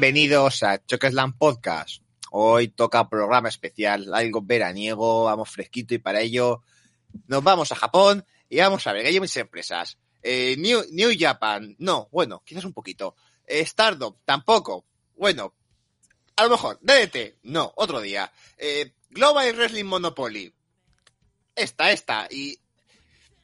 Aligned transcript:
Bienvenidos 0.00 0.62
a 0.62 0.78
Chokeslam 0.86 1.36
Podcast. 1.36 2.04
Hoy 2.30 2.68
toca 2.68 3.08
programa 3.08 3.48
especial, 3.48 4.14
algo 4.14 4.40
veraniego, 4.40 5.24
vamos 5.24 5.50
fresquito 5.50 5.92
y 5.92 5.98
para 5.98 6.20
ello 6.20 6.62
nos 7.26 7.42
vamos 7.42 7.72
a 7.72 7.74
Japón 7.74 8.24
y 8.48 8.58
vamos 8.58 8.86
a 8.86 8.92
ver, 8.92 9.06
hay 9.06 9.18
muchas 9.18 9.38
empresas. 9.38 9.98
Eh, 10.22 10.54
New, 10.56 10.84
New 10.92 11.10
Japan, 11.18 11.74
no, 11.80 12.08
bueno, 12.12 12.44
quizás 12.44 12.64
un 12.64 12.72
poquito. 12.72 13.16
Eh, 13.44 13.66
Stardom, 13.66 14.14
tampoco. 14.24 14.84
Bueno, 15.16 15.52
a 16.36 16.44
lo 16.44 16.50
mejor. 16.50 16.78
DDT, 16.80 17.38
no, 17.42 17.72
otro 17.74 18.00
día. 18.00 18.30
Eh, 18.56 18.92
Global 19.10 19.52
Wrestling 19.56 19.86
Monopoly. 19.86 20.54
Esta, 21.56 21.90
esta. 21.90 22.28
Y 22.30 22.56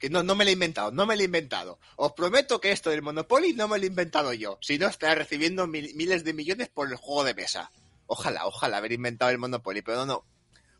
no, 0.09 0.23
no 0.23 0.35
me 0.35 0.43
lo 0.45 0.49
he 0.49 0.53
inventado, 0.53 0.91
no 0.91 1.05
me 1.05 1.15
lo 1.15 1.21
he 1.21 1.25
inventado. 1.25 1.79
Os 1.95 2.13
prometo 2.13 2.59
que 2.61 2.71
esto 2.71 2.89
del 2.89 3.01
Monopoly 3.01 3.53
no 3.53 3.67
me 3.67 3.77
lo 3.77 3.83
he 3.83 3.87
inventado 3.87 4.33
yo. 4.33 4.57
Si 4.61 4.77
no, 4.77 4.87
estaré 4.87 5.15
recibiendo 5.15 5.67
mil- 5.67 5.93
miles 5.95 6.23
de 6.23 6.33
millones 6.33 6.69
por 6.69 6.89
el 6.89 6.95
juego 6.97 7.23
de 7.23 7.33
mesa. 7.33 7.71
Ojalá, 8.07 8.45
ojalá 8.45 8.77
haber 8.77 8.91
inventado 8.91 9.31
el 9.31 9.37
Monopoly, 9.37 9.81
pero 9.81 9.97
no, 9.99 10.05
no. 10.05 10.25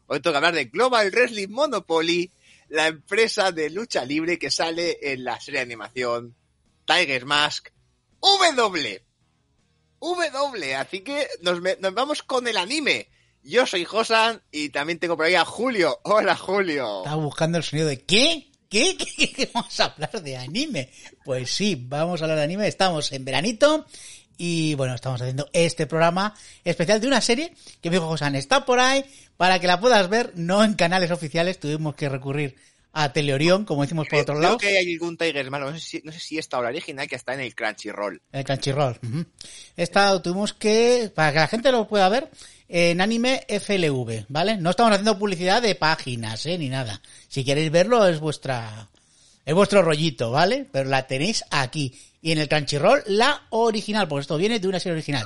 Hoy 0.08 0.20
tengo 0.20 0.34
que 0.34 0.38
hablar 0.38 0.54
de 0.54 0.66
Global 0.66 1.09
Wrestling 1.12 1.48
Monopoly, 1.50 2.32
la 2.70 2.88
empresa 2.88 3.52
de 3.52 3.70
lucha 3.70 4.06
libre 4.06 4.38
que 4.38 4.52
sale 4.52 4.98
en 5.02 5.23
la 5.23 5.39
serie 5.39 5.60
de 5.60 5.66
animación 5.66 6.36
Tiger 6.86 7.26
Mask 7.26 7.70
W. 8.22 9.04
W, 10.02 10.76
así 10.76 11.02
que 11.02 11.28
nos, 11.42 11.60
nos 11.80 11.94
vamos 11.94 12.22
con 12.23 12.48
el 12.48 12.58
anime. 12.58 13.10
Yo 13.44 13.66
soy 13.67 13.86
Josan 13.86 14.42
y 14.52 14.70
también 14.70 15.00
tengo 15.00 15.16
por 15.16 15.26
ahí 15.26 15.36
a 15.36 15.45
Julio. 15.45 16.00
Hola, 16.04 16.36
Julio. 16.36 17.00
Estaba 17.04 17.22
buscando 17.23 17.58
el 17.58 17.64
sonido 17.64 17.88
de 17.88 18.02
¿qué? 18.04 18.52
¿Qué? 18.98 18.98
¿Qué, 18.98 19.50
vamos 19.54 19.80
a 19.80 19.86
hablar 19.86 20.22
de 20.22 20.36
anime? 20.36 20.90
Pues 21.23 21.50
sí, 21.50 21.81
vamos 21.81 22.20
a 22.20 22.26
hablar 22.26 22.40
de 22.40 22.44
anime. 22.44 22.68
Estamos 22.68 23.09
en 23.14 23.23
veranito 23.23 23.86
y 24.38 24.76
bueno, 24.76 24.95
estamos 24.95 25.22
haciendo 25.22 25.50
este 25.54 25.88
programa 25.88 26.36
especial 26.66 27.00
de 27.00 27.08
una 27.08 27.22
serie 27.22 27.54
que 27.80 27.90
me 27.90 27.95
dijo 27.95 28.08
Josan, 28.08 28.36
está 28.36 28.66
por 28.66 28.82
ahí 28.82 29.06
para 29.38 29.59
que 29.59 29.67
la 29.67 29.80
puedas 29.80 30.09
ver, 30.09 30.34
no 30.36 30.62
en 30.62 30.73
canales 30.73 31.12
oficiales, 31.12 31.58
tuvimos 31.58 31.95
que 31.95 32.09
recurrir 32.09 32.58
a 32.98 33.12
Teleorión, 33.12 33.66
como 33.66 33.82
decimos 33.82 34.08
por 34.10 34.20
otro 34.20 34.36
Creo 34.36 34.42
lado. 34.44 34.58
que 34.58 34.78
hay 34.78 34.94
algún 34.94 35.18
Tiger 35.18 35.52
Mask, 35.52 35.64
no 35.66 35.74
sé 35.74 35.80
si, 35.82 36.02
no 36.06 36.12
sé 36.14 36.20
si 36.20 36.38
esta 36.38 36.58
o 36.58 36.62
la 36.64 36.70
original 36.70 37.08
que 37.10 37.16
está 37.16 37.34
en 37.34 37.42
el 37.42 37.54
Crunchyroll. 37.54 38.22
El 38.32 38.44
Crunchyroll. 38.46 38.98
ujú. 39.04 39.26
Esta 39.76 40.22
tuvimos 40.22 40.54
que, 40.54 41.12
para 41.14 41.34
que 41.34 41.40
la 41.40 41.48
gente 41.50 41.72
lo 41.73 41.88
pueda 41.90 42.08
ver, 42.08 42.30
en 42.70 43.02
anime 43.02 43.46
FLV, 43.50 44.26
¿vale? 44.30 44.56
No 44.58 44.70
estamos 44.70 44.94
haciendo 44.94 45.20
publicidad 45.20 45.62
de 45.62 45.76
páginas, 45.76 46.46
¿eh? 46.46 46.58
Ni 46.58 46.70
nada. 46.70 47.02
Si 47.28 47.44
queréis 47.44 47.70
verlo 47.70 48.08
es 48.08 48.20
vuestra, 48.22 48.88
es 49.46 49.54
vuestro 49.54 49.82
rollito, 49.82 50.32
¿vale? 50.32 50.66
Pero 50.72 50.90
la 50.90 51.06
tenéis 51.06 51.44
aquí. 51.52 51.94
Y 52.22 52.32
en 52.32 52.38
el 52.40 52.48
Crunchyroll, 52.48 53.04
la 53.08 53.44
original, 53.50 54.08
porque 54.08 54.22
esto 54.22 54.38
viene 54.38 54.60
de 54.60 54.68
una 54.70 54.80
serie 54.80 54.94
original. 54.94 55.26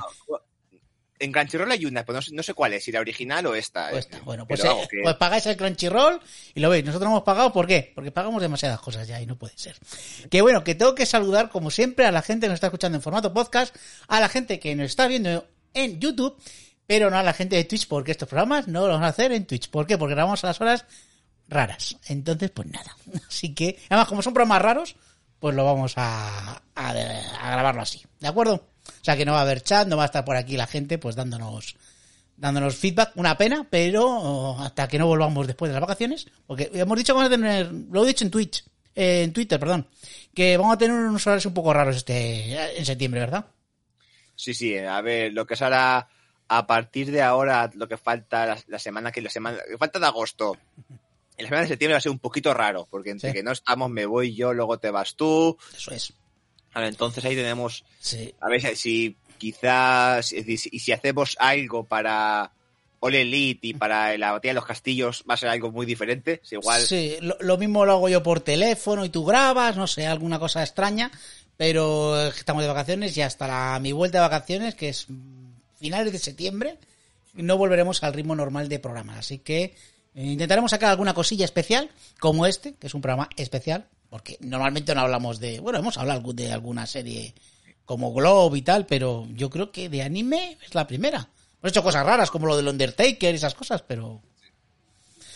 En 1.20 1.30
Crunchyroll 1.32 1.70
hay 1.70 1.84
una, 1.84 2.04
pero 2.04 2.16
no 2.16 2.22
sé, 2.22 2.32
no 2.34 2.42
sé 2.42 2.54
cuál 2.54 2.72
es, 2.72 2.82
si 2.84 2.90
la 2.90 3.00
original 3.00 3.44
o 3.46 3.54
esta. 3.54 3.90
O 3.92 3.96
eh. 3.96 3.98
esta. 4.00 4.18
Bueno, 4.20 4.46
pues, 4.48 4.64
eh, 4.64 4.68
vamos, 4.68 4.88
que- 4.88 5.00
pues 5.02 5.16
pagáis 5.16 5.46
el 5.46 5.56
Crunchyroll 5.56 6.20
y 6.54 6.60
lo 6.60 6.70
veis. 6.70 6.84
Nosotros 6.84 7.06
no 7.08 7.14
hemos 7.16 7.24
pagado, 7.24 7.52
¿por 7.52 7.66
qué? 7.66 7.92
Porque 7.94 8.10
pagamos 8.10 8.40
demasiadas 8.40 8.80
cosas 8.80 9.06
ya 9.06 9.20
y 9.20 9.26
no 9.26 9.36
puede 9.36 9.56
ser. 9.56 9.76
Que 10.30 10.40
bueno, 10.42 10.64
que 10.64 10.74
tengo 10.74 10.94
que 10.94 11.06
saludar, 11.06 11.50
como 11.50 11.70
siempre, 11.70 12.06
a 12.06 12.10
la 12.10 12.22
gente 12.22 12.46
que 12.46 12.48
nos 12.48 12.56
está 12.56 12.68
escuchando 12.68 12.96
en 12.96 13.02
formato 13.02 13.32
podcast, 13.32 13.76
a 14.08 14.18
la 14.18 14.28
gente 14.28 14.58
que 14.58 14.74
nos 14.74 14.86
está 14.86 15.06
viendo 15.06 15.46
en 15.74 16.00
YouTube, 16.00 16.36
pero 16.86 17.10
no 17.10 17.18
a 17.18 17.22
la 17.22 17.32
gente 17.34 17.54
de 17.54 17.64
Twitch, 17.64 17.86
porque 17.86 18.10
estos 18.12 18.28
programas 18.28 18.66
no 18.66 18.80
los 18.80 18.88
vamos 18.90 19.04
a 19.04 19.10
hacer 19.10 19.30
en 19.32 19.46
Twitch. 19.46 19.68
¿Por 19.70 19.86
qué? 19.86 19.96
Porque 19.98 20.14
grabamos 20.14 20.42
a 20.42 20.48
las 20.48 20.60
horas 20.60 20.86
raras. 21.48 21.96
Entonces, 22.08 22.50
pues 22.50 22.66
nada. 22.68 22.96
Así 23.28 23.54
que, 23.54 23.78
además, 23.90 24.08
como 24.08 24.22
son 24.22 24.32
programas 24.32 24.62
raros, 24.62 24.96
pues 25.38 25.54
lo 25.54 25.64
vamos 25.64 25.94
a, 25.96 26.62
a, 26.74 26.88
a 26.90 27.50
grabarlo 27.52 27.82
así. 27.82 28.02
¿De 28.20 28.28
acuerdo? 28.28 28.69
O 28.86 29.04
sea 29.04 29.16
que 29.16 29.24
no 29.24 29.32
va 29.32 29.38
a 29.38 29.42
haber 29.42 29.62
chat, 29.62 29.86
no 29.88 29.96
va 29.96 30.04
a 30.04 30.06
estar 30.06 30.24
por 30.24 30.36
aquí 30.36 30.56
la 30.56 30.66
gente, 30.66 30.98
pues 30.98 31.16
dándonos 31.16 31.76
dándonos 32.36 32.74
feedback, 32.74 33.12
una 33.16 33.36
pena, 33.36 33.66
pero 33.68 34.06
oh, 34.06 34.58
hasta 34.60 34.88
que 34.88 34.98
no 34.98 35.06
volvamos 35.06 35.46
después 35.46 35.68
de 35.68 35.74
las 35.74 35.82
vacaciones, 35.82 36.26
porque 36.46 36.70
hemos 36.72 36.96
dicho 36.96 37.12
que 37.12 37.18
vamos 37.18 37.26
a 37.26 37.36
tener, 37.36 37.70
lo 37.70 38.02
he 38.02 38.08
dicho 38.08 38.24
en 38.24 38.30
Twitch, 38.30 38.64
eh, 38.94 39.24
en 39.24 39.32
Twitter, 39.34 39.60
perdón, 39.60 39.86
que 40.34 40.56
vamos 40.56 40.74
a 40.74 40.78
tener 40.78 40.96
unos 40.96 41.26
horarios 41.26 41.44
un 41.44 41.52
poco 41.52 41.74
raros 41.74 41.96
este 41.96 42.78
en 42.78 42.86
septiembre, 42.86 43.20
¿verdad? 43.20 43.44
Sí, 44.34 44.54
sí, 44.54 44.74
a 44.78 45.00
ver, 45.02 45.34
lo 45.34 45.46
que 45.46 45.54
se 45.54 45.66
hará 45.66 46.08
a 46.48 46.66
partir 46.66 47.10
de 47.10 47.20
ahora, 47.20 47.70
lo 47.74 47.86
que 47.86 47.98
falta 47.98 48.46
la, 48.46 48.58
la 48.68 48.78
semana 48.78 49.12
que 49.12 49.20
la 49.20 49.28
semana, 49.28 49.58
que 49.68 49.76
falta 49.76 49.98
de 49.98 50.06
agosto. 50.06 50.56
En 51.36 51.44
la 51.44 51.48
semana 51.48 51.62
de 51.62 51.68
septiembre 51.68 51.94
va 51.94 51.98
a 51.98 52.02
ser 52.02 52.12
un 52.12 52.18
poquito 52.18 52.52
raro, 52.54 52.88
porque 52.90 53.10
entre 53.10 53.30
Sí. 53.30 53.34
que 53.36 53.42
no 53.42 53.52
estamos, 53.52 53.90
me 53.90 54.06
voy 54.06 54.34
yo, 54.34 54.52
luego 54.54 54.78
te 54.78 54.90
vas 54.90 55.14
tú. 55.14 55.56
Eso 55.76 55.90
es. 55.92 56.12
A 56.74 56.80
ver, 56.80 56.88
entonces 56.90 57.24
ahí 57.24 57.34
tenemos, 57.34 57.84
Sí. 58.00 58.32
a 58.40 58.48
ver 58.48 58.76
si 58.76 59.16
quizás, 59.38 60.32
y 60.32 60.56
si 60.58 60.92
hacemos 60.92 61.36
algo 61.40 61.84
para 61.84 62.52
All 63.00 63.14
Elite 63.14 63.68
y 63.68 63.74
para 63.74 64.16
la 64.18 64.32
batalla 64.32 64.50
de 64.50 64.54
los 64.54 64.66
castillos, 64.66 65.24
va 65.28 65.34
a 65.34 65.36
ser 65.38 65.48
algo 65.48 65.70
muy 65.70 65.86
diferente. 65.86 66.40
Es 66.44 66.52
igual. 66.52 66.80
Sí, 66.82 67.16
lo, 67.20 67.36
lo 67.40 67.56
mismo 67.58 67.84
lo 67.86 67.92
hago 67.92 68.08
yo 68.08 68.22
por 68.22 68.40
teléfono 68.40 69.04
y 69.04 69.08
tú 69.08 69.24
grabas, 69.24 69.76
no 69.76 69.86
sé, 69.86 70.06
alguna 70.06 70.38
cosa 70.38 70.62
extraña, 70.62 71.10
pero 71.56 72.26
estamos 72.28 72.62
de 72.62 72.68
vacaciones 72.68 73.16
y 73.16 73.22
hasta 73.22 73.48
la, 73.48 73.78
mi 73.80 73.92
vuelta 73.92 74.18
de 74.18 74.22
vacaciones, 74.28 74.74
que 74.74 74.90
es 74.90 75.06
finales 75.78 76.12
de 76.12 76.18
septiembre, 76.18 76.76
no 77.34 77.56
volveremos 77.56 78.02
al 78.02 78.12
ritmo 78.12 78.34
normal 78.36 78.68
de 78.68 78.78
programa. 78.78 79.18
Así 79.18 79.38
que 79.38 79.62
eh, 79.62 79.74
intentaremos 80.14 80.70
sacar 80.70 80.90
alguna 80.90 81.14
cosilla 81.14 81.44
especial, 81.46 81.90
como 82.18 82.46
este, 82.46 82.74
que 82.74 82.86
es 82.86 82.94
un 82.94 83.00
programa 83.00 83.28
especial, 83.36 83.86
porque 84.10 84.36
normalmente 84.40 84.94
no 84.94 85.00
hablamos 85.02 85.38
de, 85.40 85.60
bueno, 85.60 85.78
hemos 85.78 85.96
hablado 85.96 86.32
de 86.32 86.52
alguna 86.52 86.86
serie 86.86 87.34
como 87.84 88.12
Globe 88.12 88.58
y 88.58 88.62
tal, 88.62 88.84
pero 88.86 89.26
yo 89.30 89.48
creo 89.50 89.70
que 89.72 89.88
de 89.88 90.02
anime 90.02 90.58
es 90.64 90.74
la 90.74 90.86
primera. 90.86 91.28
Hemos 91.62 91.72
hecho 91.72 91.82
cosas 91.82 92.04
raras 92.04 92.30
como 92.30 92.46
lo 92.46 92.56
del 92.56 92.68
Undertaker 92.68 93.32
y 93.32 93.36
esas 93.36 93.54
cosas, 93.54 93.82
pero 93.82 94.20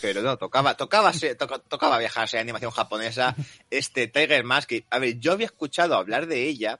Pero 0.01 0.21
no, 0.21 0.37
tocaba, 0.37 0.75
tocaba, 0.75 1.11
ser- 1.13 1.35
toca- 1.37 1.59
tocaba 1.59 1.97
viajar 1.97 2.27
a 2.33 2.39
animación 2.39 2.71
japonesa. 2.71 3.35
Este 3.69 4.07
Tiger 4.07 4.43
Mask, 4.43 4.71
a 4.89 4.99
ver, 4.99 5.19
yo 5.19 5.31
había 5.31 5.45
escuchado 5.47 5.95
hablar 5.95 6.27
de 6.27 6.43
ella, 6.47 6.79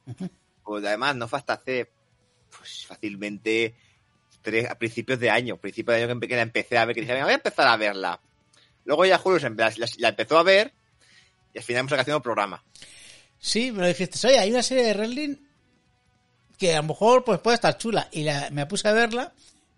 pues 0.63 0.83
además 0.85 1.15
no 1.15 1.27
fue 1.27 1.39
hasta 1.39 1.53
hace 1.53 1.89
pues, 2.57 2.85
fácilmente 2.85 3.75
tres, 4.41 4.69
a 4.69 4.75
principios 4.77 5.19
de 5.19 5.29
año, 5.29 5.57
principios 5.57 5.97
de 5.97 6.03
año 6.03 6.19
que 6.19 6.35
la 6.35 6.41
empecé 6.41 6.77
a 6.77 6.85
ver, 6.85 6.93
que 6.95 7.01
dije, 7.01 7.21
voy 7.23 7.31
a 7.31 7.35
empezar 7.35 7.67
a 7.67 7.77
verla. 7.77 8.19
Luego 8.83 9.05
ya 9.05 9.17
Julio 9.17 9.39
la, 9.49 9.71
la 9.97 10.09
empezó 10.09 10.37
a 10.37 10.43
ver 10.43 10.73
y 11.55 11.57
al 11.57 11.63
final 11.63 11.79
hemos 11.81 11.93
haciendo 11.93 12.21
programa. 12.21 12.61
Sí, 13.39 13.71
me 13.71 13.81
lo 13.81 13.87
dijiste, 13.87 14.27
oye, 14.27 14.37
hay 14.39 14.51
una 14.51 14.61
serie 14.61 14.83
de 14.83 14.93
wrestling 14.93 15.35
que 16.57 16.73
a 16.73 16.77
lo 16.77 16.83
mejor 16.89 17.23
pues 17.23 17.39
puede 17.39 17.55
estar 17.55 17.77
chula. 17.77 18.07
Y 18.11 18.23
la- 18.23 18.49
me 18.51 18.65
puse 18.65 18.87
a 18.87 18.93
verla 18.93 19.33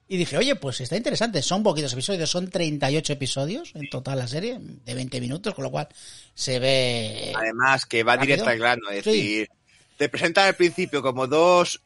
y 0.08 0.18
dije, 0.18 0.38
oye, 0.38 0.56
pues 0.56 0.80
está 0.82 0.96
interesante. 0.98 1.42
Son 1.42 1.64
poquitos 1.64 1.94
episodios, 1.94 2.30
son 2.30 2.50
38 2.50 3.14
episodios 3.14 3.72
en 3.76 3.90
total 3.90 4.20
la 4.20 4.28
serie, 4.28 4.58
de 4.60 4.94
20 4.94 5.20
minutos, 5.22 5.54
con 5.54 5.64
lo 5.64 5.72
cual 5.72 5.88
se 6.34 6.60
ve... 6.60 7.34
Además, 7.36 7.86
que 7.86 8.04
va 8.04 8.16
¿Rápido? 8.16 8.26
directo 8.36 8.50
al 8.50 8.60
grano, 8.60 8.90
es 8.90 9.04
decir, 9.06 9.50
te 9.98 10.10
presentan 10.10 10.48
al 10.48 10.56
principio 10.56 11.02
como 11.02 11.28
dos 11.28 11.82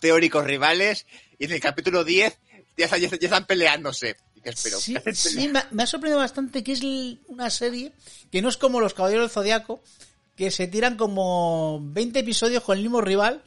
teóricos 0.00 0.44
rivales 0.44 1.06
y 1.38 1.44
en 1.46 1.52
el 1.52 1.60
capítulo 1.60 2.02
10 2.04 2.36
ya 2.76 2.84
están, 2.86 3.00
ya 3.00 3.06
están- 3.06 3.20
ya 3.20 3.26
están 3.28 3.46
peleándose. 3.46 4.16
Me, 5.52 5.58
ha- 5.58 5.68
me 5.70 5.82
ha 5.82 5.86
sorprendido 5.86 6.18
bastante 6.20 6.62
que 6.62 6.72
es 6.72 6.80
una 7.28 7.50
serie 7.50 7.92
que 8.30 8.42
no 8.42 8.48
es 8.48 8.56
como 8.56 8.80
Los 8.80 8.94
Caballeros 8.94 9.24
del 9.24 9.30
Zodiaco, 9.30 9.82
que 10.36 10.50
se 10.50 10.66
tiran 10.66 10.96
como 10.96 11.80
20 11.82 12.18
episodios 12.18 12.62
con 12.62 12.76
el 12.76 12.82
mismo 12.82 13.00
rival 13.00 13.42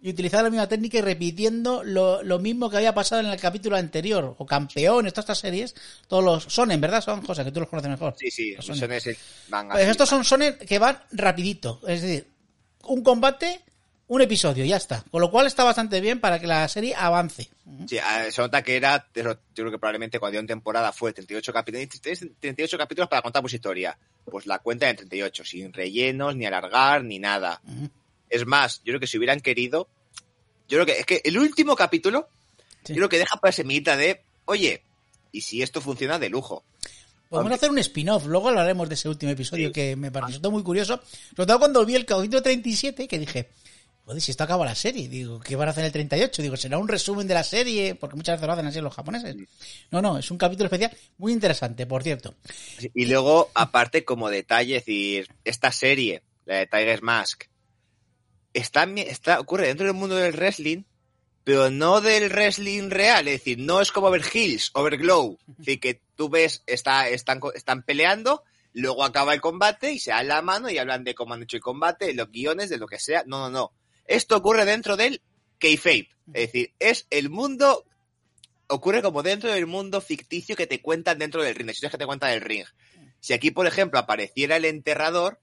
y 0.00 0.10
utilizar 0.10 0.42
la 0.42 0.50
misma 0.50 0.68
técnica 0.68 0.98
y 0.98 1.00
repitiendo 1.00 1.84
lo, 1.84 2.22
lo 2.24 2.38
mismo 2.40 2.68
que 2.68 2.76
había 2.78 2.92
pasado 2.92 3.20
en 3.20 3.28
el 3.28 3.38
capítulo 3.38 3.76
anterior, 3.76 4.34
o 4.36 4.44
campeones, 4.46 5.12
todas 5.12 5.24
estas 5.24 5.38
series, 5.38 5.74
todos 6.08 6.24
los 6.24 6.42
sonen, 6.52 6.80
¿verdad? 6.80 7.00
Son 7.04 7.22
cosas 7.22 7.44
que 7.44 7.52
tú 7.52 7.60
los 7.60 7.68
conoces 7.68 7.90
mejor. 7.90 8.14
Sí, 8.18 8.28
sí, 8.30 8.54
Los 8.56 8.66
son 8.66 8.74
shonen. 8.76 8.96
ese 8.98 9.16
van 9.48 9.68
Pues 9.68 9.82
así, 9.82 9.90
estos 9.92 10.10
van. 10.10 10.18
son 10.18 10.24
sones 10.24 10.56
que 10.56 10.78
van 10.80 10.98
rapidito, 11.12 11.80
es 11.86 12.02
decir, 12.02 12.26
un 12.84 13.02
combate, 13.04 13.60
un 14.14 14.20
episodio, 14.22 14.64
ya 14.64 14.76
está. 14.76 15.02
Con 15.10 15.20
lo 15.22 15.30
cual 15.30 15.46
está 15.46 15.64
bastante 15.64 16.00
bien 16.00 16.20
para 16.20 16.38
que 16.38 16.46
la 16.46 16.68
serie 16.68 16.94
avance. 16.94 17.48
Sí, 17.88 17.96
ah, 17.98 18.26
se 18.30 18.42
nota 18.42 18.62
que 18.62 18.76
era, 18.76 19.06
yo 19.14 19.22
creo 19.54 19.70
que 19.70 19.78
probablemente 19.78 20.18
cuando 20.18 20.32
dio 20.32 20.40
en 20.40 20.46
temporada 20.46 20.92
fue 20.92 21.12
38 21.14 21.52
capítulos, 21.52 21.88
38 22.40 22.76
capítulos 22.78 23.08
para 23.08 23.22
contar 23.22 23.40
pues 23.40 23.54
historia. 23.54 23.96
Pues 24.24 24.46
la 24.46 24.58
cuenta 24.58 24.88
en 24.90 24.96
38, 24.96 25.44
sin 25.44 25.72
rellenos, 25.72 26.36
ni 26.36 26.44
alargar, 26.44 27.02
ni 27.04 27.18
nada. 27.18 27.62
Es 28.28 28.46
más, 28.46 28.78
yo 28.84 28.90
creo 28.92 29.00
que 29.00 29.06
si 29.06 29.16
hubieran 29.16 29.40
querido, 29.40 29.88
yo 30.68 30.76
creo 30.76 30.86
que 30.86 30.98
es 31.00 31.06
que 31.06 31.20
el 31.24 31.38
último 31.38 31.74
capítulo, 31.74 32.28
Sí. 32.84 32.92
yo 32.94 32.96
creo 32.96 33.08
que 33.08 33.18
deja 33.18 33.36
para 33.36 33.52
semillita 33.52 33.96
de, 33.96 34.22
oye, 34.44 34.82
y 35.30 35.40
si 35.40 35.62
esto 35.62 35.80
funciona 35.80 36.18
de 36.18 36.28
lujo. 36.28 36.64
Podemos 37.30 37.52
hacer 37.52 37.70
un 37.70 37.78
spin-off, 37.78 38.26
luego 38.26 38.48
hablaremos 38.50 38.88
de 38.90 38.94
ese 38.94 39.08
último 39.08 39.32
episodio 39.32 39.68
Sí. 39.68 39.72
que 39.72 39.96
me 39.96 40.10
pareció 40.10 40.50
muy 40.50 40.62
curioso. 40.62 41.00
Sobre 41.34 41.46
todo 41.46 41.58
cuando 41.60 41.86
vi 41.86 41.94
el 41.94 42.04
capítulo 42.04 42.42
37, 42.42 43.08
que 43.08 43.18
dije, 43.18 43.48
joder, 44.04 44.20
si 44.20 44.30
esto 44.30 44.44
acaba 44.44 44.64
la 44.64 44.74
serie. 44.74 45.08
Digo, 45.08 45.40
¿qué 45.40 45.56
van 45.56 45.68
a 45.68 45.70
hacer 45.70 45.84
el 45.84 45.92
38? 45.92 46.42
Digo, 46.42 46.56
será 46.56 46.78
un 46.78 46.88
resumen 46.88 47.26
de 47.26 47.34
la 47.34 47.44
serie, 47.44 47.94
porque 47.94 48.16
muchas 48.16 48.36
veces 48.36 48.46
lo 48.46 48.52
hacen 48.52 48.66
así 48.66 48.80
los 48.80 48.94
japoneses. 48.94 49.36
No, 49.90 50.02
no, 50.02 50.18
es 50.18 50.30
un 50.30 50.38
capítulo 50.38 50.66
especial 50.66 50.96
muy 51.18 51.32
interesante, 51.32 51.86
por 51.86 52.02
cierto. 52.02 52.34
Y 52.94 53.06
luego, 53.06 53.50
aparte, 53.54 54.04
como 54.04 54.30
detalle, 54.30 54.76
es 54.76 54.84
decir, 54.84 55.28
esta 55.44 55.72
serie, 55.72 56.22
la 56.44 56.56
de 56.56 56.66
Tiger's 56.66 57.02
Mask, 57.02 57.44
está, 58.52 58.84
está, 58.84 59.40
ocurre 59.40 59.68
dentro 59.68 59.86
del 59.86 59.94
mundo 59.94 60.16
del 60.16 60.34
wrestling, 60.34 60.82
pero 61.44 61.70
no 61.70 62.00
del 62.00 62.30
wrestling 62.30 62.90
real, 62.90 63.26
es 63.26 63.40
decir, 63.40 63.58
no 63.58 63.80
es 63.80 63.90
como 63.90 64.10
ver 64.10 64.22
Hills, 64.32 64.70
Overglow, 64.74 65.38
es 65.48 65.56
decir, 65.58 65.80
que 65.80 66.00
tú 66.14 66.28
ves, 66.28 66.62
está, 66.66 67.08
están, 67.08 67.40
están 67.54 67.82
peleando, 67.82 68.44
luego 68.74 69.04
acaba 69.04 69.34
el 69.34 69.40
combate 69.40 69.92
y 69.92 69.98
se 69.98 70.10
dan 70.10 70.28
la 70.28 70.42
mano 70.42 70.70
y 70.70 70.78
hablan 70.78 71.04
de 71.04 71.14
cómo 71.14 71.34
han 71.34 71.42
hecho 71.42 71.56
el 71.56 71.62
combate, 71.62 72.14
los 72.14 72.30
guiones, 72.30 72.70
de 72.70 72.78
lo 72.78 72.86
que 72.86 72.98
sea. 72.98 73.24
No, 73.26 73.40
no, 73.40 73.50
no. 73.50 73.72
Esto 74.06 74.36
ocurre 74.36 74.64
dentro 74.64 74.96
del 74.96 75.20
kayfabe, 75.58 76.08
es 76.34 76.46
decir, 76.52 76.72
es 76.78 77.06
el 77.10 77.30
mundo, 77.30 77.84
ocurre 78.68 79.02
como 79.02 79.22
dentro 79.22 79.50
del 79.52 79.66
mundo 79.66 80.00
ficticio 80.00 80.56
que 80.56 80.66
te 80.66 80.80
cuentan 80.82 81.18
dentro 81.18 81.42
del 81.42 81.54
ring, 81.54 81.66
de 81.66 81.72
historias 81.72 81.92
que 81.92 81.98
te 81.98 82.06
cuentan 82.06 82.30
del 82.30 82.40
ring. 82.40 82.64
Si 83.20 83.32
aquí, 83.32 83.50
por 83.52 83.66
ejemplo, 83.66 83.98
apareciera 84.00 84.56
el 84.56 84.64
enterrador, 84.64 85.38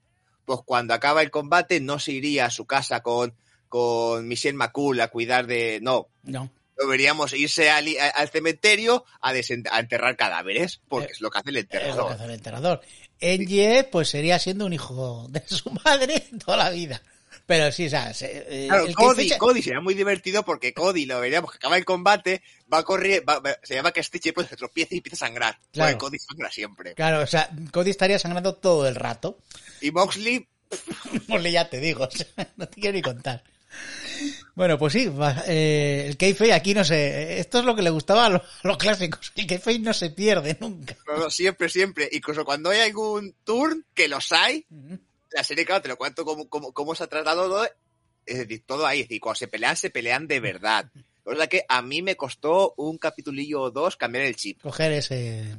pues 0.46 0.60
cuando 0.66 0.94
acaba 0.94 1.22
el 1.22 1.32
combate 1.32 1.80
no 1.80 2.00
se 2.00 2.12
iría 2.12 2.46
a 2.46 2.50
su 2.52 2.66
casa 2.66 3.02
con, 3.02 3.34
con 3.70 4.28
Michelle 4.28 4.58
McCool 4.58 5.00
a 5.00 5.08
cuidar 5.10 5.48
de... 5.48 5.80
No, 5.82 6.08
No. 6.24 6.52
deberíamos 6.78 7.32
irse 7.34 7.70
al, 7.70 7.88
al 8.16 8.30
cementerio 8.30 9.06
a, 9.22 9.34
enterrar 9.36 10.18
cadáveres, 10.18 10.82
porque 10.90 11.08
Eh, 11.08 11.12
es 11.14 11.22
lo 11.22 11.30
que 11.30 11.38
hace 11.40 11.50
el 11.52 11.58
Es 11.58 11.64
lo 11.64 11.70
que 11.70 11.78
enterrador. 11.78 12.12
hace 12.12 12.24
el 12.26 12.32
enterrador. 12.32 12.82
Engie, 13.22 13.84
pues 13.86 14.10
sería 14.10 14.40
siendo 14.40 14.66
un 14.66 14.74
hijo 14.74 15.28
de 15.30 15.44
su 15.48 15.70
madre 15.86 16.26
toda 16.46 16.58
la 16.58 16.70
vida. 16.72 17.02
Pero 17.50 17.72
sí, 17.72 17.88
o 17.88 17.90
sea, 17.90 18.14
se- 18.14 18.46
eh, 18.48 18.68
Claro, 18.68 18.86
el 18.86 18.94
Cody, 18.94 19.28
Cody 19.40 19.64
sería 19.64 19.82
muy 19.82 19.96
divertido 19.96 20.46
porque 20.46 20.72
Cody 20.72 21.08
lo 21.08 21.20
veríamos 21.20 21.50
que 21.52 21.58
acaba 21.58 21.78
el 21.78 21.84
combate, 21.84 22.44
va 22.72 22.78
a 22.78 22.84
correr, 22.84 23.28
va- 23.28 23.42
se 23.64 23.74
llama 23.74 23.92
que 23.92 24.04
Stitch 24.04 24.32
pues 24.36 24.48
se 24.50 24.56
tropieza 24.56 24.94
y 24.94 24.98
empieza 24.98 25.26
a 25.26 25.28
sangrar. 25.28 25.58
Claro. 25.74 25.98
Cody 25.98 26.20
sangra 26.20 26.52
siempre. 26.52 26.94
Claro, 26.94 27.24
o 27.24 27.26
sea, 27.26 27.50
Cody 27.72 27.90
estaría 27.90 28.20
sangrando 28.20 28.54
todo 28.54 28.88
el 28.88 28.94
rato. 28.94 29.40
Y 29.82 29.90
Moxley, 29.90 30.48
Pues 31.28 31.52
ya 31.52 31.68
te 31.68 31.80
digo, 31.80 32.04
o 32.08 32.12
sea, 32.12 32.28
no 32.56 32.68
te 32.68 32.80
quiero 32.80 32.96
ni 32.96 33.02
contar. 33.02 33.44
Bueno, 34.54 34.78
pues 34.78 34.94
sí, 34.94 35.10
eh, 35.48 36.06
el 36.08 36.18
kayfabe 36.18 36.54
aquí 36.54 36.76
no 36.76 36.84
sé, 36.84 37.40
esto 37.40 37.60
es 37.60 37.66
lo 37.66 37.76
que 37.76 37.82
le 37.82 37.90
gustaba 37.90 38.26
a 38.28 38.30
los, 38.30 38.42
a 38.42 38.68
los 38.68 38.78
clásicos, 38.78 39.32
el 39.36 39.48
kayfabe 39.48 39.80
no 39.80 39.94
se 39.94 40.12
pierde 40.12 40.56
nunca. 40.60 40.96
no, 41.08 41.18
no, 41.18 41.30
siempre, 41.32 41.68
siempre, 41.70 42.10
incluso 42.12 42.46
cuando 42.46 42.70
hay 42.70 42.82
algún 42.82 43.34
turn, 43.44 43.86
que 43.96 44.08
los 44.08 44.32
hay, 44.34 44.68
la 45.32 45.44
serie, 45.44 45.66
claro, 45.66 45.82
te 45.82 45.90
lo 45.90 45.98
cuento 45.98 46.26
cómo, 46.26 46.50
cómo, 46.50 46.72
cómo 46.72 46.96
se 46.96 47.04
ha 47.04 47.08
tratado 47.08 47.48
todo, 47.48 47.68
es 48.26 48.38
decir, 48.40 48.64
todo 48.66 48.86
ahí, 48.86 49.02
es 49.02 49.08
decir, 49.08 49.22
cuando 49.22 49.38
se 49.40 49.48
pelean, 49.48 49.76
se 49.76 49.90
pelean 49.90 50.28
de 50.28 50.40
verdad. 50.40 50.90
O 51.24 51.36
sea 51.36 51.48
que 51.48 51.66
a 51.68 51.82
mí 51.82 52.02
me 52.02 52.16
costó 52.16 52.74
un 52.78 52.98
capitulillo 52.98 53.62
o 53.62 53.72
dos 53.72 53.96
cambiar 53.96 54.26
el 54.26 54.36
chip. 54.36 54.62
Coger 54.62 54.92
ese... 54.94 55.56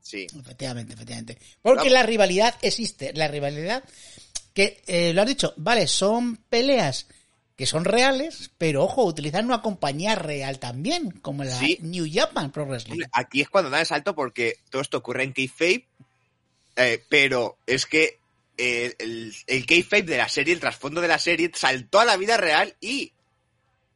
Sí. 0.00 0.26
Efectivamente, 0.38 0.94
efectivamente. 0.94 1.38
Porque 1.62 1.90
la 1.90 2.02
rivalidad 2.02 2.56
existe, 2.62 3.12
la 3.14 3.28
rivalidad 3.28 3.84
que, 4.54 4.82
eh, 4.86 5.12
lo 5.14 5.22
has 5.22 5.28
dicho, 5.28 5.54
vale, 5.56 5.86
son 5.86 6.36
peleas 6.48 7.06
que 7.56 7.66
son 7.66 7.84
reales, 7.84 8.50
pero 8.56 8.82
ojo, 8.82 9.04
utilizan 9.04 9.44
una 9.44 9.60
compañía 9.60 10.14
real 10.14 10.58
también, 10.58 11.10
como 11.10 11.44
la 11.44 11.58
Sí. 11.58 11.78
New 11.82 12.08
Japan 12.10 12.50
Pro 12.50 12.64
Wrestling. 12.64 13.00
Aquí 13.12 13.42
es 13.42 13.50
cuando 13.50 13.68
da 13.68 13.80
el 13.80 13.86
salto 13.86 14.14
porque 14.14 14.56
todo 14.70 14.80
esto 14.80 14.96
ocurre 14.96 15.24
en 15.24 15.34
Kayfabe, 15.34 15.86
eh, 16.76 17.04
pero 17.10 17.58
es 17.66 17.84
que 17.84 18.19
el, 18.56 18.96
el, 18.98 19.34
el 19.46 19.66
Kayfabe 19.66 20.02
de 20.02 20.18
la 20.18 20.28
serie, 20.28 20.54
el 20.54 20.60
trasfondo 20.60 21.00
de 21.00 21.08
la 21.08 21.18
serie, 21.18 21.50
saltó 21.54 22.00
a 22.00 22.04
la 22.04 22.16
vida 22.16 22.36
real 22.36 22.76
y 22.80 23.12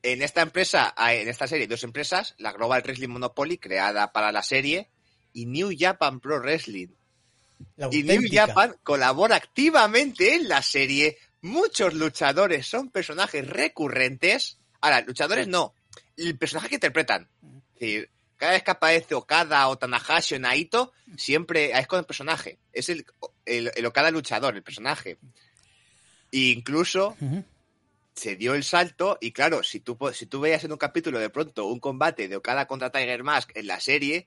en 0.05 0.23
esta 0.23 0.43
empresa, 0.43 0.93
ah, 0.97 1.15
en 1.15 1.29
esta 1.29 1.47
serie, 1.47 1.63
hay 1.63 1.69
dos 1.69 1.83
empresas, 1.83 2.35
la 2.39 2.53
Global 2.53 2.83
Wrestling 2.83 3.09
Monopoly, 3.09 3.57
creada 3.57 4.13
para 4.13 4.33
la 4.33 4.43
serie, 4.43 4.91
y 5.33 5.47
New 5.47 5.73
Japan 5.77 6.21
Pro 6.21 6.41
Wrestling. 6.41 6.89
Y 7.91 8.03
New. 8.03 8.23
Japan 8.31 8.77
colabora 8.83 9.37
activamente 9.37 10.35
en 10.35 10.49
la 10.49 10.63
serie. 10.63 11.17
Muchos 11.41 11.95
luchadores 11.95 12.67
son 12.67 12.91
personajes 12.91 13.47
recurrentes. 13.49 14.59
Ahora, 14.81 15.01
luchadores 15.01 15.49
no. 15.49 15.75
El 16.17 16.37
personaje 16.37 16.69
que 16.69 16.75
interpretan. 16.77 17.29
Es 17.75 17.81
decir, 17.81 18.11
cada 18.37 18.53
vez 18.53 18.63
que 18.63 18.71
aparece 18.71 19.15
Okada 19.15 19.67
o 19.69 19.79
Tanahashi 19.79 20.35
o 20.35 20.39
Naito, 20.39 20.93
siempre 21.17 21.77
es 21.79 21.87
con 21.87 21.99
el 21.99 22.05
personaje. 22.05 22.59
Es 22.73 22.91
el, 22.91 23.07
el, 23.47 23.71
el 23.75 23.87
Okada 23.87 24.11
luchador, 24.11 24.55
el 24.57 24.63
personaje. 24.63 25.19
E 26.33 26.39
incluso 26.51 27.17
se 28.15 28.37
dio 28.37 28.55
el 28.55 28.65
salto 28.65 29.19
y 29.21 29.33
claro, 29.33 29.63
si 29.63 29.81
tú, 29.81 29.97
si 30.13 30.27
tú 30.27 30.41
veías 30.41 30.65
en 30.65 30.73
un 30.73 30.79
capítulo 30.79 31.19
de 31.19 31.31
pronto 31.31 31.67
un 31.67 31.81
combate 31.81 32.29
de 32.29 32.37
Okada 32.37 32.67
contra 32.67 32.91
Tiger 32.91 33.23
Mask 33.23 33.51
en 33.57 33.67
la 33.67 33.81
serie, 33.81 34.27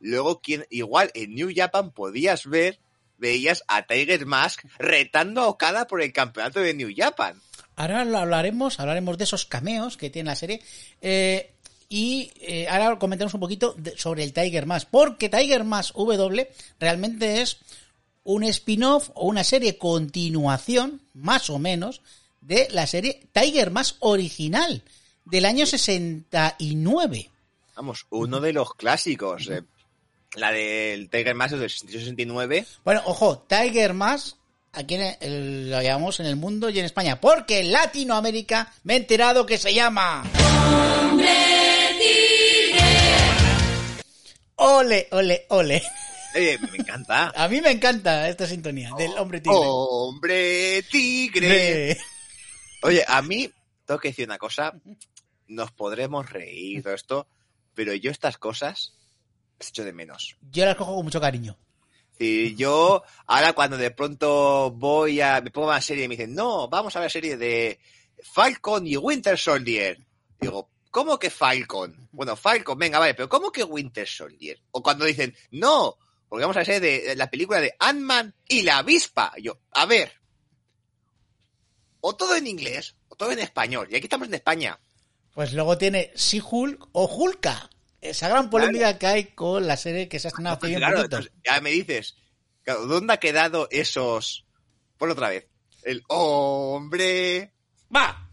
luego 0.00 0.40
quien, 0.40 0.66
igual 0.70 1.10
en 1.14 1.34
New 1.34 1.50
Japan 1.54 1.92
podías 1.92 2.46
ver, 2.46 2.78
veías 3.18 3.64
a 3.68 3.82
Tiger 3.86 4.26
Mask 4.26 4.64
retando 4.78 5.42
a 5.42 5.48
Okada 5.48 5.86
por 5.86 6.02
el 6.02 6.12
campeonato 6.12 6.60
de 6.60 6.74
New 6.74 6.90
Japan. 6.96 7.40
Ahora 7.76 8.04
lo 8.04 8.18
hablaremos, 8.18 8.80
hablaremos 8.80 9.18
de 9.18 9.24
esos 9.24 9.46
cameos 9.46 9.96
que 9.96 10.10
tiene 10.10 10.30
la 10.30 10.36
serie. 10.36 10.60
Eh, 11.00 11.52
y 11.88 12.30
eh, 12.40 12.66
ahora 12.68 12.98
comentamos 12.98 13.32
un 13.34 13.40
poquito 13.40 13.74
de- 13.78 13.96
sobre 13.96 14.22
el 14.24 14.32
Tiger 14.32 14.66
Mask. 14.66 14.88
Porque 14.90 15.28
Tiger 15.28 15.64
Mask 15.64 15.94
W 15.94 16.48
realmente 16.80 17.40
es 17.40 17.58
un 18.24 18.44
spin-off 18.44 19.10
o 19.14 19.26
una 19.26 19.44
serie 19.44 19.78
continuación, 19.78 21.00
más 21.14 21.48
o 21.50 21.58
menos, 21.58 22.02
de 22.40 22.68
la 22.70 22.86
serie 22.86 23.26
Tiger 23.32 23.70
Mask 23.70 23.96
original 24.00 24.82
del 25.24 25.44
año 25.44 25.66
69. 25.66 27.30
Vamos, 27.76 28.06
uno 28.10 28.40
de 28.40 28.52
los 28.52 28.74
clásicos. 28.74 29.48
eh, 29.48 29.62
la 30.34 30.52
del 30.52 31.08
Tiger 31.08 31.34
Mask 31.34 31.54
es 31.54 31.60
del 31.60 32.16
68-69. 32.16 32.66
Bueno, 32.84 33.02
ojo, 33.06 33.38
Tiger 33.48 33.94
Mask, 33.94 34.36
aquí 34.72 34.96
en 34.96 35.16
el- 35.20 35.70
lo 35.70 35.80
llamamos 35.82 36.20
en 36.20 36.26
el 36.26 36.36
mundo 36.36 36.68
y 36.70 36.78
en 36.78 36.84
España, 36.84 37.20
porque 37.20 37.60
en 37.60 37.72
Latinoamérica 37.72 38.72
me 38.84 38.94
he 38.94 38.96
enterado 38.98 39.46
que 39.46 39.56
se 39.58 39.72
llama... 39.72 40.24
Ole, 44.60 45.06
ole, 45.12 45.46
ole. 45.50 45.82
Eh, 46.34 46.58
me 46.70 46.78
encanta. 46.78 47.32
A 47.34 47.48
mí 47.48 47.60
me 47.60 47.70
encanta 47.70 48.28
esta 48.28 48.46
sintonía 48.46 48.90
del 48.96 49.12
hombre 49.18 49.40
tigre. 49.40 49.58
Hombre 49.60 50.82
tigre. 50.90 51.48
De- 51.48 51.98
Oye, 52.82 53.04
a 53.08 53.22
mí, 53.22 53.50
tengo 53.84 53.98
que 54.00 54.08
decir 54.08 54.26
una 54.26 54.38
cosa, 54.38 54.72
nos 55.48 55.72
podremos 55.72 56.30
reír 56.30 56.82
todo 56.82 56.94
esto, 56.94 57.26
pero 57.74 57.92
yo 57.94 58.10
estas 58.10 58.38
cosas 58.38 58.94
las 59.58 59.68
echo 59.70 59.84
de 59.84 59.92
menos. 59.92 60.36
Yo 60.50 60.64
las 60.64 60.76
cojo 60.76 60.94
con 60.94 61.04
mucho 61.04 61.20
cariño. 61.20 61.56
Si 62.18 62.54
yo, 62.56 63.02
ahora 63.26 63.52
cuando 63.52 63.76
de 63.76 63.90
pronto 63.90 64.70
voy 64.72 65.20
a, 65.20 65.40
me 65.40 65.50
pongo 65.50 65.68
una 65.68 65.80
serie 65.80 66.04
y 66.04 66.08
me 66.08 66.16
dicen, 66.16 66.34
no, 66.34 66.68
vamos 66.68 66.94
a 66.94 67.00
ver 67.00 67.06
la 67.06 67.10
serie 67.10 67.36
de 67.36 67.78
Falcon 68.22 68.86
y 68.86 68.96
Winter 68.96 69.38
Soldier. 69.38 69.98
Digo, 70.40 70.70
¿cómo 70.90 71.18
que 71.18 71.30
Falcon? 71.30 72.08
Bueno, 72.12 72.36
Falcon, 72.36 72.78
venga, 72.78 72.98
vale, 72.98 73.14
pero 73.14 73.28
¿cómo 73.28 73.50
que 73.50 73.64
Winter 73.64 74.06
Soldier? 74.06 74.60
O 74.72 74.82
cuando 74.82 75.04
dicen, 75.04 75.34
no, 75.52 75.96
porque 76.28 76.44
vamos 76.44 76.56
a 76.56 76.62
ver 76.62 76.80
de, 76.80 77.00
de 77.00 77.16
la 77.16 77.30
película 77.30 77.60
de 77.60 77.74
Ant-Man 77.78 78.34
y 78.48 78.62
la 78.62 78.78
avispa. 78.78 79.32
Y 79.36 79.44
yo, 79.44 79.58
a 79.72 79.86
ver, 79.86 80.12
o 82.00 82.14
todo 82.14 82.36
en 82.36 82.46
inglés, 82.46 82.96
o 83.08 83.16
todo 83.16 83.32
en 83.32 83.38
español. 83.38 83.88
Y 83.90 83.96
aquí 83.96 84.04
estamos 84.04 84.28
en 84.28 84.34
España. 84.34 84.78
Pues 85.34 85.52
luego 85.52 85.78
tiene 85.78 86.10
Si 86.14 86.42
Hulk 86.44 86.88
o 86.92 87.06
Hulka. 87.06 87.70
Esa 88.00 88.28
gran 88.28 88.48
polémica 88.48 88.96
que 88.98 89.06
hay 89.06 89.24
con 89.24 89.66
la 89.66 89.76
serie 89.76 90.08
que 90.08 90.20
se 90.20 90.28
ha 90.28 90.30
estrenado 90.30 90.54
hace 90.54 90.60
Pues 90.60 90.70
bien 90.70 90.80
claro, 90.80 91.02
entonces, 91.02 91.32
ya 91.44 91.60
me 91.60 91.70
dices, 91.70 92.16
claro, 92.62 92.86
¿dónde 92.86 93.14
ha 93.14 93.16
quedado 93.18 93.66
esos? 93.70 94.46
Por 94.96 95.10
otra 95.10 95.30
vez. 95.30 95.46
El 95.82 96.04
hombre. 96.08 97.52
¡Va! 97.94 98.24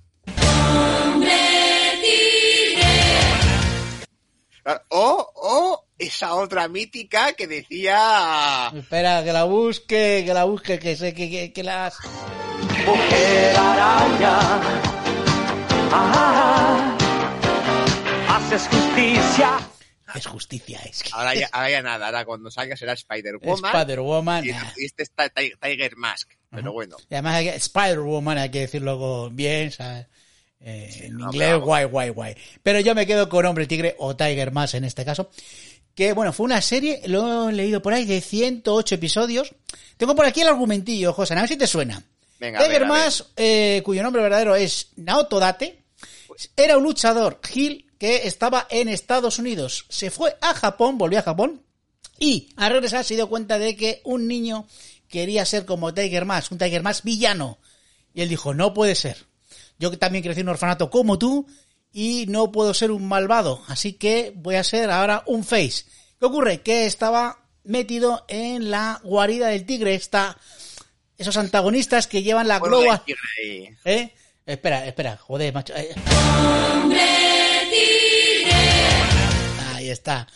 Claro, 4.64 4.82
O, 4.90 5.32
o 5.36 5.85
esa 5.98 6.36
otra 6.36 6.68
mítica 6.68 7.34
que 7.34 7.48
decía. 7.48 8.72
Espera, 8.76 9.24
que 9.24 9.32
la 9.34 9.44
busque, 9.46 10.24
que 10.26 10.34
la 10.34 10.44
busque, 10.44 10.80
que 10.80 10.96
sé 10.96 11.14
que, 11.14 11.30
que, 11.30 11.54
que 11.54 11.64
las... 11.64 11.96
Mujer 12.86 13.56
araña, 13.56 14.40
haces 18.30 18.68
justicia. 18.68 19.58
Es 20.14 20.28
justicia, 20.28 20.80
es 20.86 21.04
que... 21.04 21.10
Ahora 21.14 21.36
ya, 21.36 21.50
ahora 21.52 21.70
ya 21.70 21.82
nada, 21.82 22.06
ahora 22.06 22.24
cuando 22.26 22.50
salga 22.50 22.78
será 22.78 22.94
Spider-Woman. 22.94 23.66
Spider-Woman. 23.74 24.46
Y, 24.46 24.84
este 24.86 25.04
está 25.04 25.28
Ti- 25.30 25.54
Tiger 25.60 25.98
Mask. 25.98 26.32
Pero 26.52 26.72
bueno. 26.72 26.96
Y 27.10 27.14
además 27.16 27.36
hay 27.36 27.46
que- 27.50 27.56
Spider-Woman 27.56 28.38
hay 28.38 28.50
que 28.50 28.60
decirlo 28.62 29.30
bien, 29.32 29.72
¿sabes? 29.72 30.08
Eh, 30.62 31.02
en 31.04 31.18
no, 31.18 31.26
inglés, 31.26 31.58
guay, 31.60 31.84
guay, 31.86 32.10
guay. 32.10 32.36
Pero 32.64 32.80
yo 32.80 32.96
me 32.96 33.06
quedo 33.06 33.28
con 33.28 33.46
Hombre 33.46 33.68
Tigre 33.68 33.96
o 34.00 34.16
Tiger 34.16 34.52
Mask 34.52 34.76
en 34.76 34.86
este 34.86 35.04
caso. 35.04 35.30
Que 35.96 36.14
bueno, 36.14 36.34
fue 36.34 36.44
una 36.44 36.62
serie, 36.62 37.02
lo 37.06 37.50
he 37.50 37.54
leído 37.54 37.82
por 37.82 37.94
ahí, 37.94 38.06
de 38.06 38.22
108 38.22 38.96
episodios. 38.96 39.56
Tengo 39.98 40.16
por 40.16 40.26
aquí 40.26 40.42
el 40.42 40.50
argumentillo, 40.50 41.14
José, 41.14 41.34
a 41.34 41.42
ver 41.42 41.48
si 41.48 41.58
te 41.58 41.68
suena. 41.68 42.04
Venga, 42.40 42.60
a 42.60 42.64
Tiger 42.64 42.82
ver, 42.82 42.90
a 42.90 42.94
ver. 42.94 43.06
Mask, 43.06 43.26
eh, 43.38 43.82
cuyo 43.84 44.04
nombre 44.04 44.22
verdadero 44.22 44.56
es 44.56 44.90
Naoto 44.98 45.40
Date, 45.40 45.84
era 46.58 46.78
un 46.78 46.84
luchador 46.84 47.40
Gil 47.44 47.86
que 47.98 48.28
estaba 48.28 48.68
en 48.70 48.90
Estados 48.90 49.40
Unidos. 49.40 49.86
Se 49.90 50.12
fue 50.12 50.36
a 50.42 50.54
Japón, 50.54 50.98
volvió 50.98 51.20
a 51.20 51.24
Japón, 51.24 51.64
y 52.20 52.50
al 52.56 52.72
regresar 52.72 53.04
se 53.04 53.16
dio 53.16 53.30
cuenta 53.30 53.58
de 53.60 53.76
que 53.76 54.02
un 54.04 54.28
niño 54.28 54.68
quería 55.08 55.46
ser 55.46 55.66
como 55.66 55.94
Tiger 55.94 56.26
Mask, 56.26 56.52
un 56.52 56.58
Tiger 56.58 56.84
Mask 56.84 57.04
villano. 57.04 57.58
Y 58.14 58.22
él 58.22 58.30
dijo, 58.30 58.54
no 58.54 58.74
puede 58.74 58.96
ser. 58.96 59.26
Yo 59.78 59.98
también 59.98 60.24
crecí 60.24 60.42
en 60.42 60.48
un 60.48 60.54
orfanato 60.54 60.90
como 60.90 61.18
tú, 61.18 61.48
y 61.98 62.26
no 62.28 62.52
puedo 62.52 62.74
ser 62.74 62.92
un 62.92 63.08
malvado, 63.08 63.64
así 63.70 63.94
que 63.94 64.34
voy 64.36 64.56
a 64.56 64.66
ser 64.66 64.92
ahora 64.92 65.24
un 65.28 65.46
face. 65.46 65.86
¿Qué 66.20 66.26
ocurre? 66.26 66.60
Que 66.62 66.86
estaba 66.86 67.40
metido 67.64 68.26
en 68.28 68.70
la 68.70 69.00
guarida 69.02 69.48
del 69.48 69.66
tigre, 69.66 69.96
está 69.96 70.38
esos 71.18 71.38
antagonistas 71.38 72.08
que 72.08 72.22
llevan 72.22 72.50
la 72.50 72.60
globa, 72.60 73.02
tigre. 73.06 73.78
¿eh? 73.86 74.14
Espera, 74.46 74.86
espera, 74.86 75.16
joder, 75.16 75.54
macho. 75.54 75.74
eh. 75.74 75.96
Ahí 79.74 79.90
está. 79.90 80.28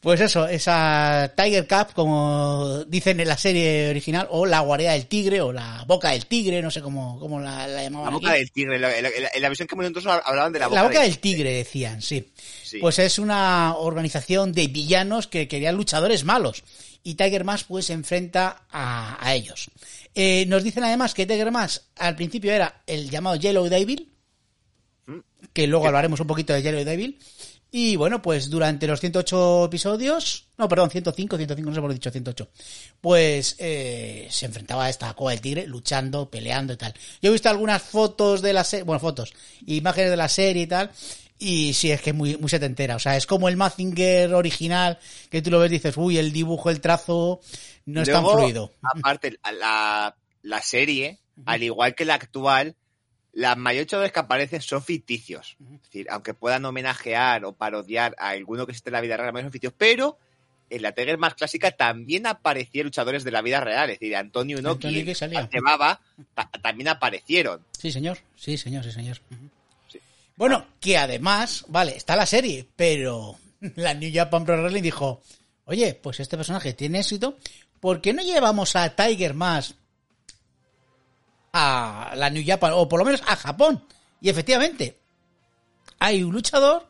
Pues 0.00 0.18
eso, 0.22 0.48
esa 0.48 1.30
Tiger 1.36 1.68
Cup, 1.68 1.92
como 1.92 2.84
dicen 2.86 3.20
en 3.20 3.28
la 3.28 3.36
serie 3.36 3.90
original, 3.90 4.26
o 4.30 4.46
la 4.46 4.60
guarida 4.60 4.92
del 4.92 5.06
tigre, 5.06 5.42
o 5.42 5.52
la 5.52 5.84
boca 5.86 6.12
del 6.12 6.24
tigre, 6.24 6.62
no 6.62 6.70
sé 6.70 6.80
cómo, 6.80 7.18
cómo 7.20 7.38
la, 7.38 7.66
la 7.66 7.74
La 7.74 7.82
llamaban 7.82 8.14
boca 8.14 8.30
aquí. 8.30 8.38
del 8.38 8.50
tigre. 8.50 8.76
En 8.76 8.80
la, 8.82 8.96
en 8.96 9.42
la- 9.42 9.48
versión 9.50 9.68
que 9.68 9.74
hemos 9.74 9.84
visto 9.84 10.00
nosotros 10.00 10.22
hablaban 10.24 10.54
de 10.54 10.58
la 10.58 10.68
boca, 10.68 10.80
La 10.80 10.88
boca 10.88 11.00
del 11.02 11.10
del 11.10 11.18
tigre, 11.18 11.52
decían, 11.52 12.00
sí. 12.00 12.32
Sí. 12.62 12.78
Pues 12.78 12.98
es 12.98 13.18
una 13.18 13.76
organización 13.76 14.52
de 14.52 14.68
villanos 14.68 15.26
que 15.26 15.46
querían 15.48 15.76
luchadores 15.76 16.24
malos. 16.24 16.64
Y 17.02 17.14
Tiger 17.16 17.44
Mask 17.44 17.66
pues 17.68 17.84
se 17.86 17.92
enfrenta 17.92 18.62
a, 18.70 19.18
a 19.26 19.34
ellos. 19.34 19.70
Eh, 20.14 20.46
nos 20.48 20.62
dicen 20.64 20.82
además 20.84 21.12
que 21.12 21.26
Tiger 21.26 21.50
Mask 21.52 21.82
al 21.98 22.16
principio 22.16 22.52
era 22.52 22.82
el 22.86 23.10
llamado 23.10 23.36
Yellow 23.36 23.68
Devil, 23.68 24.10
¿Mm? 25.06 25.18
que 25.52 25.66
luego 25.66 25.86
hablaremos 25.86 26.20
un 26.20 26.26
poquito 26.26 26.54
de 26.54 26.62
Yellow 26.62 26.84
Devil. 26.84 27.18
Y 27.72 27.94
bueno, 27.96 28.20
pues 28.20 28.50
durante 28.50 28.86
los 28.86 28.98
108 28.98 29.66
episodios, 29.66 30.48
no, 30.58 30.68
perdón, 30.68 30.90
105, 30.90 31.36
105, 31.36 31.70
no 31.70 31.74
sé 31.74 31.80
por 31.80 31.90
qué 31.90 31.92
he 31.92 31.98
dicho 31.98 32.10
108, 32.10 32.48
pues 33.00 33.56
eh, 33.58 34.26
se 34.28 34.46
enfrentaba 34.46 34.86
a 34.86 34.90
esta 34.90 35.14
coa 35.14 35.30
del 35.30 35.40
tigre 35.40 35.66
luchando, 35.66 36.28
peleando 36.28 36.72
y 36.72 36.76
tal. 36.76 36.94
Yo 37.22 37.30
he 37.30 37.32
visto 37.32 37.48
algunas 37.48 37.80
fotos 37.80 38.42
de 38.42 38.52
la 38.52 38.64
serie, 38.64 38.82
bueno, 38.82 38.98
fotos, 38.98 39.32
imágenes 39.66 40.10
de 40.10 40.16
la 40.16 40.28
serie 40.28 40.64
y 40.64 40.66
tal, 40.66 40.90
y 41.38 41.72
sí, 41.72 41.92
es 41.92 42.02
que 42.02 42.10
es 42.10 42.16
muy, 42.16 42.36
muy 42.36 42.50
setentera. 42.50 42.96
O 42.96 42.98
sea, 42.98 43.16
es 43.16 43.26
como 43.26 43.48
el 43.48 43.56
Mazinger 43.56 44.34
original, 44.34 44.98
que 45.30 45.40
tú 45.40 45.50
lo 45.50 45.60
ves 45.60 45.70
y 45.70 45.74
dices, 45.74 45.96
uy, 45.96 46.18
el 46.18 46.32
dibujo, 46.32 46.70
el 46.70 46.80
trazo, 46.80 47.40
no 47.86 48.02
es 48.02 48.10
tan 48.10 48.26
fluido. 48.26 48.74
Aparte, 48.82 49.38
la, 49.58 50.16
la 50.42 50.62
serie, 50.62 51.20
al 51.46 51.62
igual 51.62 51.94
que 51.94 52.04
la 52.04 52.14
actual, 52.14 52.76
la 53.32 53.54
mayor 53.56 53.82
luchadores 53.84 54.12
que 54.12 54.20
aparecen 54.20 54.60
son 54.60 54.82
ficticios. 54.82 55.56
Es 55.74 55.82
decir, 55.82 56.06
aunque 56.10 56.34
puedan 56.34 56.64
homenajear 56.64 57.44
o 57.44 57.52
parodiar 57.52 58.14
a 58.18 58.30
alguno 58.30 58.66
que 58.66 58.72
existe 58.72 58.90
en 58.90 58.94
la 58.94 59.00
vida 59.00 59.16
real, 59.16 59.32
son 59.34 59.52
ficticios, 59.52 59.74
pero 59.76 60.18
en 60.68 60.82
la 60.82 60.92
Tiger 60.92 61.18
más 61.18 61.34
clásica 61.34 61.72
también 61.72 62.26
aparecían 62.26 62.84
luchadores 62.84 63.24
de 63.24 63.30
la 63.32 63.42
vida 63.42 63.60
real. 63.60 63.90
Es 63.90 63.98
decir, 63.98 64.14
Antonio 64.16 64.58
Inoki, 64.58 64.86
Antonio 64.86 65.98
ta- 66.34 66.50
también 66.62 66.88
aparecieron. 66.88 67.64
Sí, 67.78 67.90
señor. 67.92 68.18
Sí, 68.36 68.56
señor, 68.56 68.84
sí, 68.84 68.92
señor. 68.92 69.20
Sí. 69.88 69.98
Bueno, 70.36 70.66
que 70.80 70.96
además, 70.96 71.64
vale, 71.68 71.96
está 71.96 72.14
la 72.16 72.26
serie, 72.26 72.66
pero 72.76 73.36
la 73.76 73.94
New 73.94 74.10
Japan 74.14 74.44
Pro 74.44 74.56
Wrestling 74.60 74.82
dijo, 74.82 75.22
oye, 75.64 75.94
pues 76.00 76.20
este 76.20 76.36
personaje 76.36 76.72
tiene 76.72 77.00
éxito, 77.00 77.36
¿por 77.80 78.00
qué 78.00 78.12
no 78.12 78.22
llevamos 78.22 78.76
a 78.76 78.94
Tiger 78.94 79.34
más 79.34 79.74
a 81.52 82.12
la 82.16 82.30
New 82.30 82.42
Japan, 82.46 82.72
o 82.74 82.88
por 82.88 82.98
lo 82.98 83.04
menos 83.04 83.22
a 83.26 83.36
Japón? 83.36 83.84
Y 84.20 84.28
efectivamente, 84.28 84.98
hay 85.98 86.22
un 86.22 86.32
luchador 86.32 86.86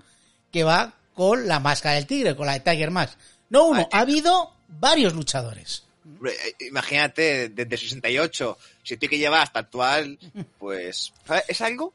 que 0.51 0.65
va 0.65 0.95
con 1.15 1.47
la 1.47 1.61
máscara 1.61 1.97
del 1.97 2.07
tigre, 2.07 2.37
con 2.37 2.47
la 2.47 2.55
de 2.55 2.61
Tiger 2.61 2.91
Mask. 2.91 3.19
No 3.51 3.67
uno, 3.67 3.89
ha 3.93 4.01
habido 4.01 4.55
varios 4.69 5.15
luchadores. 5.15 5.85
Eh, 6.25 6.67
Imagínate, 6.67 7.49
desde 7.51 7.77
68, 7.77 8.59
si 8.83 8.97
tiene 8.97 9.11
que 9.11 9.19
llevar 9.19 9.43
hasta 9.43 9.61
actual, 9.61 10.19
pues 10.59 11.13
es 11.49 11.61
algo 11.61 11.93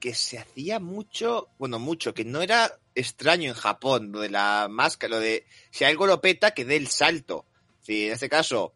que 0.00 0.14
se 0.14 0.38
hacía 0.38 0.80
mucho, 0.80 1.48
bueno, 1.58 1.78
mucho, 1.78 2.14
que 2.14 2.24
no 2.24 2.42
era 2.42 2.78
extraño 2.94 3.48
en 3.48 3.54
Japón, 3.54 4.12
lo 4.12 4.20
de 4.20 4.30
la 4.30 4.68
máscara, 4.70 5.16
lo 5.16 5.20
de 5.20 5.46
si 5.70 5.84
algo 5.84 6.06
lo 6.06 6.20
peta, 6.20 6.52
que 6.52 6.64
dé 6.64 6.76
el 6.76 6.88
salto. 6.88 7.44
Sí, 7.82 8.06
en 8.06 8.12
este 8.12 8.28
caso, 8.28 8.74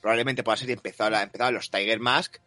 probablemente 0.00 0.42
por 0.42 0.54
la 0.54 0.58
serie 0.58 0.74
empezó, 0.74 1.06
empezaron 1.06 1.54
los 1.54 1.70
Tiger 1.70 2.00
Mask, 2.00 2.38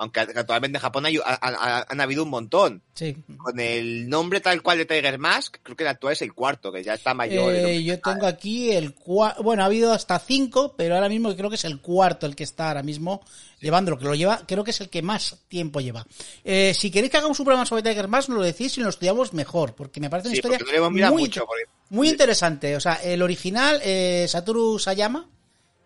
aunque 0.00 0.20
actualmente 0.20 0.78
en 0.78 0.82
Japón 0.82 1.04
hay- 1.06 1.18
ha- 1.18 1.38
ha- 1.40 1.86
han 1.88 2.00
habido 2.00 2.22
un 2.24 2.30
montón. 2.30 2.82
Sí. 2.94 3.16
Con 3.36 3.60
el 3.60 4.08
nombre 4.08 4.40
tal 4.40 4.62
cual 4.62 4.78
de 4.78 4.86
Tiger 4.86 5.18
Mask, 5.18 5.58
creo 5.62 5.76
que 5.76 5.84
el 5.84 5.88
actual 5.90 6.14
es 6.14 6.22
el 6.22 6.32
cuarto, 6.32 6.72
que 6.72 6.82
ya 6.82 6.94
está 6.94 7.12
mayor. 7.14 7.54
Eh, 7.54 7.82
yo 7.84 8.00
tengo 8.00 8.26
aquí 8.26 8.72
el 8.72 8.94
cuarto, 8.94 9.42
bueno, 9.42 9.62
ha 9.62 9.66
habido 9.66 9.92
hasta 9.92 10.18
cinco, 10.18 10.74
pero 10.76 10.94
ahora 10.94 11.08
mismo 11.08 11.34
creo 11.36 11.50
que 11.50 11.56
es 11.56 11.64
el 11.64 11.80
cuarto 11.80 12.26
el 12.26 12.34
que 12.34 12.44
está 12.44 12.68
ahora 12.68 12.82
mismo 12.82 13.20
llevándolo, 13.60 13.98
que 13.98 14.04
lo 14.06 14.14
lleva, 14.14 14.40
creo 14.46 14.64
que 14.64 14.70
es 14.70 14.80
el 14.80 14.88
que 14.88 15.02
más 15.02 15.36
tiempo 15.48 15.80
lleva. 15.80 16.06
Eh, 16.44 16.72
si 16.74 16.90
queréis 16.90 17.10
que 17.10 17.18
hagamos 17.18 17.38
un 17.38 17.44
programa 17.44 17.66
sobre 17.66 17.82
Tiger 17.82 18.08
Mask, 18.08 18.30
nos 18.30 18.38
lo 18.38 18.44
decís 18.44 18.76
y 18.78 18.80
lo 18.80 18.88
estudiamos 18.88 19.34
mejor, 19.34 19.74
porque 19.74 20.00
me 20.00 20.08
parece 20.08 20.28
una 20.28 20.34
Sí, 20.34 20.40
historia 20.42 20.88
muy, 20.88 21.02
mucho, 21.22 21.44
porque- 21.46 21.64
muy 21.90 22.08
interesante. 22.08 22.74
O 22.74 22.80
sea, 22.80 22.94
el 22.94 23.20
original, 23.20 23.80
eh, 23.84 24.24
Satoru 24.28 24.78
Sayama, 24.78 25.28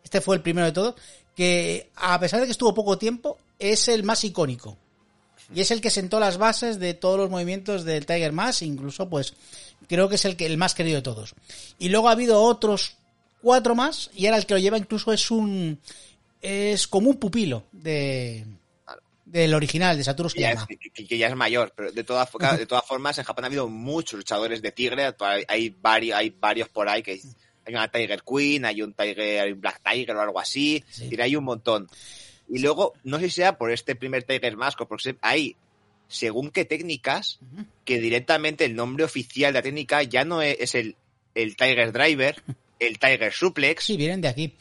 este 0.04 0.20
fue 0.20 0.36
el 0.36 0.42
primero 0.42 0.66
de 0.66 0.72
todos, 0.72 0.94
que 1.36 1.90
a 1.96 2.18
pesar 2.20 2.40
de 2.40 2.46
que 2.46 2.52
estuvo 2.52 2.74
poco 2.74 2.98
tiempo, 2.98 3.38
es 3.58 3.88
el 3.88 4.02
más 4.04 4.22
icónico. 4.24 4.76
Y 5.54 5.60
es 5.60 5.70
el 5.70 5.80
que 5.80 5.90
sentó 5.90 6.18
las 6.20 6.38
bases 6.38 6.78
de 6.78 6.94
todos 6.94 7.18
los 7.18 7.30
movimientos 7.30 7.84
del 7.84 8.06
Tiger 8.06 8.32
Mask, 8.32 8.62
incluso 8.62 9.08
pues 9.08 9.34
creo 9.88 10.08
que 10.08 10.14
es 10.14 10.24
el 10.24 10.36
que 10.36 10.46
el 10.46 10.56
más 10.56 10.74
querido 10.74 10.96
de 10.96 11.02
todos. 11.02 11.34
Y 11.78 11.90
luego 11.90 12.08
ha 12.08 12.12
habido 12.12 12.40
otros 12.42 12.96
cuatro 13.42 13.74
más 13.74 14.10
y 14.14 14.26
ahora 14.26 14.38
el 14.38 14.46
que 14.46 14.54
lo 14.54 14.60
lleva 14.60 14.78
incluso 14.78 15.12
es 15.12 15.30
un 15.30 15.78
es 16.40 16.86
como 16.88 17.10
un 17.10 17.16
pupilo 17.16 17.64
de 17.72 18.46
del 19.26 19.52
original 19.54 19.96
de 19.98 20.04
Satoru 20.04 20.30
que 20.30 20.40
ya, 20.40 20.48
Sayama. 20.50 20.66
es, 20.70 20.90
que- 20.92 21.06
que 21.06 21.18
ya 21.18 21.26
es 21.26 21.34
mayor, 21.36 21.72
pero 21.76 21.90
de 21.92 22.04
todas, 22.04 22.28
de 22.58 22.66
todas 22.66 22.84
formas 22.86 23.18
en 23.18 23.24
Japón 23.24 23.44
ha 23.44 23.46
habido 23.48 23.68
muchos 23.68 24.16
luchadores 24.18 24.62
de 24.62 24.70
tigre, 24.72 25.12
hay 25.48 25.74
varios, 25.82 26.16
hay 26.16 26.30
varios 26.30 26.68
por 26.68 26.88
ahí 26.88 27.02
que 27.02 27.20
hay 27.66 27.74
una 27.74 27.88
Tiger 27.88 28.22
Queen, 28.22 28.64
hay 28.64 28.82
un 28.82 28.92
Tiger, 28.92 29.40
hay 29.40 29.52
un 29.52 29.60
Black 29.60 29.80
Tiger 29.82 30.16
o 30.16 30.20
algo 30.20 30.40
así, 30.40 30.84
Sí. 30.90 31.04
decir, 31.04 31.22
hay 31.22 31.36
un 31.36 31.44
montón. 31.44 31.88
Y 32.48 32.58
luego, 32.58 32.92
no 33.04 33.18
sé 33.18 33.26
si 33.26 33.36
sea 33.36 33.56
por 33.58 33.70
este 33.72 33.94
primer 33.94 34.22
Tiger 34.24 34.56
Mask 34.56 34.80
o 34.82 34.86
porque 34.88 35.16
hay, 35.22 35.56
según 36.08 36.50
qué 36.50 36.64
técnicas, 36.64 37.38
que 37.84 37.98
directamente 38.00 38.64
el 38.66 38.74
nombre 38.76 39.04
oficial 39.04 39.52
de 39.52 39.58
la 39.58 39.62
técnica 39.62 40.02
ya 40.02 40.24
no 40.24 40.42
es, 40.42 40.56
es 40.60 40.74
el, 40.74 40.96
el 41.34 41.56
Tiger 41.56 41.92
Driver, 41.92 42.42
el 42.78 42.98
Tiger 42.98 43.32
Suplex, 43.32 43.84
Sí, 43.84 43.96
vienen 43.96 44.20
de 44.20 44.28
aquí. 44.28 44.54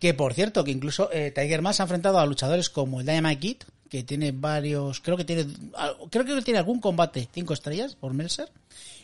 Que 0.00 0.14
por 0.14 0.32
cierto, 0.34 0.64
que 0.64 0.70
incluso 0.70 1.10
eh, 1.12 1.30
Tiger 1.30 1.60
Mask 1.62 1.80
ha 1.80 1.84
enfrentado 1.84 2.18
a 2.18 2.26
luchadores 2.26 2.70
como 2.70 3.00
el 3.00 3.06
Dynamite 3.06 3.40
Kid, 3.40 3.56
que 3.90 4.02
tiene 4.02 4.32
varios, 4.32 5.00
creo 5.00 5.16
que 5.16 5.24
tiene, 5.24 5.46
creo 6.10 6.24
que 6.24 6.42
tiene 6.42 6.58
algún 6.58 6.80
combate 6.80 7.28
cinco 7.32 7.52
estrellas 7.54 7.94
por 7.96 8.12
Melser. 8.14 8.48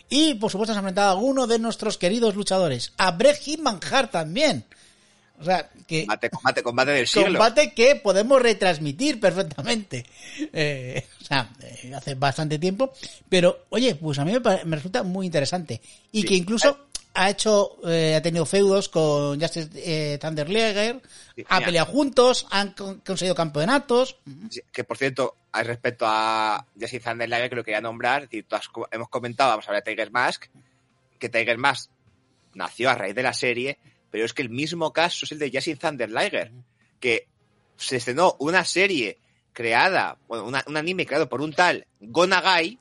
Y 0.09 0.35
por 0.35 0.51
supuesto 0.51 0.73
se 0.73 0.79
ha 0.79 0.81
enfrentado 0.81 1.09
a 1.09 1.13
alguno 1.13 1.47
de 1.47 1.59
nuestros 1.59 1.99
queridos 1.99 2.35
luchadores, 2.35 2.93
a 2.99 3.11
Bret 3.13 3.39
Hitman 3.39 3.81
Hart 3.91 4.11
también. 4.11 4.65
O 5.41 5.45
sea, 5.45 5.69
que 5.89 6.03
combate, 6.07 6.31
combate, 6.31 6.63
combate 6.63 6.91
del 6.93 7.07
siglo. 7.09 7.27
combate 7.39 7.73
que 7.73 7.97
podemos 7.97 8.41
retransmitir 8.41 9.19
perfectamente. 9.19 10.07
Eh, 10.53 11.05
o 11.21 11.25
sea, 11.25 11.51
eh, 11.61 11.93
hace 11.97 12.15
bastante 12.15 12.59
tiempo. 12.61 12.93
Pero, 13.29 13.65
oye, 13.71 13.97
pues 13.97 14.19
a 14.21 14.25
mí 14.25 14.33
me, 14.33 14.65
me 14.65 14.77
resulta 14.77 15.03
muy 15.03 15.27
interesante. 15.27 15.81
Y 16.13 16.21
Sí. 16.23 16.29
que 16.29 16.35
incluso 16.35 16.87
ha 17.15 17.31
hecho, 17.31 17.79
eh, 17.89 18.15
ha 18.17 18.23
tenido 18.23 18.47
feudos 18.47 18.89
con 18.89 19.41
Justice 19.41 19.69
eh, 19.75 20.19
Thunder 20.19 20.49
Liger, 20.49 21.01
Sí, 21.37 21.45
ha 21.49 21.61
peleado 21.61 21.91
juntos, 21.91 22.47
han 22.51 22.73
con- 22.73 23.01
conseguido 23.01 23.35
campeonatos. 23.35 24.17
Sí, 24.51 24.61
Que 24.73 24.85
por 24.85 24.97
cierto, 24.99 25.37
respecto 25.53 26.05
a 26.09 26.67
Jesse 26.79 27.03
Thunder 27.03 27.29
Liger, 27.29 27.51
que 27.51 27.57
lo 27.57 27.65
quería 27.65 27.81
nombrar, 27.81 28.23
es 28.25 28.29
decir, 28.31 28.47
tú 28.49 28.57
has 28.57 28.69
co- 28.69 28.89
hemos 28.91 29.09
comentado, 29.09 29.51
vamos 29.51 29.67
a 29.67 29.69
hablar 29.69 29.83
de 29.85 29.91
Tiger 29.93 30.11
Mask, 30.11 30.47
que 31.19 31.29
Tiger 31.29 31.59
Mask 31.59 31.91
nació 32.55 32.91
a 32.91 32.95
raíz 32.95 33.15
de 33.15 33.23
la 33.23 33.33
serie, 33.33 33.79
pero 34.11 34.25
es 34.25 34.33
que 34.35 34.43
el 34.43 34.51
mismo 34.51 34.93
caso 34.93 35.25
es 35.25 35.33
el 35.33 35.39
de 35.39 35.51
Jesse 35.51 35.79
Thunder 35.79 36.11
Liger, 36.11 36.53
que 37.01 37.29
se 37.77 37.97
estrenó 37.97 38.37
una 38.39 38.65
serie 38.65 39.19
creada, 39.53 40.17
bueno, 40.29 40.45
una- 40.45 40.65
un 40.67 40.77
anime 40.77 41.05
creado 41.07 41.29
por 41.29 41.41
un 41.41 41.53
tal 41.53 41.87
Gonagai, 42.01 42.79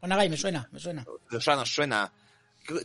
Onagai, 0.00 0.28
me 0.28 0.36
suena, 0.36 0.68
me 0.72 0.80
suena. 0.80 1.06
o 1.30 1.40
sea, 1.40 1.54
nos 1.56 1.72
suena, 1.72 2.10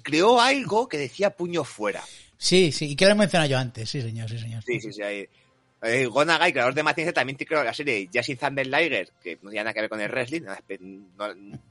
creó 0.03 0.39
algo 0.41 0.87
que 0.87 0.97
decía 0.97 1.29
puño 1.31 1.63
fuera. 1.63 2.03
Sí, 2.37 2.71
sí, 2.71 2.91
y 2.91 2.95
que 2.95 3.05
lo 3.05 3.11
he 3.11 3.15
mencionado 3.15 3.49
yo 3.49 3.57
antes, 3.57 3.89
sí 3.89 4.01
señor, 4.01 4.29
sí 4.29 4.37
señor. 4.39 4.63
Sí, 4.63 4.79
sí, 4.79 4.93
sí. 4.93 5.01
Ahí. 5.01 5.27
Eh, 5.83 6.05
Gonagai, 6.07 6.51
creador 6.51 6.73
de 6.73 6.81
Matinese, 6.81 7.13
también 7.13 7.37
creó 7.37 7.63
la 7.63 7.73
serie 7.73 8.09
Jesse 8.11 8.37
Thunder 8.37 8.65
Liger, 8.65 9.11
que 9.21 9.37
no 9.43 9.51
tiene 9.51 9.63
nada 9.65 9.73
que 9.75 9.81
ver 9.81 9.89
con 9.89 10.01
el 10.01 10.09
wrestling. 10.09 10.41
no- 10.41 10.55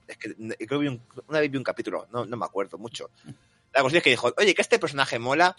es 0.06 0.16
que 0.16 0.34
creo 0.34 0.56
que 0.68 0.78
vi 0.78 0.88
un- 0.88 1.02
una 1.28 1.40
vez 1.40 1.50
vi 1.50 1.58
un 1.58 1.64
capítulo, 1.64 2.06
no, 2.12 2.24
no 2.24 2.36
me 2.36 2.44
acuerdo 2.44 2.78
mucho. 2.78 3.10
La 3.74 3.80
cuestión 3.82 3.98
es 3.98 4.02
que 4.04 4.10
dijo, 4.10 4.32
oye, 4.38 4.54
que 4.54 4.62
este 4.62 4.78
personaje 4.78 5.18
mola, 5.18 5.56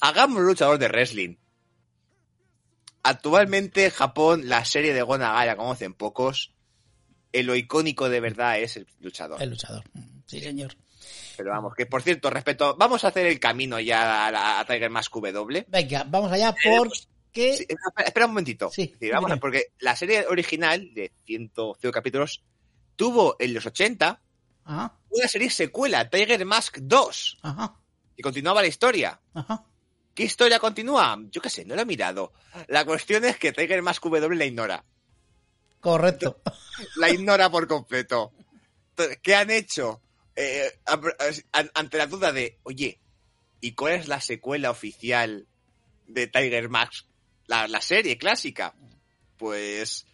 hagamos 0.00 0.38
un 0.38 0.46
luchador 0.46 0.78
de 0.78 0.88
wrestling. 0.88 1.36
Actualmente 3.02 3.84
en 3.84 3.90
Japón 3.90 4.48
la 4.48 4.64
serie 4.64 4.92
de 4.92 5.02
Gonagai 5.02 5.46
la 5.46 5.56
conocen 5.56 5.94
pocos. 5.94 6.52
Eh, 7.32 7.42
lo 7.42 7.54
icónico 7.54 8.08
de 8.08 8.20
verdad 8.20 8.58
es 8.58 8.76
el 8.78 8.86
luchador. 9.00 9.40
El 9.42 9.50
luchador. 9.50 9.84
Sí, 10.26 10.40
señor. 10.40 10.74
Pero 11.36 11.50
vamos, 11.50 11.74
que 11.74 11.86
por 11.86 12.02
cierto, 12.02 12.30
respecto, 12.30 12.76
vamos 12.78 13.04
a 13.04 13.08
hacer 13.08 13.26
el 13.26 13.38
camino 13.40 13.78
ya 13.80 14.26
a, 14.26 14.30
la- 14.30 14.60
a 14.60 14.64
Tiger 14.64 14.90
Mask 14.90 15.12
W. 15.12 15.66
Venga, 15.68 16.04
vamos 16.08 16.32
allá 16.32 16.50
Eh, 16.64 16.76
porque... 16.78 17.56
Sí, 17.56 17.66
espera, 17.68 18.06
espera 18.06 18.26
un 18.26 18.32
momentito. 18.32 18.70
Sí, 18.70 18.86
decir, 18.88 19.12
vamos 19.12 19.30
a- 19.30 19.36
porque 19.36 19.72
la 19.80 19.94
serie 19.96 20.26
original 20.26 20.92
de 20.94 21.12
105 21.26 21.92
capítulos 21.92 22.42
tuvo 22.96 23.36
en 23.38 23.52
los 23.54 23.66
80 23.66 24.20
Ajá, 24.64 24.96
una 25.10 25.28
serie 25.28 25.50
secuela, 25.50 26.08
Tiger 26.10 26.44
Mask 26.44 26.78
2, 26.80 27.38
ajá, 27.42 27.76
y 28.16 28.22
continuaba 28.22 28.62
la 28.62 28.68
historia. 28.68 29.20
ajá. 29.34 29.64
¿Qué 30.14 30.24
historia 30.24 30.58
continúa? 30.58 31.18
Yo 31.30 31.42
qué 31.42 31.50
sé, 31.50 31.66
no 31.66 31.74
lo 31.74 31.82
he 31.82 31.84
mirado. 31.84 32.32
La 32.68 32.86
cuestión 32.86 33.24
es 33.26 33.36
que 33.36 33.52
Tiger 33.52 33.82
Mask 33.82 34.02
W 34.02 34.34
la 34.34 34.44
ignora. 34.46 34.82
Correcto. 35.80 36.40
La 36.96 37.10
ignora 37.10 37.50
por 37.50 37.68
completo. 37.68 38.32
¿Qué 39.22 39.34
han 39.36 39.50
hecho? 39.50 40.00
Eh, 40.36 40.70
ante 41.74 41.96
la 41.98 42.06
duda 42.06 42.32
de, 42.32 42.58
oye, 42.62 43.00
¿y 43.60 43.72
cuál 43.72 43.94
es 43.94 44.08
la 44.08 44.20
secuela 44.20 44.70
oficial 44.70 45.46
de 46.06 46.26
Tiger 46.26 46.68
Mask? 46.68 47.06
La, 47.46 47.66
la 47.68 47.80
serie 47.80 48.18
clásica. 48.18 48.74
Pues 49.38 50.06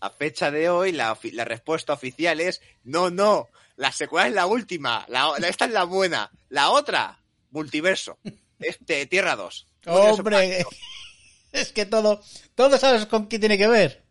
a 0.00 0.10
fecha 0.10 0.50
de 0.50 0.68
hoy 0.70 0.92
la, 0.92 1.16
la 1.32 1.44
respuesta 1.44 1.92
oficial 1.92 2.40
es, 2.40 2.60
no, 2.84 3.10
no, 3.10 3.48
la 3.76 3.92
secuela 3.92 4.28
es 4.28 4.34
la 4.34 4.46
última, 4.46 5.04
la, 5.08 5.32
la- 5.38 5.48
esta 5.48 5.64
es 5.66 5.72
la 5.72 5.84
buena, 5.84 6.30
la 6.48 6.70
otra, 6.70 7.20
multiverso, 7.50 8.18
este, 8.58 9.06
Tierra 9.06 9.36
2. 9.36 9.66
Hombre, 9.86 10.64
es 11.52 11.72
que 11.72 11.84
todo, 11.86 12.22
todo 12.54 12.78
sabes 12.78 13.06
con 13.06 13.28
qué 13.28 13.38
tiene 13.38 13.58
que 13.58 13.68
ver. 13.68 14.04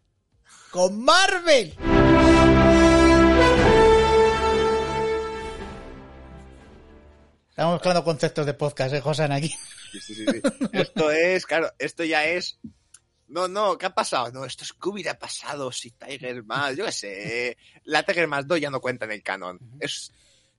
Con 0.72 1.04
Marvel. 1.04 1.76
Estamos 7.60 7.76
mezclando 7.76 8.06
conceptos 8.06 8.46
de 8.46 8.54
podcast, 8.54 8.94
¿eh, 8.94 9.02
Josan, 9.02 9.34
aquí? 9.34 9.54
Sí, 9.92 10.00
sí, 10.00 10.16
sí. 10.16 10.42
Esto 10.72 11.12
es, 11.12 11.46
claro, 11.46 11.70
esto 11.78 12.06
ya 12.06 12.24
es. 12.24 12.58
No, 13.28 13.50
no, 13.50 13.78
¿qué 13.78 13.88
ha 13.88 13.94
pasado? 13.94 14.32
No, 14.32 14.46
esto 14.46 14.64
es 14.64 14.72
que 14.72 14.88
hubiera 14.88 15.20
pasado 15.20 15.70
si 15.70 15.92
Tiger 15.92 16.42
Mask, 16.46 16.78
yo 16.78 16.86
qué 16.86 16.92
sé. 16.94 17.58
La 17.84 18.04
Tiger 18.04 18.30
Mask 18.30 18.48
2 18.48 18.62
ya 18.62 18.70
no 18.70 18.80
cuenta 18.80 19.04
en 19.04 19.12
el 19.12 19.24
canon. 19.24 19.60
Es, 19.82 20.14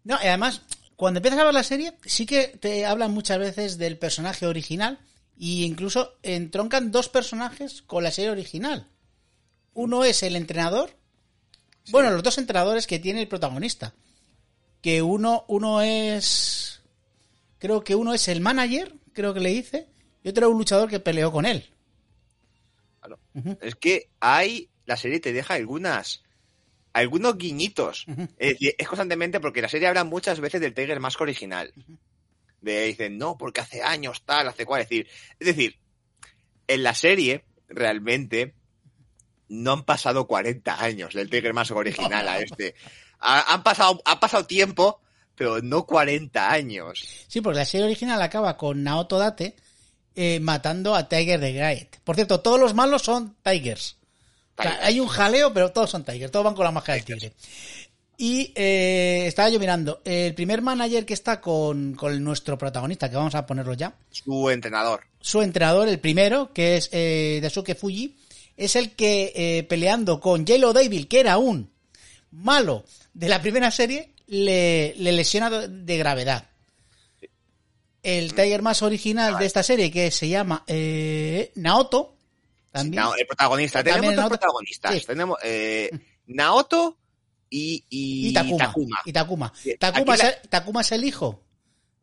No, 0.05 0.19
y 0.23 0.27
además, 0.27 0.61
cuando 0.95 1.21
empiezas 1.21 1.41
a 1.41 1.45
ver 1.45 1.55
la 1.55 1.63
serie, 1.63 1.97
sí 2.05 2.27
que 2.27 2.49
te 2.49 2.85
hablan 2.85 3.13
muchas 3.13 3.39
veces 3.39 3.79
del 3.79 3.97
personaje 3.97 4.47
original 4.47 4.99
e 5.41 5.65
incluso 5.65 6.19
entroncan 6.23 6.93
dos 6.93 7.09
personajes 7.09 7.81
con 7.81 8.05
la 8.05 8.11
serie 8.11 8.31
original. 8.31 8.91
Uno 9.73 10.05
es 10.05 10.23
el 10.23 10.37
entrenador, 10.37 10.91
bueno, 11.93 12.11
los 12.11 12.23
dos 12.23 12.37
entrenadores 12.37 12.87
que 12.87 12.99
tiene 12.99 13.23
el 13.23 13.29
protagonista. 13.29 13.95
Que 14.83 15.01
uno, 15.01 15.47
uno 15.49 15.81
es, 15.81 16.70
creo 17.61 17.85
que 17.85 17.95
uno 17.95 18.13
es 18.13 18.27
el 18.27 18.41
manager, 18.41 18.93
creo 19.13 19.33
que 19.33 19.39
le 19.41 19.51
dice, 19.51 19.87
y 20.25 20.29
otro 20.31 20.47
es 20.47 20.53
un 20.53 20.59
luchador 20.59 20.91
que 20.91 20.99
peleó 20.99 21.31
con 21.31 21.47
él. 21.47 21.71
claro. 22.99 23.19
Es 23.61 23.77
que 23.77 24.11
hay. 24.19 24.69
La 24.87 24.97
serie 24.97 25.21
te 25.21 25.33
deja 25.33 25.55
algunas. 25.55 26.25
Algunos 26.93 27.39
guiñitos. 27.39 28.07
Es 28.37 28.89
constantemente 28.89 29.39
porque 29.39 29.63
la 29.63 29.69
serie 29.69 29.87
habla 29.87 30.03
muchas 30.03 30.41
veces 30.41 30.61
del 30.61 30.75
Tiger 30.75 30.99
Mask 30.99 31.21
original. 31.21 31.73
De 32.61 32.87
dicen, 32.87 33.17
no, 33.17 33.39
porque 33.39 33.61
hace 33.61 33.83
años, 33.83 34.23
tal, 34.25 34.49
hace 34.49 34.67
cual. 34.67 34.83
Es 34.83 34.89
decir, 34.89 35.07
es 35.39 35.47
decir, 35.47 35.79
en 36.67 36.83
la 36.83 36.95
serie, 36.95 37.45
realmente, 37.69 38.55
no 39.49 39.73
han 39.73 39.85
pasado 39.85 40.27
40 40.27 40.83
años 40.83 41.15
del 41.15 41.31
Tiger 41.31 41.55
Mask 41.55 41.71
original 41.77 42.29
a 42.29 42.41
este. 42.41 42.75
Ha- 43.21 43.55
han, 43.55 43.63
pasado, 43.63 44.03
ha 44.05 44.19
pasado 44.19 44.47
tiempo, 44.47 45.01
pero 45.41 45.63
no 45.63 45.87
40 45.87 46.53
años. 46.53 47.03
Sí, 47.27 47.41
porque 47.41 47.61
la 47.61 47.65
serie 47.65 47.87
original 47.87 48.21
acaba 48.21 48.59
con 48.59 48.83
Naoto 48.83 49.17
Date 49.19 49.57
eh, 50.15 50.39
matando 50.39 50.95
a 50.95 51.09
Tiger 51.09 51.41
the 51.41 51.53
Great. 51.55 51.97
Por 52.05 52.15
cierto, 52.15 52.41
todos 52.41 52.61
los 52.61 52.75
malos 52.75 53.01
son 53.01 53.37
Tigers. 53.43 53.97
O 54.59 54.63
sea, 54.63 54.73
Tigers. 54.73 54.87
hay 54.87 55.01
un 55.01 55.09
jaleo, 55.09 55.51
pero 55.55 55.73
todos 55.73 55.89
son 55.89 56.05
Tigers. 56.05 56.31
Todos 56.31 56.45
van 56.45 56.55
con 56.55 56.67
la 56.67 56.73
máscara 56.73 56.97
del 56.97 57.07
tigre. 57.07 57.33
Y 58.19 58.53
eh, 58.55 59.25
estaba 59.27 59.49
yo 59.49 59.59
mirando. 59.59 60.03
El 60.05 60.35
primer 60.35 60.61
manager 60.61 61.07
que 61.07 61.15
está 61.15 61.41
con, 61.41 61.95
con 61.95 62.23
nuestro 62.23 62.59
protagonista, 62.59 63.09
que 63.09 63.17
vamos 63.17 63.35
a 63.35 63.47
ponerlo 63.47 63.73
ya, 63.73 63.95
Su 64.11 64.51
entrenador. 64.51 65.05
su 65.23 65.41
entrenador, 65.41 65.89
el 65.89 66.01
primero, 66.01 66.53
que 66.53 66.77
es 66.77 66.91
eh, 66.93 67.39
Daisuke 67.41 67.75
Fuji, 67.75 68.15
es 68.59 68.77
el 68.77 68.91
que 68.95 69.33
eh, 69.35 69.63
peleando 69.63 70.21
con 70.21 70.45
Yellow 70.45 70.75
Devil, 70.75 71.09
que 71.09 71.21
era 71.21 71.39
un 71.39 71.71
malo 72.31 72.85
de 73.15 73.31
la 73.31 73.41
primera 73.41 73.71
serie, 73.71 74.11
le, 74.31 74.95
le 74.97 75.13
lesiona 75.13 75.51
de- 75.51 75.99
gravedad. 75.99 76.49
El 78.03 78.33
Tiger 78.35 78.63
más 78.63 78.81
original 78.83 79.39
de 79.39 79.45
esta 79.45 79.63
serie, 79.63 79.91
que 79.91 80.11
se 80.11 80.29
llama 80.29 80.65
eh, 80.67 81.53
Naoto, 81.57 82.17
también. 82.73 83.03
El 83.19 83.27
protagonista. 83.27 83.81
También 83.81 83.97
Tenemos 83.97 84.15
dos 84.15 84.23
Naoto. 84.23 84.39
protagonistas. 84.39 84.95
Sí. 84.95 85.05
Tenemos 85.07 85.39
eh, 85.45 85.91
Naoto 86.29 86.97
y, 87.51 87.85
y, 87.91 88.29
y 88.29 88.33
Takuma. 88.33 88.59
Takuma. 88.65 89.03
Y 89.05 89.13
Takuma. 89.13 89.53
Takuma, 89.79 90.15
es 90.15 90.25
el, 90.25 90.49
Takuma 90.49 90.81
es 90.81 90.93
el 90.93 91.05
hijo 91.05 91.45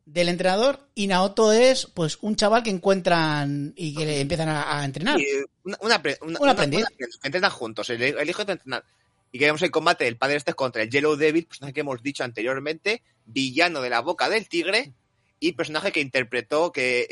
del 0.04 0.28
entrenador 0.28 0.88
y 0.94 1.06
Naoto 1.08 1.52
es 1.52 1.86
pues 1.86 2.18
un 2.20 2.36
chaval 2.36 2.62
que 2.62 2.70
encuentran 2.70 3.72
y 3.76 3.92
que 3.94 4.06
le 4.06 4.20
empiezan 4.20 4.50
a, 4.50 4.78
a 4.80 4.84
entrenar. 4.84 5.16
Una, 5.64 5.78
una, 5.80 5.96
una- 5.96 6.16
Un 6.20 6.36
una- 6.42 6.52
aprendiz. 6.52 6.80
un 6.80 6.84
aprendiz, 6.86 7.18
que 7.20 7.26
entrenan 7.26 7.50
juntos, 7.50 7.90
el, 7.90 8.00
el 8.02 8.30
hijo 8.30 8.44
de 8.44 8.52
entrenar. 8.52 8.84
Y 9.32 9.38
que 9.38 9.44
vemos 9.46 9.62
el 9.62 9.70
combate 9.70 10.04
del 10.04 10.16
padre 10.16 10.36
este 10.36 10.54
contra 10.54 10.82
el 10.82 10.90
Yellow 10.90 11.16
Devil, 11.16 11.46
personaje 11.46 11.74
que 11.74 11.80
hemos 11.80 12.02
dicho 12.02 12.24
anteriormente, 12.24 13.02
villano 13.26 13.80
de 13.82 13.90
la 13.90 14.00
boca 14.00 14.28
del 14.28 14.48
tigre, 14.48 14.92
y 15.40 15.52
personaje 15.52 15.92
que 15.92 16.00
interpretó 16.00 16.72
que 16.72 17.06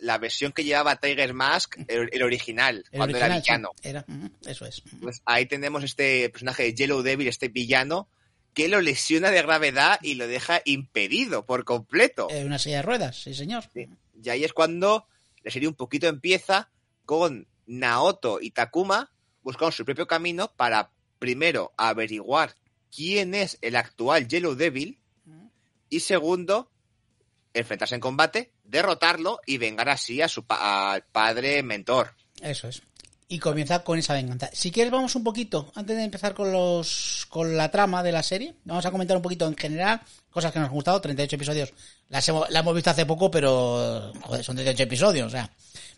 la 0.00 0.18
versión 0.18 0.52
que 0.52 0.62
llevaba 0.62 0.96
Tiger 0.96 1.34
Mask, 1.34 1.76
el, 1.88 2.08
el 2.12 2.22
original, 2.22 2.84
El 2.92 2.98
cuando 2.98 3.16
original, 3.16 3.30
era 3.30 3.40
villano. 3.40 3.70
era, 3.82 4.04
ujú, 4.06 4.30
eso 4.46 4.66
es. 4.66 4.82
Pues 5.00 5.22
ahí 5.24 5.46
tenemos 5.46 5.82
este 5.82 6.28
personaje 6.30 6.62
de 6.64 6.74
Yellow 6.74 7.02
Devil, 7.02 7.26
este 7.26 7.48
villano, 7.48 8.08
que 8.54 8.68
lo 8.68 8.80
lesiona 8.80 9.30
de 9.30 9.42
gravedad 9.42 9.98
y 10.02 10.14
lo 10.14 10.28
deja 10.28 10.60
impedido 10.64 11.46
por 11.46 11.64
completo. 11.64 12.28
Eh, 12.30 12.44
una 12.44 12.58
silla 12.58 12.76
de 12.76 12.82
ruedas, 12.82 13.22
sí 13.22 13.34
señor. 13.34 13.64
Sí. 13.72 13.88
Y 14.22 14.28
ahí 14.30 14.44
es 14.44 14.52
cuando 14.52 15.06
la 15.42 15.50
serie 15.50 15.68
un 15.68 15.74
poquito 15.74 16.06
empieza 16.06 16.70
con 17.06 17.48
Naoto 17.66 18.38
y 18.40 18.50
Takuma 18.50 19.10
buscando 19.42 19.72
su 19.72 19.84
propio 19.84 20.06
camino 20.06 20.52
para 20.56 20.90
primero 21.18 21.72
averiguar 21.76 22.54
quién 22.94 23.34
es 23.34 23.58
el 23.62 23.76
actual 23.76 24.28
Yellow 24.28 24.54
Devil 24.54 24.98
y 25.90 26.00
segundo 26.00 26.70
enfrentarse 27.54 27.94
en 27.94 28.00
combate, 28.00 28.52
derrotarlo 28.64 29.40
y 29.46 29.58
vengar 29.58 29.88
así 29.88 30.20
a 30.22 30.28
su 30.28 30.44
pa- 30.44 30.92
al 30.92 31.02
padre 31.04 31.62
mentor. 31.62 32.14
Eso 32.40 32.68
es. 32.68 32.82
Y 33.30 33.38
comienza 33.40 33.84
con 33.84 33.98
esa 33.98 34.14
venganza. 34.14 34.48
Si 34.54 34.70
quieres, 34.70 34.90
vamos 34.90 35.14
un 35.14 35.24
poquito, 35.24 35.70
antes 35.74 35.96
de 35.96 36.04
empezar 36.04 36.32
con 36.34 36.50
los 36.52 37.26
con 37.28 37.56
la 37.58 37.70
trama 37.70 38.02
de 38.02 38.12
la 38.12 38.22
serie, 38.22 38.54
vamos 38.64 38.86
a 38.86 38.90
comentar 38.90 39.16
un 39.16 39.22
poquito 39.22 39.46
en 39.46 39.56
general, 39.56 40.00
cosas 40.30 40.50
que 40.52 40.58
nos 40.58 40.68
han 40.68 40.74
gustado, 40.74 41.00
38 41.00 41.36
episodios. 41.36 41.72
Las 42.08 42.26
hemos, 42.28 42.48
la 42.48 42.60
hemos 42.60 42.74
visto 42.74 42.88
hace 42.90 43.04
poco, 43.04 43.30
pero 43.30 44.12
joder, 44.22 44.42
son 44.44 44.56
38 44.56 44.82
episodios, 44.84 45.26
o 45.26 45.30
sea, 45.30 45.50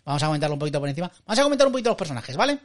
vamos 0.03 0.21
a 0.23 0.25
comentarlo 0.27 0.55
un 0.55 0.59
poquito 0.59 0.79
por 0.81 0.89
encima. 0.89 1.09
Vamos 1.25 1.39
a 1.39 1.43
comentar 1.43 1.67
un 1.67 1.71
poquito 1.73 1.89
los 1.91 1.97
personajes, 1.97 2.35
¿vale? 2.35 2.59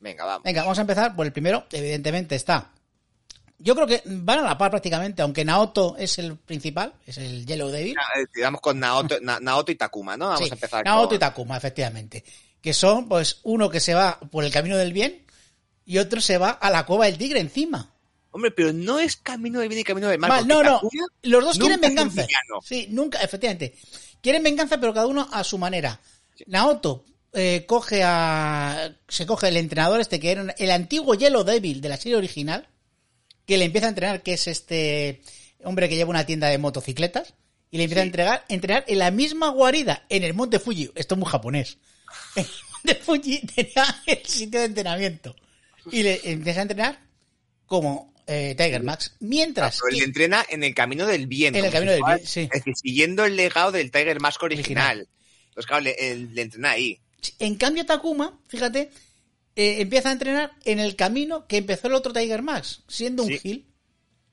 Venga, 0.00 0.24
vamos. 0.24 0.42
Venga, 0.44 0.62
vamos 0.62 0.78
a 0.78 0.80
empezar 0.82 1.16
por 1.16 1.26
el 1.26 1.32
primero, 1.32 1.66
evidentemente 1.72 2.34
está. 2.34 2.70
Yo 3.58 3.74
creo 3.74 3.86
que 3.86 4.02
van 4.04 4.40
a 4.40 4.42
la 4.42 4.58
par 4.58 4.70
prácticamente, 4.70 5.22
aunque 5.22 5.44
Naoto 5.44 5.96
es 5.98 6.18
el 6.18 6.36
principal, 6.36 6.92
es 7.06 7.16
el 7.16 7.46
Yellow 7.46 7.70
Devil. 7.70 7.94
Eh, 7.94 8.26
Digamos 8.34 8.60
con 8.60 8.78
Naoto, 8.78 9.18
Na- 9.22 9.40
Naoto 9.40 9.72
y 9.72 9.76
Takuma, 9.76 10.16
¿no? 10.16 10.26
Vamos 10.26 10.40
Sí, 10.44 10.50
a 10.50 10.54
empezar 10.54 10.84
Naoto 10.84 11.08
con... 11.08 11.16
y 11.16 11.18
Takuma, 11.18 11.56
efectivamente. 11.56 12.22
Que 12.60 12.74
son, 12.74 13.08
pues, 13.08 13.40
uno 13.44 13.70
que 13.70 13.80
se 13.80 13.94
va 13.94 14.18
por 14.30 14.44
el 14.44 14.52
camino 14.52 14.76
del 14.76 14.92
bien 14.92 15.24
y 15.86 15.98
otro 15.98 16.20
se 16.20 16.36
va 16.36 16.50
a 16.50 16.70
la 16.70 16.84
cueva 16.84 17.06
del 17.06 17.16
tigre 17.16 17.40
encima. 17.40 17.90
Hombre, 18.32 18.50
pero 18.50 18.74
no 18.74 18.98
es 18.98 19.16
camino 19.16 19.60
de 19.60 19.68
bien 19.68 19.80
y 19.80 19.84
camino 19.84 20.08
de 20.08 20.18
mal. 20.18 20.46
No, 20.46 20.62
no. 20.62 20.82
Los 21.22 21.42
dos 21.44 21.58
quieren 21.58 21.80
venganza. 21.80 22.26
Sí, 22.62 22.88
nunca, 22.90 23.18
efectivamente. 23.22 23.74
Quieren 24.20 24.42
venganza, 24.42 24.78
pero 24.78 24.92
cada 24.92 25.06
uno 25.06 25.26
a 25.32 25.42
su 25.42 25.56
manera. 25.56 25.98
Naoto 26.46 27.04
eh, 27.32 27.64
coge 27.66 28.02
a. 28.04 28.94
Se 29.08 29.26
coge 29.26 29.48
el 29.48 29.56
entrenador 29.56 30.00
este 30.00 30.18
que 30.20 30.30
era 30.32 30.54
el 30.58 30.70
antiguo 30.70 31.14
Yellow 31.14 31.44
Devil 31.44 31.80
de 31.80 31.88
la 31.88 31.96
serie 31.96 32.16
original. 32.16 32.68
Que 33.46 33.58
le 33.58 33.64
empieza 33.66 33.86
a 33.86 33.90
entrenar, 33.90 34.22
que 34.22 34.32
es 34.32 34.46
este 34.48 35.22
hombre 35.62 35.88
que 35.88 35.94
lleva 35.96 36.10
una 36.10 36.26
tienda 36.26 36.48
de 36.48 36.58
motocicletas. 36.58 37.34
Y 37.70 37.78
le 37.78 37.84
empieza 37.84 38.00
a 38.02 38.06
entregar, 38.06 38.44
entrenar 38.48 38.84
en 38.88 38.98
la 38.98 39.10
misma 39.10 39.48
guarida, 39.50 40.04
en 40.08 40.24
el 40.24 40.34
monte 40.34 40.58
Fuji. 40.58 40.90
Esto 40.94 41.14
es 41.14 41.18
muy 41.18 41.28
japonés. 41.30 41.78
El 42.36 42.46
monte 42.72 42.94
Fuji 43.02 43.40
tenía 43.46 44.02
el 44.06 44.24
sitio 44.24 44.60
de 44.60 44.66
entrenamiento. 44.66 45.34
Y 45.90 46.02
le 46.04 46.20
empieza 46.30 46.60
a 46.60 46.62
entrenar 46.62 47.00
como 47.66 48.14
eh, 48.26 48.54
Tiger 48.56 48.82
Max. 48.82 49.14
Mientras. 49.20 49.78
Pero 49.80 49.92
él 49.92 49.98
que- 49.98 50.04
entrena 50.04 50.46
en 50.48 50.62
el 50.64 50.74
camino 50.74 51.06
del 51.06 51.26
bien. 51.26 51.54
En 51.56 51.64
el 51.64 51.72
camino 51.72 51.92
del 51.92 52.02
bien, 52.04 52.20
sí. 52.24 52.42
Es 52.42 52.50
decir, 52.60 52.74
siguiendo 52.76 53.24
el 53.24 53.36
legado 53.36 53.72
del 53.72 53.90
Tiger 53.90 54.20
Mask 54.20 54.42
original. 54.44 54.98
Original. 55.00 55.08
Entonces, 55.48 55.66
claro, 55.66 55.82
le, 55.84 56.10
él- 56.12 56.30
le 56.34 56.42
entrena 56.42 56.70
ahí. 56.70 57.00
En 57.38 57.56
cambio, 57.56 57.84
Takuma, 57.86 58.38
fíjate, 58.48 58.90
eh, 59.56 59.80
empieza 59.80 60.10
a 60.10 60.12
entrenar 60.12 60.52
en 60.64 60.78
el 60.78 60.96
camino 60.96 61.46
que 61.46 61.56
empezó 61.58 61.88
el 61.88 61.94
otro 61.94 62.12
Tiger 62.12 62.42
Max, 62.42 62.82
siendo 62.88 63.22
un 63.22 63.30
Sí. 63.30 63.38
gil. 63.38 63.66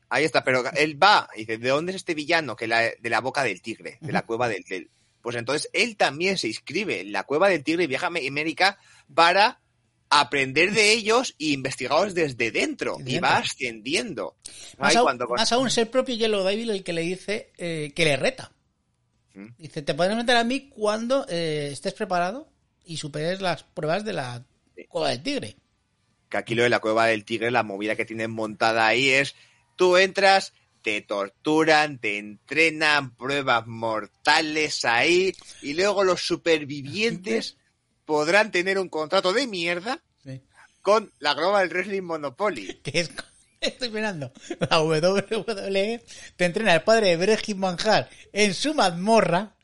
Ahí 0.09 0.25
está, 0.25 0.43
pero 0.43 0.63
él 0.75 1.01
va 1.01 1.27
y 1.35 1.39
dice, 1.39 1.57
¿de 1.57 1.69
dónde 1.69 1.91
es 1.91 1.95
este 1.97 2.13
villano? 2.13 2.55
Que 2.55 2.67
la, 2.67 2.81
de 2.81 3.09
la 3.09 3.19
boca 3.21 3.43
del 3.43 3.61
tigre, 3.61 3.97
de 4.01 4.11
la 4.11 4.21
cueva 4.23 4.47
del 4.47 4.63
tigre. 4.63 4.89
Pues 5.21 5.35
entonces 5.37 5.69
él 5.73 5.95
también 5.97 6.37
se 6.37 6.47
inscribe 6.49 6.99
en 7.01 7.11
la 7.13 7.23
cueva 7.23 7.49
del 7.49 7.63
tigre 7.63 7.85
y 7.85 7.87
viaja 7.87 8.07
a 8.07 8.09
América 8.09 8.77
para 9.13 9.59
aprender 10.09 10.71
de 10.73 10.91
ellos 10.91 11.33
e 11.39 11.45
investigarlos 11.45 12.13
desde 12.13 12.51
dentro. 12.51 12.97
Y 13.03 13.17
va 13.17 13.37
ascendiendo. 13.37 14.35
Más, 14.77 14.95
aún, 14.95 15.05
cuando- 15.05 15.27
más 15.29 15.51
aún 15.51 15.69
el 15.75 15.87
propio 15.87 16.13
Yellow 16.15 16.43
Devil 16.43 16.69
el 16.69 16.83
que 16.83 16.93
le 16.93 17.01
dice 17.01 17.51
eh, 17.57 17.91
que 17.95 18.05
le 18.05 18.15
reta. 18.17 18.51
¿Mm? 19.33 19.47
Dice, 19.57 19.81
te 19.81 19.95
podrás 19.95 20.15
meter 20.17 20.35
a 20.37 20.43
mí 20.43 20.69
cuando 20.69 21.25
eh, 21.27 21.69
estés 21.71 21.95
preparado 21.95 22.52
y 22.85 22.97
superes 22.97 23.41
las 23.41 23.63
pruebas 23.63 24.03
de 24.05 24.13
la 24.13 24.43
cueva 24.89 25.09
del 25.09 25.23
tigre. 25.23 25.55
que 26.29 26.37
aquí 26.37 26.55
lo 26.55 26.63
de 26.63 26.69
la 26.69 26.79
cueva 26.79 27.05
del 27.07 27.25
tigre, 27.25 27.51
la 27.51 27.63
movida 27.63 27.95
que 27.95 28.05
tienen 28.05 28.31
montada 28.31 28.87
ahí 28.87 29.09
es, 29.09 29.35
tú 29.75 29.97
entras, 29.97 30.53
te 30.81 31.01
torturan, 31.01 31.99
te 31.99 32.17
entrenan, 32.17 33.15
pruebas 33.15 33.67
mortales 33.67 34.83
ahí, 34.85 35.33
y 35.61 35.73
luego 35.75 36.03
los 36.03 36.21
supervivientes 36.25 37.57
podrán 38.05 38.51
tener 38.51 38.77
un 38.79 38.89
contrato 38.89 39.31
de 39.33 39.47
mierda 39.47 39.99
Sí. 40.23 40.41
con 40.81 41.11
la 41.19 41.33
Global 41.33 41.69
Wrestling 41.69 42.01
Monopoly. 42.01 42.79
Que 42.83 42.99
es... 43.01 43.11
Estoy 43.61 43.91
mirando. 43.91 44.33
La 44.69 44.81
WWE 44.81 46.03
te 46.35 46.45
entrena 46.45 46.73
el 46.75 46.81
padre 46.83 47.09
de 47.09 47.17
Bregin 47.17 47.59
Manjar 47.59 48.09
en 48.33 48.53
su 48.53 48.73
mazmorra. 48.73 49.55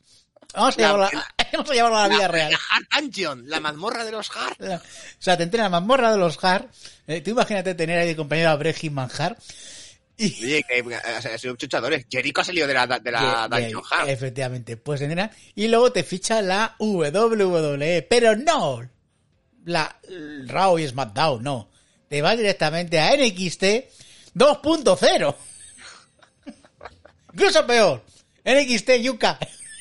Vamos 0.54 0.78
a 0.78 0.96
La- 0.96 1.26
vamos 1.52 1.70
a 1.70 1.74
llevarlo 1.74 1.98
a 1.98 2.08
la 2.08 2.14
vida 2.14 2.28
real. 2.28 2.52
la 2.52 2.58
Hard 2.70 3.02
Dungeon, 3.02 3.44
la 3.48 3.60
mazmorra 3.60 4.04
de 4.04 4.12
los 4.12 4.30
Hard. 4.30 4.72
O 4.72 4.80
sea, 5.18 5.36
te 5.36 5.42
entrena 5.42 5.64
la 5.64 5.80
mazmorra 5.80 6.12
de 6.12 6.18
los 6.18 6.42
Har. 6.42 6.68
Eh, 7.06 7.20
tú 7.20 7.30
imagínate 7.30 7.74
tener 7.74 7.98
ahí 7.98 8.08
de 8.08 8.16
compañero 8.16 8.50
a 8.50 8.56
Bregin 8.56 8.94
Manjar. 8.94 9.36
Y, 10.16 10.44
Oye, 10.44 10.64
que 10.68 10.82
o 10.82 11.22
sea, 11.22 11.38
son 11.38 11.56
chuchadores. 11.56 12.06
Jericho 12.10 12.42
ha 12.42 12.44
salido 12.44 12.66
de 12.66 12.74
la, 12.74 12.86
de 12.86 13.10
Dungeon 13.10 13.82
Hard. 13.90 14.08
Efectivamente, 14.10 14.76
pues 14.76 15.00
entrena. 15.00 15.30
Y 15.54 15.68
luego 15.68 15.92
te 15.92 16.02
ficha 16.02 16.42
la 16.42 16.76
WWE, 16.78 18.06
pero 18.08 18.36
no 18.36 18.82
la 19.64 19.96
Raw 20.46 20.78
y 20.78 20.86
SmackDown, 20.86 21.42
no. 21.42 21.70
Te 22.08 22.22
vas 22.22 22.36
directamente 22.36 22.98
a 22.98 23.16
NXT 23.16 23.62
2.0. 24.34 25.36
Incluso 27.32 27.66
peor. 27.66 28.04
NXT 28.44 28.90
UK. 29.08 29.24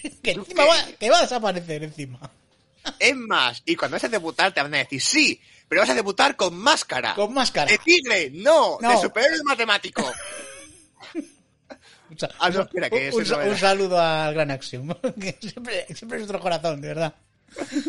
Que 0.24 0.32
encima 0.32 0.66
va, 0.66 0.76
que 1.00 1.10
va 1.10 1.20
a 1.20 1.22
desaparecer 1.22 1.84
encima. 1.84 2.20
Es 3.00 3.16
más, 3.16 3.62
y 3.66 3.76
cuando 3.76 3.96
vas 3.96 4.04
a 4.06 4.10
debutar 4.10 4.54
te 4.54 4.62
van 4.62 4.74
a 4.74 4.78
decir, 4.78 5.02
sí, 5.02 5.40
pero 5.68 5.82
vas 5.82 5.90
a 5.90 5.94
debutar 5.96 6.36
con 6.36 6.56
máscara. 6.58 7.14
Con 7.14 7.34
máscara. 7.34 7.70
De 7.70 7.78
tigre, 7.78 8.32
no, 8.34 8.78
No. 8.82 8.92
de 8.92 8.98
superhéroe 8.98 9.44
matemático. 9.44 10.02
Un, 12.10 12.18
sa- 12.18 12.30
Ah, 12.40 12.50
no, 12.50 12.62
espera, 12.62 12.90
que 12.90 13.12
un- 13.14 13.22
ese 13.22 13.32
no 13.32 13.38
un 13.38 13.44
era. 13.44 13.58
saludo 13.58 14.00
al 14.00 14.34
Gran 14.34 14.50
Action. 14.52 14.88
que 15.22 15.38
siempre, 15.42 15.86
siempre 15.94 16.18
es 16.18 16.22
nuestro 16.22 16.40
corazón, 16.40 16.82
de 16.82 16.88
verdad. 16.88 17.14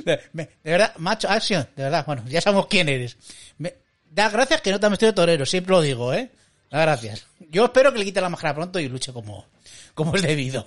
De, 0.05 0.21
me- 0.35 0.45
de 0.63 0.71
verdad, 0.73 0.95
macho, 0.99 1.29
Action, 1.31 1.67
de 1.75 1.85
verdad. 1.85 2.05
Bueno, 2.07 2.25
ya 2.29 2.41
sabemos 2.43 2.67
quién 2.67 2.89
eres. 2.91 3.17
Me, 3.59 3.75
da 4.11 4.29
gracias 4.29 4.61
que 4.61 4.71
no 4.73 4.79
te 4.81 4.87
has 4.87 4.91
vestido 4.91 5.13
de 5.13 5.17
torero, 5.17 5.47
siempre 5.47 5.71
lo 5.73 5.81
digo, 5.81 6.13
¿eh? 6.13 6.31
Da 6.71 6.81
gracias. 6.83 7.27
Yo 7.51 7.65
espero 7.65 7.93
que 7.93 7.99
le 7.99 8.05
quite 8.05 8.21
la 8.21 8.29
máscara 8.29 8.55
pronto 8.55 8.79
y 8.79 8.89
luche 8.89 9.13
como, 9.13 9.47
como 9.95 10.15
es 10.15 10.23
debido. 10.23 10.67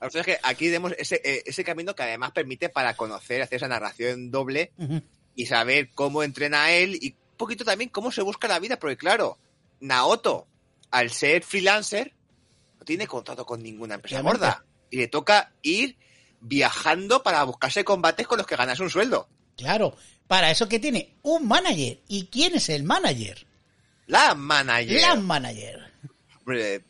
O 0.00 0.10
sea, 0.10 0.20
es 0.20 0.26
que 0.26 0.38
aquí 0.42 0.70
vemos 0.70 0.92
ese, 0.98 1.20
eh, 1.24 1.42
ese 1.44 1.64
camino 1.64 1.94
que 1.94 2.04
además 2.04 2.30
permite 2.32 2.68
para 2.68 2.94
conocer, 2.94 3.42
hacer 3.42 3.56
esa 3.56 3.68
narración 3.68 4.30
doble 4.30 4.72
y 5.34 5.46
saber 5.46 5.90
cómo 5.94 6.22
entrena 6.22 6.70
él 6.70 6.98
y 7.00 7.10
un 7.10 7.36
poquito 7.36 7.64
también 7.64 7.90
cómo 7.90 8.12
se 8.12 8.22
busca 8.22 8.48
la 8.48 8.58
vida, 8.58 8.78
porque 8.78 8.96
claro, 8.96 9.38
Naoto, 9.80 10.46
al 10.90 11.10
ser 11.10 11.42
freelancer, 11.42 12.12
no 12.78 12.84
tiene 12.84 13.06
contrato 13.06 13.44
con 13.44 13.62
ninguna 13.62 13.96
empresa 13.96 14.20
gorda 14.20 14.64
y 14.90 14.98
le 14.98 15.08
toca 15.08 15.52
ir 15.62 15.96
viajando 16.40 17.22
para 17.22 17.42
buscarse 17.44 17.84
combates 17.84 18.26
con 18.26 18.38
los 18.38 18.46
que 18.46 18.56
ganas 18.56 18.80
un 18.80 18.90
sueldo. 18.90 19.28
Claro, 19.56 19.96
para 20.28 20.50
eso 20.50 20.68
que 20.68 20.78
tiene 20.78 21.16
un 21.22 21.48
manager. 21.48 22.00
¿Y 22.06 22.26
quién 22.26 22.54
es 22.54 22.68
el 22.68 22.84
manager? 22.84 23.46
La 24.06 24.34
manager. 24.34 25.00
La 25.00 25.16
manager. 25.16 25.92
Hombre, 26.38 26.84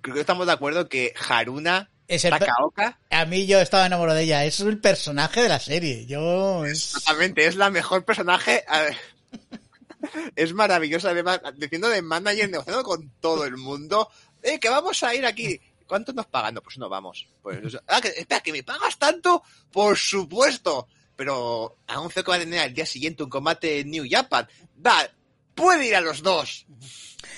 creo 0.00 0.14
que 0.14 0.20
estamos 0.20 0.46
de 0.46 0.52
acuerdo 0.52 0.88
que 0.88 1.12
Haruna 1.28 1.90
Es 2.06 2.24
el 2.24 2.32
Takaoka 2.32 2.98
A 3.10 3.24
mí 3.24 3.46
yo 3.46 3.60
estaba 3.60 3.86
enamorado 3.86 4.18
de 4.18 4.24
ella. 4.24 4.44
Es 4.44 4.60
el 4.60 4.78
personaje 4.78 5.42
de 5.42 5.48
la 5.48 5.58
serie. 5.60 6.04
Yo... 6.06 6.64
es- 6.66 6.92
Totalmente, 6.92 7.46
es 7.46 7.56
la 7.56 7.70
mejor 7.70 8.04
personaje. 8.04 8.64
a 8.68 8.80
ver, 8.82 8.96
Es 10.36 10.52
maravillosa, 10.52 11.10
además, 11.10 11.40
diciendo 11.56 11.88
de 11.88 12.02
manager, 12.02 12.50
negociando 12.50 12.82
con 12.82 13.10
todo 13.20 13.44
el 13.46 13.56
mundo. 13.56 14.10
Eh, 14.42 14.60
que 14.60 14.68
vamos 14.68 15.02
a 15.02 15.14
ir 15.14 15.24
aquí. 15.24 15.58
¿Cuánto 15.86 16.12
nos 16.12 16.26
pagan? 16.26 16.54
No, 16.54 16.62
pues 16.62 16.76
no 16.78 16.88
vamos. 16.88 17.26
Pues, 17.42 17.58
ah, 17.88 18.00
que, 18.00 18.08
espera, 18.08 18.40
que 18.42 18.52
me 18.52 18.62
pagas 18.62 18.98
tanto, 18.98 19.42
por 19.72 19.96
supuesto. 19.96 20.88
Pero 21.16 21.78
anuncio 21.86 22.22
que 22.24 22.30
va 22.30 22.36
a 22.36 22.40
tener 22.40 22.60
al 22.60 22.74
día 22.74 22.84
siguiente 22.86 23.22
un 23.22 23.30
combate 23.30 23.80
en 23.80 23.90
New 23.90 24.04
Japan. 24.08 24.46
Va, 24.84 25.08
puede 25.54 25.86
ir 25.86 25.96
a 25.96 26.00
los 26.00 26.22
dos. 26.22 26.66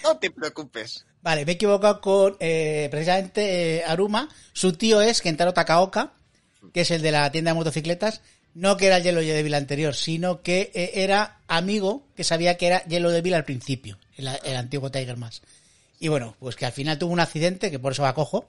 No 0.03 0.17
te 0.19 0.31
preocupes. 0.31 1.06
Vale, 1.27 1.45
me 1.45 1.51
he 1.51 1.55
equivocado 1.57 2.01
con 2.01 2.37
eh, 2.39 2.87
precisamente 2.89 3.79
eh, 3.79 3.85
Aruma. 3.85 4.29
Su 4.53 4.75
tío 4.75 5.01
es 5.03 5.21
Kentaro 5.21 5.53
Takaoka, 5.53 6.13
que 6.73 6.83
es 6.83 6.91
el 6.93 7.03
de 7.03 7.11
la 7.11 7.33
tienda 7.33 7.51
de 7.51 7.57
motocicletas. 7.57 8.21
No 8.55 8.77
que 8.77 8.87
era 8.87 8.99
el 8.99 9.03
Yellow 9.03 9.23
Devil 9.23 9.55
anterior, 9.55 9.97
sino 9.97 10.41
que 10.43 10.71
eh, 10.73 10.93
era 11.03 11.39
amigo 11.49 12.07
que 12.15 12.23
sabía 12.23 12.57
que 12.57 12.69
era 12.69 12.85
Yellow 12.85 13.11
Devil 13.11 13.35
al 13.35 13.45
principio, 13.45 13.99
el, 14.17 14.29
el 14.45 14.55
antiguo 14.57 14.93
Tiger 14.93 15.17
Mask. 15.17 15.43
Y 15.99 16.07
bueno, 16.07 16.37
pues 16.39 16.55
que 16.55 16.65
al 16.65 16.71
final 16.73 16.97
tuvo 16.97 17.13
un 17.13 17.19
accidente, 17.19 17.73
que 17.73 17.81
por 17.81 17.91
eso 17.91 18.05
va 18.05 18.15
cojo, 18.15 18.49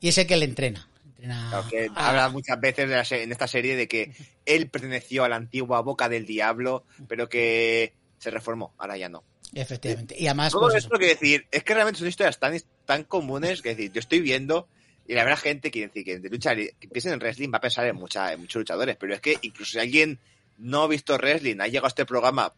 y 0.00 0.08
es 0.08 0.16
el 0.16 0.26
que 0.26 0.38
le 0.38 0.46
entrena. 0.46 0.88
entrena 1.04 1.48
Claro, 1.50 1.68
que 1.68 1.88
a- 1.94 2.08
habla 2.08 2.28
muchas 2.30 2.58
veces 2.58 2.88
de 2.88 2.96
la 2.96 3.04
se- 3.04 3.24
en 3.24 3.30
esta 3.30 3.46
serie 3.46 3.76
de 3.76 3.86
que 3.88 4.10
él 4.46 4.70
perteneció 4.70 5.22
a 5.24 5.28
la 5.28 5.36
antigua 5.36 5.82
boca 5.82 6.08
del 6.08 6.24
diablo, 6.24 6.84
pero 7.08 7.28
que 7.28 7.92
se 8.18 8.30
reformó, 8.30 8.72
ahora 8.78 8.96
ya 8.96 9.10
no. 9.10 9.22
Efectivamente. 9.54 10.14
Y 10.18 10.26
además, 10.26 10.52
Todo 10.52 10.62
pues 10.62 10.74
eso. 10.74 10.86
esto 10.88 10.98
que 10.98 11.06
decir, 11.06 11.46
es 11.50 11.64
que 11.64 11.74
realmente 11.74 11.98
son 11.98 12.08
historias 12.08 12.38
tan, 12.38 12.58
tan 12.84 13.04
comunes 13.04 13.62
que 13.62 13.70
decir, 13.70 13.92
yo 13.92 14.00
estoy 14.00 14.20
viendo 14.20 14.68
y 15.06 15.14
la 15.14 15.24
verdad 15.24 15.38
gente 15.38 15.70
que 15.70 15.82
decir 15.86 16.04
que 16.04 16.18
de 16.18 16.28
luchar, 16.28 16.56
que 16.56 16.88
piensen 16.88 17.12
en 17.12 17.20
wrestling 17.20 17.50
va 17.52 17.58
a 17.58 17.60
pensar 17.60 17.86
en, 17.86 17.96
mucha, 17.96 18.32
en 18.32 18.40
muchos 18.40 18.60
luchadores, 18.60 18.96
pero 18.98 19.14
es 19.14 19.20
que 19.20 19.36
incluso 19.42 19.72
si 19.72 19.78
alguien 19.78 20.18
no 20.58 20.82
ha 20.82 20.88
visto 20.88 21.16
wrestling, 21.16 21.60
ha 21.60 21.66
llegado 21.66 21.86
a 21.86 21.88
este 21.88 22.04
programa, 22.04 22.52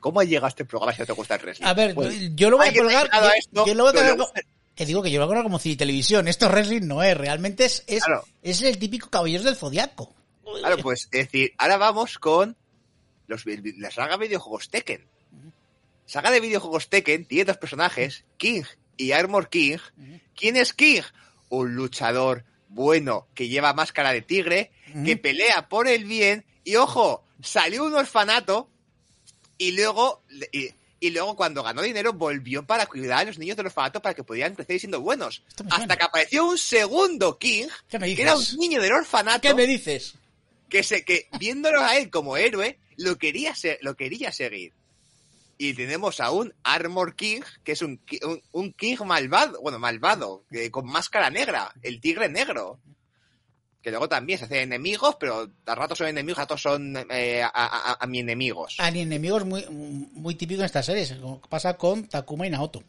¿cómo 0.00 0.20
ha 0.20 0.24
llegado 0.24 0.46
a 0.46 0.48
este 0.48 0.64
programa 0.64 0.92
si 0.94 1.00
no 1.00 1.06
te 1.06 1.12
gusta 1.12 1.34
el 1.34 1.42
wrestling? 1.42 1.66
A 1.66 1.74
ver, 1.74 1.94
Pues, 1.94 2.34
yo 2.34 2.50
lo 2.50 2.56
voy 2.56 2.68
a 2.68 2.72
colgar. 2.72 3.10
Yo, 3.12 3.30
esto, 3.36 3.66
yo 3.66 3.74
lo 3.74 3.84
voy 3.84 3.92
a 3.96 4.08
colgar 4.08 4.44
que 4.74 4.86
digo 4.86 5.02
que 5.02 5.10
yo 5.10 5.20
lo 5.20 5.26
colgar 5.26 5.44
como 5.44 5.58
cine 5.58 5.76
televisión. 5.76 6.28
Esto 6.28 6.48
wrestling 6.48 6.86
no 6.86 7.02
es, 7.02 7.16
realmente 7.16 7.66
es, 7.66 7.84
es, 7.86 8.04
Claro. 8.04 8.24
es 8.42 8.62
el 8.62 8.78
típico 8.78 9.10
caballeros 9.10 9.44
del 9.44 9.56
zodiaco. 9.56 10.14
Claro, 10.60 10.78
pues 10.78 11.08
es 11.12 11.26
decir, 11.26 11.52
ahora 11.58 11.76
vamos 11.76 12.18
con 12.18 12.56
los, 13.26 13.44
la 13.78 13.90
saga 13.90 14.16
de 14.16 14.26
videojuegos 14.26 14.70
Tekken. 14.70 15.06
Saga 16.12 16.30
de 16.30 16.40
videojuegos 16.40 16.90
Tekken 16.90 17.24
tiene 17.24 17.46
dos 17.46 17.56
personajes, 17.56 18.26
King 18.36 18.64
y 18.98 19.12
Armor 19.12 19.48
King. 19.48 19.78
¿Quién 20.36 20.58
es 20.58 20.74
King? 20.74 21.00
Un 21.48 21.74
luchador 21.74 22.44
bueno 22.68 23.28
que 23.34 23.48
lleva 23.48 23.72
máscara 23.72 24.12
de 24.12 24.20
tigre, 24.20 24.72
que 25.06 25.16
pelea 25.16 25.70
por 25.70 25.88
el 25.88 26.04
bien 26.04 26.44
y 26.64 26.76
ojo, 26.76 27.24
salió 27.42 27.84
un 27.84 27.94
orfanato 27.94 28.68
y 29.56 29.72
luego 29.72 30.22
y, 30.52 30.68
y 31.00 31.10
luego 31.12 31.34
cuando 31.34 31.62
ganó 31.62 31.80
dinero 31.80 32.12
volvió 32.12 32.62
para 32.66 32.84
cuidar 32.84 33.20
a 33.20 33.24
los 33.24 33.38
niños 33.38 33.56
del 33.56 33.64
orfanato 33.68 34.02
para 34.02 34.14
que 34.14 34.22
pudieran 34.22 34.54
crecer 34.54 34.80
siendo 34.80 35.00
buenos. 35.00 35.42
Hasta 35.70 35.96
que 35.96 36.04
apareció 36.04 36.44
un 36.44 36.58
segundo 36.58 37.38
King, 37.38 37.68
¿Qué 37.88 37.98
me 37.98 38.14
que 38.14 38.20
era 38.20 38.36
un 38.36 38.44
niño 38.58 38.82
del 38.82 38.92
orfanato 38.92 39.40
¿Qué 39.40 39.54
me 39.54 39.66
dices? 39.66 40.16
que 40.68 40.82
se 40.82 41.06
que 41.06 41.28
viéndolo 41.40 41.80
a 41.80 41.96
él 41.96 42.10
como 42.10 42.36
héroe 42.36 42.78
lo 42.98 43.16
quería 43.16 43.54
se- 43.54 43.78
lo 43.80 43.96
quería 43.96 44.30
seguir 44.30 44.74
y 45.68 45.74
tenemos 45.74 46.18
a 46.18 46.32
un 46.32 46.52
Armor 46.64 47.14
King 47.14 47.42
que 47.62 47.72
es 47.72 47.82
un, 47.82 48.00
un, 48.50 48.72
King 48.72 48.96
malvado 49.04 49.60
bueno 49.62 49.78
malvado 49.78 50.44
con 50.72 50.86
máscara 50.86 51.30
negra 51.30 51.72
el 51.82 52.00
tigre 52.00 52.28
negro 52.28 52.80
que 53.80 53.90
luego 53.90 54.08
también 54.08 54.40
se 54.40 54.46
hace 54.46 54.62
enemigos 54.62 55.16
pero 55.20 55.48
a 55.66 55.74
ratos 55.76 55.98
son 55.98 56.08
enemigos 56.08 56.38
a 56.38 56.42
ratos 56.42 56.62
son 56.62 56.96
eh, 57.10 57.42
a, 57.44 58.04
mi 58.08 58.18
enemigos 58.18 58.74
A 58.78 58.88
enemigos 58.88 59.44
muy, 59.44 59.64
muy 59.68 60.34
típico 60.34 60.62
en 60.62 60.66
estas 60.66 60.86
series, 60.86 61.12
como 61.14 61.40
pasa 61.42 61.76
con 61.76 62.08
Takuma 62.08 62.46
y 62.46 62.50
Naoto. 62.50 62.82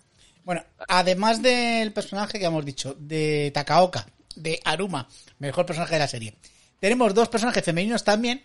Bueno, 0.43 0.63
además 0.88 1.41
del 1.41 1.93
personaje 1.93 2.38
que 2.39 2.45
hemos 2.45 2.65
dicho, 2.65 2.95
de 2.99 3.51
Takaoka, 3.53 4.07
de 4.36 4.59
Aruma, 4.65 5.07
mejor 5.39 5.65
personaje 5.65 5.93
de 5.93 5.99
la 5.99 6.07
serie, 6.07 6.36
tenemos 6.79 7.13
dos 7.13 7.29
personajes 7.29 7.63
femeninos 7.63 8.03
también. 8.03 8.43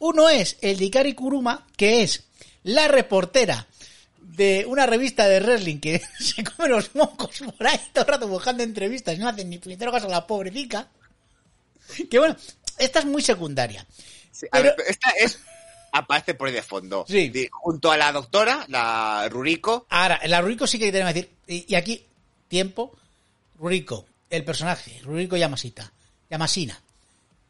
Uno 0.00 0.28
es 0.28 0.58
el 0.62 0.78
de 0.78 0.86
Ikari 0.86 1.14
Kuruma, 1.14 1.66
que 1.76 2.02
es 2.02 2.27
la 2.68 2.88
reportera 2.88 3.66
de 4.20 4.64
una 4.66 4.86
revista 4.86 5.26
de 5.26 5.40
wrestling 5.40 5.78
que 5.80 6.00
se 6.18 6.44
come 6.44 6.68
los 6.68 6.94
mocos 6.94 7.40
por 7.56 7.66
ahí 7.66 7.80
todo 7.92 8.04
el 8.04 8.10
rato 8.10 8.28
buscando 8.28 8.62
entrevistas 8.62 9.14
y 9.16 9.18
no 9.18 9.28
hacen 9.28 9.48
ni 9.50 9.58
puñetero 9.58 9.90
caso 9.92 10.06
a 10.06 10.10
la 10.10 10.26
pobrecita. 10.26 10.88
Que 12.10 12.18
bueno, 12.18 12.36
esta 12.78 12.98
es 12.98 13.04
muy 13.06 13.22
secundaria. 13.22 13.86
Sí, 14.30 14.46
a 14.52 14.58
pero- 14.58 14.74
ver, 14.76 14.86
esta 14.88 15.10
es 15.18 15.38
aparece 15.90 16.34
por 16.34 16.48
ahí 16.48 16.54
de 16.54 16.62
fondo 16.62 17.06
Sí. 17.08 17.32
Junto 17.50 17.90
a 17.90 17.96
la 17.96 18.12
doctora 18.12 18.66
la 18.68 19.26
Ruriko 19.30 19.86
Ahora, 19.88 20.16
el 20.16 20.36
Ruriko 20.42 20.66
sí 20.66 20.78
que 20.78 20.92
tenemos 20.92 21.14
que 21.14 21.20
decir. 21.22 21.34
Y, 21.46 21.72
y 21.72 21.74
aquí, 21.76 22.04
tiempo. 22.48 22.96
Ruriko, 23.58 24.04
el 24.30 24.44
personaje. 24.44 25.00
Ruriko 25.02 25.36
Yamashita. 25.36 25.90
Yamashina. 26.30 26.80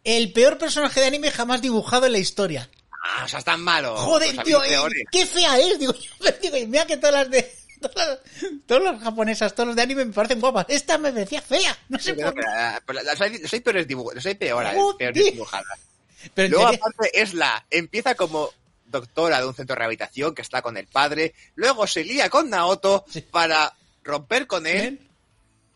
El 0.04 0.32
peor 0.32 0.56
personaje 0.56 1.00
de 1.00 1.06
anime 1.06 1.30
jamás 1.32 1.60
dibujado 1.60 2.06
en 2.06 2.12
la 2.12 2.18
historia. 2.18 2.70
Ah, 3.10 3.24
o 3.24 3.28
sea, 3.28 3.38
es 3.38 3.44
tan 3.44 3.60
malo. 3.62 3.96
Joder, 3.96 4.34
Pues 4.34 4.46
tío, 4.46 4.62
eh, 4.64 5.04
qué 5.10 5.24
fea 5.26 5.58
es, 5.58 5.78
digo 5.78 5.94
yo. 6.20 6.30
Digo, 6.42 6.56
y 6.56 6.66
mira 6.66 6.86
que 6.86 6.96
todas 6.96 7.14
las 7.14 7.30
de. 7.30 7.54
Todas 7.80 7.94
las, 8.08 8.18
todas 8.66 8.82
las 8.82 9.02
japonesas, 9.02 9.54
todos 9.54 9.68
los 9.68 9.76
de 9.76 9.82
anime 9.82 10.04
me 10.04 10.12
parecen 10.12 10.40
guapas. 10.40 10.66
Esta 10.68 10.98
me 10.98 11.12
parecía 11.12 11.40
fea. 11.40 11.78
No 11.88 11.98
sé 12.00 12.12
pero, 12.14 12.32
por 12.34 12.42
qué. 12.42 12.92
las 13.04 13.20
hay- 13.20 13.38
las 13.38 13.52
hay 13.52 13.60
peores 13.60 13.86
dibujadas, 13.86 14.16
las 14.16 14.26
hay 14.26 14.34
peores, 14.34 14.74
peores 14.98 15.24
dibujadas. 15.24 15.78
Pero 16.34 16.48
Luego, 16.58 16.66
aparte, 16.74 17.20
es 17.22 17.34
la, 17.34 17.64
empieza 17.70 18.16
como 18.16 18.50
doctora 18.86 19.40
de 19.40 19.46
un 19.46 19.54
centro 19.54 19.74
de 19.74 19.78
rehabilitación 19.78 20.34
que 20.34 20.42
está 20.42 20.60
con 20.60 20.76
el 20.76 20.88
padre, 20.88 21.34
luego 21.54 21.86
se 21.86 22.02
lía 22.02 22.28
con 22.28 22.50
Naoto 22.50 23.04
Sí. 23.08 23.20
para 23.20 23.72
romper 24.02 24.48
con 24.48 24.66
él, 24.66 24.98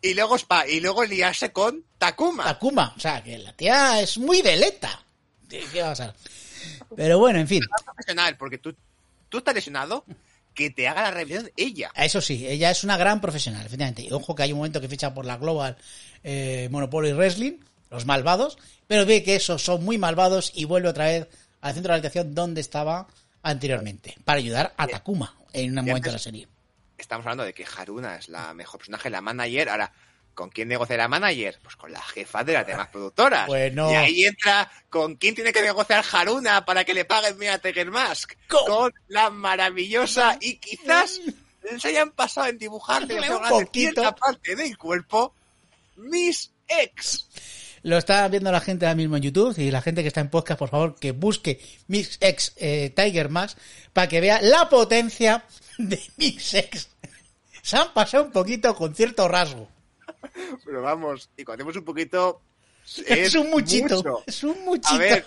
y 0.01 0.13
luego 0.13 0.35
spa, 0.35 0.67
y 0.67 0.81
luego 0.81 1.05
liarse 1.05 1.53
con 1.53 1.85
Takuma. 1.97 2.43
Takuma. 2.43 2.93
O 2.97 2.99
sea, 2.99 3.23
que 3.23 3.37
la 3.37 3.53
tía 3.53 4.01
es 4.01 4.17
muy 4.17 4.41
veleta. 4.41 5.01
¿Qué 5.47 5.63
va 5.81 5.87
a 5.87 5.89
pasar? 5.91 6.13
Pero 6.95 7.19
bueno, 7.19 7.39
en 7.39 7.47
fin. 7.47 7.61
profesional, 7.85 8.37
porque 8.37 8.57
tú, 8.57 8.75
tú 9.29 9.39
estás 9.39 9.53
lesionado, 9.53 10.05
que 10.53 10.69
te 10.69 10.87
haga 10.87 11.03
la 11.03 11.11
revisión 11.11 11.49
ella. 11.55 11.91
Eso 11.95 12.21
sí, 12.21 12.47
ella 12.47 12.71
es 12.71 12.83
una 12.83 12.97
gran 12.97 13.21
profesional, 13.21 13.65
efectivamente. 13.65 14.03
Y 14.03 14.11
ojo 14.11 14.35
que 14.35 14.43
hay 14.43 14.51
un 14.51 14.59
momento 14.59 14.81
que 14.81 14.87
ficha 14.87 15.13
por 15.13 15.25
la 15.25 15.37
Global 15.37 15.77
eh, 16.23 16.67
Monopoly 16.71 17.13
Wrestling, 17.13 17.59
los 17.89 18.05
malvados, 18.05 18.57
pero 18.87 19.05
ve 19.05 19.23
que 19.23 19.35
esos 19.35 19.63
son 19.63 19.83
muy 19.83 19.97
malvados 19.97 20.51
y 20.55 20.65
vuelve 20.65 20.89
otra 20.89 21.05
vez 21.05 21.27
al 21.61 21.73
centro 21.73 21.91
de 21.91 21.95
habitación 21.95 22.35
donde 22.35 22.61
estaba 22.61 23.07
anteriormente, 23.41 24.15
para 24.23 24.39
ayudar 24.39 24.73
a 24.77 24.87
Takuma 24.87 25.35
en 25.51 25.77
un 25.77 25.85
momento 25.85 26.09
de 26.09 26.13
la 26.13 26.19
serie. 26.19 26.47
Estamos 26.97 27.25
hablando 27.25 27.43
de 27.43 27.53
que 27.53 27.65
Haruna 27.65 28.15
es 28.15 28.29
la 28.29 28.53
mejor 28.53 28.79
personaje, 28.79 29.09
la 29.09 29.21
manager. 29.21 29.69
Ahora, 29.69 29.91
¿con 30.33 30.49
quién 30.49 30.67
negocia 30.67 30.97
la 30.97 31.07
manager? 31.07 31.59
Pues 31.61 31.75
con 31.75 31.91
la 31.91 32.01
jefa 32.01 32.43
de 32.43 32.53
las 32.53 32.67
demás 32.67 32.87
productoras. 32.89 33.47
Bueno. 33.47 33.91
Y 33.91 33.95
ahí 33.95 34.25
entra 34.25 34.69
con 34.89 35.15
quién 35.15 35.35
tiene 35.35 35.53
que 35.53 35.61
negociar 35.61 36.03
Haruna 36.11 36.65
para 36.65 36.83
que 36.83 36.93
le 36.93 37.05
paguen 37.05 37.37
Mira 37.37 37.57
Tiger 37.59 37.91
Mask. 37.91 38.33
Con 38.47 38.93
la 39.07 39.29
maravillosa 39.29 40.37
y 40.39 40.57
quizás 40.57 41.21
se 41.79 41.87
hayan 41.87 42.11
pasado 42.11 42.47
en 42.47 42.57
dibujar 42.57 43.07
poquito. 43.49 43.71
cierta 43.71 44.15
parte 44.15 44.55
del 44.55 44.77
cuerpo 44.77 45.33
Miss 45.97 46.51
X. 46.67 47.27
Lo 47.83 47.97
está 47.97 48.27
viendo 48.29 48.51
la 48.51 48.61
gente 48.61 48.85
ahora 48.85 48.95
mismo 48.95 49.17
en 49.17 49.23
YouTube 49.23 49.57
y 49.57 49.69
la 49.69 49.81
gente 49.81 50.01
que 50.01 50.07
está 50.07 50.21
en 50.21 50.29
podcast, 50.29 50.57
por 50.57 50.69
favor, 50.69 50.95
que 50.95 51.11
busque 51.11 51.59
Mix 51.87 52.17
X 52.21 52.53
eh, 52.55 52.93
Tiger 52.95 53.29
Max 53.29 53.57
para 53.91 54.07
que 54.07 54.21
vea 54.21 54.41
la 54.41 54.69
potencia 54.69 55.43
de 55.77 56.01
Mix 56.15 56.53
X. 56.53 56.89
Se 57.61 57.77
han 57.77 57.93
pasado 57.93 58.23
un 58.23 58.31
poquito 58.31 58.73
con 58.75 58.95
cierto 58.95 59.27
rasgo. 59.27 59.67
Pero 60.65 60.81
vamos, 60.81 61.29
y 61.37 61.43
cuando 61.43 61.63
hacemos 61.63 61.77
un 61.77 61.85
poquito... 61.85 62.41
Es, 63.05 63.33
un 63.35 63.49
muchito. 63.49 63.95
mucho. 63.97 64.23
Es 64.27 64.43
un 64.43 64.63
muchito. 64.65 64.89
A 64.95 64.97
ver, 64.97 65.25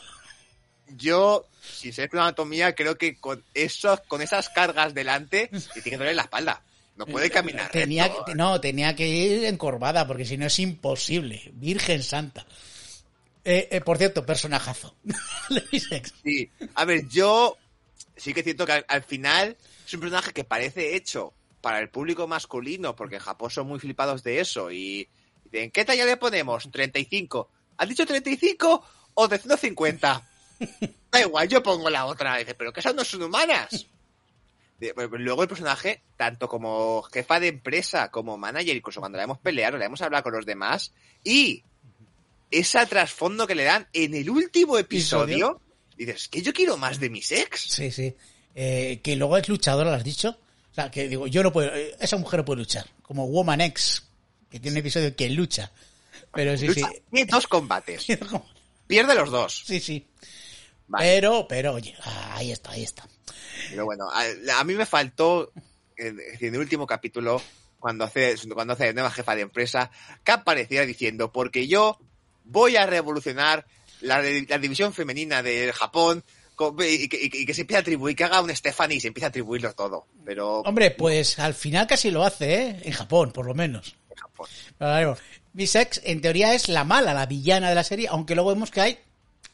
yo, 0.97 1.47
si 1.63 1.91
sé 1.93 2.03
de 2.09 2.19
anatomía, 2.21 2.75
creo 2.75 2.99
que 2.99 3.17
con 3.19 3.43
esos, 3.55 4.01
con 4.03 4.21
esas 4.21 4.51
cargas 4.51 4.93
delante, 4.95 5.49
le 5.53 5.61
tiene 5.83 5.91
que 5.91 5.97
doler 5.97 6.17
la 6.17 6.23
espalda. 6.23 6.63
No 6.97 7.07
puede 7.07 7.31
caminar. 7.31 7.71
Tenía, 7.71 8.05
recto. 8.05 8.25
que- 8.27 8.35
no, 8.35 8.61
tenía 8.61 8.95
que 8.97 9.07
ir 9.07 9.45
encorvada, 9.45 10.07
porque 10.07 10.25
si 10.25 10.37
no 10.37 10.47
es 10.47 10.59
imposible. 10.59 11.51
Virgen 11.55 12.03
Santa. 12.03 12.47
Eh, 13.45 13.69
eh, 13.71 13.81
por 13.81 13.99
cierto, 13.99 14.25
personajazo. 14.27 14.95
Sí. 16.25 16.51
A 16.75 16.85
ver, 16.85 17.07
yo 17.09 17.57
sí 18.17 18.35
que 18.35 18.43
siento 18.43 18.67
que 18.67 18.73
al, 18.73 18.85
al 18.89 19.03
final 19.05 19.57
es 19.87 19.95
un 19.95 20.01
personaje 20.01 20.33
que 20.33 20.45
parece 20.45 20.97
hecho 20.97 21.33
para 21.67 21.81
el 21.81 21.89
público 21.89 22.29
masculino, 22.29 22.95
porque 22.95 23.17
en 23.17 23.23
Japón 23.23 23.51
son 23.51 23.67
muy 23.67 23.81
flipados 23.81 24.23
de 24.23 24.39
eso. 24.39 24.71
Y 24.71 25.09
dicen, 25.43 25.73
¿qué 25.73 25.85
talla 25.85 26.05
le 26.05 26.17
ponemos? 26.17 26.71
35. 26.71 27.51
¿Has 27.77 27.89
dicho 27.89 28.07
35 28.07 28.85
o 29.15 29.27
de 29.27 29.37
150? 29.37 30.31
Da 31.11 31.21
igual, 31.21 31.49
yo 31.49 31.65
pongo 31.65 31.91
la 31.91 32.07
otra. 32.07 32.37
Dice, 32.37 32.55
pero 32.55 32.73
que 32.73 32.79
esas 32.79 32.95
no 32.95 33.05
son 33.05 33.25
humanas. 33.25 33.85
Pero 34.79 35.09
Luego 35.19 35.43
el 35.43 35.49
personaje, 35.49 36.03
tanto 36.17 36.49
como 36.49 37.03
jefa 37.03 37.41
de 37.41 37.49
empresa, 37.49 38.13
como 38.13 38.39
manager, 38.39 38.77
incluso 38.77 39.01
cuando 39.01 39.19
la 39.19 39.25
hemos 39.25 39.39
peleado, 39.41 39.77
la 39.77 39.87
hemos 39.87 40.03
hablado 40.03 40.23
con 40.23 40.35
los 40.35 40.47
demás, 40.47 40.93
y 41.25 41.65
ese 42.49 42.87
trasfondo 42.87 43.45
que 43.45 43.57
le 43.57 43.65
dan 43.65 43.89
en 43.93 44.15
el 44.15 44.31
último 44.31 44.79
episodio, 44.79 45.61
dices, 45.97 46.29
que 46.29 46.43
yo 46.43 46.53
quiero 46.53 46.77
más 46.77 47.01
de 47.01 47.11
mis 47.11 47.33
ex. 47.33 47.61
Sí, 47.61 47.91
sí. 47.91 48.15
Eh, 48.55 49.01
que 49.03 49.17
luego 49.17 49.37
es 49.37 49.49
luchadora, 49.49 49.91
¿lo 49.91 49.97
has 49.97 50.05
dicho? 50.05 50.39
O 50.77 50.79
sea, 50.83 50.91
que 50.91 51.09
digo, 51.09 51.27
yo 51.27 51.43
no 51.43 51.55
puedo, 51.55 51.75
eh, 51.75 51.97
esa 51.99 52.19
mujer 52.19 52.41
no 52.41 52.45
puede 52.45 52.59
luchar. 52.59 52.85
Como 53.01 53.27
Woman 53.29 53.63
X, 53.63 54.03
que 54.51 54.61
tiene 54.61 54.75
un 54.75 54.81
episodio 54.81 55.17
que 55.17 55.31
lucha. 55.31 55.73
Pero 56.35 56.55
sí, 56.59 56.69
sí. 56.75 56.83
Tiene 57.11 57.31
dos 57.31 57.47
combates. 57.47 58.07
Pierde 58.87 59.15
los 59.15 59.31
dos. 59.31 59.63
Sí, 59.65 59.81
sí. 59.81 60.07
Vale. 60.87 61.07
Pero, 61.07 61.47
pero, 61.49 61.73
oye, 61.73 61.97
ahí 62.05 62.53
está, 62.53 62.73
ahí 62.73 62.83
está. 62.83 63.09
Pero 63.71 63.87
bueno, 63.87 64.11
a, 64.11 64.61
a 64.61 64.65
mí 64.65 64.75
me 64.75 64.85
faltó 64.85 65.51
en, 65.97 66.21
en 66.41 66.55
el 66.55 66.61
último 66.61 66.87
capítulo, 66.87 67.41
cuando 67.79 68.05
hace, 68.05 68.35
cuando 68.53 68.75
hace 68.75 68.85
de 68.85 68.93
nueva 68.93 69.11
jefa 69.11 69.35
de 69.35 69.41
empresa, 69.41 69.91
que 70.23 70.33
apareciera 70.33 70.85
diciendo, 70.85 71.33
porque 71.33 71.69
yo 71.69 71.99
voy 72.45 72.77
a 72.77 72.85
revolucionar 72.85 73.65
la, 74.03 74.21
la 74.21 74.59
división 74.59 74.93
femenina 74.93 75.43
de 75.43 75.73
Japón 75.73 76.23
y, 76.89 77.09
que, 77.09 77.17
y 77.33 77.55
se 77.55 77.61
empiece 77.63 77.77
a 77.77 77.81
atribuir, 77.81 78.17
que 78.17 78.25
haga 78.25 78.41
un 78.41 78.55
Stephanie 78.55 78.97
y 78.97 79.01
se 79.01 79.09
empiece 79.09 79.27
a 79.27 79.29
atribuirlo 79.29 79.75
todo. 79.75 80.07
Pero 80.25 80.61
Hombre, 80.61 80.91
pues 80.91 81.39
al 81.39 81.55
final 81.55 81.87
casi 81.87 82.11
lo 82.11 82.25
hace, 82.25 82.55
¿eh? 82.63 82.81
En 82.85 82.93
Japón, 82.93 83.33
por 83.33 83.47
lo 83.47 83.55
menos. 83.55 83.95
en 84.11 84.17
Japón. 84.17 84.49
Pero, 84.79 84.91
claro, 84.91 85.19
Miss 85.53 85.75
X, 85.75 86.01
en 86.05 86.21
teoría, 86.21 86.55
es 86.55 86.69
la 86.69 86.85
mala, 86.85 87.15
la 87.15 87.27
villana 87.27 87.69
de 87.69 87.75
la 87.75 87.85
serie, 87.85 88.09
aunque 88.09 88.35
luego 88.35 88.51
vemos 88.51 88.71
que 88.71 88.81
hay 88.81 88.99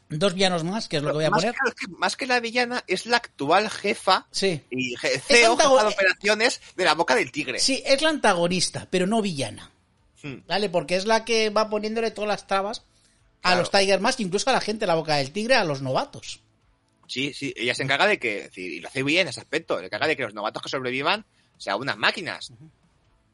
dos 0.09 0.33
villanos 0.33 0.63
más, 0.63 0.87
que 0.87 0.97
es 0.97 1.03
lo 1.03 1.09
que 1.09 1.15
voy 1.15 1.25
a 1.25 1.29
más, 1.29 1.41
poner. 1.43 1.55
que, 1.55 1.87
más 1.97 2.15
que 2.15 2.27
la 2.27 2.39
villana, 2.39 2.83
es 2.87 3.05
la 3.05 3.17
actual 3.17 3.69
jefa 3.69 4.27
Sí. 4.31 4.61
y 4.69 4.95
CEO, 4.97 5.57
jefa 5.57 5.83
de 5.83 5.87
operaciones 5.87 6.61
de 6.75 6.85
la 6.85 6.93
boca 6.93 7.15
del 7.15 7.31
tigre. 7.31 7.57
Sí, 7.59 7.81
es 7.85 8.01
la 8.01 8.09
antagonista, 8.09 8.87
pero 8.91 9.07
no 9.07 9.21
villana. 9.21 9.71
Hmm. 10.21 10.37
¿Vale? 10.47 10.69
Porque 10.69 10.95
es 10.97 11.05
la 11.05 11.25
que 11.25 11.49
va 11.49 11.69
poniéndole 11.69 12.11
todas 12.11 12.27
las 12.27 12.47
trabas 12.47 12.79
a 13.41 13.49
Claro. 13.49 13.59
los 13.61 13.71
Tiger 13.71 13.99
Mask, 13.99 14.19
incluso 14.21 14.49
a 14.49 14.53
la 14.53 14.61
gente 14.61 14.81
de 14.81 14.87
la 14.87 14.95
boca 14.95 15.15
del 15.15 15.31
tigre, 15.31 15.55
a 15.55 15.63
los 15.65 15.81
novatos. 15.81 16.41
Sí, 17.13 17.31
sí, 17.31 17.53
ella 17.55 17.75
se 17.75 17.83
encarga 17.83 18.07
de 18.07 18.17
que, 18.17 18.37
es 18.39 18.43
decir, 18.45 18.71
y 18.71 18.79
lo 18.79 18.87
hace 18.87 19.03
bien 19.03 19.21
en 19.21 19.27
ese 19.27 19.39
aspecto, 19.39 19.77
se 19.77 19.85
encarga 19.85 20.07
de 20.07 20.15
que 20.17 20.23
los 20.23 20.33
novatos 20.33 20.63
que 20.63 20.69
sobrevivan 20.69 21.23
sean 21.57 21.79
unas 21.79 21.95
máquinas. 21.95 22.51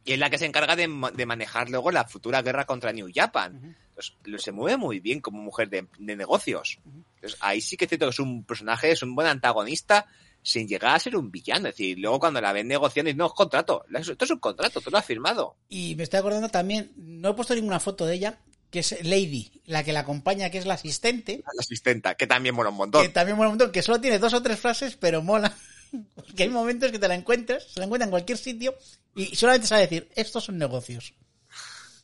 Y 0.03 0.11
es 0.13 0.19
la 0.19 0.29
que 0.29 0.37
se 0.37 0.45
encarga 0.45 0.75
de, 0.75 0.89
de 1.13 1.25
manejar 1.25 1.69
luego 1.69 1.89
la 1.89 2.03
futura 2.05 2.41
guerra 2.41 2.65
contra 2.65 2.91
New 2.91 3.09
Japan. 3.13 3.77
Entonces, 3.89 4.15
lo- 4.25 4.37
se 4.37 4.51
mueve 4.51 4.75
muy 4.75 4.99
bien 4.99 5.21
como 5.21 5.41
mujer 5.41 5.69
de, 5.69 5.87
de 5.97 6.15
negocios. 6.17 6.79
Entonces, 7.15 7.37
ahí 7.41 7.61
sí 7.61 7.77
que 7.77 7.85
es 7.85 7.89
cierto 7.89 8.07
que 8.07 8.09
es 8.11 8.19
un 8.19 8.43
personaje, 8.43 8.91
es 8.91 9.01
un 9.01 9.15
buen 9.15 9.27
antagonista, 9.27 10.07
sin 10.41 10.67
llegar 10.67 10.95
a 10.95 10.99
ser 10.99 11.15
un 11.15 11.31
villano. 11.31 11.69
Es 11.69 11.75
decir, 11.77 11.99
luego 11.99 12.19
cuando 12.19 12.41
la 12.41 12.51
ven 12.51 12.67
negociando, 12.67 13.07
dice, 13.07 13.17
no, 13.17 13.27
es 13.27 13.33
contrato. 13.33 13.85
Esto 13.93 14.25
es 14.25 14.31
un 14.31 14.39
contrato, 14.39 14.81
tú 14.81 14.89
lo 14.91 14.97
has 14.97 15.05
firmado. 15.05 15.55
Y 15.69 15.95
me 15.95 16.03
estoy 16.03 16.19
acordando 16.19 16.49
también, 16.49 16.91
no 16.97 17.29
he 17.29 17.33
puesto 17.33 17.55
ninguna 17.55 17.79
foto 17.79 18.05
de 18.05 18.15
ella, 18.15 18.39
que 18.71 18.79
es 18.79 18.95
Lady, 19.03 19.51
la 19.65 19.83
que 19.83 19.93
la 19.93 20.01
acompaña, 20.01 20.49
que 20.49 20.57
es 20.59 20.65
la 20.65 20.75
asistente, 20.75 21.41
La 21.45 21.61
asistenta, 21.61 22.15
que 22.15 22.27
también 22.27 22.53
mola 22.55 22.69
un 22.69 22.75
montón. 22.77 23.01
que 23.03 23.09
también 23.09 23.35
mola 23.37 23.49
un 23.49 23.53
montón, 23.53 23.71
que 23.71 23.81
solo 23.81 23.99
tiene 23.99 24.19
dos 24.19 24.33
o 24.33 24.41
tres 24.43 24.59
frases, 24.59 24.95
pero 24.95 25.21
mola. 25.21 25.51
Porque 26.15 26.43
hay 26.43 26.49
momentos 26.49 26.91
que 26.91 26.99
te 26.99 27.07
la 27.07 27.15
encuentras, 27.15 27.63
se 27.73 27.79
la 27.79 27.85
encuentra 27.85 28.05
en 28.05 28.11
cualquier 28.11 28.37
sitio 28.37 28.75
y 29.15 29.35
solamente 29.35 29.67
sabe 29.67 29.81
decir, 29.81 30.09
estos 30.15 30.43
son 30.45 30.57
negocios. 30.57 31.13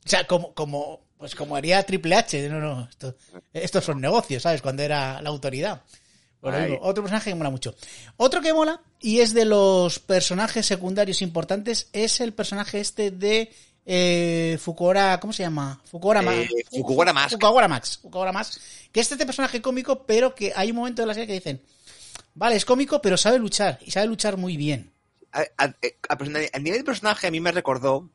O 0.05 0.09
sea, 0.09 0.25
como, 0.27 0.53
como, 0.53 1.05
pues 1.17 1.35
como 1.35 1.55
haría 1.55 1.81
Triple 1.83 2.15
H, 2.15 2.49
no, 2.49 2.59
no, 2.59 2.87
esto- 2.89 3.15
estos 3.53 3.83
son 3.85 4.01
negocios, 4.01 4.43
¿sabes? 4.43 4.61
Cuando 4.61 4.81
era 4.83 5.21
la 5.21 5.29
autoridad. 5.29 5.83
Ay. 6.41 6.69
mismo, 6.71 6.79
otro 6.85 7.01
personaje 7.03 7.31
que 7.31 7.35
mola 7.35 7.49
mucho. 7.49 7.75
Otro 8.17 8.39
que 8.41 8.53
mola, 8.53 8.79
y 9.01 9.19
es 9.21 9.33
de 9.33 9.45
los 9.45 9.97
personajes 9.97 10.63
secundarios 10.65 11.23
importantes, 11.23 11.89
es 11.91 12.19
el 12.21 12.33
personaje 12.33 12.79
este 12.79 13.09
de 13.09 13.51
eh, 13.85 14.57
Fukuhara, 14.61 15.19
¿cómo 15.19 15.31
se 15.33 15.43
llama? 15.43 15.79
Fukuhara, 15.85 16.21
Ma- 16.21 16.33
Eh, 16.35 16.47
Fukuhara 16.71 17.13
Mask. 17.13 17.31
Fukuhara 17.39 17.67
Max. 17.67 17.97
Fukuhara 18.01 18.31
Max. 18.31 18.59
Que 18.91 18.99
es 19.01 19.11
este 19.11 19.25
personaje 19.25 19.61
cómico, 19.61 20.03
pero 20.05 20.33
que 20.33 20.53
hay 20.55 20.71
un 20.71 20.77
momento 20.77 21.01
de 21.01 21.07
la 21.07 21.13
serie 21.13 21.27
que 21.27 21.33
dicen, 21.33 21.61
vale, 22.33 22.55
es 22.55 22.65
cómico, 22.65 23.01
pero 23.01 23.17
sabe 23.17 23.37
luchar, 23.39 23.77
y 23.85 23.91
sabe 23.91 24.07
luchar 24.07 24.37
muy 24.37 24.57
bien. 24.57 24.91
a, 25.31 25.41
a- 25.57 25.73
a 26.09 26.17
persona- 26.17 26.39
a 26.53 26.59
nivel 26.59 26.79
de 26.79 26.85
personaje 26.85 27.27
a 27.27 27.31
mí 27.31 27.41
me 27.41 27.51
recordó 27.51 28.09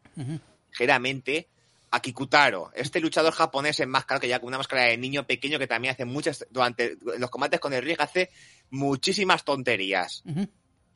ligeramente 0.71 1.49
a 1.91 2.01
Kikutaro, 2.01 2.71
este 2.75 3.01
luchador 3.01 3.33
japonés 3.35 3.79
enmascarado 3.81 4.21
que 4.23 4.29
ya 4.29 4.39
con 4.39 4.47
una 4.49 4.59
máscara 4.59 4.85
de 4.85 4.97
niño 4.97 5.27
pequeño 5.27 5.59
que 5.59 5.67
también 5.67 5.93
hace 5.93 6.05
muchas, 6.05 6.47
durante 6.51 6.97
los 7.19 7.29
combates 7.31 7.59
con 7.61 7.73
el 7.75 7.83
ring 7.83 7.97
hace 8.01 8.31
muchísimas 8.71 9.45
tonterías. 9.45 10.23
Ujú. 10.25 10.47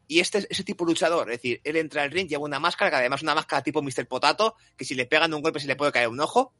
Y 0.07 0.21
este 0.21 0.38
es 0.38 0.47
ese 0.51 0.64
tipo 0.64 0.85
de 0.85 0.93
luchador, 0.93 1.31
es 1.31 1.38
decir, 1.38 1.61
él 1.64 1.77
entra 1.77 2.03
al 2.03 2.11
ring, 2.11 2.29
lleva 2.29 2.45
una 2.45 2.61
máscara, 2.61 2.90
que 2.90 2.97
además 2.97 3.21
es 3.21 3.23
una 3.23 3.35
máscara 3.35 3.62
tipo 3.62 3.83
Mr. 3.83 4.07
Potato, 4.07 4.55
que 4.77 4.85
si 4.85 4.95
le 4.95 5.07
pegan 5.07 5.33
un 5.33 5.40
golpe 5.40 5.61
se 5.61 5.67
le 5.67 5.77
puede 5.77 5.93
caer 5.93 6.09
un 6.09 6.21
ojo. 6.21 6.53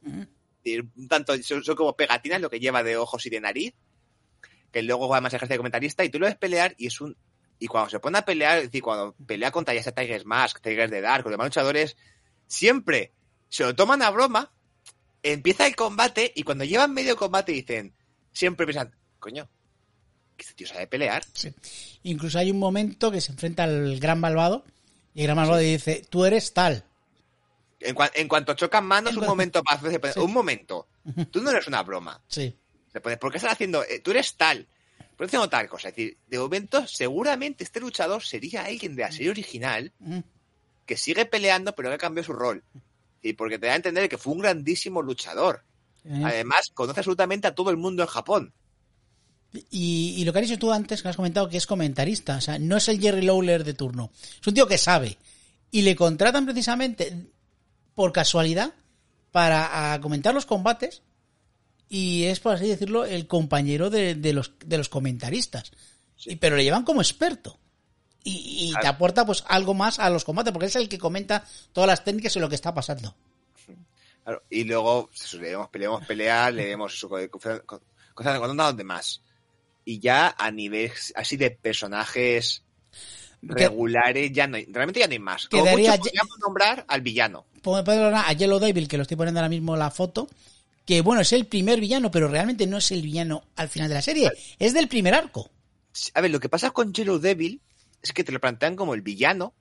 Tanto, 1.07 1.37
son, 1.43 1.63
son 1.63 1.75
como 1.75 1.95
pegatinas 1.95 2.41
lo 2.41 2.49
que 2.49 2.59
lleva 2.59 2.81
de 2.81 2.97
ojos 2.97 3.25
y 3.25 3.29
de 3.29 3.39
nariz, 3.39 3.73
que 4.71 4.81
luego 4.81 5.13
además 5.13 5.33
ejerce 5.33 5.53
de 5.53 5.57
comentarista, 5.57 6.03
y 6.03 6.09
tú 6.09 6.19
lo 6.19 6.25
ves 6.25 6.35
pelear 6.35 6.73
y 6.77 6.87
es 6.87 6.99
un... 7.01 7.15
Y 7.59 7.67
cuando 7.67 7.89
se 7.89 7.99
pone 7.99 8.17
a 8.17 8.25
pelear, 8.25 8.57
es 8.57 8.63
decir, 8.65 8.81
cuando 8.81 9.15
pelea 9.25 9.51
contra 9.51 9.73
ya 9.73 9.83
sea 9.83 9.93
Tiger 9.93 10.25
Mask, 10.25 10.59
Tiger 10.59 10.89
de 10.89 11.01
Dark, 11.01 11.23
los 11.23 11.31
demás 11.31 11.47
luchadores, 11.47 11.95
siempre 12.47 13.13
se 13.47 13.63
lo 13.63 13.75
toman 13.75 14.01
a 14.01 14.09
broma, 14.09 14.51
empieza 15.23 15.65
el 15.65 15.75
combate 15.75 16.33
y 16.35 16.43
cuando 16.43 16.65
llevan 16.65 16.93
medio 16.93 17.15
combate 17.15 17.51
dicen, 17.51 17.95
siempre 18.31 18.65
piensan, 18.65 18.93
coño, 19.19 19.49
que 20.35 20.43
este 20.43 20.53
tío 20.53 20.67
sabe 20.67 20.87
pelear. 20.87 21.23
Sí. 21.33 21.53
Incluso 22.03 22.37
hay 22.39 22.51
un 22.51 22.59
momento 22.59 23.11
que 23.11 23.21
se 23.21 23.31
enfrenta 23.31 23.63
al 23.63 23.99
gran 23.99 24.19
malvado 24.19 24.65
y 25.13 25.21
el 25.21 25.27
gran 25.27 25.37
malvado 25.37 25.59
dice, 25.59 26.05
tú 26.09 26.25
eres 26.25 26.53
tal. 26.53 26.83
En, 27.79 27.95
cua- 27.95 28.11
en 28.15 28.27
cuanto 28.27 28.53
chocan 28.53 28.85
manos, 28.85 29.15
un 29.15 29.25
momento 29.25 29.61
Sí. 30.13 30.19
un 30.19 30.33
momento. 30.33 30.87
Tú 31.31 31.41
no 31.41 31.51
eres 31.51 31.67
una 31.67 31.83
broma. 31.83 32.21
Sí. 32.27 32.55
Se 32.91 32.99
pone, 33.01 33.17
¿Por 33.17 33.31
qué 33.31 33.37
estás 33.37 33.53
haciendo? 33.53 33.83
eh, 33.83 33.99
tú 33.99 34.11
eres 34.11 34.35
tal. 34.35 34.65
¿Por 35.15 35.17
qué 35.17 35.25
haciendo 35.25 35.49
tal 35.49 35.67
cosa? 35.69 35.89
Es 35.89 35.95
decir, 35.95 36.17
de 36.27 36.39
momento, 36.39 36.87
seguramente 36.87 37.63
este 37.63 37.79
luchador 37.79 38.23
sería 38.23 38.65
alguien 38.65 38.95
de 38.95 39.03
la 39.03 39.11
serie 39.11 39.29
original 39.29 39.91
que 40.85 40.97
sigue 40.97 41.25
peleando, 41.25 41.75
pero 41.75 41.89
que 41.91 41.97
cambió 41.97 42.23
su 42.23 42.33
rol. 42.33 42.63
Y 43.21 43.33
porque 43.33 43.57
te 43.59 43.67
da 43.67 43.73
a 43.73 43.77
entender 43.77 44.07
que 44.09 44.17
fue 44.17 44.33
un 44.33 44.39
grandísimo 44.39 45.01
luchador. 45.01 45.63
Eh, 46.05 46.21
Además, 46.23 46.71
conoce 46.73 46.99
absolutamente 47.01 47.47
a 47.47 47.55
todo 47.55 47.69
el 47.71 47.77
mundo 47.77 48.03
en 48.03 48.09
Japón. 48.09 48.53
Y, 49.71 50.15
y 50.17 50.25
lo 50.25 50.33
que 50.33 50.39
has 50.39 50.47
dicho 50.47 50.59
tú 50.59 50.71
antes, 50.71 51.01
que 51.01 51.07
has 51.07 51.15
comentado 51.15 51.49
que 51.49 51.57
es 51.57 51.67
comentarista, 51.67 52.37
o 52.37 52.41
sea, 52.41 52.59
no 52.59 52.77
es 52.77 52.87
el 52.89 52.99
Jerry 52.99 53.21
Lawler 53.21 53.63
de 53.63 53.73
turno. 53.73 54.11
Es 54.41 54.47
un 54.47 54.53
tío 54.53 54.67
que 54.67 54.77
sabe. 54.77 55.17
Y 55.71 55.81
le 55.81 55.95
contratan 55.95 56.45
precisamente 56.45 57.27
por 57.93 58.11
casualidad 58.11 58.73
para 59.31 59.93
a 59.93 60.01
comentar 60.01 60.33
los 60.33 60.45
combates 60.45 61.01
y 61.89 62.23
es, 62.23 62.39
por 62.39 62.55
así 62.55 62.67
decirlo, 62.67 63.05
el 63.05 63.27
compañero 63.27 63.89
de, 63.89 64.15
de 64.15 64.33
los, 64.33 64.53
de 64.65 64.77
los 64.77 64.89
comentaristas. 64.89 65.71
Y, 66.25 66.37
pero 66.37 66.55
le 66.55 66.63
llevan 66.63 66.83
como 66.83 67.01
experto. 67.01 67.57
Y, 68.23 68.71
y 68.71 68.73
te 68.81 68.87
aporta 68.87 69.25
pues 69.25 69.43
algo 69.47 69.73
más 69.75 69.99
a 69.99 70.09
los 70.09 70.23
combates, 70.25 70.51
porque 70.51 70.65
es 70.65 70.75
el 70.75 70.89
que 70.89 70.97
comenta 70.97 71.45
todas 71.73 71.87
las 71.87 72.03
técnicas 72.03 72.35
y 72.35 72.39
lo 72.39 72.49
que 72.49 72.55
está 72.55 72.73
pasando. 72.73 73.15
Claro, 74.23 74.41
y 74.49 74.63
luego 74.63 75.11
le 75.33 75.49
vemos, 75.51 75.69
peleamos 75.69 76.03
pelear, 76.07 76.51
le 76.51 76.65
vemos 76.65 76.95
eso, 76.95 77.07
cosas 77.07 78.39
con 78.39 78.57
los 78.57 78.77
demás. 78.77 79.21
Y 79.85 79.99
ya 79.99 80.35
a 80.37 80.49
nivel 80.51 80.91
así 81.15 81.37
de 81.37 81.51
personajes 81.51 82.63
regulares, 83.41 84.31
ya 84.31 84.47
no 84.47 84.57
hay, 84.57 84.65
realmente 84.65 84.99
ya 84.99 85.07
no 85.07 85.13
hay 85.13 85.19
más. 85.19 85.47
Como 85.47 85.63
mucho 85.77 85.91
podríamos 85.99 86.39
nombrar 86.39 86.85
al 86.87 87.01
villano. 87.01 87.45
Pon- 87.61 87.83
pon 87.83 88.13
a 88.15 88.33
Yellow 88.33 88.59
Devil, 88.59 88.87
que 88.87 88.97
lo 88.97 89.03
estoy 89.03 89.17
poniendo 89.17 89.39
ahora 89.39 89.49
mismo 89.49 89.75
la 89.75 89.91
foto, 89.91 90.27
que 90.85 91.01
bueno, 91.01 91.21
es 91.21 91.31
el 91.33 91.45
primer 91.45 91.79
villano, 91.79 92.09
pero 92.11 92.27
realmente 92.27 92.65
no 92.67 92.77
es 92.77 92.91
el 92.91 93.01
villano 93.01 93.43
al 93.55 93.69
final 93.69 93.89
de 93.89 93.95
la 93.95 94.01
serie, 94.01 94.31
es 94.59 94.73
del 94.73 94.87
primer 94.87 95.13
arco. 95.13 95.49
A 96.13 96.21
ver, 96.21 96.31
lo 96.31 96.39
que 96.39 96.49
pasa 96.49 96.71
con 96.71 96.91
Yellow 96.93 97.19
Devil 97.19 97.61
es 98.01 98.11
que 98.11 98.23
te 98.23 98.31
lo 98.31 98.39
plantean 98.41 98.75
como 98.75 98.93
el 98.95 99.01
villano, 99.01 99.53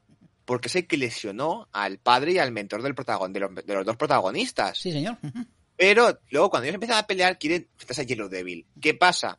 porque 0.44 0.68
es 0.68 0.76
el 0.76 0.86
que 0.86 0.96
lesionó 0.96 1.68
al 1.72 1.98
padre 1.98 2.32
y 2.32 2.38
al 2.38 2.52
mentor 2.52 2.82
del 2.82 2.94
protagon, 2.94 3.32
de, 3.32 3.40
los, 3.40 3.54
de 3.54 3.74
los 3.74 3.84
dos 3.86 3.96
protagonistas. 3.96 4.78
Sí, 4.78 4.92
señor. 4.92 5.16
Pero 5.76 6.18
luego 6.30 6.50
cuando 6.50 6.64
ellos 6.64 6.74
empiezan 6.74 6.98
a 6.98 7.06
pelear, 7.06 7.38
quieren 7.38 7.68
enfrentarse 7.72 8.02
a 8.02 8.04
Yellow 8.04 8.28
Devil. 8.28 8.66
¿Qué 8.80 8.94
pasa? 8.94 9.38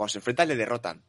Cuando 0.00 0.12
se 0.12 0.18
enfrentan 0.18 0.48
le 0.48 0.56
derrotan. 0.56 1.02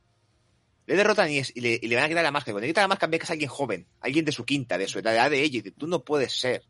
Le 0.85 0.97
derrotan 0.97 1.31
y, 1.31 1.37
es- 1.37 1.53
y 1.55 1.61
le, 1.61 1.79
y 1.81 1.87
le 1.87 1.95
van 1.95 2.03
a 2.03 2.09
quitar 2.09 2.23
la 2.23 2.31
máscara. 2.31 2.51
Cuando 2.55 2.65
le 2.65 2.71
quitan 2.71 2.83
la 2.83 2.87
máscara 2.89 3.09
ve 3.09 3.19
que 3.19 3.23
es 3.23 3.31
alguien 3.31 3.49
joven, 3.49 3.87
alguien 4.01 4.25
de 4.25 4.33
su 4.33 4.43
quinta, 4.43 4.77
de 4.77 4.89
su 4.89 4.99
edad 4.99 5.29
de 5.31 5.41
ella. 5.41 5.59
Y 5.59 5.61
dice, 5.61 5.71
tú 5.77 5.87
no 5.87 6.03
puedes 6.03 6.33
ser. 6.37 6.63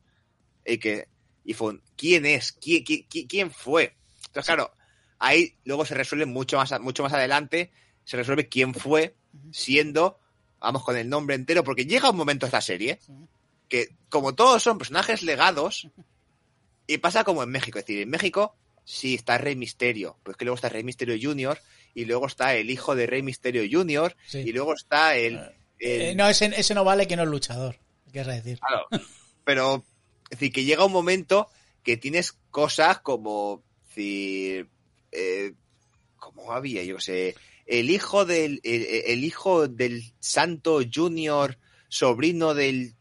Y, 0.64 0.78
que, 0.78 1.08
y 1.44 1.56
fue, 1.56 1.80
¿quién 1.98 2.28
es? 2.28 2.52
¿Quién, 2.52 2.84
quién, 2.84 3.08
quién- 3.10 3.28
quién 3.28 3.50
fue? 3.52 3.96
Entonces, 4.28 4.46
claro, 4.46 4.72
ahí 5.18 5.56
luego 5.66 5.84
se 5.84 5.96
resuelve 5.96 6.28
mucho 6.28 6.58
más, 6.58 6.80
mucho 6.80 7.02
más 7.02 7.14
adelante, 7.14 7.72
se 8.06 8.18
resuelve 8.18 8.48
quién 8.48 8.76
fue, 8.76 9.16
siendo, 9.52 10.20
vamos 10.60 10.84
con 10.84 10.96
el 10.98 11.10
nombre 11.10 11.34
entero, 11.34 11.64
porque 11.64 11.86
llega 11.88 12.12
un 12.12 12.18
momento 12.18 12.46
esta 12.46 12.62
serie 12.62 13.00
que, 13.68 13.96
como 14.10 14.36
todos 14.36 14.62
son 14.62 14.78
personajes 14.78 15.24
legados, 15.24 15.88
y 16.86 17.00
pasa 17.00 17.24
como 17.24 17.42
en 17.42 17.50
México, 17.50 17.80
es 17.80 17.86
decir, 17.86 18.02
en 18.04 18.10
México 18.12 18.56
sí 18.84 19.16
está 19.16 19.38
Rey 19.38 19.56
Misterio, 19.56 20.18
pero 20.24 20.34
es 20.34 20.38
que 20.38 20.46
luego 20.46 20.56
está 20.56 20.70
Rey 20.70 20.84
Misterio 20.84 21.16
Jr. 21.20 21.58
y 21.94 22.06
luego 22.06 22.28
está 22.28 22.56
el 22.56 22.70
hijo 22.70 22.96
de 22.96 23.08
Rey 23.08 23.22
Misterio 23.22 23.64
Jr. 23.70 24.16
Sí. 24.28 24.40
y 24.40 24.52
luego 24.52 24.74
está 24.74 25.16
el... 25.18 25.36
el- 25.80 26.02
Eh, 26.02 26.16
no, 26.16 26.28
ese, 26.30 26.46
ese 26.56 26.74
no 26.76 26.84
vale 26.84 27.08
que 27.08 27.16
no 27.16 27.24
es 27.24 27.30
luchador. 27.30 27.78
¿Qué 28.14 28.24
decir? 28.24 28.60
Claro, 28.60 28.86
pero 29.44 29.84
es 30.30 30.40
decir, 30.40 30.52
que 30.54 30.64
llega 30.64 30.86
un 30.86 30.92
momento 30.92 31.48
que 31.84 31.98
tienes 31.98 32.34
cosas 32.52 33.00
como, 33.00 33.64
decir, 33.88 34.70
eh, 35.12 35.54
como 36.18 36.52
había, 36.52 36.84
yo 36.84 37.00
sé, 37.00 37.36
el 37.66 37.90
hijo 37.90 38.26
del, 38.26 38.60
el, 38.64 38.86
el 39.08 39.24
hijo 39.24 39.68
del 39.68 40.04
Santo 40.20 40.82
Junior, 40.94 41.58
sobrino 41.90 42.54
del, 42.54 42.94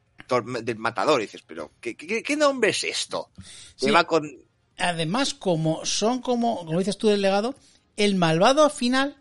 del 0.63 0.79
matador, 0.79 1.21
y 1.21 1.25
dices, 1.25 1.43
pero 1.47 1.73
¿qué, 1.81 1.97
qué, 1.97 2.23
qué 2.23 2.37
nombre 2.37 2.71
es 2.71 2.85
esto? 2.85 3.31
Sí. 3.77 3.91
va 3.91 4.05
con, 4.05 4.31
Además, 4.79 5.35
como 5.35 5.85
son 5.85 6.23
como, 6.23 6.65
como 6.65 6.79
dices 6.79 6.97
tú 6.97 7.09
del 7.09 7.21
legado, 7.21 7.55
el 8.05 8.15
malvado 8.17 8.65
al 8.65 8.71
final, 8.71 9.17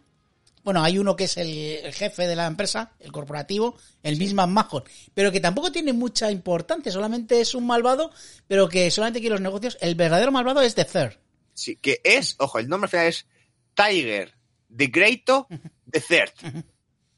bueno, 0.64 0.84
hay 0.84 0.98
uno 0.98 1.16
que 1.16 1.24
es 1.26 1.38
el, 1.38 1.48
el 1.48 1.94
jefe 1.94 2.28
de 2.28 2.36
la 2.36 2.46
empresa, 2.48 2.94
el 3.00 3.12
corporativo, 3.12 3.78
el 4.04 4.18
mismo 4.18 4.46
Mahon, 4.48 4.84
pero 5.14 5.32
que 5.32 5.40
tampoco 5.40 5.72
tiene 5.72 5.94
mucha 5.94 6.32
importancia, 6.32 6.92
solamente 6.92 7.40
es 7.42 7.56
un 7.56 7.66
malvado, 7.68 8.12
pero 8.48 8.68
que 8.70 8.90
solamente 8.92 9.20
quiere 9.20 9.34
los 9.36 9.42
negocios. 9.42 9.78
El 9.82 9.96
verdadero 9.96 10.32
malvado 10.32 10.62
es 10.62 10.76
The 10.76 10.86
Third. 10.86 11.18
sí, 11.54 11.76
que 11.78 12.02
es, 12.04 12.36
ojo, 12.40 12.60
el 12.60 12.68
nombre 12.70 12.88
al 12.88 12.90
final 12.92 13.08
es 13.08 13.26
Tiger, 13.74 14.34
the 14.76 14.88
Greato, 14.88 15.48
the 15.92 16.02
Third. 16.02 16.64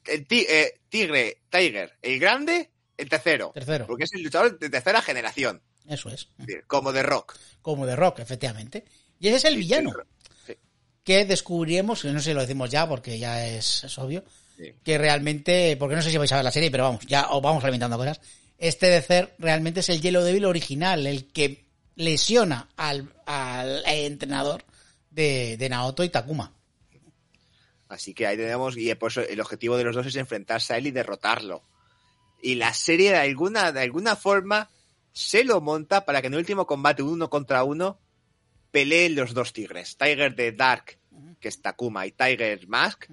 El 0.04 0.26
ti- 0.26 0.46
eh, 0.48 0.80
tigre, 0.88 1.42
Tiger, 1.48 1.92
el 2.02 2.18
grande, 2.18 2.70
el 2.96 3.08
tercero. 3.08 3.52
Tercero. 3.54 3.86
Porque 3.86 4.04
es 4.04 4.12
el 4.14 4.22
luchador 4.22 4.58
de 4.58 4.68
tercera 4.68 5.00
generación. 5.02 5.62
Eso 5.86 6.08
es. 6.10 6.28
Como 6.66 6.92
de 6.92 7.02
rock. 7.02 7.36
Como 7.60 7.86
de 7.86 7.94
Rock, 7.96 8.20
efectivamente. 8.20 8.84
Y 9.20 9.28
ese 9.28 9.36
es 9.38 9.44
el 9.44 9.56
villano. 9.56 9.92
Que 11.04 11.24
descubriremos, 11.24 12.04
no 12.04 12.20
sé 12.20 12.30
si 12.30 12.34
lo 12.34 12.40
decimos 12.42 12.70
ya 12.70 12.88
porque 12.88 13.18
ya 13.18 13.46
es, 13.46 13.84
es 13.84 13.98
obvio, 13.98 14.24
Sí. 14.56 14.74
que 14.84 14.98
realmente, 14.98 15.76
porque 15.78 15.96
no 15.96 16.02
sé 16.02 16.10
si 16.10 16.18
vais 16.18 16.30
a 16.30 16.36
ver 16.36 16.44
la 16.44 16.52
serie, 16.52 16.70
pero 16.70 16.84
vamos, 16.84 17.04
ya 17.06 17.30
os 17.30 17.42
vamos 17.42 17.62
reventando 17.62 17.96
cosas. 17.96 18.20
Este 18.58 18.86
de 18.90 19.00
Cer 19.02 19.34
realmente 19.38 19.80
es 19.80 19.88
el 19.88 20.00
Yellow 20.00 20.22
Devil 20.22 20.44
original, 20.44 21.06
el 21.06 21.32
que 21.32 21.64
lesiona 21.96 22.68
al, 22.76 23.12
al 23.26 23.82
entrenador 23.86 24.62
de, 25.10 25.56
de 25.56 25.68
Naoto 25.68 26.04
y 26.04 26.10
Takuma. 26.10 26.52
Así 27.88 28.14
que 28.14 28.26
ahí 28.26 28.36
tenemos, 28.36 28.76
y 28.76 28.94
por 28.94 29.10
eso 29.10 29.20
el 29.22 29.40
objetivo 29.40 29.76
de 29.76 29.84
los 29.84 29.94
dos 29.96 30.06
es 30.06 30.16
enfrentarse 30.16 30.74
a 30.74 30.78
él 30.78 30.86
y 30.86 30.90
derrotarlo. 30.92 31.62
Y 32.42 32.54
la 32.54 32.72
serie 32.74 33.10
de 33.10 33.18
alguna, 33.18 33.72
de 33.72 33.80
alguna 33.80 34.16
forma 34.16 34.70
se 35.12 35.44
lo 35.44 35.60
monta 35.60 36.04
para 36.04 36.20
que 36.20 36.28
en 36.28 36.34
el 36.34 36.38
último 36.40 36.66
combate 36.66 37.02
uno 37.02 37.28
contra 37.28 37.64
uno 37.64 37.98
peleen 38.72 39.14
los 39.14 39.32
dos 39.34 39.52
tigres. 39.52 39.96
Tiger 39.96 40.34
de 40.34 40.50
Dark, 40.50 40.98
que 41.38 41.48
es 41.48 41.62
Takuma, 41.62 42.06
y 42.06 42.10
Tiger 42.12 42.66
Mask, 42.66 43.04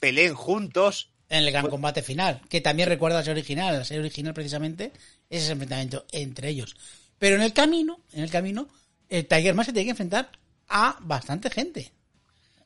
peleen 0.00 0.34
juntos. 0.34 1.10
En 1.28 1.44
el 1.44 1.52
gran 1.52 1.68
combate 1.68 2.02
final, 2.02 2.40
que 2.48 2.60
también 2.60 2.88
recuerda 2.88 3.18
a 3.18 3.20
la 3.20 3.24
serie 3.24 3.40
original, 3.40 3.76
la 3.78 3.84
serie 3.84 4.00
original 4.00 4.34
precisamente, 4.34 4.92
es 5.28 5.42
ese 5.44 5.52
enfrentamiento 5.52 6.04
entre 6.10 6.48
ellos. 6.48 6.74
Pero 7.18 7.36
en 7.36 7.42
el 7.42 7.52
camino, 7.52 8.00
en 8.12 8.24
el 8.24 8.30
camino, 8.30 8.68
el 9.08 9.26
Tiger 9.26 9.54
Mask 9.54 9.66
se 9.68 9.72
tiene 9.72 9.84
que 9.86 9.90
enfrentar 9.90 10.30
a 10.68 10.96
bastante 11.00 11.48
gente. 11.50 11.92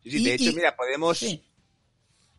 Sí, 0.02 0.10
sí, 0.12 0.16
Y- 0.18 0.24
de 0.24 0.34
hecho, 0.34 0.50
y- 0.50 0.54
mira, 0.54 0.74
podemos, 0.76 1.18
Sí. 1.18 1.42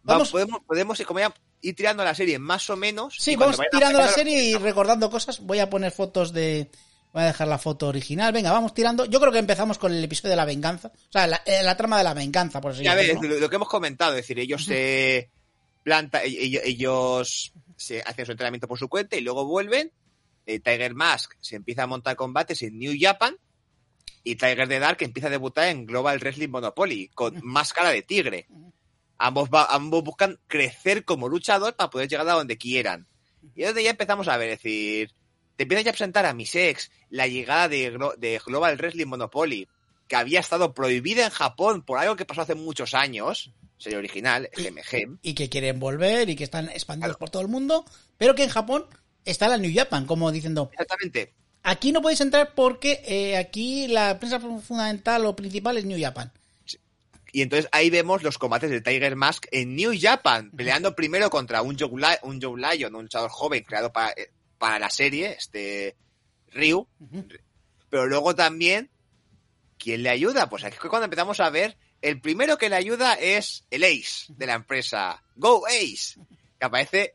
Vamos- 0.04 0.32
podemos, 0.32 0.62
podemos 0.66 1.02
como 1.02 1.20
ya 1.20 1.34
ir 1.62 1.76
tirando 1.76 2.04
la 2.04 2.14
serie 2.16 2.38
más 2.40 2.70
o 2.70 2.76
menos. 2.76 3.16
Sí, 3.20 3.36
vamos 3.36 3.60
tirando 3.72 4.00
la 4.00 4.08
serie 4.08 4.44
y 4.46 4.56
recordando 4.56 5.10
cosas. 5.10 5.40
Voy 5.42 5.60
a 5.60 5.70
poner 5.70 5.92
fotos 5.92 6.32
de. 6.34 6.70
Voy 7.16 7.24
a 7.24 7.28
dejar 7.28 7.48
la 7.48 7.58
foto 7.58 7.88
original. 7.88 8.34
Venga, 8.34 8.52
vamos 8.52 8.74
tirando. 8.74 9.06
Yo 9.06 9.22
creo 9.22 9.32
que 9.32 9.40
empezamos 9.40 9.78
con 9.78 9.94
el 9.94 10.04
episodio 10.04 10.32
de 10.32 10.36
la 10.36 10.44
venganza. 10.44 10.90
O 10.94 11.12
sea, 11.12 11.26
la, 11.28 11.42
eh, 11.46 11.64
la 11.64 11.78
trama 11.78 11.98
de 11.98 12.04
la 12.04 12.14
venganza, 12.14 12.60
por 12.60 12.74
así 12.74 12.84
Ya 12.84 12.94
ves, 12.94 13.08
decirlo. 13.08 13.36
lo, 13.36 13.40
lo 13.40 13.50
que 13.50 13.56
hemos 13.56 13.70
comentado, 13.70 14.12
es 14.12 14.18
decir, 14.18 14.38
ellos 14.38 14.66
se 14.66 15.32
planta, 15.82 16.24
e- 16.26 16.44
ellos, 16.44 16.62
ellos 16.66 17.54
se 17.78 18.02
hacen 18.02 18.26
su 18.26 18.34
entrenamiento 18.34 18.68
por 18.68 18.78
su 18.78 18.90
cuenta 18.90 19.16
y 19.16 19.22
luego 19.22 19.46
vuelven. 19.46 19.94
eh, 20.46 20.60
Tiger 20.60 20.94
Mask 20.94 21.32
se 21.40 21.56
empieza 21.56 21.84
a 21.84 21.88
montar 21.88 22.18
combates 22.18 22.62
en 22.64 22.78
New 22.78 22.94
Japan 23.00 23.38
y 24.24 24.36
Tiger 24.36 24.68
the 24.68 24.80
Dark 24.80 24.98
empieza 25.00 25.28
a 25.28 25.32
debutar 25.32 25.70
en 25.70 25.86
Global 25.86 26.20
Wrestling 26.20 26.50
Monopoly 26.50 27.08
con 27.16 27.40
máscara 27.44 27.92
de 27.92 28.02
tigre. 28.02 28.48
Ambos, 29.18 29.48
va- 29.50 29.68
ambos 29.72 30.04
buscan 30.04 30.38
crecer 30.48 31.06
como 31.06 31.30
luchador 31.30 31.78
para 31.78 31.90
poder 31.90 32.10
llegar 32.10 32.28
a 32.28 32.34
donde 32.34 32.58
quieran. 32.58 33.08
Y 33.56 33.62
es 33.62 33.68
donde 33.70 33.84
ya 33.86 33.92
empezamos 33.92 34.28
a 34.28 34.36
ver, 34.36 34.50
es 34.50 34.62
decir, 34.62 35.14
te 35.56 35.64
empiezan 35.64 35.86
ya 35.86 35.92
a 35.92 35.94
presentar 35.94 36.26
a 36.26 36.34
mis 36.34 36.54
ex 36.56 36.92
la 37.10 37.28
llegada 37.28 37.68
de, 37.70 37.94
Glo- 37.94 38.16
de 38.18 38.40
Global 38.46 38.78
Wrestling 38.78 39.06
Monopoly, 39.08 39.68
que 40.08 40.16
había 40.16 40.40
estado 40.40 40.74
prohibida 40.74 41.26
en 41.26 41.32
Japón 41.32 41.82
por 41.82 41.98
algo 42.00 42.16
que 42.16 42.26
pasó 42.26 42.42
hace 42.42 42.56
muchos 42.56 42.94
años, 42.94 43.52
serie 43.78 43.98
original, 43.98 44.50
GMG. 44.56 45.18
Y 45.22 45.34
que 45.34 45.50
quieren 45.50 45.80
volver 45.80 46.30
y 46.30 46.36
que 46.36 46.44
están 46.44 46.70
expandidos 46.70 47.18
por 47.18 47.30
todo 47.30 47.42
el 47.42 47.48
mundo. 47.48 47.86
Pero 48.18 48.36
que 48.36 48.44
en 48.44 48.50
Japón 48.50 48.86
está 49.24 49.48
la 49.48 49.58
New 49.58 49.72
Japan, 49.74 50.06
como 50.06 50.32
diciendo. 50.32 50.70
Exactamente. 50.74 51.34
Aquí 51.64 51.92
no 51.92 52.02
podéis 52.02 52.22
entrar 52.22 52.54
porque 52.54 53.02
eh, 53.06 53.38
aquí 53.38 53.88
la 53.88 54.20
prensa 54.20 54.40
fundamental 54.40 55.26
o 55.26 55.36
principal 55.36 55.78
es 55.78 55.86
New 55.86 56.00
Japan. 56.00 56.32
Y 57.32 57.42
entonces 57.42 57.68
ahí 57.74 57.90
vemos 57.90 58.24
los 58.24 58.38
combates 58.38 58.70
de 58.70 58.80
Tiger 58.82 59.16
Mask 59.16 59.48
en 59.52 59.76
New 59.76 59.92
Japan, 60.00 60.52
peleando 60.52 60.96
primero 60.96 61.30
contra 61.30 61.62
un 61.64 61.78
Joe, 61.78 61.90
un 62.22 62.42
Joe 62.42 62.62
Lion, 62.78 62.96
un 62.96 63.02
luchador 63.04 63.30
joven 63.30 63.64
creado 63.64 63.92
para, 63.92 64.12
eh, 64.12 64.30
para 64.66 64.80
la 64.80 64.90
serie, 64.90 65.36
este 65.38 65.96
Ryu. 66.48 66.88
Pero 67.92 68.08
luego 68.08 68.34
también, 68.34 68.90
¿quién 69.78 70.02
le 70.02 70.10
ayuda? 70.10 70.50
Pues 70.50 70.64
aquí 70.64 70.76
es 70.82 70.90
cuando 70.90 71.06
empezamos 71.06 71.40
a 71.40 71.52
ver 71.52 71.78
El 72.02 72.20
primero 72.20 72.58
que 72.58 72.68
le 72.70 72.76
ayuda 72.76 73.14
es 73.14 73.64
el 73.70 73.84
Ace 73.84 74.26
de 74.30 74.48
la 74.48 74.56
empresa, 74.56 75.24
Go 75.36 75.68
Ace, 75.68 76.20
que 76.60 76.66
aparece 76.66 77.14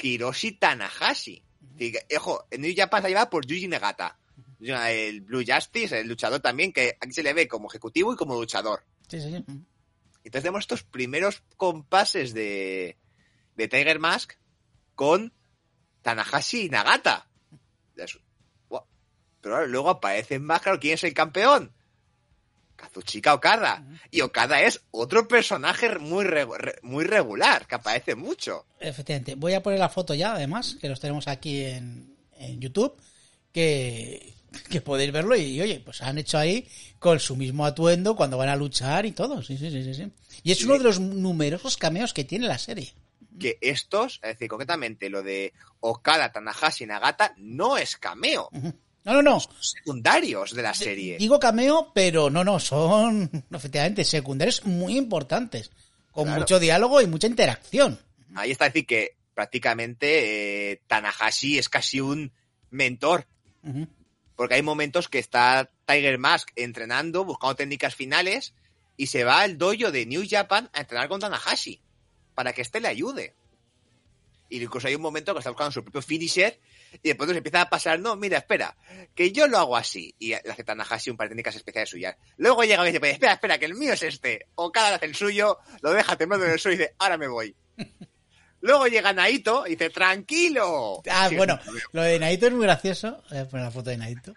Hiroshi 0.00 0.52
Tanahashi. 0.52 1.42
Y 1.80 1.92
ojo, 2.16 2.46
en 2.48 2.60
New 2.60 2.72
Japan 2.76 3.02
se 3.02 3.08
lleva 3.08 3.28
por 3.28 3.44
Yuji 3.44 3.66
Nagata, 3.66 4.16
el 4.60 5.22
Blue 5.22 5.42
Justice, 5.44 5.98
el 5.98 6.06
luchador 6.06 6.38
también, 6.38 6.72
que 6.72 6.96
aquí 7.00 7.12
se 7.12 7.24
le 7.24 7.32
ve 7.32 7.48
como 7.48 7.68
ejecutivo 7.68 8.12
y 8.12 8.16
como 8.16 8.34
luchador. 8.34 8.84
Sí, 9.08 9.20
sí, 9.20 9.32
sí. 9.32 9.44
Entonces 10.22 10.42
tenemos 10.42 10.60
estos 10.60 10.84
primeros 10.84 11.42
compases 11.56 12.34
de, 12.34 12.98
de 13.56 13.66
Tiger 13.66 13.98
Mask 13.98 14.34
con 14.94 15.32
Tanahashi 16.08 16.62
y 16.66 16.68
Nagata. 16.70 17.26
Pero 19.40 19.66
luego 19.66 19.90
aparece 19.90 20.38
más 20.38 20.60
claro 20.62 20.80
quién 20.80 20.94
es 20.94 21.04
el 21.04 21.14
campeón. 21.14 21.72
Kazuchika 22.76 23.34
Okada. 23.34 23.84
Y 24.10 24.20
Okada 24.20 24.60
es 24.62 24.80
otro 24.90 25.26
personaje 25.28 25.96
muy, 25.98 26.24
re- 26.24 26.46
muy 26.82 27.04
regular, 27.04 27.66
que 27.66 27.74
aparece 27.76 28.14
mucho. 28.14 28.66
Efectivamente. 28.80 29.34
Voy 29.36 29.54
a 29.54 29.62
poner 29.62 29.78
la 29.78 29.88
foto 29.88 30.14
ya, 30.14 30.32
además, 30.34 30.76
que 30.80 30.88
los 30.88 30.98
tenemos 31.00 31.28
aquí 31.28 31.62
en, 31.64 32.16
en 32.36 32.60
YouTube, 32.60 32.96
que, 33.52 34.34
que 34.70 34.80
podéis 34.80 35.12
verlo 35.12 35.36
y, 35.36 35.60
oye, 35.60 35.80
pues 35.80 36.02
han 36.02 36.18
hecho 36.18 36.36
ahí 36.38 36.68
con 36.98 37.18
su 37.20 37.36
mismo 37.36 37.64
atuendo 37.64 38.16
cuando 38.16 38.38
van 38.38 38.48
a 38.48 38.56
luchar 38.56 39.06
y 39.06 39.12
todo. 39.12 39.42
Sí, 39.42 39.56
sí, 39.56 39.70
sí, 39.70 39.82
sí. 39.84 39.94
sí. 39.94 40.12
Y 40.42 40.52
es 40.52 40.58
Sí. 40.58 40.64
uno 40.64 40.78
de 40.78 40.84
los 40.84 40.98
numerosos 41.00 41.76
cameos 41.76 42.12
que 42.12 42.24
tiene 42.24 42.46
la 42.48 42.58
serie. 42.58 42.92
Que 43.38 43.58
estos, 43.60 44.20
es 44.22 44.30
decir, 44.34 44.48
concretamente 44.48 45.08
lo 45.10 45.22
de 45.22 45.52
Okada, 45.80 46.32
Tanahashi 46.32 46.84
y 46.84 46.86
Nagata, 46.88 47.34
no 47.36 47.76
es 47.78 47.96
cameo. 47.96 48.48
No, 48.52 49.14
no, 49.14 49.22
no. 49.22 49.40
Son 49.40 49.54
secundarios 49.62 50.54
de 50.54 50.62
la 50.62 50.74
serie. 50.74 51.16
Digo 51.18 51.38
cameo, 51.38 51.92
pero 51.94 52.30
no, 52.30 52.44
no, 52.44 52.58
son 52.60 53.30
efectivamente 53.50 54.04
secundarios 54.04 54.64
muy 54.64 54.96
importantes, 54.96 55.70
con 56.12 56.24
Claro. 56.24 56.40
mucho 56.40 56.58
diálogo 56.58 57.00
y 57.00 57.06
mucha 57.06 57.26
interacción. 57.28 57.98
Ahí 58.34 58.50
está 58.50 58.64
decir 58.66 58.86
que 58.86 59.16
prácticamente 59.34 60.72
eh, 60.72 60.82
Tanahashi 60.88 61.58
es 61.58 61.68
casi 61.68 62.00
un 62.00 62.32
mentor, 62.70 63.26
porque 64.36 64.54
hay 64.54 64.62
momentos 64.62 65.08
que 65.08 65.18
está 65.18 65.70
Tiger 65.86 66.18
Mask 66.18 66.50
entrenando, 66.56 67.24
buscando 67.24 67.54
técnicas 67.56 67.94
finales, 67.94 68.52
y 68.96 69.06
se 69.06 69.24
va 69.24 69.40
al 69.40 69.58
dojo 69.58 69.90
de 69.92 70.06
New 70.06 70.24
Japan 70.28 70.68
a 70.72 70.80
entrenar 70.80 71.08
con 71.08 71.20
Tanahashi, 71.20 71.80
para 72.38 72.52
que 72.52 72.62
éste 72.62 72.78
le 72.78 72.86
ayude. 72.86 73.34
Y 74.48 74.62
incluso 74.62 74.86
hay 74.86 74.94
un 74.94 75.02
momento 75.02 75.32
que 75.34 75.40
está 75.40 75.50
buscando 75.50 75.72
su 75.72 75.82
propio 75.82 76.00
finisher, 76.02 76.60
y 77.02 77.08
de 77.08 77.14
pronto 77.16 77.32
se 77.32 77.38
empieza 77.38 77.62
a 77.62 77.68
pasar, 77.68 77.98
no, 77.98 78.14
mira, 78.14 78.38
espera, 78.38 78.76
que 79.12 79.32
yo 79.32 79.48
lo 79.48 79.58
hago 79.58 79.76
así. 79.76 80.14
Y 80.20 80.28
le 80.28 80.36
hace 80.36 80.62
Tanahashi 80.62 81.10
un 81.10 81.16
par 81.16 81.26
de 81.26 81.30
técnicas 81.30 81.56
especiales 81.56 81.90
suyas. 81.90 82.16
Luego 82.36 82.62
llega 82.62 82.84
y 82.84 82.86
dice, 82.86 83.00
"Pues, 83.00 83.14
espera, 83.14 83.32
espera, 83.32 83.58
que 83.58 83.64
el 83.64 83.74
mío 83.74 83.92
es 83.92 84.04
este. 84.04 84.46
O 84.54 84.70
cada 84.70 84.94
hace 84.94 85.06
el 85.06 85.16
suyo, 85.16 85.58
lo 85.80 85.90
deja 85.90 86.14
temblando 86.14 86.46
en 86.46 86.52
el 86.52 86.60
suelo 86.60 86.76
y 86.76 86.78
dice, 86.78 86.94
ahora 87.00 87.18
me 87.18 87.26
voy. 87.26 87.56
Luego 88.60 88.86
llega 88.86 89.12
Naito 89.12 89.66
y 89.66 89.70
dice, 89.70 89.90
tranquilo. 89.90 91.02
Ah, 91.10 91.26
Sí, 91.28 91.34
bueno, 91.34 91.58
lo 91.90 92.02
de 92.02 92.20
Naito 92.20 92.46
es 92.46 92.52
muy 92.52 92.62
gracioso. 92.66 93.20
Voy 93.30 93.38
a 93.38 93.48
poner 93.48 93.64
la 93.66 93.72
foto 93.72 93.90
de 93.90 93.96
Naito. 93.96 94.32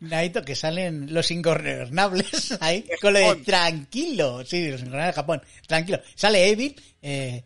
Naito 0.00 0.42
que 0.44 0.54
salen 0.54 1.12
los 1.14 1.30
ingobernables 1.30 2.56
ahí 2.60 2.84
con 3.00 3.12
lo 3.14 3.20
de 3.20 3.36
tranquilo. 3.36 4.44
Sí, 4.44 4.68
los 4.70 4.80
ingobernables 4.80 5.14
de 5.14 5.20
Japón. 5.20 5.42
Tranquilo. 5.66 6.00
Sale 6.14 6.48
Evil. 6.50 6.80
eh, 7.02 7.42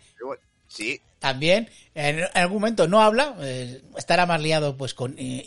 Sí, 0.70 1.01
también 1.18 1.68
en, 1.94 2.18
en 2.18 2.28
algún 2.34 2.61
momento 2.61 2.86
no 2.86 3.01
habla 3.01 3.34
eh, 3.40 3.80
estará 3.96 4.26
más 4.26 4.40
liado 4.40 4.76
pues 4.76 4.92
con 4.94 5.14
eh, 5.18 5.46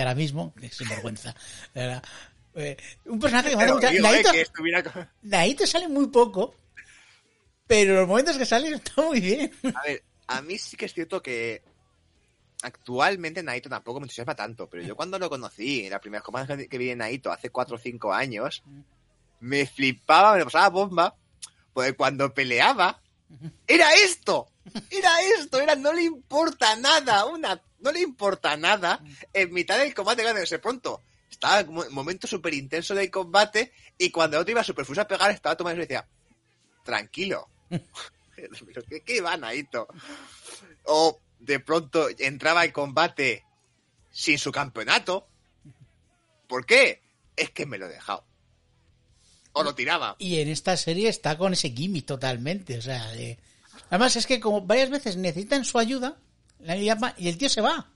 ahora 0.00 0.14
mismo 0.14 0.54
que 0.58 0.70
sin 0.70 0.88
vergüenza 0.88 1.34
de 1.74 1.80
verdad. 1.82 2.02
Eh, 2.56 2.76
un 3.04 3.20
personaje 3.20 3.50
que 3.50 3.56
me 3.56 3.64
hace 3.64 3.72
mucha 3.74 3.90
Naito, 3.92 4.30
con- 4.92 5.08
Naito 5.22 5.66
sale 5.66 5.86
muy 5.88 6.06
poco 6.08 6.54
pero 7.66 7.94
los 7.96 8.08
momentos 8.08 8.36
que 8.38 8.46
sale 8.46 8.68
está 8.68 9.02
muy 9.02 9.20
bien 9.20 9.50
A 9.74 9.82
ver, 9.82 10.02
a 10.28 10.40
mí 10.40 10.56
sí 10.58 10.76
que 10.76 10.86
es 10.86 10.94
cierto 10.94 11.22
que 11.22 11.62
actualmente 12.64 13.42
Naito 13.42 13.68
tampoco 13.68 14.00
me 14.00 14.04
entusiasma 14.04 14.34
tanto, 14.34 14.68
pero 14.68 14.82
yo 14.82 14.96
cuando 14.96 15.18
lo 15.18 15.28
conocí, 15.30 15.88
la 15.88 16.00
primera 16.00 16.22
vez 16.26 16.46
que- 16.58 16.68
que 16.68 16.78
vi 16.78 16.86
de 16.86 16.96
Naito 16.96 17.30
hace 17.30 17.50
4 17.50 17.76
o 17.76 17.78
5 17.78 18.12
años, 18.12 18.62
me 19.40 19.66
flipaba, 19.66 20.36
me 20.36 20.44
pasaba 20.44 20.68
bomba, 20.70 21.14
porque 21.72 21.94
cuando 21.94 22.32
peleaba, 22.32 23.00
era 23.66 23.92
esto, 23.94 24.48
era 24.90 25.20
esto, 25.38 25.60
era 25.60 25.74
no 25.74 25.92
le 25.92 26.02
importa 26.04 26.74
nada, 26.76 27.26
una, 27.26 27.60
no 27.80 27.92
le 27.92 28.00
importa 28.00 28.56
nada, 28.56 29.00
en 29.32 29.52
mitad 29.52 29.78
del 29.78 29.92
combate, 29.94 30.22
de 30.32 30.42
ese 30.42 30.58
pronto, 30.58 31.02
estaba 31.30 31.60
en 31.60 31.68
un 31.68 31.92
momento 31.92 32.26
súper 32.26 32.54
intenso 32.54 32.94
del 32.94 33.10
combate, 33.10 33.72
y 33.98 34.10
cuando 34.10 34.36
el 34.36 34.42
otro 34.42 34.52
iba 34.52 34.64
súper 34.64 34.84
fuso 34.86 35.00
a 35.02 35.08
pegar, 35.08 35.30
estaba 35.30 35.56
tomando 35.56 35.78
y 35.82 35.86
decía, 35.86 36.06
tranquilo. 36.84 37.48
Pero 38.36 38.82
¿qué, 38.88 39.00
qué 39.02 39.20
va, 39.20 39.36
Naito? 39.36 39.86
O 40.84 41.20
de 41.44 41.60
pronto 41.60 42.08
entraba 42.18 42.62
al 42.62 42.72
combate 42.72 43.44
sin 44.10 44.38
su 44.38 44.50
campeonato. 44.52 45.26
¿Por 46.48 46.66
qué? 46.66 47.02
Es 47.36 47.50
que 47.50 47.66
me 47.66 47.78
lo 47.78 47.86
he 47.86 47.90
dejado. 47.90 48.24
O 49.52 49.62
lo 49.62 49.74
tiraba. 49.74 50.16
y 50.18 50.40
en 50.40 50.48
esta 50.48 50.76
serie 50.76 51.08
está 51.08 51.38
con 51.38 51.52
ese 51.52 51.70
gimmick 51.70 52.06
totalmente 52.06 52.76
o 52.78 52.82
sea 52.82 53.06
de- 53.12 53.38
además 53.88 54.16
es 54.16 54.26
que 54.26 54.40
como 54.40 54.62
varias 54.62 54.90
veces 54.90 55.16
necesitan 55.16 55.64
su 55.64 55.78
ayuda 55.78 56.16
la 56.58 56.74
llama 56.76 57.14
y 57.16 57.28
el 57.28 57.38
tío 57.38 57.48
se 57.48 57.60
va 57.60 57.88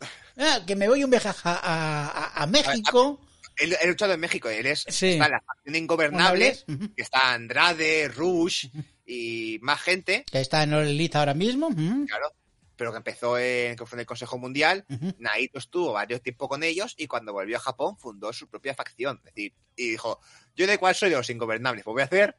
Ah, 0.36 0.62
que 0.66 0.74
me 0.74 0.88
voy 0.88 1.04
un 1.04 1.10
viaje 1.10 1.28
a, 1.28 1.34
a- 1.44 2.08
a- 2.08 2.42
a 2.42 2.46
México 2.48 3.20
Él 3.56 3.76
ha 3.80 3.86
luchado 3.86 4.14
en 4.14 4.20
México. 4.20 4.48
Él 4.48 4.66
es 4.66 4.84
Sí. 4.88 5.10
está 5.10 5.26
en 5.26 5.30
la 5.32 5.40
facción 5.42 5.76
ingobernable. 5.76 6.58
Que 6.96 7.02
está 7.02 7.32
Andrade, 7.32 8.08
Rush 8.08 8.66
y 9.06 9.58
más 9.62 9.80
gente. 9.80 10.24
que 10.30 10.40
está 10.40 10.64
en 10.64 10.72
Elite 10.74 11.16
ahora 11.18 11.34
mismo. 11.34 11.68
Claro. 12.06 12.32
Pero 12.76 12.92
que 12.92 12.98
empezó 12.98 13.38
en, 13.38 13.76
que 13.76 13.86
fue 13.86 13.96
en 13.96 14.00
el 14.00 14.06
Consejo 14.06 14.38
Mundial. 14.38 14.84
Ujú. 14.88 15.14
Naito 15.18 15.58
estuvo 15.58 15.92
varios 15.92 16.22
tiempo 16.22 16.48
con 16.48 16.62
ellos 16.62 16.94
y 16.96 17.06
cuando 17.06 17.32
volvió 17.32 17.56
a 17.56 17.60
Japón 17.60 17.96
fundó 17.98 18.32
su 18.32 18.48
propia 18.48 18.74
facción. 18.74 19.18
Es 19.24 19.34
decir, 19.34 19.54
y 19.76 19.90
dijo, 19.90 20.20
yo 20.54 20.66
de 20.66 20.78
cuál 20.78 20.94
soy 20.94 21.10
de 21.10 21.16
los 21.16 21.30
ingobernables. 21.30 21.84
Pues 21.84 21.92
voy 21.92 22.02
a 22.02 22.04
hacer 22.04 22.36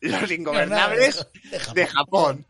los 0.00 0.30
ingobernables 0.30 1.26
de 1.74 1.86
Japón. 1.86 2.46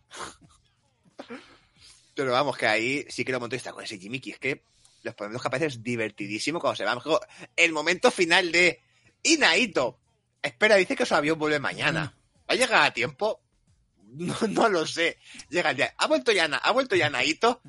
Pero 2.14 2.32
vamos, 2.32 2.57
que 2.57 2.66
ahí 2.66 3.05
sí 3.09 3.24
que 3.24 3.32
lo 3.32 3.41
montó 3.41 3.57
y 3.57 3.59
está 3.59 3.72
con 3.72 3.85
ese 3.85 3.99
Jimmy 3.99 4.22
Es 4.24 4.39
que 4.39 4.62
los 5.03 5.14
que 5.14 5.24
aparecen 5.49 5.68
es 5.68 5.82
divertidísimo 5.82 6.61
cuando 6.61 6.76
se 6.76 6.85
van. 6.85 6.99
El 7.57 7.72
momento 7.72 8.11
final 8.11 8.53
de 8.53 8.80
y 9.22 9.37
Naito. 9.39 9.99
Espera, 10.41 10.76
dice 10.76 10.95
que 10.95 11.07
su 11.07 11.14
avión 11.14 11.39
vuelve 11.39 11.59
mañana. 11.59 12.14
¿Va 12.49 12.55
a 12.55 12.55
llegar 12.55 12.82
a 12.82 12.93
tiempo? 12.93 13.41
No, 14.19 14.37
no 14.49 14.69
lo 14.69 14.87
sé. 14.87 15.19
Llega 15.51 15.71
el 15.71 15.77
día. 15.77 15.95
¿Ha 15.99 16.07
vuelto 16.07 16.31
ya, 16.31 16.45
¿ha 16.45 16.71
vuelto 16.71 16.95
ya 16.95 17.11
Naito? 17.11 17.61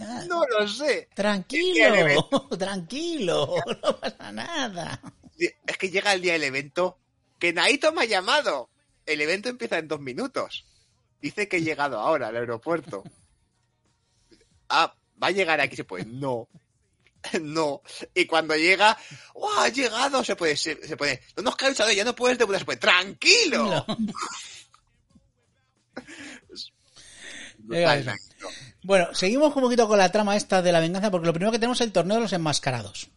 Ah, 0.00 0.24
No 0.26 0.42
lo 0.46 0.66
sé. 0.66 1.08
Tranquilo, 1.14 2.28
tranquilo, 2.58 3.56
no 3.82 4.00
pasa 4.00 4.32
nada. 4.32 5.00
Es 5.38 5.76
que 5.76 5.90
llega 5.90 6.14
el 6.14 6.22
día 6.22 6.32
del 6.34 6.44
evento 6.44 6.98
que 7.38 7.52
Naito 7.52 7.92
me 7.92 8.02
ha 8.02 8.06
llamado. 8.06 8.70
El 9.04 9.20
evento 9.20 9.48
empieza 9.48 9.78
en 9.78 9.88
dos 9.88 10.00
minutos. 10.00 10.64
Dice 11.20 11.46
que 11.48 11.58
he 11.58 11.62
llegado 11.62 11.98
ahora 12.00 12.28
al 12.28 12.36
aeropuerto. 12.36 13.02
Ah, 14.74 14.94
¿va 15.22 15.26
a 15.26 15.30
llegar 15.32 15.60
aquí? 15.60 15.76
Se 15.76 15.84
puede. 15.84 16.06
No. 16.06 16.48
No. 17.42 17.82
Y 18.14 18.24
cuando 18.24 18.56
llega, 18.56 18.96
¡oh, 19.34 19.50
ha 19.58 19.68
llegado! 19.68 20.24
Se 20.24 20.34
puede, 20.34 20.56
se, 20.56 20.76
se 20.86 20.96
puede. 20.96 21.20
No 21.36 21.42
nos 21.42 21.60
luchador, 21.60 21.92
ya 21.92 22.04
no 22.04 22.14
puedes 22.14 22.38
debutar, 22.38 22.60
se 22.60 22.64
puede. 22.64 22.78
¡Tranquilo! 22.78 23.84
Naito. 27.58 28.12
Bueno, 28.82 29.14
seguimos 29.14 29.54
un 29.54 29.62
poquito 29.62 29.86
con 29.86 29.98
la 29.98 30.10
trama 30.10 30.36
esta 30.36 30.62
de 30.62 30.72
la 30.72 30.80
venganza, 30.80 31.10
porque 31.10 31.26
lo 31.26 31.32
primero 31.32 31.52
que 31.52 31.58
tenemos 31.58 31.80
es 31.80 31.86
el 31.86 31.92
torneo 31.92 32.16
de 32.16 32.22
los 32.22 32.32
enmascarados. 32.32 33.10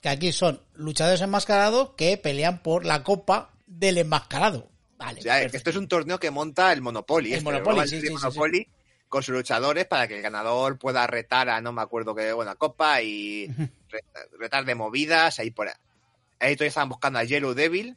Que 0.00 0.08
aquí 0.08 0.32
son 0.32 0.62
luchadores 0.74 1.20
enmascarados 1.20 1.90
que 1.96 2.16
pelean 2.16 2.62
por 2.62 2.84
la 2.84 3.02
copa 3.02 3.50
del 3.66 3.98
enmascarado. 3.98 4.70
Vale. 4.96 5.20
O 5.20 5.22
sea, 5.22 5.42
esto 5.42 5.70
es 5.70 5.76
un 5.76 5.88
torneo 5.88 6.20
que 6.20 6.30
monta 6.30 6.72
el 6.72 6.80
Monopoly. 6.82 7.30
El 7.32 7.38
este, 7.38 7.44
Monopoly, 7.44 7.88
sí, 7.88 8.00
sí, 8.00 8.10
Monopoly 8.10 8.68
con 9.08 9.22
sus 9.22 9.34
luchadores 9.34 9.86
para 9.86 10.06
que 10.06 10.16
el 10.16 10.22
ganador 10.22 10.78
pueda 10.78 11.06
retar 11.06 11.48
a 11.48 11.60
no 11.60 11.72
me 11.72 11.80
acuerdo 11.82 12.14
qué 12.14 12.32
buena 12.32 12.56
copa 12.56 13.00
y 13.00 13.46
re- 13.88 14.04
retar 14.38 14.64
de 14.66 14.74
movidas 14.74 15.38
ahí 15.38 15.50
por 15.50 15.68
ahí. 15.68 15.74
Ahí 16.40 16.54
todavía 16.54 16.68
estaban 16.68 16.90
buscando 16.90 17.18
a 17.18 17.24
Yellow 17.24 17.54
Devil 17.54 17.96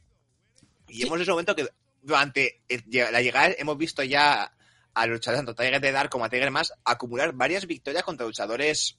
y 0.88 1.03
hemos 1.03 1.17
en 1.17 1.21
ese 1.23 1.32
momento 1.32 1.55
que 1.55 1.67
durante 2.02 2.62
el- 2.68 2.84
la 2.89 3.22
llegada 3.22 3.54
hemos 3.58 3.78
visto 3.78 4.04
ya 4.04 4.52
a 4.93 5.06
luchadores 5.08 5.45
tanto 5.45 5.56
Tiger 5.56 5.80
de 5.80 5.91
Dark 5.91 6.10
como 6.10 6.26
a 6.26 6.30
Tiger 6.30 6.52
más 6.52 6.74
acumular 6.84 7.32
varias 7.34 7.66
victorias 7.66 8.04
contra 8.04 8.26
luchadores 8.26 8.97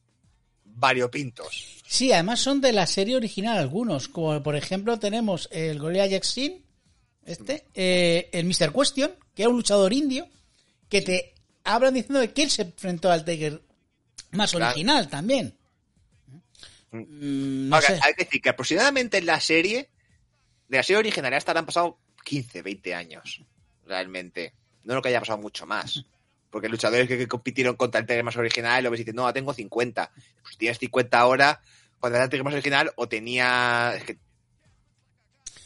variopintos. 0.65 1.81
Sí, 1.87 2.13
además 2.13 2.41
son 2.41 2.61
de 2.61 2.73
la 2.73 2.87
serie 2.87 3.17
original 3.17 3.59
algunos, 3.59 4.09
como 4.09 4.43
por 4.43 4.57
ejemplo 4.57 4.99
tenemos 4.99 5.49
el 5.53 5.79
Gorilla 5.79 6.07
Jackson, 6.07 6.65
este, 7.25 7.67
eh, 7.75 8.31
el 8.33 8.47
Mr. 8.47 8.73
Question, 8.73 9.13
que 9.35 9.43
era 9.43 9.51
un 9.51 9.57
luchador 9.57 9.93
indio, 9.93 10.27
que 10.89 11.03
te 11.03 11.35
hablan 11.65 11.95
diciendo 11.95 12.21
de 12.21 12.33
que 12.33 12.43
él 12.45 12.51
se 12.51 12.63
enfrentó 12.63 13.11
al 13.11 13.25
Tiger 13.25 13.61
más 14.31 14.53
Claro. 14.53 14.67
original 14.73 15.09
también. 15.09 15.59
Mm, 16.91 17.69
no 17.69 17.77
Ahora, 17.77 17.89
sé. 17.89 18.01
Hay 18.03 18.15
que 18.15 18.25
decir 18.25 18.41
que 18.43 18.49
aproximadamente 18.51 19.19
en 19.19 19.27
la 19.27 19.41
serie, 19.41 19.91
de 20.69 20.77
la 20.77 20.83
serie 20.83 20.99
original 20.99 21.33
hasta 21.35 21.53
han 21.53 21.67
pasado 21.67 21.99
15, 22.25 22.63
20 22.63 22.95
años, 22.95 23.43
realmente. 23.87 24.53
No 24.85 24.95
lo 24.95 25.03
que 25.03 25.09
haya 25.11 25.21
pasado 25.21 25.39
mucho 25.39 25.67
más. 25.67 26.05
Porque 26.51 26.69
luchadores 26.69 27.09
que, 27.09 27.17
que 27.17 27.29
compitieron 27.29 27.77
contra 27.77 28.01
el 28.01 28.07
Tiger 28.07 28.25
más 28.25 28.37
original, 28.37 28.85
lo 28.85 28.91
ves 28.91 29.01
y 29.01 29.05
no, 29.13 29.33
tengo 29.33 29.55
50. 29.55 30.11
Pues 30.43 30.57
tienes 30.59 30.79
50 30.79 31.19
ahora, 31.19 31.61
cuando 31.99 32.19
era 32.19 32.29
el 32.31 32.45
más 32.45 32.53
original, 32.55 32.93
o 32.97 33.09
tenía... 33.09 33.95
Es 33.97 34.05
que... 34.05 34.19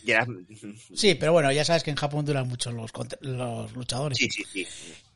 y 0.05 0.11
era- 0.13 0.27
Sí, 0.95 1.15
pero 1.17 1.33
bueno, 1.33 1.51
ya 1.51 1.65
sabes 1.65 1.83
que 1.83 1.91
en 1.91 1.97
Japón 1.97 2.25
duran 2.25 2.47
mucho 2.47 2.71
los, 2.71 2.93
los 3.21 3.73
luchadores. 3.73 4.17
Sí, 4.19 4.29
sí, 4.31 4.45
sí. 4.45 4.67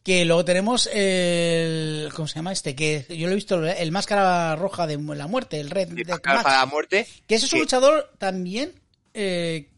Que 0.03 0.25
luego 0.25 0.47
tenemos 0.47 0.89
el. 0.93 2.09
¿Cómo 2.17 2.27
se 2.27 2.37
llama 2.37 2.53
este? 2.53 2.75
Que 2.75 3.05
yo 3.11 3.27
lo 3.27 3.33
he 3.33 3.35
visto, 3.35 3.63
el 3.65 3.93
máscara 3.93 4.57
roja 4.57 4.87
de 4.87 4.97
la 4.97 5.27
muerte, 5.27 5.61
el 5.61 5.69
Red 5.69 5.89
Death 5.89 6.09
Máscara 6.09 6.43
para 6.43 6.59
la 6.61 6.67
muerte. 6.67 7.07
Que 7.27 7.35
ese 7.35 7.45
es 7.45 7.53
un 7.53 7.61
luchador 7.61 8.11
también 8.17 8.73
eh, 9.13 9.69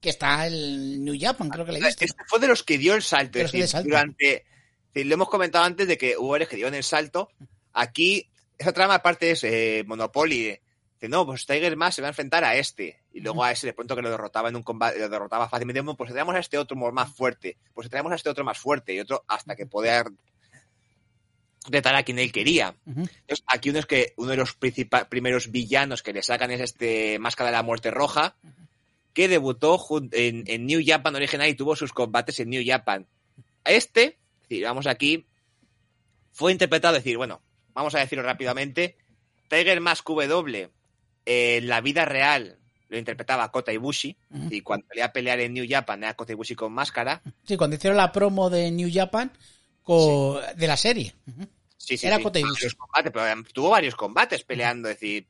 que 0.00 0.08
está 0.08 0.46
en 0.46 1.04
New 1.04 1.16
Japan, 1.18 1.50
creo 1.50 1.64
que 1.64 1.72
le 1.72 1.80
visto. 1.80 2.04
Este 2.04 2.24
fue 2.26 2.40
de 2.40 2.48
los 2.48 2.62
que 2.62 2.78
dio 2.78 2.94
el 2.94 3.02
salto. 3.02 3.38
Es 3.38 3.50
que 3.50 3.60
decir, 3.60 3.78
el 3.78 3.84
durante. 3.84 4.44
lo 4.94 5.14
hemos 5.14 5.28
comentado 5.28 5.64
antes 5.64 5.86
de 5.86 5.98
que 5.98 6.16
hubo 6.16 6.36
eres 6.36 6.48
que 6.48 6.56
dieron 6.56 6.74
el 6.74 6.84
salto. 6.84 7.30
Aquí, 7.72 8.30
esa 8.58 8.72
trama 8.72 8.94
aparte 8.94 9.32
es 9.32 9.44
eh, 9.44 9.84
Monopoly. 9.86 10.58
Dice, 10.94 11.08
no, 11.08 11.26
pues 11.26 11.46
Tiger 11.46 11.76
más 11.76 11.94
se 11.94 12.02
va 12.02 12.08
a 12.08 12.10
enfrentar 12.10 12.44
a 12.44 12.56
este. 12.56 13.00
Y 13.12 13.20
luego 13.20 13.44
a 13.44 13.52
ese 13.52 13.66
de 13.66 13.72
pronto 13.72 13.94
que 13.94 14.02
lo 14.02 14.10
derrotaba 14.10 14.48
en 14.48 14.56
un 14.56 14.62
combate, 14.62 14.98
lo 14.98 15.08
derrotaba 15.08 15.48
fácilmente. 15.48 15.82
Pues 15.94 16.12
traemos 16.12 16.34
a 16.34 16.38
este 16.38 16.58
otro 16.58 16.76
más 16.76 17.12
fuerte. 17.14 17.58
Pues 17.74 17.88
traemos 17.90 18.12
a 18.12 18.14
este 18.14 18.30
otro 18.30 18.44
más 18.44 18.58
fuerte. 18.58 18.94
Y 18.94 19.00
otro 19.00 19.24
hasta 19.28 19.54
que 19.54 19.66
poder 19.66 20.06
retar 21.68 21.94
a 21.94 22.02
quien 22.02 22.18
él 22.18 22.32
quería. 22.32 22.74
Entonces, 22.86 23.44
aquí 23.46 23.70
uno 23.70 23.80
es 23.80 23.86
que 23.86 24.14
uno 24.16 24.30
de 24.30 24.36
los 24.36 24.56
primeros 25.08 25.50
villanos 25.50 26.02
que 26.02 26.14
le 26.14 26.22
sacan 26.22 26.50
es 26.50 26.60
este 26.60 27.18
Máscara 27.18 27.50
de 27.50 27.56
la 27.56 27.62
Muerte 27.62 27.90
Roja, 27.90 28.36
que 29.12 29.28
debutó 29.28 29.78
en, 30.12 30.44
en 30.46 30.66
New 30.66 30.82
Japan 30.84 31.14
original 31.14 31.48
y 31.48 31.54
tuvo 31.54 31.76
sus 31.76 31.92
combates 31.92 32.40
en 32.40 32.50
New 32.50 32.62
Japan. 32.64 33.06
Este, 33.64 34.18
es 34.42 34.48
decir, 34.48 34.64
vamos 34.64 34.86
aquí, 34.86 35.26
fue 36.32 36.52
interpretado, 36.52 36.96
es 36.96 37.04
decir, 37.04 37.16
bueno, 37.16 37.42
vamos 37.74 37.94
a 37.94 38.00
decirlo 38.00 38.24
rápidamente, 38.24 38.96
Tiger 39.48 39.80
Mask 39.80 40.06
W 40.06 40.70
en 41.26 41.68
la 41.68 41.80
vida 41.80 42.04
real 42.04 42.60
lo 42.90 42.98
interpretaba 42.98 43.50
Kota 43.52 43.72
Ibushi, 43.72 44.16
y 44.50 44.62
cuando 44.62 44.86
salía 44.88 45.06
a 45.06 45.12
pelear 45.12 45.38
en 45.38 45.54
New 45.54 45.64
Japan 45.68 46.02
era 46.02 46.14
Kota 46.14 46.32
Ibushi 46.32 46.56
con 46.56 46.72
máscara. 46.72 47.22
Sí, 47.44 47.56
cuando 47.56 47.76
hicieron 47.76 47.96
la 47.96 48.10
promo 48.10 48.50
de 48.50 48.70
New 48.72 48.90
Japan 48.92 49.32
de 50.56 50.66
la 50.66 50.76
serie. 50.76 51.14
Sí, 51.76 51.96
sí, 51.96 52.06
Era 52.06 52.16
sí. 52.16 52.22
Kota 52.24 52.40
Ibushi. 52.40 52.54
Varios 52.54 52.74
combates, 52.74 53.12
pero 53.12 53.26
em, 53.28 53.44
tuvo 53.44 53.70
varios 53.70 53.94
combates 53.94 54.42
peleando, 54.42 54.88
es 54.88 54.96
decir, 54.96 55.28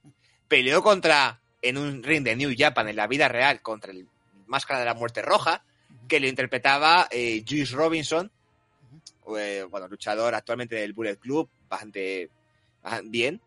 peleó 0.49 0.83
contra, 0.83 1.41
en 1.63 1.79
un 1.79 2.03
ring 2.03 2.23
de 2.25 2.37
New 2.37 2.55
Japan, 2.57 2.89
en 2.89 2.97
la 2.97 3.07
vida 3.07 3.29
real, 3.29 3.61
contra 3.63 3.93
el 3.93 4.07
Máscara 4.47 4.81
de 4.81 4.87
la 4.87 4.95
Muerte 4.95 5.23
Roja, 5.23 5.63
que 6.09 6.21
lo 6.21 6.27
interpretaba 6.27 7.07
eh, 7.11 7.45
Juice 7.49 7.75
Robinson, 7.75 8.31
eh, 9.39 9.65
bueno, 9.71 9.87
luchador 9.89 10.35
actualmente 10.35 10.75
del 10.77 10.93
Bullet 10.93 11.17
Club, 11.17 11.49
bastante, 11.69 12.29
bastante 12.83 13.09
bien. 13.11 13.41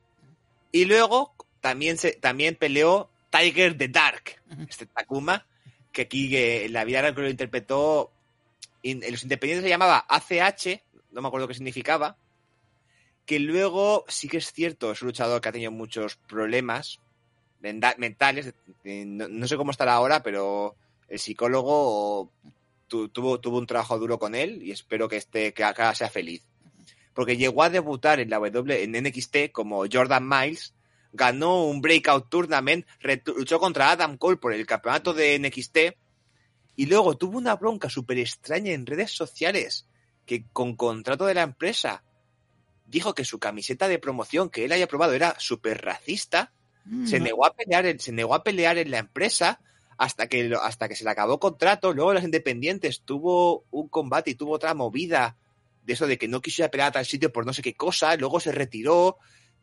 Y 0.71 0.85
luego 0.85 1.33
también, 1.59 1.97
se, 1.97 2.13
también 2.13 2.55
peleó 2.55 3.09
Tiger 3.29 3.77
the 3.77 3.87
Dark, 3.89 4.41
este 4.69 4.85
Takuma, 4.85 5.45
que 5.91 6.03
aquí 6.03 6.35
eh, 6.35 6.65
en 6.65 6.73
la 6.73 6.83
vida 6.85 7.01
real 7.01 7.15
que 7.15 7.21
lo 7.21 7.29
interpretó, 7.29 8.11
in- 8.81 9.03
en 9.03 9.11
los 9.11 9.23
independientes 9.23 9.63
se 9.63 9.69
llamaba 9.69 10.05
ACH, 10.07 10.81
no 11.11 11.21
me 11.21 11.27
acuerdo 11.27 11.47
qué 11.47 11.53
significaba, 11.53 12.15
que 13.25 13.39
luego 13.39 14.05
sí 14.07 14.27
que 14.27 14.37
es 14.37 14.51
cierto, 14.51 14.91
es 14.91 15.01
un 15.01 15.07
luchador 15.07 15.41
que 15.41 15.49
ha 15.49 15.53
tenido 15.53 15.71
muchos 15.71 16.15
problemas 16.15 16.99
mentales, 17.63 18.53
eh, 18.83 19.05
no, 19.05 19.47
sé 19.47 19.57
cómo 19.57 19.71
estará 19.71 19.93
ahora, 19.93 20.21
pero 20.21 20.75
el 21.07 21.17
psicólogo 21.19 22.31
tu- 22.87 23.09
tuvo, 23.09 23.39
tuvo 23.39 23.57
un 23.57 23.67
trabajo 23.67 23.97
duro 23.97 24.19
con 24.19 24.35
él 24.35 24.61
y 24.61 24.71
espero 24.71 25.07
que 25.07 25.17
este 25.17 25.53
que 25.53 25.63
acá 25.63 25.95
sea 25.95 26.09
feliz. 26.09 26.45
Porque 27.13 27.37
llegó 27.37 27.63
a 27.63 27.69
debutar 27.69 28.19
en 28.19 28.29
la 28.29 28.39
W 28.39 28.83
en 28.83 28.91
NXT 28.95 29.51
como 29.51 29.85
Jordan 29.91 30.27
Miles, 30.27 30.73
ganó 31.11 31.65
un 31.65 31.79
breakout 31.81 32.29
tournament, 32.29 32.85
luchó 33.25 33.59
contra 33.59 33.91
Adam 33.91 34.17
Cole 34.17 34.37
por 34.37 34.53
el 34.53 34.65
campeonato 34.65 35.13
de 35.13 35.37
NXT 35.39 35.77
y 36.75 36.87
luego 36.87 37.15
tuvo 37.15 37.37
una 37.37 37.55
bronca 37.55 37.87
súper 37.89 38.17
extraña 38.17 38.71
en 38.71 38.85
redes 38.85 39.11
sociales 39.11 39.87
que 40.25 40.45
con 40.51 40.75
contrato 40.75 41.25
de 41.27 41.35
la 41.35 41.43
empresa 41.43 42.03
dijo 42.85 43.13
que 43.13 43.25
su 43.25 43.39
camiseta 43.39 43.87
de 43.87 43.99
promoción 43.99 44.49
que 44.49 44.65
él 44.65 44.71
haya 44.71 44.87
probado 44.87 45.13
era 45.13 45.35
súper 45.39 45.81
racista 45.83 46.51
se 47.05 47.19
Mm, 47.19 47.23
negó 47.23 47.45
a 47.45 47.53
pelear 47.55 47.85
en, 47.85 47.99
se 47.99 48.11
negó 48.11 48.35
a 48.35 48.43
pelear 48.43 48.77
en 48.77 48.91
la 48.91 48.99
empresa 48.99 49.59
hasta 49.97 50.27
que 50.27 50.53
hasta 50.61 50.87
que 50.89 50.95
se 50.95 51.03
le 51.03 51.09
acabó 51.11 51.39
contrato. 51.39 51.93
Luego 51.93 52.13
los 52.13 52.23
independientes 52.23 53.01
tuvo 53.03 53.65
un 53.71 53.87
combate 53.87 54.31
y 54.31 54.35
tuvo 54.35 54.53
otra 54.53 54.73
movida 54.73 55.37
de 55.83 55.93
eso 55.93 56.07
de 56.07 56.17
que 56.17 56.27
no 56.27 56.41
quiso 56.41 56.61
ir 56.61 56.65
a 56.65 56.71
pelear 56.71 56.89
a 56.89 56.93
tal 56.93 57.05
sitio 57.05 57.31
por 57.31 57.45
no 57.45 57.53
sé 57.53 57.61
qué 57.61 57.73
cosa. 57.75 58.15
Luego 58.17 58.39
se 58.39 58.51
retiró. 58.51 59.17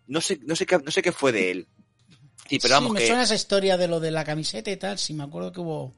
No 0.06 0.20
sé 0.20 0.38
no 0.44 0.56
sé 0.56 0.66
qué 0.66 0.78
no 0.78 0.90
sé 0.90 1.02
qué 1.02 1.12
fue 1.12 1.32
de 1.32 1.50
él. 1.50 1.68
Sí 2.48 2.58
pero 2.58 2.68
sí, 2.68 2.72
vamos 2.72 2.92
me 2.92 3.00
que 3.00 3.06
suena 3.06 3.22
esa 3.22 3.34
historia 3.34 3.76
de 3.76 3.86
lo 3.88 4.00
de 4.00 4.10
la 4.10 4.24
camiseta 4.24 4.70
y 4.70 4.76
tal. 4.76 4.98
Sí, 4.98 5.12
me 5.14 5.24
acuerdo 5.24 5.52
que 5.52 5.60
hubo, 5.60 5.94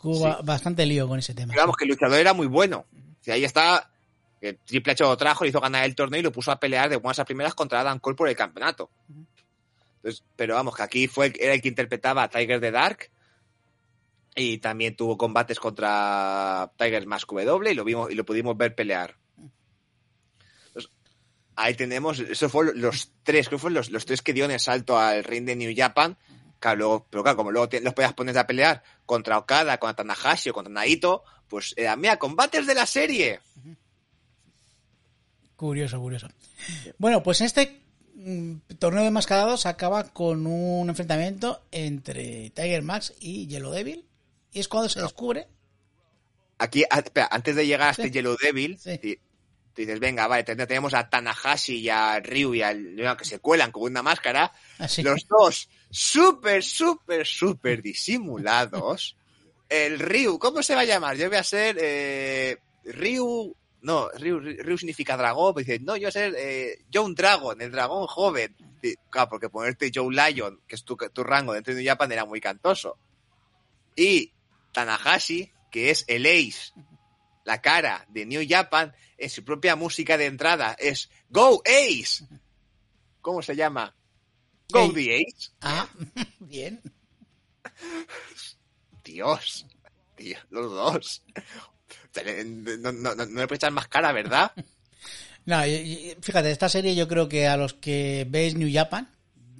que 0.00 0.08
hubo 0.08 0.16
Sí. 0.16 0.22
ba- 0.24 0.40
bastante 0.42 0.84
lío 0.86 1.08
con 1.08 1.18
ese 1.18 1.34
tema. 1.34 1.52
pero 1.52 1.62
vamos 1.62 1.76
que 1.76 1.84
el 1.84 1.90
luchador 1.90 2.18
era 2.18 2.32
muy 2.34 2.46
bueno. 2.46 2.84
Y 3.24 3.30
ahí 3.30 3.44
está 3.44 3.90
que 4.40 4.52
Triple 4.54 4.92
H 4.92 5.02
lo 5.04 5.16
trajo 5.16 5.42
le 5.44 5.50
hizo 5.50 5.60
ganar 5.60 5.84
el 5.84 5.94
torneo 5.94 6.20
y 6.20 6.22
lo 6.22 6.30
puso 6.32 6.52
a 6.52 6.60
pelear 6.60 6.90
de 6.90 6.96
buenas 6.96 7.18
a 7.18 7.24
primeras 7.24 7.54
contra 7.54 7.80
Adam 7.80 7.98
Cole 7.98 8.14
por 8.16 8.28
el 8.28 8.36
campeonato 8.36 8.90
Pero 10.36 10.54
vamos 10.54 10.76
que 10.76 10.82
aquí 10.82 11.08
fue 11.08 11.32
era 11.38 11.54
el 11.54 11.62
que 11.62 11.68
interpretaba 11.68 12.22
a 12.24 12.28
Tiger 12.28 12.60
the 12.60 12.70
Dark 12.70 13.10
y 14.36 14.58
también 14.58 14.96
tuvo 14.96 15.16
combates 15.16 15.58
contra 15.60 16.72
Tiger 16.76 17.06
Mask 17.06 17.30
W 17.32 17.70
y 17.70 17.74
lo 17.74 17.84
vimos 17.84 18.10
y 18.10 18.14
lo 18.14 18.24
pudimos 18.24 18.56
ver 18.56 18.74
pelear. 18.74 19.16
Ahí 21.56 21.74
tenemos, 21.74 22.18
eso 22.18 22.48
fue 22.48 22.74
los 22.74 23.12
tres, 23.22 23.46
creo 23.46 23.58
que 23.58 23.60
fueron 23.60 23.74
los, 23.74 23.90
los 23.90 24.04
tres 24.04 24.22
que 24.22 24.32
dieron 24.32 24.50
el 24.50 24.58
salto 24.58 24.98
al 24.98 25.22
ring 25.22 25.44
de 25.44 25.54
New 25.54 25.72
Japan. 25.76 26.16
Pero 26.58 27.06
claro, 27.10 27.36
como 27.36 27.52
luego 27.52 27.68
te- 27.68 27.80
los 27.80 27.94
podías 27.94 28.12
poner 28.14 28.36
a 28.38 28.46
pelear 28.46 28.82
contra 29.06 29.38
Okada, 29.38 29.78
contra 29.78 29.96
Tanahashi 30.02 30.50
o 30.50 30.52
contra 30.52 30.72
Naito, 30.72 31.22
pues 31.46 31.72
era, 31.76 31.94
mira, 31.94 32.16
combates 32.18 32.66
de 32.66 32.74
la 32.74 32.86
serie. 32.86 33.38
Curioso, 35.56 36.00
curioso. 36.00 36.28
Bueno, 36.98 37.22
pues 37.22 37.40
este 37.42 37.83
torneo 38.78 39.02
de 39.04 39.10
mascarados 39.10 39.66
acaba 39.66 40.04
con 40.04 40.46
un 40.46 40.88
enfrentamiento 40.88 41.62
entre 41.72 42.50
Tiger 42.50 42.82
Max 42.82 43.12
y 43.20 43.46
Yellow 43.46 43.72
Devil. 43.72 44.04
Y 44.52 44.60
es 44.60 44.68
cuando 44.68 44.88
se 44.88 45.00
descubre. 45.02 45.48
Aquí, 46.58 46.84
a- 46.90 47.00
espera, 47.00 47.28
antes 47.30 47.56
de 47.56 47.66
llegar 47.66 47.88
a 47.88 47.90
este 47.90 48.04
Sí. 48.04 48.10
Yellow 48.12 48.36
Devil, 48.40 48.78
Sí. 48.78 48.98
tú 49.74 49.82
dices, 49.82 49.98
venga, 49.98 50.28
vale, 50.28 50.44
ten- 50.44 50.56
tenemos 50.58 50.94
a 50.94 51.10
Tanahashi 51.10 51.80
y 51.80 51.88
a 51.88 52.20
Ryu 52.20 52.54
y 52.54 52.62
al 52.62 53.16
que 53.18 53.24
se 53.24 53.40
cuelan 53.40 53.72
con 53.72 53.82
una 53.82 54.02
máscara. 54.02 54.52
Así. 54.78 55.02
Los 55.02 55.26
dos 55.28 55.68
súper, 55.90 56.62
súper, 56.62 57.26
súper 57.26 57.82
disimulados. 57.82 59.16
El 59.68 59.98
Ryu, 59.98 60.38
¿cómo 60.38 60.62
se 60.62 60.74
va 60.76 60.82
a 60.82 60.84
llamar? 60.84 61.16
Yo 61.16 61.28
voy 61.28 61.38
a 61.38 61.42
ser 61.42 61.76
eh, 61.80 62.58
Ryu. 62.84 63.56
No, 63.84 64.08
Ryu, 64.08 64.40
Ryu 64.40 64.78
significa 64.78 65.16
dragón. 65.16 65.52
Pues 65.52 65.66
dice, 65.66 65.78
no, 65.80 65.94
yo 65.96 66.10
ser 66.10 66.34
eh, 66.38 66.84
John 66.92 67.14
Dragon, 67.14 67.60
el 67.60 67.70
dragón 67.70 68.06
joven. 68.06 68.56
Claro, 69.10 69.28
porque 69.28 69.50
ponerte 69.50 69.92
Joe 69.94 70.12
Lion, 70.12 70.62
que 70.66 70.74
es 70.74 70.84
tu, 70.84 70.96
tu 70.96 71.22
rango 71.22 71.52
dentro 71.52 71.74
de 71.74 71.80
New 71.82 71.90
Japan, 71.90 72.10
era 72.10 72.24
muy 72.24 72.40
cantoso. 72.40 72.98
Y 73.94 74.32
Tanahashi, 74.72 75.52
que 75.70 75.90
es 75.90 76.04
el 76.08 76.24
Ace, 76.24 76.72
la 77.44 77.60
cara 77.60 78.06
de 78.08 78.24
New 78.24 78.42
Japan, 78.48 78.94
en 79.18 79.28
su 79.28 79.44
propia 79.44 79.76
música 79.76 80.16
de 80.16 80.26
entrada 80.26 80.74
es 80.78 81.10
Go 81.28 81.62
Ace. 81.66 82.24
¿Cómo 83.20 83.42
se 83.42 83.54
llama? 83.54 83.94
Go 84.70 84.92
the 84.94 85.14
Ace. 85.14 85.50
Ah, 85.60 85.88
bien. 86.40 86.80
Dios, 89.04 89.66
tío, 90.16 90.38
los 90.48 90.72
dos. 90.72 91.22
No, 92.80 92.92
no, 92.92 93.14
no, 93.14 93.24
le 93.24 93.46
puedes 93.46 93.58
echar 93.58 93.72
más 93.72 93.88
cara, 93.88 94.12
¿verdad? 94.12 94.52
No, 95.46 95.60
fíjate, 96.22 96.50
esta 96.50 96.70
serie 96.70 96.94
yo 96.94 97.06
creo 97.06 97.28
que 97.28 97.46
a 97.46 97.58
los 97.58 97.74
que 97.74 98.26
veis 98.26 98.54
New 98.54 98.70
Japan, 98.72 99.10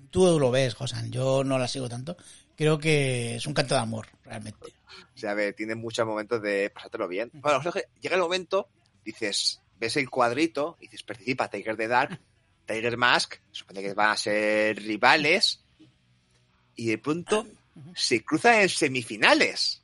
tú 0.08 0.40
lo 0.40 0.50
ves, 0.50 0.72
Josan, 0.72 1.12
yo 1.12 1.44
no 1.44 1.58
la 1.58 1.68
sigo 1.68 1.90
tanto, 1.90 2.16
creo 2.56 2.78
que 2.78 3.36
es 3.36 3.46
un 3.46 3.52
canto 3.52 3.74
de 3.74 3.82
amor, 3.82 4.06
realmente. 4.24 4.72
O 5.14 5.18
sea, 5.18 5.32
a 5.32 5.34
ver, 5.34 5.52
tiene 5.52 5.74
muchos 5.74 6.06
momentos 6.06 6.40
de 6.40 6.70
pasártelo 6.70 7.06
bien. 7.06 7.30
Bueno, 7.34 7.58
o 7.58 7.62
sea, 7.62 7.70
que 7.70 7.84
llega 8.00 8.16
el 8.16 8.22
momento, 8.22 8.70
dices, 9.04 9.60
ves 9.78 9.98
el 9.98 10.08
cuadrito, 10.08 10.78
dices, 10.80 11.02
participa 11.02 11.50
Tiger 11.50 11.76
the 11.76 11.88
Dark, 11.88 12.18
Tiger 12.64 12.96
Mask, 12.96 13.34
supone 13.50 13.82
que 13.82 13.92
van 13.92 14.10
a 14.10 14.16
ser 14.16 14.78
rivales, 14.78 15.60
y 16.76 16.86
de 16.86 16.98
pronto 16.98 17.46
se 17.94 18.24
cruzan 18.24 18.62
en 18.62 18.68
semifinales. 18.68 19.82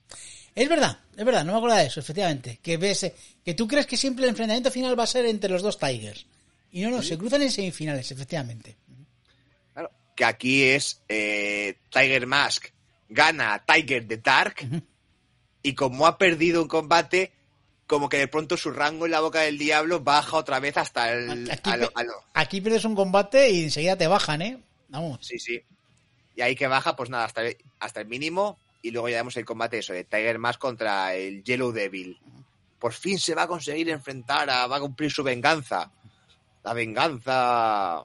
Es 0.61 0.69
verdad, 0.69 0.99
es 1.17 1.25
verdad, 1.25 1.45
no 1.45 1.53
me 1.53 1.59
acuerdo 1.59 1.77
de 1.77 1.87
eso, 1.87 2.01
efectivamente. 2.01 2.59
Que 2.63 2.77
ves, 2.77 3.05
eh, 3.05 3.15
que 3.45 3.55
tú 3.55 3.67
crees 3.67 3.87
que 3.87 3.97
siempre 3.97 4.25
el 4.25 4.31
enfrentamiento 4.31 4.71
final 4.71 4.99
va 4.99 5.05
a 5.05 5.07
ser 5.07 5.25
entre 5.25 5.49
los 5.51 5.63
dos 5.63 5.79
Tigers. 5.79 6.27
Y 6.71 6.83
no, 6.83 6.91
no, 6.91 7.03
se 7.03 7.17
cruzan 7.17 7.41
en 7.43 7.51
semifinales, 7.51 8.11
efectivamente. 8.11 8.77
Claro, 9.73 9.91
que 10.15 10.25
aquí 10.25 10.63
es 10.65 11.01
eh, 11.09 11.79
Tiger 11.91 12.27
Mask 12.27 12.67
gana 13.09 13.55
a 13.55 13.65
Tiger 13.65 14.07
the 14.07 14.19
Dark 14.19 14.57
y 15.63 15.75
como 15.75 16.07
ha 16.07 16.19
perdido 16.19 16.61
un 16.63 16.69
combate, 16.69 17.33
como 17.87 18.09
que 18.11 18.19
de 18.19 18.29
pronto 18.29 18.57
su 18.59 18.71
rango 18.71 19.07
en 19.07 19.13
la 19.13 19.21
boca 19.21 19.41
del 19.41 19.57
diablo 19.59 20.01
baja 20.01 20.37
otra 20.37 20.61
vez 20.61 20.77
hasta 20.77 21.11
el... 21.13 21.51
Aquí, 21.51 21.71
a 21.71 21.77
lo- 21.79 21.89
pe- 21.91 22.01
a 22.01 22.05
lo- 22.05 22.23
aquí 22.35 22.61
pierdes 22.61 22.85
un 22.85 22.95
combate 22.95 23.51
y 23.51 23.63
enseguida 23.65 23.97
te 23.97 24.07
bajan, 24.07 24.43
¿eh? 24.43 24.59
Vamos. 24.89 25.19
Sí, 25.27 25.39
sí. 25.39 25.61
Y 26.37 26.43
ahí 26.43 26.55
que 26.55 26.67
baja, 26.69 26.95
pues 26.97 27.09
nada, 27.11 27.25
hasta 27.25 27.43
hasta 27.81 28.01
el 28.03 28.07
mínimo. 28.09 28.59
Y 28.83 28.91
luego 28.91 29.09
ya 29.09 29.19
vemos 29.19 29.37
el 29.37 29.45
combate 29.45 29.79
eso, 29.79 29.93
de 29.93 30.05
Tiger 30.05 30.39
Mask 30.39 30.59
contra 30.59 31.15
el 31.15 31.43
Yellow 31.45 31.73
Devil. 31.73 32.19
Por 32.79 32.93
fin 32.93 33.19
se 33.19 33.35
va 33.35 33.43
a 33.43 33.49
conseguir 33.49 33.91
enfrentar, 33.91 34.49
a, 34.49 34.67
va 34.67 34.77
a 34.77 34.81
cumplir 34.81 35.11
su 35.11 35.23
venganza. 35.23 35.91
La 36.65 36.73
venganza. 36.73 38.05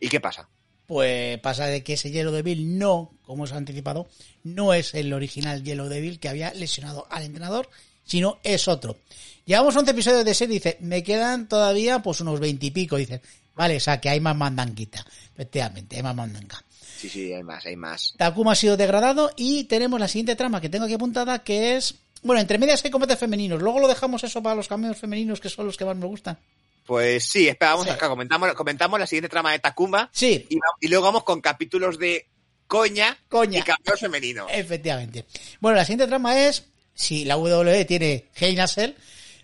¿Y 0.00 0.08
qué 0.08 0.20
pasa? 0.20 0.48
Pues 0.86 1.38
pasa 1.40 1.66
de 1.66 1.82
que 1.82 1.94
ese 1.94 2.10
Yellow 2.10 2.32
Devil 2.32 2.78
no, 2.78 3.12
como 3.26 3.42
os 3.42 3.52
he 3.52 3.56
anticipado, 3.56 4.08
no 4.42 4.72
es 4.72 4.94
el 4.94 5.12
original 5.12 5.62
Yellow 5.62 5.88
Devil 5.88 6.18
que 6.18 6.30
había 6.30 6.54
lesionado 6.54 7.06
al 7.10 7.24
entrenador, 7.24 7.68
sino 8.04 8.38
es 8.42 8.68
otro. 8.68 8.96
Llevamos 9.44 9.76
11 9.76 9.90
episodios 9.90 10.24
de 10.24 10.34
serie 10.34 10.54
dice, 10.54 10.78
me 10.80 11.02
quedan 11.02 11.46
todavía 11.46 12.00
pues 12.00 12.20
unos 12.22 12.40
20 12.40 12.66
y 12.66 12.70
pico. 12.70 12.96
Dice, 12.96 13.20
vale, 13.54 13.76
o 13.76 13.80
sea 13.80 14.00
que 14.00 14.08
hay 14.08 14.20
más 14.20 14.34
mandanguita. 14.34 15.04
Efectivamente, 15.34 15.96
hay 15.96 16.02
más 16.02 16.16
mandanga. 16.16 16.64
Sí, 16.98 17.08
sí, 17.08 17.32
hay 17.32 17.42
más, 17.44 17.64
hay 17.64 17.76
más. 17.76 18.14
Takuma 18.16 18.52
ha 18.52 18.56
sido 18.56 18.76
degradado 18.76 19.30
y 19.36 19.64
tenemos 19.64 20.00
la 20.00 20.08
siguiente 20.08 20.34
trama 20.36 20.60
que 20.60 20.68
tengo 20.68 20.84
aquí 20.86 20.94
apuntada 20.94 21.42
que 21.44 21.76
es... 21.76 21.94
Bueno, 22.22 22.40
entre 22.40 22.58
medias 22.58 22.84
hay 22.84 22.90
combates 22.90 23.18
femeninos. 23.18 23.62
Luego 23.62 23.78
lo 23.78 23.86
dejamos 23.86 24.24
eso 24.24 24.42
para 24.42 24.56
los 24.56 24.66
cameos 24.66 24.96
femeninos 24.98 25.40
que 25.40 25.48
son 25.48 25.66
los 25.66 25.76
que 25.76 25.84
más 25.84 25.96
me 25.96 26.06
gustan. 26.06 26.36
Pues 26.84 27.24
sí, 27.24 27.46
espera, 27.46 27.72
vamos 27.72 27.86
Sí. 27.86 27.92
acá, 27.92 28.08
comentamos, 28.08 28.52
comentamos 28.54 28.98
la 28.98 29.06
siguiente 29.06 29.28
trama 29.28 29.52
de 29.52 29.58
Takuma. 29.60 30.08
Sí, 30.12 30.46
Y, 30.80 30.88
luego 30.88 31.04
vamos 31.04 31.22
con 31.22 31.40
capítulos 31.40 31.98
de 31.98 32.26
coña, 32.66 33.16
Coña. 33.28 33.60
y 33.60 33.62
campeón 33.62 33.98
femenino. 33.98 34.46
Efectivamente. 34.50 35.26
Bueno, 35.60 35.76
la 35.76 35.84
siguiente 35.84 36.06
trama 36.08 36.36
es, 36.46 36.64
si 36.94 37.24
la 37.24 37.36
WWE 37.36 37.84
tiene 37.84 38.26
Hell 38.34 38.54
in 38.54 38.60
a 38.60 38.66
Cell, 38.66 38.94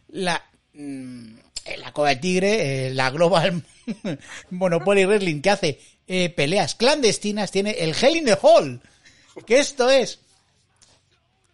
la, 0.08 0.42
mm, 0.72 1.36
eh, 1.66 1.76
la 1.78 1.92
Coba 1.92 2.08
del 2.08 2.20
Tigre, 2.20 2.86
eh, 2.88 2.90
la 2.94 3.10
Global 3.10 3.62
Monopoly 4.50 5.04
Wrestling 5.04 5.40
que 5.40 5.50
hace 5.50 5.80
eh, 6.06 6.30
peleas 6.30 6.74
clandestinas, 6.74 7.50
tiene 7.50 7.72
el 7.72 7.94
Hell 7.94 8.16
in 8.16 8.24
the 8.24 8.38
Hall. 8.40 8.80
Que 9.46 9.58
esto 9.58 9.90
es, 9.90 10.20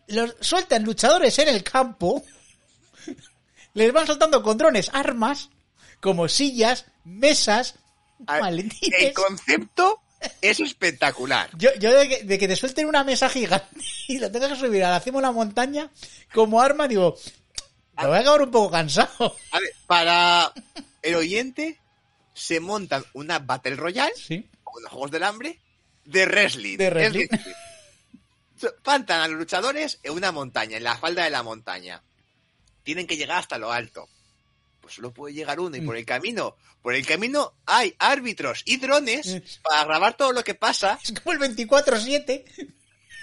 los 0.09 0.35
sueltan 0.41 0.85
luchadores 0.85 1.39
en 1.39 1.49
el 1.49 1.63
campo, 1.63 2.23
les 3.75 3.93
van 3.93 4.07
soltando 4.07 4.43
con 4.43 4.59
drones 4.59 4.91
armas, 4.93 5.51
como 6.01 6.29
sillas, 6.29 6.87
mesas, 7.05 7.77
A 8.27 8.35
ver, 8.35 8.43
maletines. 8.43 9.01
El 9.01 9.13
concepto 9.15 10.01
es 10.41 10.61
espectacular. 10.61 11.51
Yo, 11.57 11.71
yo 11.79 11.93
de, 11.93 12.09
que, 12.09 12.25
de 12.25 12.39
que 12.39 12.49
te 12.49 12.57
suelten 12.57 12.87
una 12.87 13.05
mesa 13.05 13.29
gigante 13.29 13.81
y 14.09 14.19
lo 14.19 14.31
tengas 14.31 14.53
que 14.53 14.67
subir 14.67 14.85
a 14.85 14.91
la 14.91 15.01
cima 15.01 15.17
de 15.17 15.19
una 15.21 15.33
montaña 15.33 15.91
como 16.35 16.61
arma, 16.61 16.87
digo, 16.87 17.17
me 17.97 18.07
voy 18.07 18.17
a 18.17 18.21
acabar 18.21 18.43
un 18.43 18.51
poco 18.51 18.71
cansado. 18.71 19.37
A 19.51 19.61
ver, 19.61 19.73
para 19.87 20.53
el 21.03 21.15
oyente, 21.15 21.80
se 22.41 22.59
montan 22.61 23.05
una 23.13 23.39
Battle 23.39 23.77
Royale, 23.77 24.15
Sí. 24.17 24.49
como 24.65 24.81
los 24.81 24.91
Juegos 24.91 25.11
del 25.11 25.23
Hambre, 25.25 25.61
de 26.05 26.25
wrestling. 26.27 26.79
De 26.79 26.91
wrestling. 26.91 27.29
Plantan 28.83 29.21
a 29.23 29.29
los 29.29 29.39
luchadores 29.39 29.99
en 30.03 30.13
una 30.13 30.33
montaña, 30.33 30.77
en 30.77 30.85
la 30.85 30.97
falda 30.99 31.25
de 31.25 31.31
la 31.31 31.43
montaña. 31.43 32.03
Tienen 32.83 33.07
que 33.07 33.17
llegar 33.17 33.39
hasta 33.39 33.57
lo 33.59 33.73
alto. 33.73 34.09
Pues 34.81 34.95
solo 34.95 35.13
puede 35.13 35.35
llegar 35.35 35.61
uno 35.61 35.77
y 35.77 35.81
por 35.81 35.97
el 35.97 36.05
camino, 36.05 36.57
por 36.83 36.95
el 36.95 37.07
camino 37.07 37.55
hay 37.67 37.95
árbitros 37.99 38.63
y 38.65 38.77
drones 38.79 39.27
Mm. 39.27 39.39
para 39.63 39.85
grabar 39.85 40.17
todo 40.17 40.33
lo 40.33 40.43
que 40.45 40.55
pasa, 40.55 40.99
Es 41.03 41.13
como 41.13 41.33
el 41.33 41.39
24-7. 41.39 42.45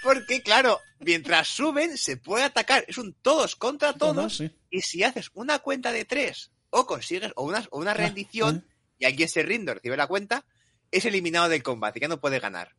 porque 0.02 0.42
claro, 0.42 0.80
mientras 1.00 1.48
suben 1.48 1.96
se 1.98 2.16
puede 2.16 2.44
atacar. 2.44 2.84
Es 2.88 2.98
un 2.98 3.12
todos 3.14 3.54
contra 3.56 3.92
todos. 3.94 4.38
Sí. 4.38 4.50
Y 4.70 4.80
si 4.82 5.02
haces 5.04 5.30
una 5.34 5.58
cuenta 5.60 5.92
de 5.92 6.04
tres 6.04 6.50
o 6.70 6.86
consigues 6.86 7.32
o 7.36 7.44
una, 7.44 7.66
o 7.70 7.78
una 7.78 7.94
rendición 7.94 8.64
ah. 8.66 8.74
Y 8.98 9.04
alguien 9.04 9.28
se 9.28 9.42
rinde 9.42 9.74
recibe 9.74 9.96
la 9.96 10.06
cuenta, 10.06 10.44
es 10.90 11.04
eliminado 11.04 11.48
del 11.48 11.62
combate, 11.62 12.00
ya 12.00 12.08
no 12.08 12.20
puede 12.20 12.40
ganar. 12.40 12.74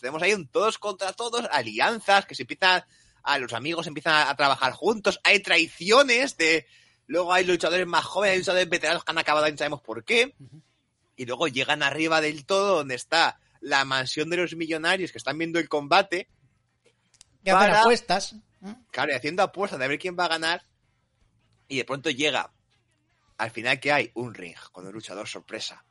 Tenemos 0.00 0.22
ahí 0.22 0.34
un 0.34 0.46
todos 0.48 0.78
contra 0.78 1.12
todos, 1.12 1.46
alianzas 1.50 2.26
que 2.26 2.34
se 2.34 2.42
empiezan, 2.42 2.84
a 3.22 3.38
los 3.38 3.52
amigos 3.52 3.86
empiezan 3.86 4.28
a, 4.28 4.34
trabajar 4.36 4.72
juntos, 4.72 5.20
hay 5.24 5.40
traiciones 5.40 6.36
de, 6.36 6.66
luego 7.06 7.32
hay 7.32 7.44
luchadores 7.44 7.86
más 7.86 8.04
jóvenes, 8.04 8.32
hay 8.34 8.38
luchadores 8.40 8.68
veteranos 8.68 9.04
que 9.04 9.10
han 9.10 9.18
acabado 9.18 9.48
y 9.48 9.52
no 9.52 9.58
sabemos 9.58 9.80
por 9.80 10.04
qué, 10.04 10.34
y 11.16 11.26
luego 11.26 11.48
llegan 11.48 11.82
arriba 11.82 12.20
del 12.20 12.44
todo 12.44 12.76
donde 12.76 12.94
está 12.94 13.40
la 13.60 13.84
mansión 13.84 14.30
de 14.30 14.36
los 14.36 14.54
millonarios 14.54 15.10
que 15.10 15.18
están 15.18 15.38
viendo 15.38 15.58
el 15.58 15.68
combate, 15.68 16.28
Que 17.44 17.50
hacen 17.50 17.70
Para- 17.70 17.80
apuestas. 17.82 18.36
claro, 18.90 19.12
y 19.12 19.14
haciendo 19.14 19.42
apuestas 19.42 19.78
de 19.78 19.88
ver 19.88 19.98
quién 19.98 20.16
va 20.18 20.26
a 20.26 20.28
ganar, 20.28 20.62
y 21.66 21.76
de 21.76 21.84
pronto 21.84 22.10
llega, 22.10 22.52
al 23.38 23.50
final 23.50 23.80
que 23.80 23.92
hay 23.92 24.10
un 24.14 24.34
ring 24.34 24.56
con 24.72 24.86
un 24.86 24.92
luchador 24.92 25.26
sorpresa. 25.26 25.84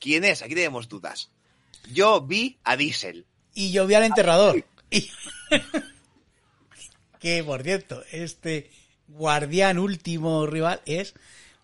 ¿Quién 0.00 0.24
es? 0.24 0.42
Aquí 0.42 0.54
tenemos 0.54 0.88
dudas. 0.88 1.30
Yo 1.92 2.20
vi 2.20 2.58
a 2.64 2.76
Diesel. 2.76 3.26
Y 3.54 3.72
yo 3.72 3.86
vi 3.86 3.94
al 3.94 4.04
enterrador. 4.04 4.64
Y- 4.90 5.10
que, 7.18 7.42
por 7.42 7.62
cierto, 7.62 8.04
este 8.12 8.70
guardián 9.08 9.78
último 9.78 10.46
rival 10.46 10.82
es 10.84 11.14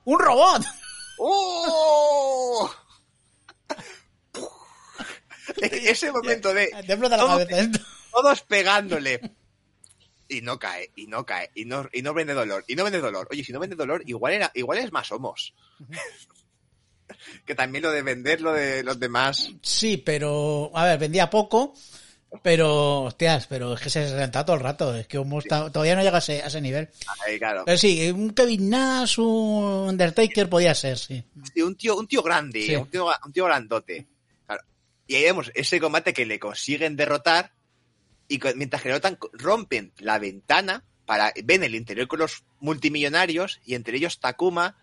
un 0.04 0.18
robot. 0.18 0.64
¡Oh! 1.18 2.70
Ese 5.60 6.10
momento 6.12 6.54
de 6.54 6.68
Te 6.86 6.96
todos 8.10 8.40
pegándole. 8.42 9.20
Y 10.28 10.42
no 10.42 10.58
cae, 10.58 10.90
y 10.94 11.06
no 11.06 11.24
cae, 11.24 11.50
y 11.54 11.64
no, 11.64 11.88
y 11.92 12.02
no 12.02 12.12
vende 12.12 12.34
dolor, 12.34 12.62
y 12.68 12.74
no 12.76 12.84
vende 12.84 13.00
dolor. 13.00 13.26
Oye, 13.30 13.42
si 13.42 13.52
no 13.52 13.60
vende 13.60 13.76
dolor, 13.76 14.02
igual 14.06 14.34
era, 14.34 14.50
igual 14.54 14.78
es 14.78 14.92
más 14.92 15.10
homos. 15.10 15.54
que 17.46 17.54
también 17.54 17.82
lo 17.84 17.90
de 17.90 18.02
vender 18.02 18.40
lo 18.40 18.52
de 18.52 18.82
los 18.82 19.00
demás. 19.00 19.50
Sí, 19.62 19.96
pero, 19.96 20.70
a 20.74 20.84
ver, 20.84 20.98
vendía 20.98 21.30
poco, 21.30 21.74
pero, 22.42 23.04
hostias, 23.04 23.46
pero 23.46 23.72
es 23.72 23.80
que 23.80 23.88
se 23.88 24.14
renta 24.14 24.44
todo 24.44 24.56
el 24.56 24.62
rato, 24.62 24.94
es 24.94 25.06
que 25.06 25.16
Homos 25.16 25.44
ta- 25.46 25.72
todavía 25.72 25.96
no 25.96 26.02
llega 26.02 26.16
a 26.16 26.20
ese, 26.20 26.42
a 26.42 26.48
ese 26.48 26.60
nivel. 26.60 26.90
Ahí, 27.26 27.38
claro. 27.38 27.62
Pero 27.64 27.78
sí, 27.78 28.10
un 28.10 28.30
Kevin 28.34 28.68
Nash, 28.68 29.18
un 29.18 29.88
Undertaker 29.88 30.48
podía 30.50 30.74
ser, 30.74 30.98
sí. 30.98 31.24
Sí, 31.54 31.62
un 31.62 31.74
tío, 31.74 31.96
un 31.96 32.06
tío 32.06 32.22
grande, 32.22 32.60
Sí. 32.62 32.76
un, 32.76 32.86
tío, 32.90 33.06
un 33.24 33.32
tío 33.32 33.46
grandote. 33.46 34.06
Claro. 34.46 34.62
Y 35.06 35.14
ahí 35.14 35.22
vemos 35.24 35.50
ese 35.54 35.80
combate 35.80 36.12
que 36.12 36.26
le 36.26 36.38
consiguen 36.38 36.96
derrotar 36.96 37.50
y 38.28 38.40
mientras 38.56 38.82
que 38.82 38.90
derrotan, 38.90 39.18
rompen 39.32 39.92
la 39.98 40.18
ventana 40.18 40.84
para 41.06 41.32
ven 41.42 41.64
el 41.64 41.74
interior 41.74 42.06
con 42.06 42.18
los 42.18 42.44
multimillonarios 42.60 43.60
y 43.64 43.74
entre 43.74 43.96
ellos 43.96 44.20
Takuma 44.20 44.76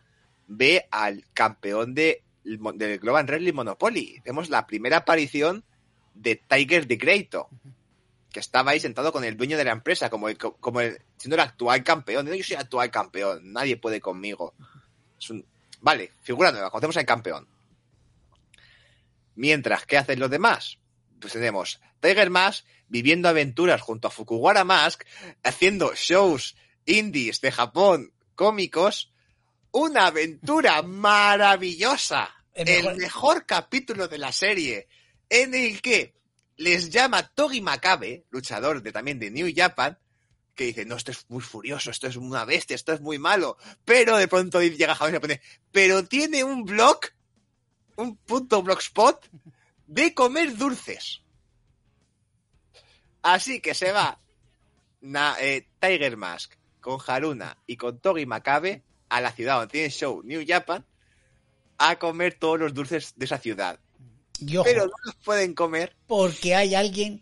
ve 0.47 0.87
al 0.89 1.23
campeón 1.33 1.93
de, 1.93 2.23
del 2.43 2.99
Global 2.99 3.25
Wrestling 3.25 3.53
Monopoly. 3.53 4.21
Vemos 4.25 4.49
la 4.49 4.65
primera 4.65 4.97
aparición 4.97 5.63
de 6.15 6.35
Tiger 6.35 6.87
the 6.87 6.95
Greato, 6.95 7.49
que 8.31 8.39
estaba 8.39 8.71
ahí 8.71 8.79
sentado 8.79 9.11
con 9.11 9.23
el 9.23 9.37
dueño 9.37 9.57
de 9.57 9.65
la 9.65 9.71
empresa, 9.71 10.09
como 10.09 10.27
el, 10.27 10.37
como 10.37 10.79
siendo 11.17 11.35
el 11.35 11.39
actual 11.39 11.83
campeón. 11.83 12.25
Yo 12.25 12.43
soy 12.43 12.55
el 12.55 12.61
actual 12.61 12.89
campeón, 12.89 13.53
nadie 13.53 13.77
puede 13.77 14.01
conmigo. 14.01 14.55
Vale, 15.81 16.11
figura 16.21 16.51
nueva, 16.51 16.71
conocemos 16.71 16.97
al 16.97 17.05
campeón. 17.05 17.47
Mientras, 19.35 19.85
¿qué 19.85 19.97
hacen 19.97 20.19
los 20.19 20.31
demás? 20.31 20.79
Pues 21.25 21.33
tenemos 21.33 21.81
Tiger 22.01 22.29
Mask 22.29 22.63
viviendo 22.87 23.27
aventuras 23.27 23.81
junto 23.81 24.07
a 24.07 24.11
Fukuwara 24.11 24.63
Mask, 24.63 25.01
haciendo 25.41 25.91
shows 25.95 26.55
indies 26.85 27.41
de 27.41 27.51
Japón 27.51 28.13
cómicos. 28.35 29.11
Una 29.71 30.05
aventura 30.05 30.83
maravillosa. 30.83 32.29
El 32.53 32.69
El 32.69 32.97
mejor- 32.97 33.47
capítulo 33.47 34.07
de 34.07 34.19
la 34.19 34.31
serie 34.31 34.87
en 35.27 35.55
el 35.55 35.81
que 35.81 36.13
les 36.57 36.91
llama 36.91 37.27
Togi 37.27 37.59
Makabe, 37.59 38.25
luchador 38.29 38.83
de, 38.83 38.91
también 38.91 39.17
de 39.17 39.31
New 39.31 39.51
Japan, 39.55 39.97
que 40.53 40.65
dice, 40.65 40.85
no, 40.85 40.95
esto 40.95 41.09
es 41.09 41.25
muy 41.29 41.41
furioso, 41.41 41.89
esto 41.89 42.05
es 42.05 42.17
una 42.17 42.45
bestia, 42.45 42.75
esto 42.75 42.93
es 42.93 43.01
muy 43.01 43.17
malo. 43.17 43.57
Pero 43.83 44.15
de 44.17 44.27
pronto 44.27 44.61
llega 44.61 44.93
Japón 44.93 45.09
y 45.09 45.13
le 45.13 45.19
pone, 45.21 45.41
pero 45.71 46.05
tiene 46.05 46.43
un 46.43 46.65
blog, 46.65 46.99
un 47.95 48.15
punto 48.15 48.61
blogspot, 48.61 49.27
de 49.87 50.13
comer 50.13 50.55
dulces. 50.57 51.21
Así 53.21 53.59
que 53.59 53.73
se 53.73 53.91
va 53.91 54.19
na- 55.01 55.35
eh, 55.39 55.67
Tiger 55.79 56.17
Mask 56.17 56.53
con 56.79 56.99
Haruna 57.05 57.57
y 57.65 57.77
con 57.77 57.99
Togi 57.99 58.25
Makabe 58.25 58.83
a 59.09 59.21
la 59.21 59.31
ciudad 59.31 59.57
donde 59.57 59.71
tiene 59.71 59.89
show 59.89 60.21
New 60.23 60.43
Japan 60.47 60.85
a 61.77 61.97
comer 61.97 62.35
todos 62.39 62.59
los 62.59 62.73
dulces 62.73 63.13
de 63.15 63.25
esa 63.25 63.37
ciudad. 63.39 63.79
Pero 64.63 64.85
no 64.85 64.93
los 65.03 65.15
pueden 65.23 65.53
comer 65.53 65.95
porque 66.07 66.55
hay 66.55 66.75
alguien 66.75 67.21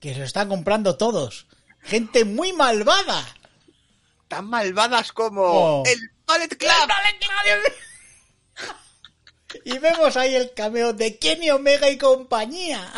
que 0.00 0.12
se 0.14 0.20
lo 0.20 0.24
está 0.24 0.48
comprando 0.48 0.96
todos. 0.96 1.46
Gente 1.80 2.24
muy 2.24 2.52
malvada. 2.52 3.24
tan 4.28 4.46
malvadas 4.46 5.12
como 5.12 5.42
Oh. 5.44 5.82
el 5.86 5.98
Ballet 6.26 6.48
Club. 6.58 6.68
Y 9.64 9.78
vemos 9.78 10.16
ahí 10.16 10.34
el 10.34 10.52
cameo 10.52 10.92
de 10.92 11.18
Kenny 11.18 11.50
Omega 11.50 11.90
y 11.90 11.98
compañía. 11.98 12.92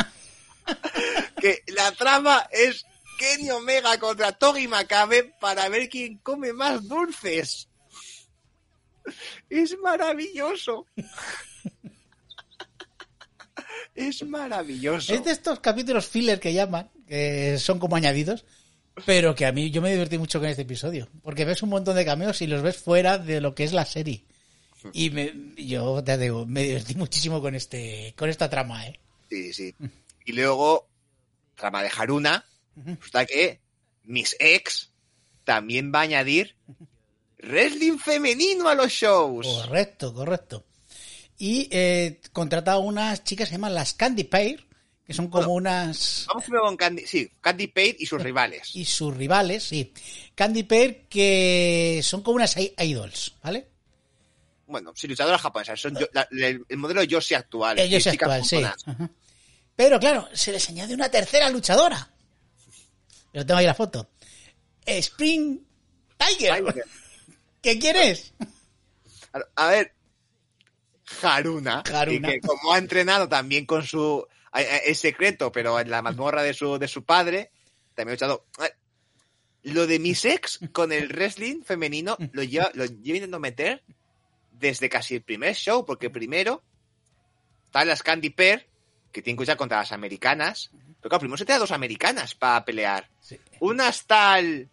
que 1.40 1.62
la 1.68 1.92
trama 1.92 2.48
es 2.50 2.86
Kenny 3.18 3.50
Omega 3.50 3.98
contra 3.98 4.32
Togi 4.32 4.68
Makabe 4.68 5.34
para 5.40 5.68
ver 5.68 5.88
quién 5.88 6.18
come 6.18 6.52
más 6.52 6.86
dulces. 6.86 7.68
Es 9.48 9.76
maravilloso. 9.78 10.86
Es 13.94 14.22
maravilloso. 14.22 15.12
Es 15.12 15.24
de 15.24 15.32
estos 15.32 15.60
capítulos 15.60 16.06
filler 16.06 16.38
que 16.38 16.52
llaman, 16.52 16.90
que 17.08 17.58
son 17.58 17.78
como 17.78 17.96
añadidos, 17.96 18.44
pero 19.04 19.34
que 19.34 19.46
a 19.46 19.52
mí 19.52 19.70
yo 19.70 19.82
me 19.82 19.90
divertí 19.90 20.18
mucho 20.18 20.38
con 20.38 20.48
este 20.48 20.62
episodio, 20.62 21.08
porque 21.22 21.44
ves 21.44 21.62
un 21.62 21.70
montón 21.70 21.96
de 21.96 22.04
cameos 22.04 22.40
y 22.42 22.46
los 22.46 22.62
ves 22.62 22.76
fuera 22.76 23.18
de 23.18 23.40
lo 23.40 23.54
que 23.54 23.64
es 23.64 23.72
la 23.72 23.84
serie. 23.84 24.24
Y 24.92 25.10
me, 25.10 25.32
yo 25.56 26.02
te 26.04 26.16
digo, 26.18 26.46
me 26.46 26.62
divertí 26.62 26.94
muchísimo 26.94 27.40
con 27.40 27.54
este, 27.54 28.14
con 28.16 28.28
esta 28.28 28.48
trama, 28.48 28.86
eh. 28.86 28.98
Sí, 29.28 29.52
sí. 29.52 29.74
Y 30.24 30.32
luego, 30.32 30.88
trama 31.54 31.82
de 31.82 31.90
Haruna, 31.94 32.44
resulta 32.76 33.26
que 33.26 33.60
Miss 34.04 34.36
X 34.38 34.90
también 35.44 35.92
va 35.92 36.00
a 36.00 36.02
añadir 36.02 36.54
wrestling 37.42 37.98
femenino 37.98 38.68
a 38.68 38.74
los 38.74 38.92
shows. 38.92 39.46
Correcto, 39.46 40.14
correcto. 40.14 40.64
Y 41.38 41.68
eh, 41.70 42.20
contrata 42.32 42.72
a 42.72 42.78
unas 42.78 43.24
chicas 43.24 43.48
que 43.48 43.50
se 43.50 43.56
llaman 43.56 43.74
las 43.74 43.94
Candy 43.94 44.24
Pair, 44.24 44.66
que 45.06 45.14
son 45.14 45.28
como 45.28 45.54
unas... 45.54 46.24
Vamos 46.28 46.44
primero 46.44 46.64
con 46.64 46.76
Candy, 46.76 47.06
sí, 47.06 47.30
Candy 47.40 47.68
Pate 47.68 47.96
y 48.00 48.06
sus 48.06 48.22
rivales. 48.22 48.74
Y 48.74 48.84
sus 48.84 49.16
rivales, 49.16 49.64
sí. 49.64 49.92
Candy 50.34 50.64
Pair 50.64 51.06
que 51.08 52.00
son 52.02 52.22
como 52.22 52.36
unas 52.36 52.56
idols, 52.56 53.34
¿vale? 53.42 53.68
Bueno, 54.68 54.92
sí, 54.94 55.08
luchadoras 55.08 55.40
japonesas. 55.40 55.80
Son 55.80 55.96
yo- 55.96 56.06
la- 56.12 56.28
el, 56.30 56.64
el 56.68 56.76
modelo 56.76 57.02
Yoshi 57.02 57.34
actual. 57.34 57.78
Ellos 57.78 58.06
y 58.06 58.10
chicas 58.10 58.28
actual, 58.30 58.44
sí. 58.44 58.62
Ajá. 58.90 59.10
Pero 59.74 59.98
claro, 59.98 60.28
se 60.32 60.52
les 60.52 60.68
añade 60.68 60.94
una 60.94 61.08
tercera 61.10 61.48
luchadora. 61.50 62.10
Yo 63.32 63.44
tengo 63.46 63.58
ahí 63.58 63.66
la 63.66 63.74
foto. 63.74 64.10
Spring 64.84 65.60
Tiger. 66.16 66.64
Tiger. 66.64 66.84
¿Qué 67.62 67.78
quieres? 67.78 68.32
A 69.56 69.68
ver, 69.68 69.94
Haruna, 71.22 71.82
Haruna. 71.92 72.28
que 72.28 72.40
como 72.40 72.72
ha 72.72 72.78
entrenado 72.78 73.28
también 73.28 73.66
con 73.66 73.84
su... 73.86 74.26
Es 74.84 74.98
secreto, 74.98 75.52
pero 75.52 75.78
en 75.78 75.90
la 75.90 76.02
mazmorra 76.02 76.42
de 76.42 76.54
su, 76.54 76.78
de 76.78 76.88
su 76.88 77.04
padre, 77.04 77.50
también 77.94 78.10
ha 78.10 78.14
luchado... 78.14 78.46
Lo 79.62 79.86
de 79.86 79.98
Miss 79.98 80.24
Ex 80.24 80.60
con 80.72 80.92
el 80.92 81.08
wrestling 81.08 81.62
femenino 81.62 82.16
lo 82.32 82.42
lleva, 82.42 82.70
lo 82.74 82.84
lleva 82.86 83.18
intentando 83.18 83.40
meter 83.40 83.84
desde 84.58 84.88
casi 84.88 85.14
el 85.16 85.22
primer 85.22 85.54
show, 85.54 85.84
porque 85.84 86.10
primero 86.10 86.62
están 87.66 87.88
las 87.88 88.02
Candy 88.02 88.30
Pair, 88.30 88.66
que 89.12 89.22
tienen 89.22 89.36
que 89.36 89.42
luchar 89.42 89.56
contra 89.56 89.78
las 89.78 89.92
americanas, 89.92 90.70
pero 91.00 91.10
claro, 91.10 91.20
primero 91.20 91.38
se 91.38 91.44
te 91.44 91.52
da 91.52 91.58
dos 91.58 91.70
americanas 91.72 92.34
para 92.34 92.64
pelear. 92.64 93.08
Sí. 93.20 93.38
Una 93.60 93.88
está 93.88 94.38
el 94.38 94.68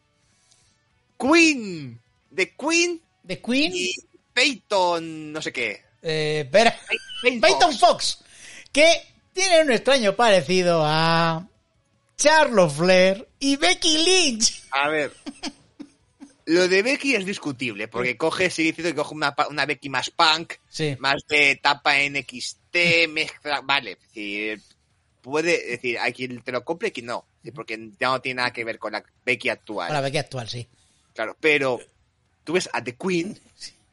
Queen, 1.17 1.99
de 2.29 2.53
Queen 2.55 3.01
The 3.25 3.41
Queen. 3.41 3.71
y 3.73 3.91
Peyton, 4.33 5.31
no 5.31 5.41
sé 5.41 5.51
qué. 5.53 5.83
eh. 6.01 6.47
Peyton, 6.51 7.41
Peyton 7.41 7.71
Fox. 7.77 7.79
Fox. 7.79 8.23
Que 8.71 9.01
tiene 9.33 9.61
un 9.61 9.71
extraño 9.71 10.15
parecido 10.15 10.81
a 10.85 11.47
Charlotte 12.17 12.71
Flair 12.71 13.27
y 13.39 13.55
Becky 13.55 13.97
Lynch. 13.99 14.63
A 14.71 14.89
ver. 14.89 15.13
Lo 16.45 16.67
de 16.67 16.83
Becky 16.83 17.15
es 17.15 17.25
discutible, 17.25 17.87
porque 17.87 18.17
coge, 18.17 18.49
sigue 18.51 18.69
diciendo 18.69 18.91
que 18.91 18.95
coge 19.01 19.15
una, 19.15 19.35
una 19.49 19.65
Becky 19.65 19.89
más 19.89 20.11
punk, 20.11 20.53
Sí. 20.69 20.95
más 20.99 21.25
de 21.27 21.51
etapa 21.51 21.95
NXT, 21.97 22.75
mezcla, 23.09 23.61
vale, 23.61 23.91
es 23.93 23.99
decir, 24.01 24.61
puede, 25.21 25.55
es 25.55 25.81
decir, 25.81 25.97
hay 25.99 26.13
quien 26.13 26.41
te 26.43 26.51
lo 26.51 26.63
compre 26.63 26.89
y 26.89 26.91
quien 26.91 27.07
no, 27.07 27.25
porque 27.55 27.89
ya 27.99 28.09
no 28.09 28.21
tiene 28.21 28.37
nada 28.41 28.53
que 28.53 28.63
ver 28.63 28.77
con 28.77 28.91
la 28.93 29.03
Becky 29.25 29.49
actual, 29.49 29.87
Con 29.87 29.95
la 29.95 30.01
Becky 30.01 30.17
actual, 30.19 30.47
sí. 30.47 30.67
claro, 31.15 31.35
pero 31.39 31.79
tú 32.43 32.53
ves 32.53 32.69
a 32.73 32.83
The 32.83 32.95
Queen, 32.95 33.39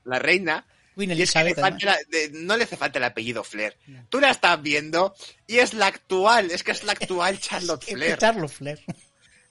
la 0.04 0.18
reina, 0.18 0.66
Queen 0.94 1.12
y 1.12 1.22
es 1.22 1.32
que 1.32 1.38
le 1.38 1.50
Elizabeth. 1.52 1.58
falta 1.58 1.86
la- 1.86 1.98
de- 2.10 2.30
no 2.34 2.54
le 2.58 2.64
hace 2.64 2.76
falta 2.76 2.98
el 2.98 3.04
apellido 3.04 3.42
Flair. 3.44 3.78
Tú 4.10 4.20
la 4.20 4.30
estás 4.30 4.60
viendo 4.60 5.14
y 5.46 5.56
es 5.56 5.72
la 5.72 5.86
actual, 5.86 6.50
es 6.50 6.62
que 6.62 6.72
es 6.72 6.84
la 6.84 6.92
actual 6.92 7.40
Charlotte. 7.40 7.82
Flair. 7.82 8.18
Charlotte 8.18 8.50
Flair. 8.52 8.80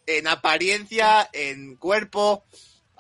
en 0.06 0.28
apariencia, 0.28 1.28
en 1.34 1.78
cuerpo. 1.78 2.46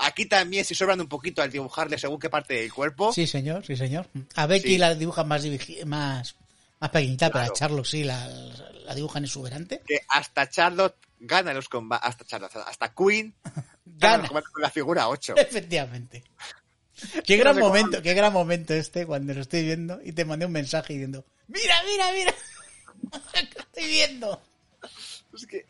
Aquí 0.04 0.26
también 0.26 0.66
se 0.66 0.74
sobran 0.76 0.99
un 1.02 1.08
poquito 1.08 1.41
al 1.41 1.52
dibujarle 1.52 1.97
según 1.97 2.20
qué 2.20 2.30
parte 2.30 2.56
del 2.56 2.74
cuerpo. 2.74 3.14
Sí, 3.14 3.28
señor, 3.28 3.66
sí, 3.66 3.76
señor. 3.76 4.08
A 4.36 4.45
Becky 4.47 4.70
Sí. 4.70 4.78
la 4.78 4.95
dibujan 4.95 5.28
más, 5.28 5.43
más, 5.86 6.36
más 6.80 6.89
pequeñita, 6.89 7.28
pero 7.28 7.39
Claro. 7.41 7.52
a 7.54 7.56
Charlotte 7.58 7.86
sí 7.86 8.04
la, 8.04 8.28
la 8.28 8.95
dibujan 8.95 9.24
exuberante. 9.26 9.82
Que 9.86 9.99
hasta 10.10 10.49
Charlotte 10.49 10.95
gana 11.20 11.54
los 11.54 11.70
combates. 11.70 12.10
Hasta 12.10 12.26
Charlotte, 12.26 12.56
hasta 12.66 12.93
Queen 12.93 13.34
gana, 13.86 14.28
Gana. 14.28 14.41
con 14.41 14.62
la 14.62 14.70
figura 14.72 15.08
8. 15.08 15.36
Efectivamente. 15.38 16.24
Qué 17.26 17.38
gran 17.38 17.56
sé 17.56 17.62
cómo- 17.62 17.74
momento, 17.74 18.02
qué 18.02 18.14
gran 18.14 18.32
momento 18.34 18.74
este 18.74 19.06
cuando 19.06 19.34
lo 19.34 19.41
estoy 19.41 19.64
viendo 19.64 19.99
y 20.04 20.12
te 20.14 20.26
mandé 20.26 20.45
un 20.45 20.52
mensaje 20.52 20.93
diciendo, 20.93 21.26
mira, 21.47 21.76
mira, 21.88 22.12
mira, 22.12 22.34
lo 23.56 23.62
estoy 23.62 23.88
viendo. 23.88 24.41
Es 25.36 25.45
que. 25.47 25.66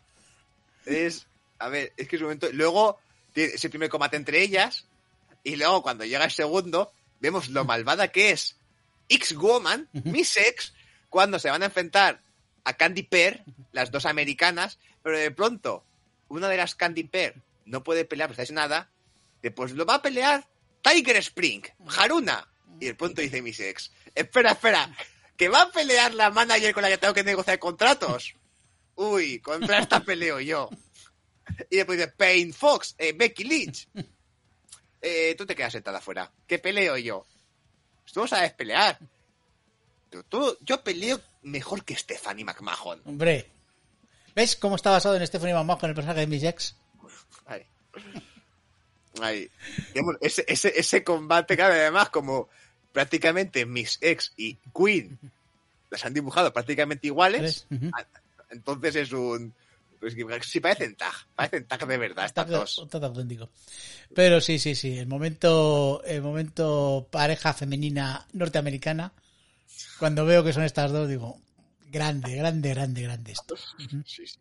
Es. 0.86 1.26
A 1.58 1.68
ver, 1.68 1.92
es 1.96 2.08
que 2.08 2.16
es 2.16 2.22
un 2.22 2.26
momento. 2.28 2.48
Luego, 2.52 2.98
ese 3.34 3.70
primer 3.70 3.88
combate 3.88 4.16
entre 4.16 4.42
ellas. 4.42 4.86
Y 5.44 5.56
luego, 5.56 5.82
cuando 5.82 6.04
llega 6.04 6.24
el 6.24 6.30
segundo, 6.30 6.92
vemos 7.20 7.48
lo 7.48 7.64
malvada 7.64 8.08
que 8.08 8.30
es 8.30 8.56
X-Woman, 9.08 9.88
Miss 10.04 10.36
X, 10.36 10.72
cuando 11.10 11.38
se 11.38 11.50
van 11.50 11.62
a 11.62 11.66
enfrentar 11.66 12.20
a 12.64 12.74
Candy 12.74 13.02
Pear, 13.02 13.44
las 13.72 13.90
dos 13.90 14.06
americanas. 14.06 14.78
Pero 15.02 15.18
de 15.18 15.30
pronto, 15.30 15.84
una 16.28 16.48
de 16.48 16.56
las 16.56 16.74
Candy 16.74 17.04
Pear 17.04 17.34
no 17.64 17.82
puede 17.82 18.04
pelear, 18.04 18.28
pues 18.28 18.38
es 18.38 18.52
nada. 18.52 18.88
Después 19.42 19.72
lo 19.72 19.84
va 19.84 19.96
a 19.96 20.02
pelear 20.02 20.46
Tiger 20.82 21.16
Spring, 21.16 21.62
Haruna. 21.96 22.48
Y 22.80 22.86
de 22.86 22.94
pronto 22.94 23.20
dice 23.20 23.42
Miss 23.42 23.60
X: 23.60 23.90
Espera, 24.14 24.52
espera, 24.52 24.94
que 25.36 25.48
va 25.48 25.62
a 25.62 25.72
pelear 25.72 26.14
la 26.14 26.30
manager 26.30 26.72
con 26.72 26.82
la 26.82 26.88
que 26.88 26.98
tengo 26.98 27.14
que 27.14 27.24
negociar 27.24 27.58
contratos. 27.58 28.34
Uy, 28.94 29.40
contra 29.40 29.78
esta 29.78 30.00
peleo 30.00 30.40
yo. 30.40 30.70
Y 31.70 31.76
después 31.76 31.98
dice, 31.98 32.10
Payne 32.16 32.52
Fox, 32.52 32.94
eh, 32.98 33.12
Becky 33.12 33.44
Lynch. 33.44 33.88
Eh, 35.04 35.34
tú 35.36 35.44
te 35.44 35.56
quedas 35.56 35.72
sentada 35.72 35.98
afuera. 35.98 36.30
¿Qué 36.46 36.60
peleo 36.60 36.96
yo? 36.96 37.26
Tú 38.12 38.20
no 38.20 38.28
sabes 38.28 38.52
pelear. 38.52 38.96
Tú, 40.08 40.22
tú- 40.22 40.56
yo 40.60 40.84
peleo 40.84 41.20
mejor 41.42 41.84
que 41.84 41.96
Stephanie 41.96 42.44
McMahon. 42.44 43.02
Hombre, 43.04 43.50
¿ves 44.36 44.54
cómo 44.54 44.76
está 44.76 44.92
basado 44.92 45.16
en 45.16 45.26
Stephanie 45.26 45.54
McMahon 45.54 45.90
el 45.90 45.94
personaje 45.96 46.20
de 46.20 46.26
Miss 46.28 46.44
X? 46.44 46.76
Digamos, 49.92 50.16
Ese, 50.20 50.44
ese, 50.48 50.72
ese 50.78 51.04
combate, 51.04 51.56
claro, 51.56 51.74
además, 51.74 52.08
como 52.10 52.48
prácticamente 52.92 53.66
Miss 53.66 53.98
X 54.00 54.32
y 54.36 54.56
Queen 54.72 55.18
las 55.90 56.04
han 56.04 56.14
dibujado 56.14 56.52
prácticamente 56.52 57.08
iguales. 57.08 57.66
Ujú. 57.70 57.90
entonces 58.50 58.96
es 58.96 59.12
un... 59.12 59.52
pues 60.02 60.46
sí, 60.48 60.58
parecen 60.60 60.96
tag, 60.96 61.12
parecen 61.36 61.64
tag 61.66 61.86
de 61.86 61.96
verdad 61.96 62.26
estas 62.26 62.48
dos. 62.48 62.78
auténtico. 62.92 63.50
Pero 64.14 64.40
sí, 64.40 64.58
sí, 64.58 64.74
sí. 64.74 64.98
El 64.98 65.06
momento, 65.06 66.02
el 66.04 66.20
momento 66.22 67.06
pareja 67.10 67.54
femenina 67.54 68.26
norteamericana, 68.32 69.12
cuando 69.98 70.24
veo 70.26 70.42
que 70.42 70.52
son 70.52 70.64
estas 70.64 70.90
dos, 70.90 71.08
digo, 71.08 71.38
grande, 71.90 72.34
grande, 72.34 72.70
grande, 72.70 73.02
grande 73.02 73.32
esto. 73.32 73.54
Sí, 74.04 74.26
sí. 74.26 74.40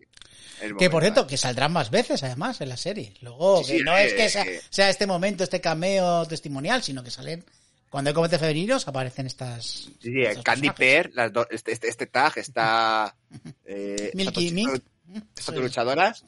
El 0.62 0.76
Que 0.78 0.90
por 0.90 1.04
cierto, 1.04 1.28
que 1.28 1.38
saldrán 1.38 1.72
más 1.74 1.90
veces 1.92 2.24
además 2.24 2.60
en 2.62 2.70
la 2.70 2.78
serie. 2.78 3.14
Luego, 3.22 3.64
Sí, 3.64 3.78
que 3.78 3.84
no 3.84 3.96
eh, 3.98 4.06
es 4.08 4.14
que 4.14 4.30
sea, 4.30 4.44
eh. 4.44 4.62
sea 4.70 4.90
este 4.90 5.06
momento, 5.06 5.44
este 5.44 5.62
cameo 5.62 6.26
testimonial, 6.26 6.82
sino 6.84 7.04
que 7.04 7.12
salen, 7.12 7.46
cuando 7.90 8.10
hay 8.10 8.14
combates 8.14 8.40
femeninos, 8.40 8.88
aparecen 8.88 9.28
estas. 9.28 9.90
Sí, 10.02 10.22
estos 10.22 10.44
Candy. 10.44 10.70
Pear, 10.72 11.10
las 11.14 11.32
dos- 11.34 11.48
este, 11.52 11.72
este, 11.74 11.88
este 11.90 12.08
tag 12.08 12.38
está. 12.38 13.16
Eh, 13.66 14.12
Milky 14.16 14.52
dos- 14.52 14.82
Estas 15.38 15.56
luchadoras 15.56 16.26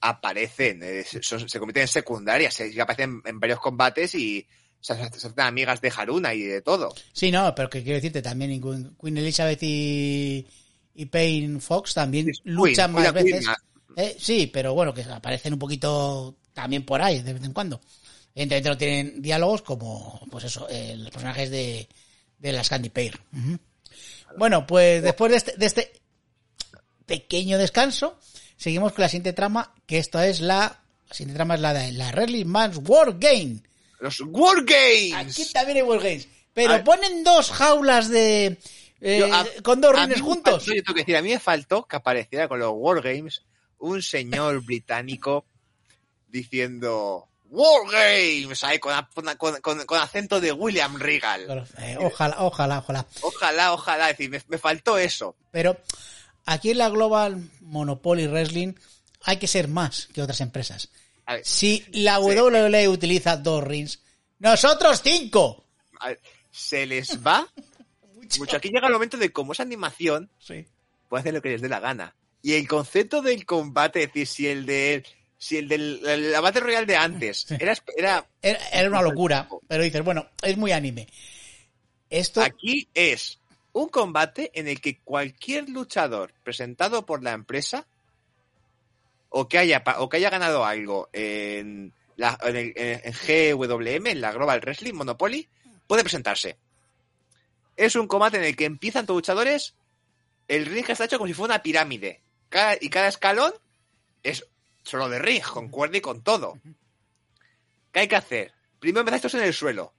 aparecen, 0.00 0.80
eh, 0.82 1.04
se, 1.04 1.22
son- 1.22 1.48
se 1.48 1.58
convierten 1.58 1.82
en 1.82 1.88
secundarias, 1.88 2.54
se 2.54 2.80
aparecen 2.80 3.20
en 3.24 3.38
varios 3.40 3.60
combates 3.60 4.14
y 4.14 4.46
se, 4.80 4.94
se 4.94 5.02
hacen 5.02 5.40
amigas 5.40 5.80
de 5.80 5.92
Haruna 5.94 6.32
y 6.34 6.42
de 6.42 6.62
todo. 6.62 6.94
Sí, 7.12 7.30
no, 7.30 7.54
pero 7.54 7.68
que 7.68 7.82
quiero 7.82 7.96
decirte 7.96 8.22
también, 8.22 8.60
Queen, 8.98 9.18
Elizabeth 9.18 9.62
y, 9.62 10.46
y 10.94 11.06
Payne 11.06 11.60
Fox 11.60 11.94
también 11.94 12.26
Sí, 12.26 12.40
Queen, 12.42 12.54
luchan 12.54 12.92
más 12.92 13.12
Queen, 13.12 13.24
Queen, 13.26 13.36
veces. 13.40 13.48
Eh, 13.96 14.16
sí, 14.18 14.46
pero 14.52 14.72
bueno, 14.72 14.94
que 14.94 15.02
aparecen 15.02 15.52
un 15.52 15.58
poquito 15.58 16.36
también 16.54 16.84
por 16.86 17.02
ahí, 17.02 17.20
de 17.22 17.34
vez 17.34 17.44
en 17.44 17.52
cuando. 17.52 17.80
Evidentemente 18.34 18.68
no 18.70 18.78
tienen 18.78 19.20
diálogos 19.20 19.60
como, 19.62 20.20
pues 20.30 20.44
eso, 20.44 20.66
eh, 20.70 20.94
los 20.96 21.10
personajes 21.10 21.50
de, 21.50 21.86
de 22.38 22.52
las 22.52 22.68
Candy 22.68 22.88
Pair. 22.88 23.18
Bueno, 24.38 24.66
pues 24.66 25.02
después 25.02 25.30
de 25.32 25.36
este, 25.36 25.56
de 25.58 25.66
este 25.66 25.99
pequeño 27.10 27.58
descanso, 27.58 28.18
seguimos 28.56 28.92
con 28.92 29.02
la 29.02 29.08
siguiente 29.08 29.32
trama, 29.32 29.74
que 29.86 29.98
esta 29.98 30.26
es 30.28 30.40
la, 30.40 30.78
la 31.08 31.14
siguiente 31.14 31.34
trama 31.36 31.56
es 31.56 31.60
la 31.60 31.72
de 31.74 31.92
la 31.92 32.12
Rally 32.12 32.44
Man's 32.44 32.78
War 32.86 33.18
Game. 33.18 33.56
Los 33.98 34.20
Wargames. 34.20 35.12
Aquí 35.14 35.44
también 35.52 35.78
hay 35.78 35.82
War 35.82 35.98
Games. 36.00 36.28
Pero 36.54 36.74
A- 36.74 36.84
ponen 36.84 37.22
dos 37.24 37.50
jaulas 37.50 38.08
de... 38.08 38.56
eh, 39.00 39.18
Yo, 39.18 39.34
a- 39.34 39.44
con 39.62 39.80
dos 39.80 39.94
rines 39.94 40.20
juntos. 40.20 40.54
faltó- 40.64 40.74
yo 40.74 40.82
tengo 40.82 40.94
que 40.94 41.00
decir, 41.00 41.16
a 41.16 41.22
mí 41.22 41.30
me 41.30 41.38
faltó 41.40 41.84
que 41.86 41.96
apareciera 41.96 42.48
con 42.48 42.58
los 42.60 42.72
Wargames 42.74 43.42
un 43.78 44.02
señor 44.02 44.60
británico 44.64 45.44
diciendo 46.28 47.26
War 47.50 47.82
Games 47.90 48.62
ahí 48.64 48.78
con, 48.78 48.92
con- 49.36 49.60
con- 49.60 49.84
con 49.84 49.98
acento 50.00 50.40
de 50.40 50.52
William 50.52 50.96
Regal. 50.98 51.44
Pero, 51.46 51.64
eh, 51.78 51.96
ojalá, 52.00 52.36
ojalá, 52.38 52.78
ojalá. 52.78 53.06
Ojalá, 53.22 53.72
ojalá, 53.72 54.10
es 54.10 54.16
decir, 54.18 54.30
me, 54.30 54.40
me 54.48 54.58
faltó 54.58 54.96
eso. 54.98 55.34
Pero 55.50 55.76
aquí 56.52 56.70
en 56.70 56.78
la 56.78 56.88
Global 56.88 57.48
Monopoly 57.60 58.26
Wrestling 58.26 58.74
hay 59.22 59.36
que 59.38 59.46
ser 59.46 59.68
más 59.68 60.08
que 60.12 60.22
otras 60.22 60.40
empresas. 60.40 60.88
A 61.26 61.34
ver, 61.34 61.44
Si 61.46 61.84
la. 61.92 62.18
WWE 62.18 62.88
utiliza 62.88 63.36
dos 63.36 63.62
rings, 63.64 64.00
nosotros 64.38 65.00
cinco. 65.02 65.64
a 66.00 66.08
ver, 66.08 66.20
se 66.50 66.86
les 66.86 67.24
va 67.24 67.46
mucho. 68.38 68.56
Aquí 68.56 68.68
llega 68.70 68.86
el 68.86 68.92
momento 68.92 69.16
de 69.16 69.30
como 69.32 69.52
es 69.52 69.60
animación, 69.60 70.30
Sí. 70.38 70.64
puede 71.08 71.20
hacer 71.20 71.34
lo 71.34 71.42
que 71.42 71.50
les 71.50 71.60
dé 71.62 71.68
la 71.68 71.80
gana. 71.80 72.14
Y 72.42 72.54
el 72.54 72.66
concepto 72.66 73.20
del 73.22 73.44
combate, 73.44 74.02
es 74.04 74.08
decir, 74.12 74.26
si 74.26 74.46
el 74.48 74.66
del 74.66 75.04
si 75.36 75.56
el 75.58 75.68
del 75.68 76.00
el- 76.06 76.32
la 76.32 76.40
Battle 76.40 76.60
Royale 76.62 76.86
de 76.86 76.96
antes 76.96 77.44
Sí. 77.48 77.54
era, 77.60 77.74
era 77.96 78.26
Era, 78.42 78.58
era 78.72 78.88
una 78.88 79.02
locura, 79.02 79.48
pero 79.68 79.82
dices, 79.84 80.02
bueno, 80.02 80.26
es 80.42 80.56
muy 80.56 80.72
anime. 80.72 81.06
Esto, 82.08 82.42
aquí 82.42 82.88
es 82.94 83.38
un 83.72 83.88
combate 83.88 84.50
en 84.54 84.68
el 84.68 84.80
que 84.80 84.98
cualquier 85.00 85.68
luchador 85.68 86.32
presentado 86.42 87.06
por 87.06 87.22
la 87.22 87.32
empresa 87.32 87.86
o 89.28 89.48
que 89.48 89.58
haya 89.58 89.82
o 89.98 90.08
que 90.08 90.16
haya 90.16 90.30
ganado 90.30 90.64
algo 90.64 91.08
en 91.12 91.92
la 92.16 92.36
en, 92.42 93.12
GWM, 93.12 94.06
en 94.08 94.20
la 94.20 94.32
Global 94.32 94.60
Wrestling 94.60 94.94
Monopoly, 94.94 95.48
puede 95.86 96.02
presentarse. 96.02 96.56
Es 97.76 97.94
un 97.96 98.06
combate 98.08 98.36
en 98.38 98.44
el 98.44 98.56
que 98.56 98.64
empiezan 98.66 99.06
todos 99.06 99.18
luchadores, 99.18 99.74
el 100.48 100.66
ring 100.66 100.84
está 100.88 101.04
hecho 101.04 101.16
como 101.18 101.28
si 101.28 101.34
fuera 101.34 101.54
una 101.54 101.62
pirámide. 101.62 102.20
Cada- 102.48 102.76
y 102.80 102.90
cada 102.90 103.08
escalón 103.08 103.52
es 104.22 104.44
solo 104.82 105.08
de 105.08 105.18
ring, 105.20 105.42
con 105.42 105.68
cuerda 105.68 105.96
y 105.96 106.00
con 106.00 106.22
todo. 106.22 106.58
¿Qué 107.92 108.00
hay 108.00 108.08
que 108.08 108.16
hacer? 108.16 108.52
Primero 108.80 109.00
empiezas 109.00 109.22
todos 109.22 109.34
en 109.34 109.44
el 109.44 109.54
suelo. 109.54 109.94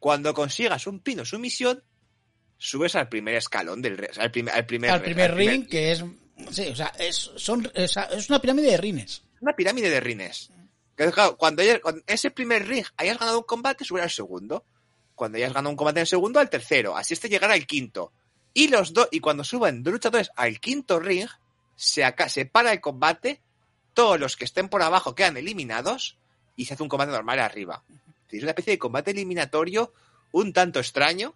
Cuando 0.00 0.34
consigas 0.34 0.86
un 0.86 1.00
pino 1.00 1.24
sumisión, 1.24 1.82
subes 2.66 2.94
al 2.94 3.08
primer 3.08 3.34
escalón 3.34 3.82
del 3.82 4.08
al, 4.18 4.30
prim- 4.30 4.48
al 4.52 4.64
primer 4.66 4.90
al 4.90 5.02
primer 5.02 5.30
al 5.30 5.36
ring, 5.36 5.68
que 5.68 5.92
es. 5.92 6.04
Sí, 6.50 6.68
o 6.68 6.74
sea, 6.76 6.92
es, 6.98 7.30
son, 7.36 7.70
sea, 7.86 8.04
es 8.04 8.28
una 8.28 8.40
pirámide 8.40 8.70
de 8.70 8.76
rines. 8.76 9.22
una 9.40 9.54
pirámide 9.54 9.90
de 9.90 10.00
rines. 10.00 10.50
Claro, 10.96 11.36
cuando, 11.36 11.62
hayas- 11.62 11.80
cuando 11.80 12.02
ese 12.06 12.30
primer 12.30 12.66
ring 12.66 12.84
hayas 12.96 13.18
ganado 13.18 13.38
un 13.38 13.44
combate, 13.44 13.84
subir 13.84 14.02
al 14.02 14.10
segundo. 14.10 14.64
Cuando 15.14 15.36
hayas 15.38 15.52
ganado 15.52 15.70
un 15.70 15.76
combate 15.76 16.00
en 16.00 16.02
el 16.02 16.06
segundo, 16.08 16.40
al 16.40 16.50
tercero. 16.50 16.96
Así 16.96 17.14
hasta 17.14 17.28
llegar 17.28 17.50
al 17.50 17.66
quinto. 17.66 18.12
Y 18.52 18.68
los 18.68 18.92
dos, 18.92 19.08
y 19.10 19.20
cuando 19.20 19.44
suban 19.44 19.82
dos 19.82 19.92
luchadores 19.92 20.30
al 20.36 20.58
quinto 20.60 20.98
ring, 21.00 21.28
se, 21.76 22.02
aca- 22.04 22.28
se 22.28 22.46
para 22.46 22.72
el 22.72 22.80
combate, 22.80 23.40
todos 23.92 24.18
los 24.18 24.36
que 24.36 24.44
estén 24.44 24.68
por 24.68 24.82
abajo 24.82 25.14
quedan 25.14 25.36
eliminados 25.36 26.16
y 26.56 26.64
se 26.64 26.74
hace 26.74 26.82
un 26.82 26.88
combate 26.88 27.12
normal 27.12 27.38
arriba. 27.40 27.84
Es 28.30 28.42
una 28.42 28.50
especie 28.52 28.72
de 28.72 28.78
combate 28.78 29.10
eliminatorio 29.12 29.92
un 30.32 30.52
tanto 30.52 30.80
extraño. 30.80 31.34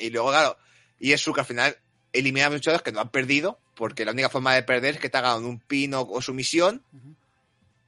Y 0.00 0.10
luego, 0.10 0.30
claro, 0.30 0.56
y 0.98 1.12
es 1.12 1.20
su 1.20 1.32
que 1.32 1.40
al 1.40 1.46
final 1.46 1.76
elimina 2.12 2.46
a 2.46 2.50
luchadores 2.50 2.82
que 2.82 2.92
no 2.92 3.00
han 3.00 3.10
perdido, 3.10 3.58
porque 3.74 4.04
la 4.04 4.12
única 4.12 4.28
forma 4.28 4.54
de 4.54 4.62
perder 4.62 4.96
es 4.96 5.00
que 5.00 5.08
te 5.08 5.18
hagan 5.18 5.44
un 5.44 5.60
pino 5.60 6.02
o 6.02 6.20
sumisión, 6.20 6.82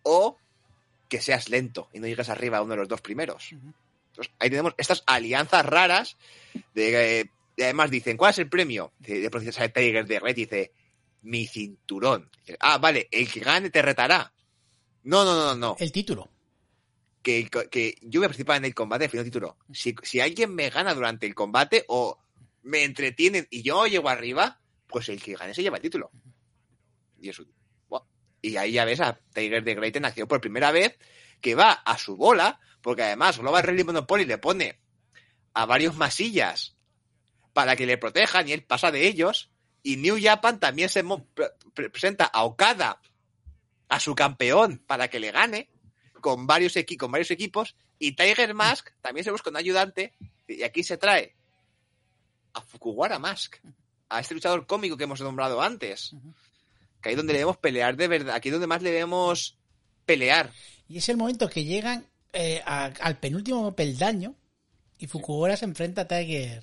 o 0.02 0.38
que 1.08 1.20
seas 1.20 1.48
lento 1.48 1.88
y 1.92 2.00
no 2.00 2.06
llegues 2.06 2.28
arriba 2.28 2.58
a 2.58 2.62
uno 2.62 2.72
de 2.72 2.78
los 2.78 2.88
dos 2.88 3.00
primeros. 3.00 3.52
Entonces, 3.52 4.32
ahí 4.38 4.50
tenemos 4.50 4.74
estas 4.78 5.02
alianzas 5.06 5.64
raras 5.64 6.16
de 6.74 7.20
eh, 7.20 7.30
y 7.56 7.62
además 7.62 7.90
dicen, 7.90 8.16
¿cuál 8.16 8.30
es 8.30 8.38
el 8.38 8.48
premio? 8.48 8.92
De, 8.98 9.20
de 9.20 9.30
pronto 9.30 9.52
sale 9.52 9.68
Tiger 9.68 10.06
de 10.06 10.20
Red 10.20 10.34
dice, 10.34 10.72
mi 11.22 11.46
cinturón. 11.46 12.30
Dice, 12.40 12.56
ah, 12.60 12.78
vale, 12.78 13.08
el 13.10 13.30
que 13.30 13.40
gane 13.40 13.70
te 13.70 13.82
retará. 13.82 14.32
No, 15.04 15.24
no, 15.24 15.34
no, 15.34 15.54
no. 15.54 15.76
El 15.78 15.92
título. 15.92 16.28
Que, 17.22 17.48
que 17.48 17.94
yo 18.02 18.20
voy 18.20 18.26
a 18.26 18.28
participar 18.28 18.56
en 18.56 18.64
el 18.64 18.74
combate 18.74 19.04
de 19.04 19.08
final 19.08 19.24
título. 19.24 19.56
Si, 19.72 19.94
si 20.02 20.20
alguien 20.20 20.54
me 20.54 20.70
gana 20.70 20.92
durante 20.92 21.26
el 21.26 21.34
combate 21.34 21.84
o 21.88 22.18
me 22.62 22.84
entretienen 22.84 23.46
y 23.50 23.62
yo 23.62 23.86
llego 23.86 24.08
arriba, 24.08 24.60
pues 24.88 25.08
el 25.08 25.22
que 25.22 25.34
gane 25.34 25.54
se 25.54 25.62
lleva 25.62 25.76
el 25.76 25.82
título. 25.82 26.10
Y 28.42 28.56
ahí 28.56 28.72
ya 28.72 28.84
ves 28.84 29.00
a 29.00 29.20
Tiger 29.32 29.62
de 29.62 29.74
Great 29.76 29.96
en 29.96 30.26
por 30.26 30.40
primera 30.40 30.72
vez, 30.72 30.98
que 31.40 31.54
va 31.54 31.70
a 31.70 31.96
su 31.96 32.16
bola, 32.16 32.58
porque 32.80 33.04
además 33.04 33.38
Global 33.38 33.62
Rally 33.62 33.84
Monopoly 33.84 34.24
le 34.24 34.38
pone 34.38 34.80
a 35.54 35.64
varios 35.64 35.96
masillas 35.96 36.76
para 37.52 37.76
que 37.76 37.86
le 37.86 37.98
protejan 37.98 38.48
y 38.48 38.52
él 38.52 38.64
pasa 38.64 38.90
de 38.90 39.06
ellos. 39.06 39.52
Y 39.84 39.96
New 39.96 40.18
Japan 40.20 40.58
también 40.58 40.88
se 40.88 41.04
presenta 41.74 42.24
a 42.24 42.44
Okada, 42.44 43.00
a 43.88 44.00
su 44.00 44.14
campeón, 44.14 44.82
para 44.86 45.08
que 45.08 45.20
le 45.20 45.30
gane, 45.30 45.70
con 46.22 46.46
varios, 46.46 46.74
equi- 46.76 46.96
con 46.96 47.12
varios 47.12 47.30
equipos. 47.30 47.74
Y 47.98 48.12
Tiger 48.12 48.54
Mask 48.54 48.88
también 49.02 49.24
se 49.24 49.30
busca 49.30 49.50
un 49.50 49.56
ayudante. 49.58 50.14
Y 50.48 50.62
aquí 50.62 50.82
se 50.82 50.96
trae 50.96 51.34
a 52.54 52.60
Fukuwara 52.62 53.18
Mask, 53.18 53.56
a 54.08 54.20
este 54.20 54.32
luchador 54.34 54.66
cómico 54.66 54.96
que 54.96 55.04
hemos 55.04 55.20
nombrado 55.20 55.60
antes. 55.60 56.14
Que 57.02 57.10
ahí 57.10 57.14
donde 57.14 57.32
le 57.34 57.40
vemos 57.40 57.56
pelear 57.58 57.96
de 57.96 58.08
verdad, 58.08 58.34
aquí 58.36 58.48
es 58.48 58.52
donde 58.52 58.66
más 58.66 58.80
le 58.82 58.90
vemos 58.92 59.56
pelear. 60.06 60.50
Y 60.88 60.98
es 60.98 61.08
el 61.10 61.16
momento 61.18 61.48
que 61.50 61.64
llegan 61.64 62.06
eh, 62.32 62.62
a- 62.64 62.86
al 63.00 63.18
penúltimo 63.18 63.74
peldaño 63.74 64.34
y 64.98 65.06
Fukuhara 65.06 65.56
se 65.56 65.66
enfrenta 65.66 66.02
a 66.02 66.08
Tiger 66.08 66.62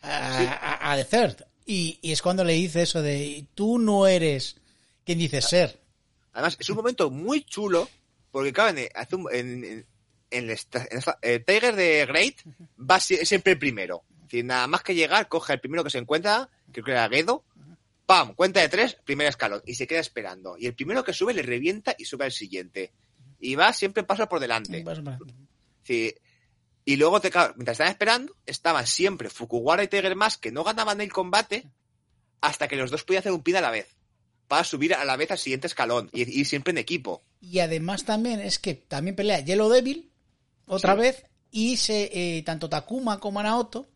a, 0.00 0.38
Sí. 0.38 0.46
a- 0.48 0.92
a 0.92 0.96
The 0.96 1.04
Third. 1.04 1.44
Y, 1.66 1.98
y 2.02 2.12
es 2.12 2.22
cuando 2.22 2.44
le 2.44 2.52
dice 2.54 2.82
eso 2.82 3.02
de 3.02 3.46
tú 3.54 3.78
no 3.78 4.06
eres 4.06 4.56
quien 5.04 5.18
dices 5.18 5.46
ser. 5.46 5.80
Además, 6.32 6.56
es 6.58 6.68
un 6.70 6.76
momento 6.76 7.10
muy 7.10 7.42
chulo, 7.44 7.88
porque 8.34 8.52
claro, 8.52 8.76
en, 8.76 8.88
hace 8.96 9.14
un- 9.16 9.32
en- 9.32 9.64
en- 9.64 9.86
en 10.32 10.50
esta- 10.50 10.86
en 10.90 10.98
esta- 10.98 11.18
el 11.22 11.44
Tiger 11.44 11.76
de 11.76 12.04
Great 12.06 12.34
va 12.78 12.98
sie- 12.98 13.24
siempre 13.24 13.52
el 13.52 13.58
primero. 13.60 14.02
Decir, 14.24 14.44
nada 14.44 14.66
más 14.66 14.82
que 14.82 14.94
llegar, 14.96 15.28
coge 15.28 15.52
el 15.52 15.60
primero 15.60 15.84
que 15.84 15.90
se 15.90 15.98
encuentra, 15.98 16.50
creo 16.72 16.84
que 16.84 16.90
era 16.90 17.08
Gedo, 17.08 17.44
¡pam! 18.06 18.34
Cuenta 18.34 18.60
de 18.60 18.68
tres, 18.68 18.96
primer 19.04 19.28
escalón, 19.28 19.62
y 19.64 19.76
se 19.76 19.86
queda 19.86 20.00
esperando. 20.00 20.56
Y 20.58 20.66
el 20.66 20.74
primero 20.74 21.04
que 21.04 21.12
sube 21.12 21.32
le 21.32 21.42
revienta 21.42 21.94
y 21.96 22.04
sube 22.06 22.24
al 22.24 22.32
siguiente. 22.32 22.92
Y 23.38 23.54
va 23.54 23.72
siempre 23.72 24.02
paso 24.02 24.28
por 24.28 24.40
delante. 24.40 24.78
Sí. 25.84 26.14
Y 26.86 26.96
luego, 26.96 27.20
te, 27.20 27.30
mientras 27.56 27.74
estaban 27.76 27.92
esperando, 27.92 28.36
estaban 28.44 28.86
siempre 28.86 29.30
Fukuwara 29.30 29.84
y 29.84 29.88
Tiger 29.88 30.16
Mask 30.16 30.40
que 30.40 30.50
no 30.52 30.64
ganaban 30.64 31.00
el 31.00 31.12
combate 31.12 31.66
hasta 32.40 32.66
que 32.66 32.76
los 32.76 32.90
dos 32.90 33.04
podían 33.04 33.20
hacer 33.20 33.32
un 33.32 33.42
pin 33.42 33.56
a 33.56 33.60
la 33.60 33.70
vez. 33.70 33.96
Para 34.48 34.64
subir 34.64 34.94
a 34.94 35.04
la 35.04 35.16
vez 35.16 35.30
al 35.30 35.38
siguiente 35.38 35.66
escalón 35.66 36.10
y 36.12 36.44
siempre 36.44 36.70
en 36.72 36.78
equipo. 36.78 37.22
Y 37.40 37.58
además 37.60 38.04
también 38.04 38.40
es 38.40 38.58
que 38.58 38.74
también 38.74 39.16
pelea 39.16 39.40
Yellow 39.40 39.68
Devil 39.68 40.10
otra 40.66 40.94
Sí. 40.94 41.00
vez 41.00 41.24
y 41.50 41.76
se 41.76 42.10
eh, 42.12 42.42
tanto 42.42 42.68
Takuma 42.68 43.20
como 43.20 43.42
Naoto, 43.42 43.86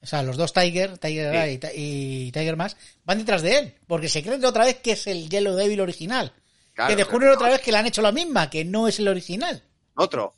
o 0.00 0.06
sea, 0.06 0.22
los 0.22 0.36
dos 0.36 0.52
Tiger, 0.52 0.96
Tiger 0.98 1.34
Sí. 1.44 1.50
Y, 1.54 1.58
Ti- 1.58 1.68
y 1.74 2.32
Tiger 2.32 2.56
Mask 2.56 2.76
van 3.04 3.18
detrás 3.18 3.42
de 3.42 3.58
él, 3.58 3.74
porque 3.86 4.08
se 4.08 4.22
creen 4.22 4.44
otra 4.44 4.64
vez 4.64 4.76
que 4.78 4.92
es 4.92 5.06
el 5.08 5.28
Yellow 5.28 5.56
Devil 5.56 5.80
original. 5.80 6.32
Claro, 6.74 6.90
que 6.90 6.96
descubren 6.96 7.30
otra 7.30 7.48
vez 7.48 7.60
que 7.60 7.72
le 7.72 7.78
han 7.78 7.86
hecho 7.86 8.02
la 8.02 8.12
misma, 8.12 8.48
que 8.48 8.64
no 8.64 8.86
es 8.86 8.98
el 9.00 9.08
original. 9.08 9.64
Otro. 9.96 10.34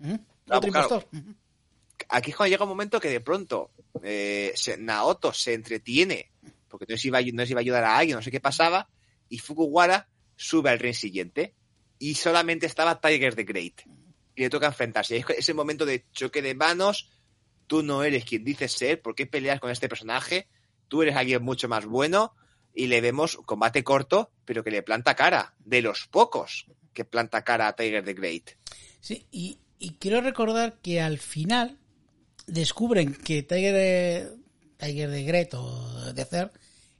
Claro, 0.00 0.18
Otro 0.46 0.72
claro. 0.72 0.86
impostor. 0.86 1.08
Aquí 2.08 2.30
es 2.30 2.36
cuando 2.36 2.50
llega 2.50 2.64
un 2.64 2.70
momento 2.70 2.98
que 3.00 3.08
de 3.10 3.20
pronto 3.20 3.70
eh, 4.02 4.52
Naoto 4.78 5.32
se 5.32 5.54
entretiene, 5.54 6.30
porque 6.68 6.86
no 6.88 6.96
se, 6.96 7.08
iba, 7.08 7.20
iba 7.20 7.42
a 7.42 7.60
ayudar 7.60 7.84
a 7.84 7.96
alguien, 7.96 8.16
no 8.16 8.22
sé 8.22 8.30
qué 8.30 8.40
pasaba, 8.40 8.88
y 9.28 9.38
Fukuwara 9.38 10.08
sube 10.36 10.70
al 10.70 10.78
ring 10.78 10.94
siguiente. 10.94 11.54
Y 11.98 12.14
solamente 12.14 12.66
estaba 12.66 13.00
Tiger 13.00 13.34
the 13.34 13.44
Great. 13.44 13.82
Y 14.36 14.42
le 14.42 14.50
toca 14.50 14.66
enfrentarse. 14.66 15.16
Es 15.16 15.24
ese 15.36 15.54
momento 15.54 15.84
de 15.84 16.06
choque 16.12 16.42
de 16.42 16.54
manos. 16.54 17.10
Tú 17.66 17.82
no 17.82 18.04
eres 18.04 18.24
quien 18.24 18.44
dices 18.44 18.72
ser. 18.72 19.02
¿Por 19.02 19.14
qué 19.14 19.26
peleas 19.26 19.60
con 19.60 19.70
este 19.70 19.88
personaje? 19.88 20.48
Tú 20.86 21.02
eres 21.02 21.16
alguien 21.16 21.42
mucho 21.42 21.68
más 21.68 21.86
bueno. 21.86 22.34
Y 22.72 22.86
le 22.86 23.00
vemos 23.00 23.36
combate 23.44 23.82
corto, 23.82 24.30
pero 24.44 24.62
que 24.62 24.70
le 24.70 24.82
planta 24.82 25.16
cara. 25.16 25.54
De 25.58 25.82
los 25.82 26.06
pocos 26.06 26.66
que 26.92 27.04
planta 27.04 27.42
cara 27.42 27.66
a 27.66 27.74
Tiger 27.74 28.04
the 28.04 28.14
Great. 28.14 28.50
Sí, 29.00 29.26
y, 29.32 29.58
y 29.80 29.94
quiero 29.94 30.20
recordar 30.20 30.78
que 30.80 31.00
al 31.00 31.18
final 31.18 31.78
descubren 32.46 33.14
que 33.14 33.42
Tiger 33.42 33.74
de, 33.74 34.28
Tiger 34.78 35.10
de 35.10 35.22
Gret 35.24 35.54
o 35.54 36.12
de 36.12 36.24
Cer 36.24 36.50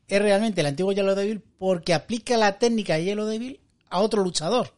es 0.09 0.23
realmente 0.23 0.61
el 0.61 0.67
antiguo 0.67 0.93
Yellow 0.93 1.15
Devil 1.15 1.41
porque 1.59 1.95
aplica 1.95 2.37
la 2.37 2.59
técnica 2.59 2.95
de 2.95 3.05
Yellow 3.05 3.27
Devil 3.27 3.61
a 3.91 4.01
otro 4.01 4.23
luchador, 4.23 4.75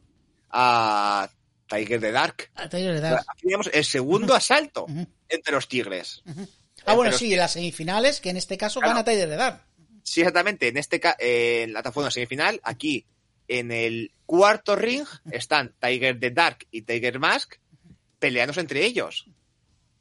A 0.51 1.29
Tiger 1.69 2.01
the 2.01 2.13
Dark. 2.13 2.51
a 2.55 2.69
Tiger 2.69 2.95
de 2.95 3.01
Dark. 3.01 3.25
Aquí 3.29 3.43
tenemos 3.43 3.71
el 3.73 3.85
segundo 3.85 4.35
asalto 4.35 4.87
entre 5.29 5.53
los 5.55 5.69
tigres. 5.69 6.23
Ah, 6.87 6.95
bueno, 6.95 7.13
sí, 7.13 7.33
en 7.33 7.39
las 7.39 7.53
semifinales, 7.53 8.21
que 8.21 8.31
en 8.31 8.37
este 8.37 8.57
caso 8.59 8.81
Claro. 8.81 8.95
gana 8.95 9.05
Tiger 9.05 9.29
de 9.29 9.37
Dark. 9.37 9.63
Sí, 10.03 10.21
exactamente. 10.21 10.69
En 10.69 10.77
este 10.77 10.99
ca- 10.99 11.17
eh, 11.21 11.63
en 11.65 11.73
la 11.73 11.81
plataforma 11.83 12.11
semifinal, 12.11 12.61
aquí 12.65 13.07
en 13.49 13.71
el 13.71 14.13
cuarto 14.27 14.75
ring 14.77 15.05
están 15.31 15.75
Tiger 15.81 16.19
the 16.19 16.31
Dark 16.31 16.67
y 16.71 16.83
Tiger 16.83 17.19
Mask 17.19 17.55
peleándose 18.19 18.61
entre 18.61 18.85
ellos. 18.85 19.27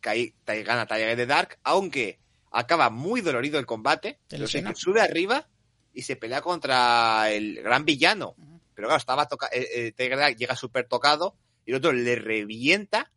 Que 0.02 0.10
ahí 0.10 0.34
gana 0.64 0.86
Tiger 0.88 1.16
the 1.16 1.26
Dark, 1.26 1.60
aunque 1.64 2.20
acaba 2.52 2.90
muy 2.90 3.22
dolorido 3.22 3.60
el 3.60 3.66
combate. 3.66 4.20
Se 4.28 4.38
No 4.38 4.48
sé, 4.48 4.64
sube 4.76 5.02
arriba 5.02 5.48
y 5.94 6.02
se 6.04 6.16
pelea 6.16 6.42
contra 6.42 7.32
el 7.32 7.62
gran 7.62 7.86
villano. 7.86 8.36
Pero 8.76 8.88
claro, 8.88 9.00
estaba 9.00 9.28
toca 9.28 9.48
eh, 9.52 9.68
eh, 9.76 9.92
Tiger 9.92 10.18
Dark 10.18 10.38
llega 10.38 10.56
súper 10.56 10.88
tocado 10.88 11.36
y 11.66 11.72
el 11.72 11.78
otro 11.78 11.92
le 11.92 12.16
revienta 12.16 13.12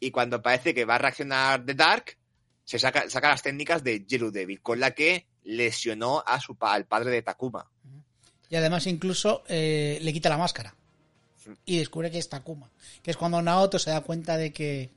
y 0.00 0.10
cuando 0.10 0.40
parece 0.42 0.74
que 0.74 0.84
va 0.84 0.94
a 0.96 0.98
reaccionar 0.98 1.64
The 1.64 1.74
Dark, 1.74 2.16
se 2.64 2.78
saca, 2.78 3.08
saca 3.10 3.28
las 3.28 3.42
técnicas 3.42 3.84
de 3.84 4.04
Yellow 4.06 4.30
Devil, 4.30 4.60
con 4.62 4.80
la 4.80 4.92
que 4.92 5.26
lesionó 5.44 6.22
a 6.26 6.40
su 6.40 6.54
pa- 6.56 6.72
al 6.74 6.86
padre 6.86 7.10
de 7.10 7.22
Takuma. 7.22 7.68
Y 8.48 8.56
además 8.56 8.86
incluso 8.86 9.44
eh, 9.48 9.98
le 10.00 10.12
quita 10.12 10.28
la 10.28 10.38
máscara. 10.38 10.74
Y 11.64 11.78
descubre 11.78 12.10
que 12.10 12.18
es 12.18 12.28
Takuma. 12.28 12.70
Que 13.02 13.10
es 13.10 13.16
cuando 13.16 13.42
Naoto 13.42 13.78
se 13.78 13.90
da 13.90 14.00
cuenta 14.00 14.36
de 14.36 14.52
que, 14.52 14.90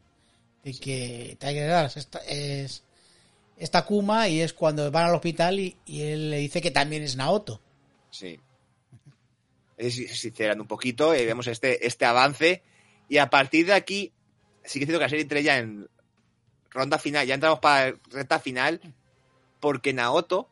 de 0.64 0.74
que 0.80 1.38
Tiger 1.40 1.72
Arms 1.72 1.98
es, 2.28 2.84
es, 3.58 3.64
es 3.64 3.72
Takuma 3.72 4.28
y 4.28 4.42
es 4.42 4.54
cuando 4.54 4.90
van 4.92 5.06
al 5.10 5.16
hospital 5.16 5.60
y, 5.60 5.78
y 5.86 6.02
él 6.04 6.30
le 6.32 6.38
dice 6.38 6.62
que 6.62 6.72
también 6.72 7.04
es 7.04 7.16
Naoto. 7.16 7.62
Sí. 8.12 8.40
Es- 9.78 9.96
Se 9.96 10.08
sinceran 10.16 10.62
un 10.62 10.68
poquito 10.68 11.16
y 11.16 11.26
vemos 11.26 11.48
este, 11.48 11.86
este 11.86 12.06
avance. 12.06 12.64
Y 13.10 13.18
a 13.18 13.30
partir 13.30 13.68
de 13.68 13.74
aquí, 13.74 14.12
sí 14.64 14.80
que 14.80 14.86
es 14.86 14.88
cierto 14.88 15.00
que 15.00 15.06
la 15.06 15.10
serie 15.10 15.24
entra 15.24 15.40
ya 15.42 15.58
en 15.58 15.88
ronda 16.72 16.98
final, 16.98 17.26
ya 17.28 17.36
entramos 17.36 17.60
para 17.60 17.94
recta 18.12 18.40
final, 18.40 18.82
porque 19.60 19.94
Naoto 19.94 20.50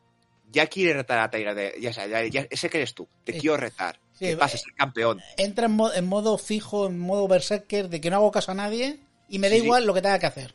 ya 0.52 0.66
quiere 0.68 0.94
retar 0.94 1.18
a 1.18 1.30
Tiger 1.30 1.54
de, 1.54 1.74
ya, 1.80 1.92
sabes, 1.92 2.10
ya, 2.10 2.24
ya- 2.42 2.46
ese 2.50 2.70
que 2.70 2.78
eres 2.78 2.94
tú, 2.94 3.08
te 3.24 3.32
Sí. 3.32 3.40
quiero 3.40 3.56
retar. 3.56 3.98
Sí, 4.12 4.26
¿Qué 4.26 4.36
pasa? 4.36 4.56
eh, 4.56 4.60
Es 4.60 4.66
el 4.68 4.74
campeón. 4.74 5.20
Entra 5.36 5.66
en, 5.66 5.72
mo- 5.72 5.92
en 5.92 6.06
modo 6.06 6.38
fijo, 6.38 6.86
en 6.86 6.98
modo 6.98 7.26
berserker, 7.26 7.88
de 7.88 8.00
que 8.00 8.08
no 8.10 8.16
hago 8.16 8.30
caso 8.30 8.52
a 8.52 8.54
nadie 8.54 9.00
y 9.28 9.38
me 9.40 9.48
da 9.50 9.56
sí. 9.56 9.62
igual 9.64 9.84
lo 9.84 9.92
que 9.92 10.00
tenga 10.02 10.18
que 10.20 10.26
hacer. 10.26 10.54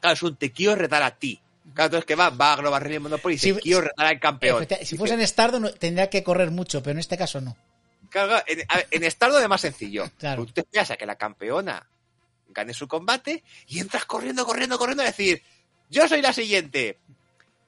Claro, 0.00 0.14
es 0.14 0.22
un 0.22 0.36
te 0.36 0.52
quiero 0.52 0.76
retar 0.76 1.02
a 1.02 1.18
ti. 1.18 1.41
Claro, 1.74 1.86
entonces 1.86 2.04
que 2.06 2.14
va, 2.16 2.30
va 2.30 2.54
a 2.54 2.56
Global 2.56 2.80
Rally 2.82 2.98
Monopoly 2.98 3.36
y 3.36 3.38
te 3.38 3.60
quiero 3.60 3.82
retar 3.82 4.06
al 4.06 4.18
campeón. 4.20 4.66
Si 4.82 4.96
fuese 4.96 5.14
en 5.14 5.26
Stardom 5.26 5.62
no- 5.62 5.72
tendría 5.72 6.10
que 6.10 6.22
correr 6.22 6.50
mucho, 6.50 6.82
pero 6.82 6.92
en 6.92 6.98
este 6.98 7.16
caso 7.16 7.40
no. 7.40 7.56
Claro, 8.10 8.42
en, 8.46 8.62
en 8.90 9.04
es 9.04 9.16
más 9.48 9.60
sencillo. 9.60 10.10
Claro. 10.18 10.44
Tú 10.44 10.52
te 10.52 10.60
esperas 10.62 10.90
a 10.90 10.96
que 10.96 11.06
la 11.06 11.16
campeona 11.16 11.88
gane 12.48 12.74
su 12.74 12.86
combate 12.86 13.42
y 13.68 13.78
entras 13.78 14.04
corriendo, 14.04 14.44
corriendo, 14.44 14.76
corriendo 14.76 15.02
a 15.02 15.06
decir, 15.06 15.42
yo 15.88 16.06
soy 16.08 16.20
la 16.20 16.32
siguiente. 16.32 16.98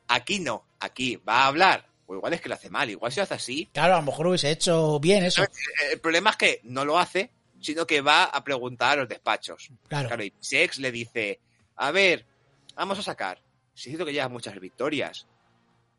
Aquí 0.09 0.41
no, 0.41 0.65
aquí 0.81 1.17
va 1.17 1.43
a 1.45 1.47
hablar. 1.47 1.87
O 2.07 2.15
igual 2.15 2.35
es 2.35 2.43
que 2.43 2.51
lo 2.51 2.57
hace 2.57 2.69
mal, 2.69 2.91
igual 2.91 3.11
si 3.11 3.21
lo 3.21 3.23
hace 3.25 3.35
así. 3.35 3.71
Claro, 3.73 3.95
a 3.95 4.01
lo 4.01 4.03
mejor 4.03 4.27
hubiese 4.27 4.51
hecho 4.51 5.01
bien 5.01 5.25
eso. 5.25 5.43
Eh, 5.43 5.49
El 5.93 6.01
problema 6.01 6.31
es 6.31 6.37
que 6.37 6.61
no 6.65 6.85
lo 6.85 6.99
hace, 6.99 7.31
sino 7.63 7.87
que 7.87 8.03
va 8.03 8.25
a 8.25 8.45
preguntar 8.45 8.99
a 8.99 9.03
los 9.03 9.09
despachos. 9.09 9.71
Claro. 9.89 10.09
Claro, 10.09 10.23
y 10.25 10.33
Sex 10.41 10.79
le 10.79 10.93
dice, 10.93 11.41
a 11.77 11.91
ver, 11.91 12.27
vamos 12.75 12.99
a 12.99 13.03
sacar. 13.03 13.41
Sí, 13.75 13.91
es 13.91 13.93
cierto 13.93 14.07
que 14.07 14.13
llevas 14.13 14.31
muchas 14.31 14.59
victorias. 14.59 15.27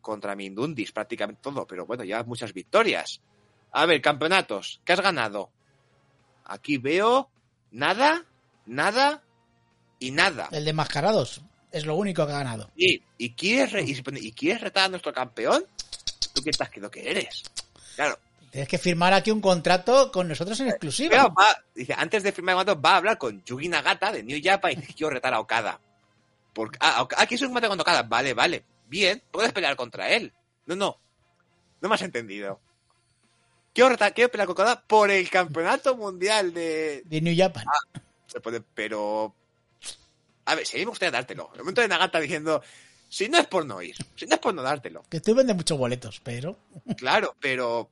Contra 0.01 0.35
Mindundis, 0.35 0.91
prácticamente 0.91 1.41
todo, 1.41 1.65
pero 1.65 1.85
bueno, 1.85 2.03
llevas 2.03 2.27
muchas 2.27 2.53
victorias. 2.53 3.21
A 3.71 3.85
ver, 3.85 4.01
campeonatos, 4.01 4.79
¿qué 4.85 4.93
has 4.93 5.01
ganado? 5.01 5.49
Aquí 6.45 6.77
veo 6.77 7.29
nada, 7.71 8.23
nada 8.65 9.23
y 9.99 10.11
nada. 10.11 10.47
El 10.51 10.63
de 10.63 10.73
Mascarados 10.73 11.41
es 11.71 11.85
lo 11.85 11.95
único 11.95 12.25
que 12.25 12.31
ha 12.33 12.37
ganado. 12.37 12.69
Y, 12.75 13.01
y, 13.17 13.31
quieres, 13.33 13.71
re- 13.71 13.83
y, 13.83 13.95
se 13.95 14.03
pone, 14.03 14.19
¿y 14.19 14.31
quieres 14.31 14.61
retar 14.61 14.85
a 14.85 14.89
nuestro 14.89 15.11
campeón? 15.11 15.65
¿Tú 16.33 16.41
qué 16.43 16.51
estás 16.51 16.69
quedando 16.69 16.91
que 16.91 17.09
eres? 17.09 17.43
Claro, 17.95 18.19
Tienes 18.51 18.69
que 18.69 18.77
firmar 18.77 19.11
aquí 19.13 19.31
un 19.31 19.41
contrato 19.41 20.11
con 20.13 20.29
nosotros 20.29 20.57
en 20.61 20.69
exclusiva. 20.69 21.09
Pero 21.09 21.33
va, 21.33 21.57
dice, 21.73 21.93
antes 21.97 22.23
de 22.23 22.31
firmar 22.31 22.53
el 22.53 22.57
contrato, 22.59 22.81
va 22.81 22.91
a 22.93 22.97
hablar 22.97 23.17
con 23.17 23.43
Yugi 23.43 23.67
Nagata 23.67 24.13
de 24.13 24.23
New 24.23 24.39
Japan 24.41 24.71
y 24.71 24.75
dice, 24.75 24.93
quiero 24.93 25.09
retar 25.09 25.33
a 25.33 25.41
Okada. 25.41 25.77
Porque, 26.55 26.79
ah, 26.79 27.05
aquí 27.17 27.35
es 27.35 27.41
un 27.41 27.49
combate 27.49 27.67
con 27.67 27.79
Okada. 27.79 28.03
Vale, 28.03 28.33
vale. 28.33 28.63
Bien, 28.87 29.21
puedes 29.29 29.51
pelear 29.51 29.75
contra 29.75 30.09
él. 30.09 30.31
No, 30.65 30.77
no. 30.77 30.97
No 31.81 31.89
me 31.89 31.95
has 31.95 32.01
entendido. 32.01 32.61
Quiero, 33.73 33.93
quiero 34.15 34.31
pelear 34.31 34.47
con 34.47 34.53
Okada 34.53 34.81
por 34.87 35.11
el 35.11 35.29
campeonato 35.29 35.97
mundial 35.97 36.53
de... 36.53 37.03
De 37.03 37.19
New 37.19 37.35
Japan. 37.37 37.65
Se 38.25 38.39
puede, 38.39 38.61
pero... 38.61 39.35
A 40.45 40.55
ver, 40.55 40.65
si 40.65 40.77
a 40.77 40.79
mí 40.79 40.85
me 40.85 40.91
gustaría 40.91 41.11
dártelo. 41.11 41.51
El 41.53 41.59
momento 41.59 41.81
de 41.81 41.89
Nagata 41.89 42.21
diciendo, 42.21 42.63
si 43.09 43.27
no 43.27 43.37
es 43.37 43.47
por 43.47 43.65
no 43.65 43.81
ir, 43.81 43.97
si 44.15 44.25
no 44.25 44.35
es 44.35 44.39
por 44.39 44.53
no 44.53 44.61
dártelo. 44.61 45.03
Que 45.09 45.19
tú 45.19 45.35
vendes 45.35 45.57
muchos 45.57 45.77
boletos, 45.77 46.21
pero. 46.23 46.57
Claro, 46.97 47.35
pero 47.41 47.89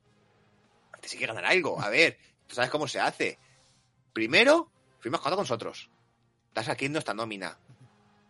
antes 0.94 1.12
hay 1.12 1.20
que 1.20 1.28
ganar 1.28 1.46
algo. 1.46 1.82
A 1.82 1.90
ver, 1.90 2.18
tú 2.48 2.56
sabes 2.56 2.70
cómo 2.70 2.88
se 2.88 3.02
hace. 3.02 3.38
Primero, 4.14 4.72
firmas 5.00 5.20
contrato 5.20 5.36
con 5.36 5.44
nosotros. 5.44 5.90
Estás 6.48 6.70
aquí 6.70 6.86
en 6.86 6.94
nuestra 6.94 7.14
nómina. 7.14 7.58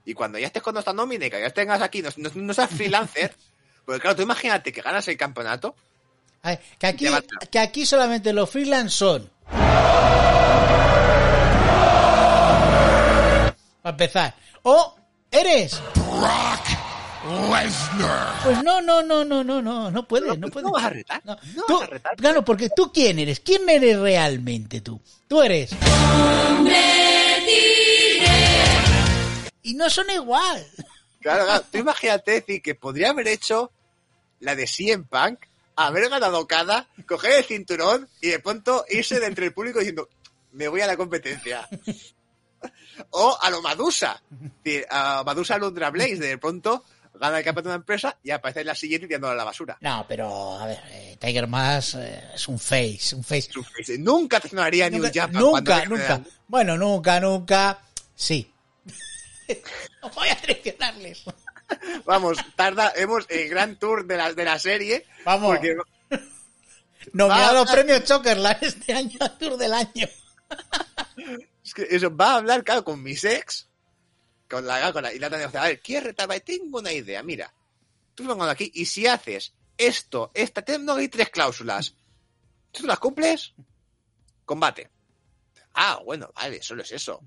Y 0.06 0.14
cuando 0.14 0.38
ya 0.38 0.48
estés 0.48 0.62
con 0.62 0.74
nuestra 0.74 0.94
nómina 0.94 1.26
y 1.26 1.30
que 1.30 1.40
ya 1.40 1.50
tengas 1.50 1.82
aquí, 1.82 2.02
no, 2.02 2.10
no, 2.18 2.30
no 2.36 2.54
seas 2.54 2.70
freelancer, 2.70 3.34
porque 3.86 4.02
claro, 4.02 4.16
tú 4.16 4.22
imagínate 4.24 4.72
que 4.74 4.82
ganas 4.82 5.08
el 5.08 5.18
campeonato. 5.18 5.76
A 6.42 6.50
ver, 6.50 6.60
que, 6.78 6.88
aquí, 6.88 7.08
que 7.50 7.60
aquí 7.60 7.86
solamente 7.86 8.34
los 8.34 8.50
freelance 8.50 8.90
son. 8.98 9.30
Para 13.82 13.92
empezar. 13.92 14.36
O 14.64 14.96
eres. 15.32 15.82
Pues 18.44 18.62
no, 18.64 18.82
no, 18.82 19.02
no, 19.02 19.24
no, 19.24 19.44
no, 19.44 19.62
no, 19.62 19.90
no 19.92 20.08
puedes, 20.08 20.38
no 20.38 20.50
puedes. 20.50 20.66
no 20.66 20.72
vas 20.74 20.84
a 20.86 20.90
retar. 20.90 21.22
No, 21.24 21.38
No 21.56 21.64
tú- 21.66 21.80
vas 21.80 21.84
a 21.88 21.92
retar. 21.92 22.16
Claro, 22.18 22.44
porque 22.44 22.70
tú 22.76 22.92
quién 22.94 23.20
eres, 23.20 23.40
quién 23.40 23.68
eres 23.70 23.98
realmente 24.00 24.82
tú. 24.82 25.00
Tú 25.30 25.42
eres. 25.42 25.72
Y 29.64 29.74
no 29.74 29.90
son 29.90 30.10
igual. 30.12 30.66
Claro, 31.22 31.46
claro. 31.46 31.64
Tú 31.72 31.78
imagínate 31.80 32.32
decir 32.32 32.62
que 32.62 32.76
podría 32.76 33.10
haber 33.10 33.28
hecho 33.30 33.72
la 34.42 34.56
de 34.56 34.68
CM 34.68 35.06
Punk, 35.06 35.40
haber 35.76 36.10
ganado 36.10 36.46
cada, 36.48 36.88
coger 37.08 37.32
el 37.40 37.44
cinturón 37.46 38.08
y 38.22 38.28
de 38.30 38.40
pronto 38.40 38.86
irse 38.90 39.20
de 39.20 39.26
entre 39.28 39.46
el 39.48 39.54
público 39.54 39.80
diciendo, 39.80 40.08
me 40.52 40.68
voy 40.68 40.82
a 40.82 40.88
la 40.88 40.98
competencia. 40.98 41.68
O 43.10 43.38
a 43.42 43.50
lo 43.50 43.62
Madusa. 43.62 44.22
Es 44.64 44.86
A 44.90 45.24
Madusa 45.26 45.58
Lundra 45.58 45.90
Blaze, 45.90 46.18
de 46.18 46.38
pronto 46.38 46.84
gana 47.20 47.40
el 47.40 47.44
campeonato 47.44 47.70
de 47.70 47.76
una 47.76 47.82
empresa 47.82 48.18
y 48.24 48.32
aparece 48.32 48.62
en 48.62 48.68
la 48.68 48.76
siguiente 48.76 49.08
tirándola 49.08 49.34
a 49.34 49.38
la 49.38 49.44
basura. 49.44 49.78
No, 49.82 50.06
pero 50.08 50.60
a 50.60 50.66
ver, 50.68 50.80
eh, 50.92 51.18
Tiger 51.20 51.48
Mask 51.48 51.96
eh, 51.98 52.24
es 52.36 52.48
un 52.48 52.60
face, 52.60 53.16
un 53.16 53.24
face. 53.24 53.50
Nunca 53.98 54.40
traicionaría 54.40 54.86
a 54.86 54.90
New 54.90 55.02
Nunca, 55.04 55.22
Japan. 55.22 55.42
nunca, 55.42 55.86
nunca. 55.86 56.14
a- 56.16 56.22
Bueno, 56.48 56.78
nunca, 56.78 57.20
nunca. 57.20 57.80
Sí. 58.16 58.53
no 60.02 60.10
voy 60.10 60.30
a 60.30 60.36
traicionarles. 60.36 61.24
Vamos, 62.06 62.38
tarda, 62.56 62.94
hemos 62.96 63.26
el 63.30 63.50
gran 63.50 63.78
tour 63.78 64.06
de 64.06 64.18
la, 64.18 64.34
de 64.34 64.44
la 64.46 64.60
serie. 64.60 65.06
Vamos. 65.26 65.58
Porque 65.58 65.76
Nominado 67.12 67.64
los 67.64 67.72
premios 67.72 68.04
Chokerland 68.04 68.64
este 68.64 68.94
año, 68.94 69.18
al 69.20 69.38
Tour 69.38 69.58
del 69.58 69.74
año. 69.74 70.08
Es 71.64 71.74
que 71.74 71.88
eso, 71.90 72.16
va 72.16 72.34
a 72.34 72.36
hablar, 72.38 72.64
claro, 72.64 72.84
con 72.84 73.02
mis 73.02 73.24
ex, 73.24 73.68
con 74.50 74.66
la, 74.66 74.92
con 74.94 75.04
la, 75.04 75.14
y 75.14 75.20
la 75.20 75.28
otra 75.28 75.40
dice, 75.40 75.58
a 75.58 75.64
ver, 75.64 75.82
¿quieres 75.82 76.06
retar? 76.06 76.28
Vale, 76.28 76.42
Tengo 76.42 76.80
una 76.80 76.92
idea, 76.92 77.24
mira, 77.24 77.54
tú 78.16 78.26
vengo 78.26 78.44
aquí, 78.44 78.72
y 78.74 78.86
si 78.86 79.08
haces 79.08 79.54
esto, 79.78 80.32
esta, 80.34 80.62
tengo 80.62 80.94
hay 80.94 81.08
tres 81.08 81.30
cláusulas, 81.30 81.96
¿tú 82.72 82.86
las 82.86 83.00
cumples? 83.00 83.54
Combate. 84.46 84.90
Ah, 85.74 86.00
bueno, 86.06 86.32
vale, 86.36 86.62
solo 86.62 86.84
es 86.84 86.92
eso. 86.92 87.22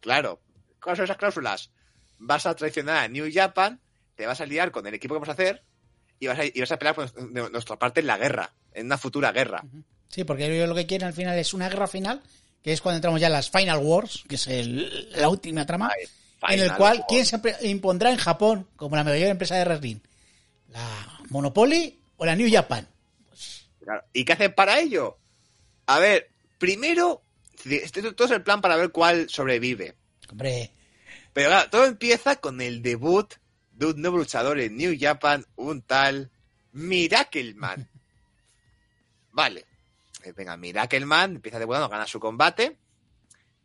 Claro, 0.00 0.40
¿cuáles 0.84 0.98
son 0.98 1.04
esas 1.04 1.16
cláusulas? 1.16 1.70
Vas 2.18 2.46
a 2.46 2.54
traicionar 2.54 2.98
a 2.98 3.08
New 3.08 3.28
Japan, 3.32 3.80
te 4.14 4.26
vas 4.26 4.40
a 4.40 4.46
liar 4.46 4.70
con 4.70 4.86
el 4.86 4.94
equipo 4.94 5.14
que 5.14 5.20
vamos 5.20 5.28
a 5.30 5.32
hacer, 5.32 5.62
y 6.20 6.26
vas 6.28 6.38
a, 6.38 6.44
y 6.44 6.60
vas 6.60 6.70
a 6.70 6.78
pelear 6.78 6.94
por 6.94 7.10
nuestra 7.50 7.76
parte 7.78 8.00
en 8.00 8.06
la 8.06 8.18
guerra, 8.18 8.52
en 8.72 8.86
una 8.86 8.98
futura 8.98 9.32
guerra. 9.32 9.64
Sí, 10.08 10.22
porque 10.24 10.46
ellos 10.46 10.68
lo 10.68 10.74
que 10.74 10.86
quieren 10.86 11.08
al 11.08 11.14
final 11.14 11.36
es 11.38 11.52
una 11.54 11.68
guerra 11.68 11.88
final, 11.88 12.22
que 12.62 12.72
es 12.72 12.80
cuando 12.80 12.96
entramos 12.96 13.20
ya 13.20 13.26
en 13.26 13.32
las 13.32 13.50
Final 13.50 13.78
Wars, 13.78 14.22
que 14.28 14.36
es 14.36 14.46
el- 14.46 15.10
la 15.12 15.28
última 15.28 15.66
trama, 15.66 15.90
Ay, 16.40 16.56
en 16.56 16.64
el 16.64 16.74
cual, 16.74 17.04
¿quién 17.08 17.26
se 17.26 17.40
impondrá 17.62 18.10
en 18.10 18.18
Japón 18.18 18.68
como 18.76 18.94
la 18.96 19.02
mayor 19.04 19.28
empresa 19.28 19.56
de 19.56 19.64
wrestling? 19.64 19.96
¿La 20.68 21.18
Monopoly 21.30 21.98
o 22.16 22.24
la 22.26 22.36
New 22.36 22.48
Japan? 22.50 22.86
Claro. 23.82 24.02
¿Y 24.12 24.24
qué 24.24 24.32
hacen 24.34 24.54
para 24.54 24.78
ello? 24.78 25.18
A 25.86 25.98
ver, 25.98 26.30
primero, 26.58 27.22
este, 27.64 28.02
todo 28.12 28.26
es 28.26 28.30
el 28.32 28.42
plan 28.42 28.60
para 28.60 28.76
ver 28.76 28.90
cuál 28.90 29.28
sobrevive. 29.28 29.94
Hombre, 30.30 30.72
Pero 31.32 31.48
claro, 31.50 31.70
todo 31.70 31.84
empieza 31.84 32.36
con 32.36 32.60
el 32.60 32.82
debut 32.82 33.34
de 33.72 33.86
un 33.86 34.00
nuevo 34.00 34.18
luchador 34.18 34.60
en 34.60 34.76
New 34.76 34.96
Japan, 34.98 35.44
un 35.56 35.82
tal 35.82 36.30
Miracleman. 36.72 37.88
Vale. 39.32 39.66
Eh, 40.22 40.32
Venga, 40.32 40.56
Miracleman 40.56 41.36
empieza 41.36 41.58
debutando, 41.58 41.88
gana 41.88 42.06
su 42.06 42.20
combate. 42.20 42.78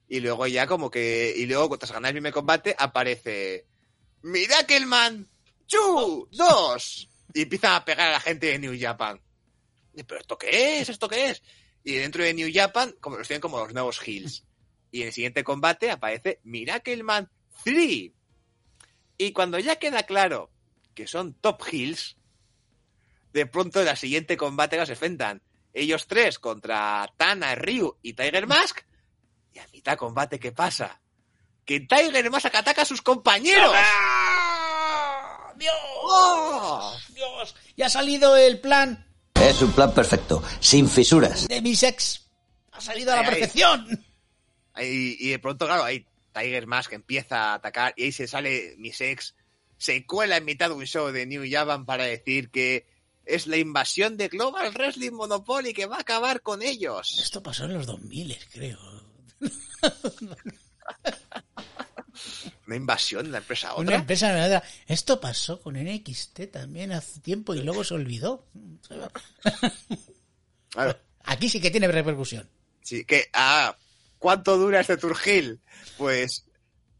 Y 0.08 0.20
luego 0.20 0.48
ya 0.48 0.66
como 0.66 0.90
que... 0.90 1.34
Y 1.38 1.46
luego, 1.46 1.78
tras 1.78 1.92
ganar 1.92 2.10
el 2.10 2.16
primer 2.16 2.34
combate, 2.34 2.76
aparece... 2.78 3.68
Miracleman 4.24 5.28
¡Chu! 5.70 6.28
¡Dos! 6.32 7.08
Y 7.32 7.44
empiezan 7.44 7.74
a 7.74 7.86
pegar 7.86 8.08
a 8.08 8.14
la 8.14 8.20
gente 8.20 8.48
de 8.48 8.58
New 8.58 8.76
Japan. 8.78 9.22
Y, 9.94 10.02
¿Pero 10.02 10.20
esto 10.20 10.36
qué 10.36 10.80
es? 10.80 10.90
¿Esto 10.90 11.08
qué 11.08 11.30
es? 11.30 11.44
Y 11.84 11.94
dentro 11.94 12.24
de 12.24 12.34
New 12.34 12.50
Japan, 12.52 12.96
como 13.00 13.18
los 13.18 13.28
tienen 13.28 13.40
como 13.40 13.60
los 13.60 13.72
nuevos 13.72 14.06
Hills. 14.06 14.44
Y 14.92 15.02
en 15.02 15.08
el 15.08 15.14
siguiente 15.14 15.44
combate 15.44 15.92
aparece 15.92 16.40
Miracleman 16.44 17.30
3. 17.64 18.12
Y 19.18 19.32
cuando 19.34 19.60
ya 19.60 19.78
queda 19.78 20.04
claro 20.04 20.50
que 20.94 21.08
son 21.08 21.34
Top 21.34 21.62
Hills, 21.72 22.18
de 23.34 23.46
pronto 23.46 23.80
en 23.80 23.86
la 23.86 23.96
siguiente 23.96 24.38
combate 24.38 24.84
se 24.86 24.94
enfrentan 24.94 25.42
ellos 25.74 26.08
tres 26.08 26.40
contra 26.40 27.14
Tana, 27.18 27.54
Ryu 27.56 27.98
y 28.02 28.14
Tiger 28.14 28.48
Mask. 28.48 28.80
Y 29.54 29.60
a 29.60 29.68
mitad 29.72 29.98
combate, 29.98 30.40
¿qué 30.40 30.52
pasa? 30.52 31.00
Que 31.66 31.82
Tiger 31.82 32.30
Mask 32.32 32.54
ataca 32.56 32.82
a 32.82 32.86
sus 32.86 33.02
compañeros. 33.02 33.72
¡Ah! 33.76 35.54
¡Dios! 35.56 35.76
¡Oh! 36.04 36.98
¡Dios! 37.14 37.56
Ya 37.78 37.86
ha 37.88 37.90
salido 37.90 38.36
el 38.38 38.60
plan 38.60 39.06
Es 39.36 39.62
un 39.62 39.72
plan 39.74 39.94
perfecto, 39.94 40.42
sin 40.60 40.90
fisuras. 40.90 41.48
de 41.48 41.62
mi 41.62 41.76
sex. 41.76 42.26
Ha 42.72 42.82
salido 42.82 43.12
a 43.14 43.18
la 43.18 43.24
perfección. 43.30 44.06
Y, 44.78 45.18
y 45.28 45.30
de 45.32 45.40
pronto, 45.40 45.66
claro, 45.66 45.84
ahí 45.84 46.06
Tiger 46.34 46.68
Mask 46.68 46.94
empieza 46.94 47.52
a 47.52 47.54
atacar 47.56 47.94
y 47.98 48.04
ahí 48.04 48.12
se 48.12 48.28
sale 48.28 48.76
mi 48.78 48.92
sex, 48.94 49.36
se 49.78 50.06
cuela 50.06 50.38
en 50.38 50.46
mitad 50.46 50.70
de 50.70 50.76
un 50.76 50.86
show 50.86 51.12
de 51.12 51.26
New 51.26 51.44
Japan 51.50 51.86
para 51.86 52.04
decir 52.06 52.50
que 52.50 52.86
es 53.26 53.46
la 53.48 53.58
invasión 53.58 54.18
de 54.18 54.28
Global 54.28 54.72
Wrestling 54.74 55.12
Monopoly 55.12 55.74
que 55.74 55.86
va 55.86 55.98
a 55.98 56.02
acabar 56.02 56.42
con 56.42 56.62
ellos. 56.64 57.20
Esto 57.22 57.44
pasó 57.44 57.66
en 57.66 57.74
los 57.74 57.86
2000, 57.86 58.38
creo. 58.52 58.80
Una 62.68 62.76
invasión 62.76 63.26
de 63.26 63.32
la 63.32 63.38
empresa 63.40 63.70
a 63.70 63.76
Una 63.76 63.82
otra. 63.92 63.96
empresa 63.98 64.28
de 64.28 64.34
verdad. 64.42 64.64
Esto 64.88 65.20
pasó 65.20 65.62
con 65.62 65.76
NXT 65.76 66.52
también 66.52 66.92
hace 66.92 67.20
tiempo 67.22 67.56
y 67.56 67.62
luego 67.62 67.84
se 67.84 67.94
olvidó. 67.96 68.46
Claro, 70.70 71.00
Aquí 71.24 71.50
sí 71.50 71.60
que 71.62 71.72
tiene 71.72 71.88
repercusión. 71.88 72.48
sí, 72.82 73.06
que, 73.06 73.30
ah, 73.34 73.76
¿cuánto 74.20 74.58
dura 74.58 74.80
este 74.82 74.98
Turgil? 74.98 75.60
Pues 75.98 76.46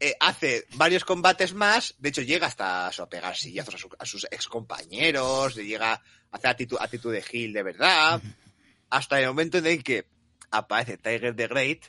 eh, 0.00 0.16
hace 0.18 0.66
varios 0.74 1.04
combates 1.04 1.54
más, 1.54 1.94
de 1.98 2.08
hecho 2.08 2.22
llega 2.22 2.46
hasta 2.46 2.88
a 2.88 3.08
pegar 3.08 3.36
sillazos 3.36 3.74
a, 3.74 3.78
su- 3.78 3.96
a 3.98 4.06
sus 4.06 4.24
ex 4.30 4.46
compañeros, 4.48 5.54
llega 5.56 5.92
a 5.92 6.02
hacer 6.32 6.50
actitud, 6.50 6.78
actitud 6.80 7.12
de 7.12 7.22
Gil 7.22 7.52
de 7.52 7.62
verdad, 7.62 8.20
hasta 8.88 9.20
el 9.20 9.26
momento 9.28 9.58
en 9.58 9.66
el 9.66 9.84
que 9.84 10.06
aparece 10.50 10.96
Tiger 10.96 11.36
the 11.36 11.46
Great 11.46 11.82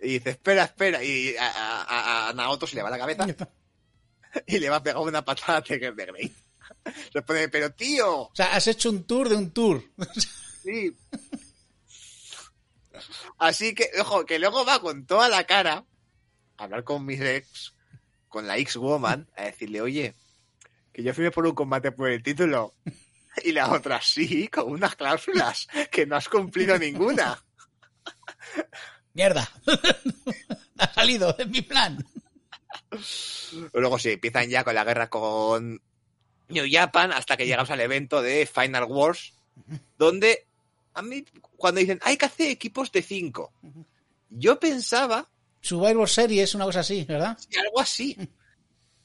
y 0.00 0.08
dice, 0.18 0.30
espera, 0.30 0.64
espera, 0.64 1.02
y 1.02 1.36
a, 1.36 1.46
a- 1.48 1.82
a- 1.82 2.28
a 2.28 2.32
Naoto 2.34 2.66
se 2.66 2.76
le 2.76 2.82
va 2.82 2.90
la 2.90 2.98
cabeza 2.98 3.26
y 4.46 4.58
le 4.58 4.68
va 4.68 4.76
a 4.76 4.82
pegar 4.82 5.00
una 5.00 5.24
patada 5.24 5.58
a 5.58 5.62
Tiger 5.62 5.94
the 5.96 6.06
Great. 6.06 6.32
Se 7.12 7.22
pone, 7.22 7.48
pero 7.48 7.70
tío, 7.72 8.22
O 8.22 8.30
sea, 8.34 8.54
has 8.56 8.66
hecho 8.66 8.90
un 8.90 9.04
tour 9.04 9.28
de 9.28 9.36
un 9.36 9.50
tour. 9.52 9.82
Sí. 10.62 10.92
Así 13.38 13.74
que, 13.74 13.90
ojo, 14.00 14.26
que 14.26 14.38
luego 14.38 14.64
va 14.64 14.80
con 14.80 15.06
toda 15.06 15.28
la 15.28 15.44
cara 15.44 15.84
a 16.56 16.64
hablar 16.64 16.84
con 16.84 17.04
mis 17.04 17.20
ex, 17.20 17.74
con 18.28 18.46
la 18.46 18.56
ex-woman, 18.56 19.28
a 19.36 19.44
decirle, 19.44 19.80
oye, 19.80 20.14
que 20.92 21.02
yo 21.02 21.12
firme 21.12 21.30
por 21.30 21.46
un 21.46 21.54
combate 21.54 21.92
por 21.92 22.10
el 22.10 22.22
título. 22.22 22.74
Y 23.44 23.52
la 23.52 23.70
otra, 23.70 24.00
sí, 24.00 24.48
con 24.48 24.70
unas 24.72 24.96
cláusulas, 24.96 25.68
que 25.90 26.06
no 26.06 26.16
has 26.16 26.26
cumplido 26.26 26.78
ninguna. 26.78 27.44
Mierda. 29.12 29.46
ha 30.78 30.94
salido 30.94 31.32
de 31.34 31.44
mi 31.44 31.60
plan. 31.60 32.02
Luego 33.74 33.98
sí, 33.98 34.12
empiezan 34.12 34.48
ya 34.48 34.64
con 34.64 34.74
la 34.74 34.84
guerra 34.84 35.10
con 35.10 35.82
New 36.48 36.66
Japan 36.70 37.12
hasta 37.12 37.36
que 37.36 37.46
llegamos 37.46 37.70
al 37.70 37.80
evento 37.80 38.22
de 38.22 38.46
Final 38.46 38.84
Wars, 38.84 39.34
donde 39.98 40.46
a 40.96 41.02
mí, 41.02 41.24
cuando 41.56 41.80
dicen, 41.80 42.00
hay 42.02 42.16
que 42.16 42.24
hacer 42.24 42.48
equipos 42.48 42.90
de 42.90 43.02
cinco, 43.02 43.52
yo 44.30 44.58
pensaba 44.58 45.28
Survivor 45.60 46.08
Series, 46.08 46.54
una 46.54 46.64
cosa 46.64 46.80
así, 46.80 47.04
¿verdad? 47.04 47.36
Sí, 47.38 47.58
algo 47.58 47.80
así. 47.80 48.16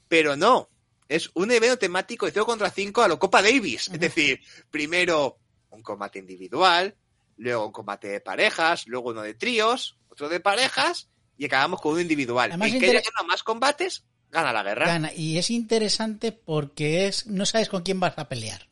Pero 0.07 0.35
no. 0.35 0.69
Es 1.09 1.29
un 1.33 1.51
evento 1.51 1.77
temático 1.77 2.25
de 2.25 2.31
0 2.31 2.45
contra 2.45 2.69
5 2.69 3.01
a 3.01 3.07
lo 3.09 3.19
Copa 3.19 3.41
Davis. 3.41 3.89
Es 3.89 3.99
decir, 3.99 4.39
primero 4.69 5.37
un 5.69 5.81
combate 5.81 6.19
individual, 6.19 6.95
luego 7.37 7.65
un 7.65 7.71
combate 7.73 8.07
de 8.07 8.21
parejas, 8.21 8.87
luego 8.87 9.09
uno 9.09 9.21
de 9.21 9.33
tríos, 9.33 9.97
otro 10.09 10.29
de 10.29 10.39
parejas 10.39 11.09
y 11.37 11.45
acabamos 11.45 11.81
con 11.81 11.93
uno 11.93 12.01
individual. 12.01 12.51
Además, 12.51 12.71
El 12.71 12.79
que 12.79 12.89
haya 12.89 13.01
ganado 13.01 13.27
más 13.27 13.43
combates, 13.43 14.05
gana 14.29 14.53
la 14.53 14.63
guerra. 14.63 14.85
Gana. 14.85 15.13
Y 15.13 15.37
es 15.37 15.49
interesante 15.49 16.31
porque 16.31 17.07
es 17.07 17.27
no 17.27 17.45
sabes 17.45 17.67
con 17.67 17.83
quién 17.83 17.99
vas 17.99 18.17
a 18.17 18.29
pelear. 18.29 18.69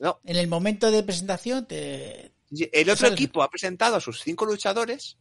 No. 0.00 0.18
En 0.24 0.36
el 0.36 0.48
momento 0.48 0.90
de 0.90 1.02
presentación 1.02 1.66
te... 1.66 2.32
El 2.72 2.90
otro 2.90 3.08
equipo 3.08 3.42
ha 3.42 3.50
presentado 3.50 3.96
a 3.96 4.00
sus 4.00 4.22
cinco 4.22 4.44
luchadores 4.46 5.16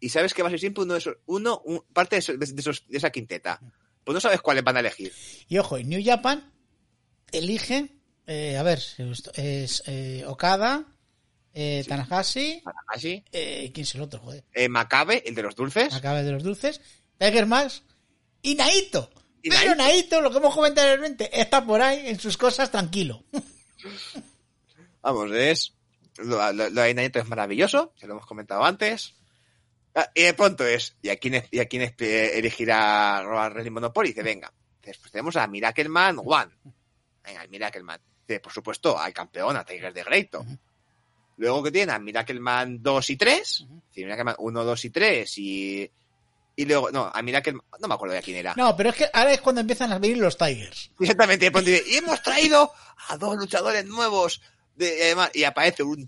y 0.00 0.08
sabes 0.10 0.34
que 0.34 0.42
va 0.42 0.48
a 0.48 0.50
ser 0.50 0.60
siempre 0.60 0.84
uno 0.84 0.92
de 0.94 0.98
esos, 0.98 1.16
uno, 1.26 1.62
un- 1.64 1.82
parte 1.92 2.16
de, 2.16 2.20
esos- 2.20 2.38
de 2.38 2.44
esos- 2.60 2.86
de 2.88 2.98
esa 2.98 3.10
quinteta. 3.10 3.60
Pues 4.04 4.14
no 4.14 4.20
sabes 4.20 4.40
cuáles 4.40 4.62
van 4.62 4.76
a 4.76 4.80
elegir. 4.80 5.12
Y 5.48 5.58
ojo, 5.58 5.78
en 5.78 5.88
New 5.88 6.02
Japan 6.04 6.52
elige, 7.32 7.96
eh, 8.26 8.56
a 8.56 8.62
ver, 8.62 8.80
es 9.34 9.82
eh, 9.86 10.24
Okada, 10.26 10.84
eh, 11.54 11.84
Tanahashi, 11.88 12.62
eh, 13.32 13.70
¿quién 13.72 13.82
es 13.84 13.94
el 13.94 14.02
otro? 14.02 14.20
Joder, 14.20 14.44
Eh, 14.52 14.68
Macabe, 14.68 15.22
el 15.26 15.34
de 15.34 15.42
los 15.42 15.56
dulces. 15.56 15.94
acaba 15.94 16.22
de 16.22 16.30
los 16.30 16.42
dulces, 16.42 16.80
Tiger 17.18 17.46
Mask 17.46 17.82
y 18.42 18.54
Naito. 18.54 19.10
Y 19.42 19.48
Pero 19.50 19.74
Naito. 19.74 19.82
Naito, 19.82 20.20
lo 20.20 20.30
que 20.30 20.36
hemos 20.38 20.54
comentado 20.54 20.86
anteriormente, 20.88 21.40
está 21.40 21.64
por 21.64 21.80
ahí 21.80 22.06
en 22.08 22.20
sus 22.20 22.36
cosas 22.36 22.70
tranquilo. 22.70 23.24
Vamos, 25.02 25.30
es. 25.32 25.72
Lo, 26.18 26.52
lo, 26.52 26.70
lo 26.70 26.82
de 26.82 26.94
Naito 26.94 27.18
es 27.18 27.28
maravilloso, 27.28 27.92
se 27.96 28.06
lo 28.06 28.14
hemos 28.14 28.26
comentado 28.26 28.64
antes. 28.64 29.14
Ah, 29.94 30.10
Y 30.14 30.22
de 30.22 30.34
pronto 30.34 30.64
es. 30.66 30.96
¿Y 31.02 31.08
a 31.10 31.16
quién, 31.16 31.42
y 31.50 31.58
a 31.58 31.66
quién 31.66 31.82
es- 31.82 31.94
eh, 31.98 32.38
elegirá 32.38 33.20
Global 33.22 33.52
Wrestling 33.52 33.72
Monopoly? 33.72 34.08
Dice, 34.10 34.22
venga. 34.22 34.52
Después 34.82 35.10
tenemos 35.10 35.36
a 35.36 35.46
Miracle 35.46 35.88
Man 35.88 36.18
One. 36.24 36.52
Venga, 37.24 37.42
el 37.42 37.48
Miracle 37.50 37.82
Man. 37.82 38.00
Dice, 38.26 38.40
por 38.40 38.52
supuesto, 38.52 38.98
al 38.98 39.12
campeón, 39.12 39.56
a 39.56 39.64
Tiger 39.64 39.92
de 39.92 40.04
Greato. 40.04 40.44
Luego 41.38 41.62
que 41.62 41.70
tiene 41.70 41.92
a 41.92 41.98
Miracle 41.98 42.40
Man 42.40 42.82
2 42.82 43.10
y 43.10 43.16
3. 43.16 43.66
Sí, 43.90 44.02
Miracle 44.02 44.24
Man 44.24 44.36
1, 44.38 44.64
2 44.64 44.84
y 44.84 44.90
3. 44.90 45.38
Y. 45.38 45.90
Y 46.58 46.64
luego, 46.64 46.90
no, 46.90 47.10
a 47.12 47.20
Miracle 47.22 47.52
Man- 47.54 47.62
No 47.80 47.88
me 47.88 47.94
acuerdo 47.94 48.14
de 48.14 48.22
quién 48.22 48.38
era. 48.38 48.54
No, 48.56 48.74
pero 48.76 48.88
es 48.90 48.96
que 48.96 49.08
ahora 49.12 49.32
es 49.32 49.40
cuando 49.42 49.60
empiezan 49.60 49.92
a 49.92 49.98
venir 49.98 50.16
los 50.18 50.38
Tigers. 50.38 50.90
Exactamente, 50.98 51.44
y 51.44 51.48
de 51.48 51.52
pronto 51.52 51.70
dice, 51.70 51.84
y 51.90 51.96
hemos 51.96 52.22
traído 52.22 52.72
a 53.08 53.16
dos 53.18 53.36
luchadores 53.36 53.84
nuevos. 53.84 54.40
De, 54.76 54.96
y 54.98 55.02
además- 55.02 55.30
y 55.34 55.44
aparece 55.44 55.82
un, 55.82 56.06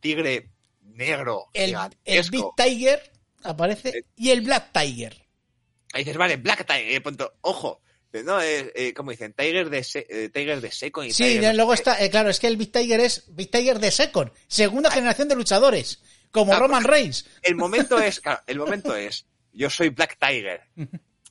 tigre 0.00 0.50
negro. 0.82 1.46
El, 1.52 1.76
el 2.04 2.30
Big. 2.30 2.44
Tiger 2.56 3.12
aparece 3.42 4.04
y 4.16 4.30
el 4.30 4.40
Black 4.40 4.72
Tiger. 4.72 5.16
Ahí 5.92 6.02
dices, 6.04 6.16
vale, 6.16 6.36
Black 6.36 6.66
Tiger. 6.66 6.86
Y 6.90 6.92
de 6.94 7.00
pronto, 7.00 7.34
ojo. 7.42 7.80
de- 8.12 8.22
No, 8.24 8.40
eh, 8.40 8.72
eh, 8.74 8.94
¿cómo 8.94 9.10
dicen? 9.10 9.32
Tiger 9.34 9.68
de, 9.70 9.84
se- 9.84 10.06
eh, 10.08 10.28
Tiger 10.30 10.60
de 10.60 10.70
Second 10.72 11.08
y 11.08 11.12
Sí, 11.12 11.24
Tiger 11.24 11.54
luego 11.54 11.74
está, 11.74 12.02
eh, 12.02 12.10
claro, 12.10 12.30
es 12.30 12.40
que 12.40 12.46
el 12.46 12.56
Big 12.56 12.72
Tiger 12.72 13.00
es 13.00 13.24
Big 13.34 13.50
Tiger 13.50 13.78
de 13.78 13.90
Second, 13.90 14.32
segunda 14.46 14.90
generación 14.90 15.28
de 15.28 15.34
luchadores, 15.36 16.02
como 16.30 16.52
Ah, 16.54 16.58
Roman 16.58 16.84
Reigns. 16.84 17.26
El 17.42 17.54
momento 17.56 17.98
es, 18.00 18.20
claro, 18.20 18.40
el 18.46 18.58
momento 18.58 18.96
es, 18.96 19.26
yo 19.52 19.68
soy 19.70 19.90
Black 19.90 20.16
Tiger. 20.18 20.62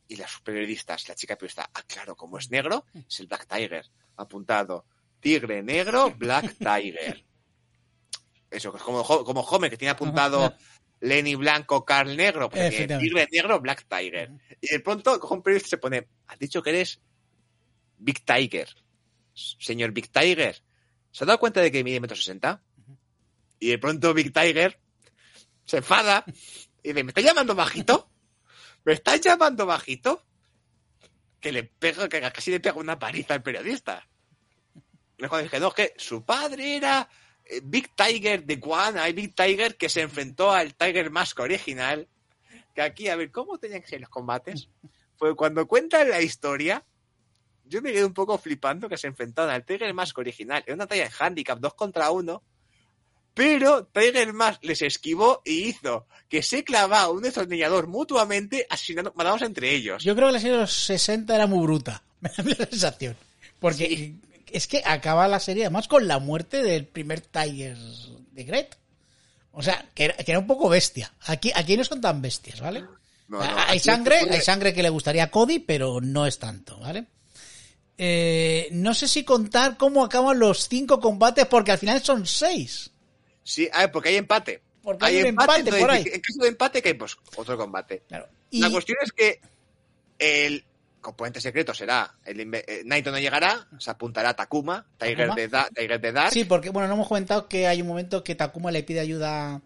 Y 0.10 0.16
las 0.16 0.40
periodistas, 0.44 1.08
la 1.10 1.16
chica 1.16 1.36
periodista, 1.36 1.70
ah, 1.74 1.84
claro, 1.86 2.16
como 2.16 2.38
es 2.38 2.50
negro, 2.50 2.86
es 3.08 3.20
el 3.20 3.28
Black 3.28 3.48
Tiger. 3.48 3.86
Apuntado. 4.16 4.86
Tigre 5.28 5.62
negro, 5.62 6.16
Black 6.18 6.56
Tiger. 6.58 7.26
Eso, 8.50 8.72
como, 8.72 9.04
como 9.04 9.42
Homer, 9.42 9.70
que 9.70 9.76
tiene 9.76 9.90
apuntado 9.90 10.56
Lenny 11.02 11.36
Blanco, 11.36 11.84
Carl 11.84 12.16
Negro, 12.16 12.50
pues. 12.50 12.74
Tigre 12.78 13.28
negro, 13.30 13.60
Black 13.60 13.86
Tiger. 13.90 14.32
Y 14.62 14.68
de 14.70 14.80
pronto, 14.80 15.20
coge 15.20 15.34
un 15.34 15.44
periodista 15.44 15.68
y 15.68 15.70
se 15.72 15.78
pone, 15.80 16.08
has 16.28 16.40
dicho 16.40 16.64
que 16.64 16.70
eres 16.70 17.02
Big 17.98 18.24
Tiger. 18.24 18.70
Señor 19.34 19.92
Big 19.92 20.10
Tiger, 20.10 20.64
¿se 21.12 21.26
ha 21.26 21.28
dado 21.28 21.40
cuenta 21.40 21.60
de 21.60 21.74
que 21.74 21.84
mide 21.84 22.00
metro 22.00 22.16
sesenta? 22.16 22.64
Y 23.60 23.68
de 23.72 23.80
pronto 23.80 24.14
Big 24.14 24.32
Tiger 24.32 24.80
se 25.66 25.78
enfada 25.78 26.24
y 26.82 26.94
dice, 26.94 27.04
¿me 27.04 27.10
estás 27.10 27.26
llamando 27.26 27.54
bajito? 27.54 28.10
¿Me 28.86 28.94
estás 28.94 29.20
llamando 29.20 29.66
bajito? 29.66 30.26
Que 31.42 31.52
le 31.52 31.66
pega, 31.66 32.08
que 32.08 32.22
casi 32.22 32.52
le 32.52 32.62
pega 32.62 32.78
una 32.78 32.98
paliza 32.98 33.34
al 33.34 33.44
periodista. 33.44 34.08
Mejor 35.18 35.44
dije, 35.44 35.60
no, 35.60 35.70
es 35.70 35.74
que 35.74 35.94
su 35.98 36.24
padre 36.24 36.76
era 36.76 37.10
eh, 37.46 37.62
Big 37.64 37.90
Tiger 37.96 38.46
de 38.46 38.60
One, 38.62 39.00
hay 39.00 39.14
Big 39.14 39.36
Tiger 39.36 39.76
que 39.76 39.90
se 39.90 40.02
enfrentó 40.02 40.52
al 40.52 40.76
Tiger 40.76 41.10
Mask 41.10 41.40
original. 41.40 42.08
Que 42.76 42.82
aquí, 42.82 43.08
a 43.08 43.16
ver, 43.16 43.32
¿cómo 43.32 43.58
tenían 43.58 43.82
que 43.82 43.88
ser 43.88 44.02
los 44.02 44.10
combates? 44.10 44.70
Pues 45.18 45.34
cuando 45.36 45.68
cuentan 45.68 46.10
la 46.10 46.22
historia, 46.22 46.86
yo 47.66 47.82
me 47.82 47.92
quedé 47.92 48.06
un 48.06 48.14
poco 48.14 48.38
flipando 48.38 48.88
que 48.88 48.98
se 48.98 49.08
enfrentaron 49.08 49.52
al 49.52 49.66
Tiger 49.66 49.94
Mask 49.94 50.18
original. 50.18 50.64
Era 50.66 50.76
una 50.76 50.88
talla 50.88 51.06
de 51.06 51.12
handicap 51.20 51.60
2 51.60 51.74
contra 51.74 52.12
1. 52.12 52.44
Pero 53.34 53.86
Tiger 53.86 54.34
Mask 54.34 54.64
les 54.64 54.82
esquivó 54.82 55.42
y 55.46 55.70
hizo 55.70 56.08
que 56.28 56.42
se 56.42 56.64
clavaba 56.64 57.12
un 57.12 57.22
destornillador 57.22 57.88
mutuamente 57.88 58.66
asesinando, 58.70 59.14
matados 59.16 59.44
entre 59.44 59.72
ellos. 59.72 60.04
Yo 60.04 60.16
creo 60.16 60.28
que 60.28 60.34
la 60.34 60.40
serie 60.40 60.56
de 60.56 60.62
los 60.62 60.74
60 60.74 61.36
era 61.36 61.46
muy 61.46 61.64
bruta, 61.64 62.02
me 62.22 62.30
da 62.30 62.44
la 62.44 62.66
sensación. 62.66 63.16
Porque 63.60 64.16
es 64.52 64.68
que 64.68 64.82
acaba 64.86 65.28
la 65.28 65.40
serie 65.40 65.66
además 65.66 65.88
con 65.88 66.08
la 66.08 66.20
muerte 66.20 66.64
del 66.64 66.86
primer 66.86 67.22
Tiger 67.22 67.78
de 67.78 68.44
Gret. 68.44 68.78
O 69.52 69.64
sea, 69.64 69.90
que 69.94 70.06
era, 70.06 70.16
que 70.18 70.32
era 70.32 70.40
un 70.40 70.48
poco 70.48 70.70
bestia. 70.70 71.14
Aquí, 71.26 71.52
aquí 71.56 71.76
no 71.78 71.84
son 71.84 72.00
tan 72.02 72.22
bestias, 72.22 72.62
¿vale? 72.62 72.82
No, 73.28 73.40
no, 73.40 73.58
hay 73.68 73.80
sangre, 73.80 74.20
hay 74.20 74.42
sangre 74.42 74.74
que 74.74 74.84
le 74.84 74.90
gustaría 74.90 75.24
a 75.24 75.32
Cody, 75.32 75.60
pero 75.60 76.00
no 76.00 76.26
es 76.28 76.40
tanto, 76.40 76.80
¿vale? 76.80 77.08
Eh, 77.98 78.70
no 78.72 78.94
sé 78.94 79.08
si 79.08 79.24
contar 79.24 79.76
cómo 79.76 80.06
acaban 80.06 80.38
los 80.38 80.68
cinco 80.70 81.00
combates, 81.00 81.48
porque 81.48 81.72
al 81.72 81.80
final 81.80 82.02
son 82.04 82.26
seis. 82.26 82.92
Sí, 83.44 83.68
a 83.74 83.80
ver, 83.80 83.92
porque 83.92 84.10
hay 84.10 84.18
empate. 84.18 84.62
Porque 84.84 85.06
hay 85.06 85.22
un 85.22 85.28
empate 85.28 85.60
entonces, 85.60 85.82
por 85.82 85.92
ahí. 85.92 86.06
En 86.14 86.22
caso 86.22 86.40
de 86.42 86.48
empate, 86.48 86.82
que 86.82 86.90
hay 86.90 86.94
pues 86.94 87.18
otro 87.36 87.58
combate. 87.58 88.04
Claro. 88.08 88.30
Y, 88.52 88.62
La 88.62 88.70
cuestión 88.70 88.98
es 89.02 89.12
que 89.12 89.42
el 90.20 90.64
componente 91.08 91.40
secreto 91.42 91.74
será 91.74 92.16
el 92.26 92.40
eh, 92.54 92.82
Naito 92.86 93.12
no 93.12 93.18
llegará, 93.20 93.66
se 93.80 93.90
apuntará 93.90 94.30
a 94.30 94.36
Takuma, 94.36 94.86
Tiger 94.98 95.18
Takuma. 95.30 95.36
de, 95.36 95.48
Da- 95.48 95.70
Tiger 95.74 96.02
de 96.02 96.12
Dark. 96.12 96.34
sí, 96.34 96.44
porque 96.44 96.70
bueno, 96.70 96.88
no 96.90 96.96
hemos 96.96 97.08
comentado 97.08 97.48
que 97.48 97.66
hay 97.68 97.82
un 97.82 97.88
momento 97.88 98.24
que 98.24 98.36
Takuma 98.36 98.72
le 98.72 98.84
pide 98.84 99.00
ayuda 99.00 99.62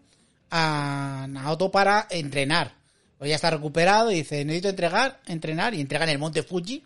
a 0.50 1.26
Naoto 1.28 1.70
para 1.70 2.06
entrenar. 2.10 2.74
Pues 3.18 3.28
ya 3.30 3.36
está 3.36 3.50
recuperado 3.50 4.10
y 4.10 4.16
dice, 4.16 4.44
necesito 4.44 4.68
entregar, 4.68 5.20
entrenar 5.26 5.74
y 5.74 5.80
entregan 5.80 6.08
el 6.08 6.18
monte 6.18 6.42
Fuji. 6.42 6.80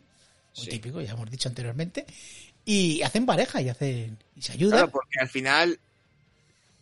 Muy 0.56 0.64
Sí. 0.64 0.70
típico, 0.70 1.00
ya 1.00 1.12
hemos 1.12 1.30
dicho 1.30 1.48
anteriormente. 1.48 2.06
Y 2.64 3.02
hacen 3.02 3.26
pareja 3.26 3.60
y 3.60 3.68
hacen 3.68 4.18
y 4.34 4.42
se 4.42 4.52
ayudan. 4.52 4.78
Claro, 4.78 4.90
porque 4.92 5.18
al 5.20 5.28
final 5.28 5.78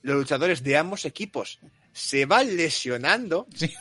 los 0.02 0.16
luchadores 0.16 0.62
de 0.62 0.76
ambos 0.76 1.04
equipos 1.04 1.58
se 1.92 2.24
van 2.26 2.56
lesionando. 2.56 3.46
Sí. 3.54 3.72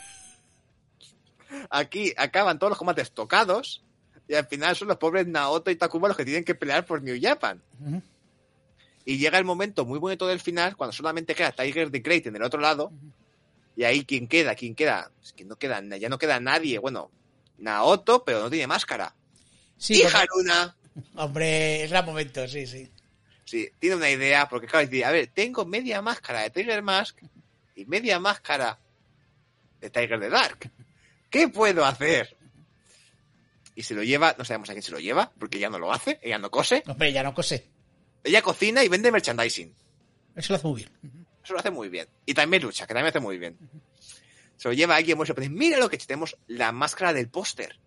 Aquí 1.70 2.12
acaban 2.16 2.58
todos 2.58 2.70
los 2.70 2.78
combates 2.78 3.12
tocados. 3.12 3.82
Y 4.26 4.34
al 4.34 4.46
final 4.46 4.74
son 4.74 4.88
los 4.88 4.96
pobres 4.96 5.26
Naoto 5.26 5.70
y 5.70 5.76
Takuma 5.76 6.08
los 6.08 6.16
que 6.16 6.24
tienen 6.24 6.44
que 6.44 6.54
pelear 6.54 6.86
por 6.86 7.02
New 7.02 7.18
Japan. 7.20 7.62
Y 9.04 9.18
llega 9.18 9.38
el 9.38 9.44
momento 9.44 9.84
muy 9.84 9.98
bonito 9.98 10.26
del 10.26 10.40
final, 10.40 10.76
cuando 10.76 10.92
solamente 10.92 11.34
queda 11.34 11.52
Tiger 11.52 11.90
the 11.90 11.98
Great 11.98 12.26
en 12.26 12.36
el 12.36 12.42
otro 12.42 12.60
lado. 12.60 12.90
Y 13.76 13.84
ahí, 13.84 14.04
¿quién 14.04 14.28
queda? 14.28 14.54
¿Quién 14.54 14.74
queda? 14.74 15.10
Es 15.22 15.32
que 15.32 15.44
no 15.44 15.56
queda, 15.56 15.82
ya 15.98 16.08
no 16.08 16.18
queda 16.18 16.40
nadie. 16.40 16.78
Bueno, 16.78 17.10
Naoto, 17.58 18.24
pero 18.24 18.40
no 18.40 18.50
tiene 18.50 18.66
máscara. 18.66 19.14
Sí, 19.76 20.00
y 20.00 20.02
Haruna, 20.04 20.76
hombre, 21.16 21.84
es 21.84 21.92
el 21.92 22.04
momento, 22.04 22.46
sí, 22.48 22.66
sí. 22.66 22.90
sí, 23.44 23.68
tiene 23.78 23.96
una 23.96 24.10
idea, 24.10 24.48
porque 24.48 24.66
claro, 24.66 24.86
dice, 24.86 25.04
a 25.04 25.10
ver, 25.10 25.26
tengo 25.26 25.64
media 25.64 26.00
máscara 26.00 26.42
de 26.42 26.50
Tiger 26.50 26.82
Mask 26.82 27.18
y 27.74 27.84
media 27.84 28.18
máscara 28.18 28.78
de 29.80 29.90
Tiger 29.90 30.20
the 30.20 30.30
Dark. 30.30 30.70
¿Qué 31.34 31.48
puedo 31.48 31.84
hacer? 31.84 32.36
Y 33.74 33.82
se 33.82 33.92
lo 33.92 34.04
lleva, 34.04 34.36
no 34.38 34.44
sabemos 34.44 34.70
a 34.70 34.72
quién 34.72 34.84
se 34.84 34.92
lo 34.92 35.00
lleva, 35.00 35.32
porque 35.36 35.58
ella 35.58 35.68
no 35.68 35.80
lo 35.80 35.92
hace, 35.92 36.20
ella 36.22 36.38
no 36.38 36.48
cose. 36.48 36.84
Hombre, 36.86 37.12
ya 37.12 37.24
no 37.24 37.34
cosé. 37.34 37.66
Ella 38.22 38.40
cocina 38.40 38.84
y 38.84 38.88
vende 38.88 39.10
merchandising. 39.10 39.74
Eso 40.36 40.52
lo 40.52 40.58
hace 40.58 40.68
muy 40.68 40.76
bien. 40.76 41.26
Eso 41.42 41.52
lo 41.52 41.58
hace 41.58 41.72
muy 41.72 41.88
bien. 41.88 42.06
Y 42.24 42.34
también 42.34 42.62
lucha, 42.62 42.86
que 42.86 42.94
también 42.94 43.08
hace 43.08 43.18
muy 43.18 43.38
bien. 43.38 43.58
Se 44.56 44.68
lo 44.68 44.74
lleva 44.74 44.94
a 44.94 44.98
alguien 44.98 45.16
muy 45.16 45.26
sorprendido. 45.26 45.58
Mira 45.58 45.78
lo 45.78 45.90
que 45.90 45.98
tenemos, 45.98 46.36
la 46.46 46.70
máscara 46.70 47.12
del 47.12 47.28
póster. 47.28 47.80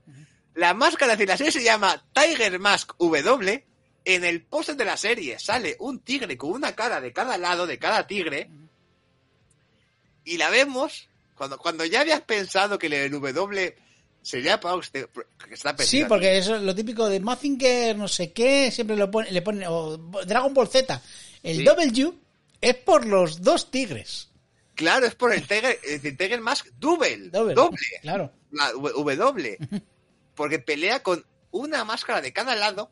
La 0.53 0.74
máscara 0.74 1.15
de 1.15 1.26
la 1.26 1.38
serie 1.38 1.53
se 1.53 1.64
llama 1.64 2.06
Tiger 2.11 2.60
Mask 2.60 2.98
W. 2.99 3.65
En 4.03 4.26
el 4.26 4.44
póster 4.44 4.76
de 4.76 4.84
la 4.84 4.98
serie 4.98 5.40
sale 5.40 5.78
un 5.80 6.02
tigre 6.02 6.38
con 6.38 6.52
una 6.52 6.76
cara 6.76 6.99
de 6.99 7.14
cada 7.14 7.38
lado, 7.38 7.65
de 7.65 7.80
cada 7.80 8.07
tigre. 8.07 8.49
Y 10.26 10.36
la 10.36 10.49
vemos 10.49 11.07
cuando, 11.38 11.57
cuando 11.57 11.85
ya 11.85 12.01
habías 12.01 12.22
pensado 12.22 12.77
que 12.80 12.88
el 12.88 13.11
W 13.11 13.76
sería 14.22 14.59
para 14.59 14.76
usted. 14.76 15.07
que 15.47 15.53
está 15.53 15.72
Sí, 15.72 15.77
perdido 15.77 16.07
porque 16.09 16.38
eso 16.38 16.55
es 16.55 16.61
lo 16.64 16.76
típico 16.76 17.07
de 17.07 17.19
Mazinger, 17.19 17.95
no 17.95 18.07
sé 18.07 18.34
qué, 18.34 18.72
siempre 18.72 18.95
lo 18.97 19.09
pone, 19.09 19.31
le 19.31 19.41
ponen, 19.41 19.65
o 19.69 19.97
Dragon 20.26 20.53
Ball 20.53 20.68
Z. 20.68 21.01
El 21.43 21.57
Sí. 21.57 21.64
W 21.64 22.14
es 22.59 22.76
por 22.76 23.05
los 23.05 23.41
dos 23.41 23.72
tigres. 23.72 24.30
Claro, 24.76 25.05
es 25.07 25.15
por 25.15 25.34
el 25.34 25.47
Tiger, 25.47 25.80
el 25.84 26.18
Tiger 26.18 26.41
Mask 26.41 26.68
Double. 26.80 27.30
Doble. 27.30 27.53
doble. 27.55 27.77
Claro. 28.01 28.31
la 28.51 28.72
W, 28.72 29.57
porque 30.35 30.59
pelea 30.59 31.01
con 31.01 31.26
una 31.51 31.84
máscara 31.84 32.22
de 32.22 32.31
cada 32.34 32.55
lado 32.55 32.91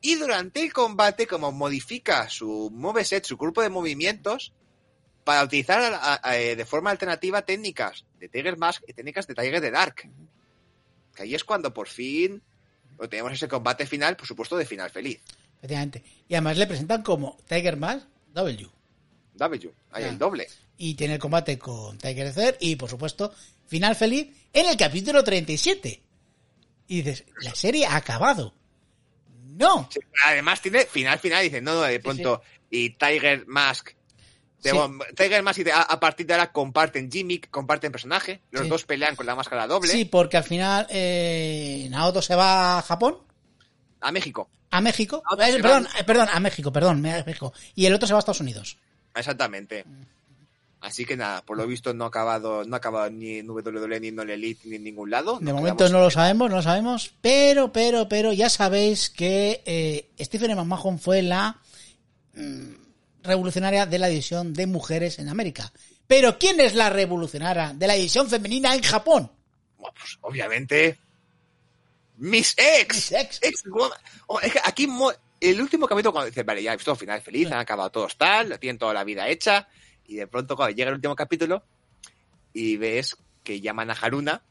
y 0.00 0.14
durante 0.16 0.62
el 0.62 0.72
combate, 0.72 1.26
como 1.26 1.52
modifica 1.52 2.28
su 2.28 2.70
moveset, 2.72 3.24
su 3.24 3.36
grupo 3.36 3.62
de 3.62 3.68
movimientos, 3.68 4.52
para 5.30 5.44
utilizar 5.44 5.80
a- 5.94 6.20
a- 6.24 6.38
eh, 6.38 6.56
de 6.56 6.64
forma 6.64 6.90
alternativa 6.90 7.42
técnicas 7.42 8.04
de 8.18 8.28
Tiger 8.28 8.56
Mask 8.56 8.82
y 8.88 8.92
técnicas 8.94 9.28
de 9.28 9.36
Tiger 9.36 9.60
de 9.60 9.70
Dark. 9.70 10.10
Que 11.14 11.22
ahí 11.22 11.36
es 11.36 11.44
cuando 11.44 11.72
por 11.72 11.86
fin 11.86 12.42
tenemos 13.08 13.32
ese 13.32 13.46
combate 13.46 13.86
final, 13.86 14.16
por 14.16 14.26
supuesto, 14.26 14.56
de 14.56 14.66
final 14.66 14.90
feliz. 14.90 15.20
Efectivamente. 15.58 16.02
Y 16.28 16.34
además 16.34 16.58
le 16.58 16.66
presentan 16.66 17.04
como 17.04 17.36
Tiger 17.46 17.76
Mask 17.76 18.08
W. 18.34 18.68
W, 19.34 19.72
ahí 19.92 20.02
Ah. 20.02 20.08
el 20.08 20.18
doble. 20.18 20.48
Y 20.76 20.94
tiene 20.96 21.14
el 21.14 21.20
combate 21.20 21.56
con 21.60 21.96
Tiger 21.96 22.32
Zer 22.32 22.56
y, 22.58 22.74
por 22.74 22.90
supuesto, 22.90 23.32
final 23.68 23.94
feliz 23.94 24.26
en 24.52 24.66
el 24.66 24.76
capítulo 24.76 25.22
37. 25.22 26.02
Y 26.88 27.02
dices, 27.02 27.24
la 27.42 27.54
serie 27.54 27.86
ha 27.86 27.94
acabado. 27.94 28.52
No. 29.56 29.88
Sí, 29.92 30.00
además 30.26 30.60
tiene 30.60 30.86
final 30.86 31.20
final, 31.20 31.44
dice, 31.44 31.60
no, 31.60 31.74
no, 31.74 31.82
de 31.82 32.00
pronto, 32.00 32.42
y 32.68 32.90
Tiger 32.90 33.46
Mask. 33.46 33.90
Sí. 34.62 34.70
Tiger 35.16 35.42
Mask 35.42 35.60
y 35.60 35.70
a, 35.70 35.80
a 35.82 35.98
partir 36.00 36.26
de 36.26 36.34
ahora 36.34 36.52
comparten 36.52 37.10
gimmick, 37.10 37.50
comparten 37.50 37.90
personaje, 37.92 38.42
los 38.50 38.64
Sí. 38.64 38.68
dos 38.68 38.84
pelean 38.84 39.16
con 39.16 39.24
la 39.26 39.34
máscara 39.34 39.66
doble 39.66 39.90
Sí, 39.90 40.04
porque 40.04 40.36
al 40.36 40.44
final 40.44 40.86
eh, 40.90 41.86
Naoto 41.90 42.20
se 42.20 42.34
va 42.34 42.78
a 42.78 42.82
Japón, 42.82 43.16
a 44.00 44.12
México. 44.12 44.48
a 44.70 44.80
México. 44.80 45.22
Eh, 45.38 45.58
perdón, 45.62 45.88
eh, 45.98 46.04
perdón, 46.04 46.28
a 46.32 46.40
México, 46.40 46.72
perdón, 46.72 47.04
a 47.06 47.22
México. 47.24 47.52
Y 47.74 47.86
el 47.86 47.94
otro 47.94 48.06
se 48.06 48.12
va 48.12 48.18
a 48.18 48.20
Estados 48.20 48.40
Unidos. 48.40 48.76
Exactamente. 49.14 49.84
Así 50.82 51.04
que 51.04 51.14
nada, 51.16 51.42
por 51.42 51.58
lo 51.58 51.66
visto 51.66 51.92
no 51.92 52.04
ha 52.04 52.08
acabado, 52.08 52.64
no 52.64 52.74
ha 52.74 52.78
acabado 52.78 53.10
ni 53.10 53.38
en 53.38 53.50
WWE, 53.50 54.00
ni 54.00 54.08
en 54.08 54.18
All 54.20 54.30
Elite, 54.30 54.66
ni 54.68 54.76
en 54.76 54.84
ningún 54.84 55.10
lado. 55.10 55.38
De 55.38 55.44
Nos 55.46 55.54
momento 55.54 55.88
no 55.90 56.00
lo 56.00 56.10
sabemos, 56.10 56.48
no 56.48 56.56
lo 56.56 56.62
sabemos, 56.62 57.12
pero, 57.20 57.70
pero, 57.72 58.08
pero 58.08 58.32
ya 58.32 58.48
sabéis 58.48 59.10
que 59.10 59.62
eh, 59.66 60.08
Stephen 60.18 60.56
McMahon 60.56 60.98
fue 60.98 61.20
la 61.20 61.58
mm, 62.34 62.72
revolucionaria 63.22 63.86
de 63.86 63.98
la 63.98 64.08
división 64.08 64.52
de 64.52 64.66
mujeres 64.66 65.18
en 65.18 65.28
América. 65.28 65.72
Pero 66.06 66.38
¿quién 66.38 66.60
es 66.60 66.74
la 66.74 66.90
revolucionaria 66.90 67.72
de 67.74 67.86
la 67.86 67.94
división 67.94 68.28
femenina 68.28 68.74
en 68.74 68.82
Japón? 68.82 69.30
Bueno, 69.78 69.94
pues, 69.98 70.18
obviamente. 70.22 70.98
Miss 72.16 72.54
X. 72.56 72.96
Miss 72.96 73.12
X. 73.12 73.38
Ex-woman. 73.42 73.98
Oh, 74.26 74.40
es 74.40 74.52
que 74.52 74.60
aquí 74.64 74.88
el 75.40 75.60
último 75.60 75.86
capítulo 75.86 76.12
cuando 76.12 76.26
dice, 76.30 76.42
vale, 76.42 76.62
ya 76.62 76.72
he 76.72 76.76
visto 76.76 76.94
final 76.94 77.22
feliz, 77.22 77.46
han 77.50 77.60
acabado 77.60 77.90
todos 77.90 78.16
tal, 78.18 78.58
tienen 78.58 78.78
toda 78.78 78.92
la 78.92 79.04
vida 79.04 79.28
hecha, 79.28 79.68
y 80.04 80.16
de 80.16 80.26
pronto 80.26 80.54
cuando 80.56 80.74
llega 80.76 80.90
el 80.90 80.96
último 80.96 81.16
capítulo 81.16 81.64
y 82.52 82.76
ves 82.76 83.16
que 83.42 83.60
llaman 83.60 83.90
a 83.90 83.94
Haruna, 83.94 84.42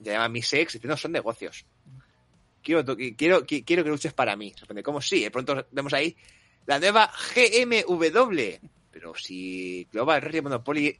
ya 0.00 0.12
llaman 0.14 0.32
Miss 0.32 0.52
X, 0.52 0.74
y 0.74 0.78
dicen, 0.78 0.90
no, 0.90 0.96
son 0.96 1.12
negocios. 1.12 1.64
Quiero, 2.62 2.84
quiero, 3.16 3.46
qui- 3.46 3.64
quiero 3.64 3.84
que 3.84 3.90
luches 3.90 4.12
para 4.12 4.34
mí. 4.34 4.52
¿cómo 4.82 5.00
sí? 5.00 5.22
De 5.22 5.30
pronto 5.30 5.64
vemos 5.70 5.92
ahí 5.92 6.16
la 6.66 6.78
nueva 6.78 7.10
GMW. 7.34 8.58
Pero 8.90 9.14
si 9.14 9.86
Global 9.92 10.20
Wrestling 10.20 10.42
Monopoly 10.42 10.98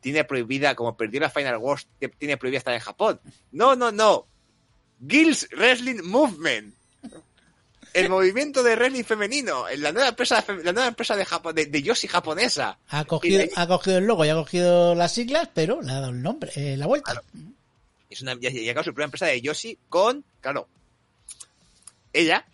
tiene 0.00 0.24
prohibida, 0.24 0.74
como 0.74 0.96
perdió 0.96 1.20
la 1.20 1.30
Final 1.30 1.56
Wars, 1.58 1.86
tiene 2.18 2.36
prohibida 2.36 2.58
estar 2.58 2.74
en 2.74 2.80
Japón. 2.80 3.20
No, 3.52 3.74
no, 3.76 3.90
no. 3.92 4.26
Gills 5.06 5.48
Wrestling 5.52 6.02
Movement. 6.04 6.74
El 7.94 8.08
movimiento 8.10 8.62
de 8.62 8.76
wrestling 8.76 9.04
femenino. 9.04 9.64
La 9.78 9.92
nueva 9.92 10.08
empresa, 10.08 10.44
la 10.62 10.72
nueva 10.72 10.88
empresa 10.88 11.16
de, 11.16 11.24
Japo- 11.24 11.52
de, 11.52 11.66
de 11.66 11.82
Yoshi 11.82 12.06
japonesa. 12.08 12.78
Ha 12.88 13.04
cogido, 13.04 13.42
Y 13.44 13.50
ha 13.54 13.66
cogido 13.66 13.98
el 13.98 14.04
logo 14.06 14.24
y 14.24 14.28
ha 14.28 14.34
cogido 14.34 14.94
las 14.94 15.12
siglas, 15.14 15.48
pero 15.54 15.80
le 15.80 15.90
ha 15.92 16.00
dado 16.00 16.10
el 16.10 16.20
nombre, 16.22 16.50
eh, 16.56 16.76
la 16.76 16.86
vuelta. 16.86 17.22
Es 18.10 18.20
una, 18.22 18.34
ya, 18.40 18.50
ya, 18.50 18.72
claro, 18.72 18.84
su 18.84 18.92
primera 18.94 19.06
empresa 19.06 19.26
de 19.26 19.40
Yoshi 19.40 19.78
con, 19.88 20.24
claro, 20.40 20.66
ella, 22.12 22.44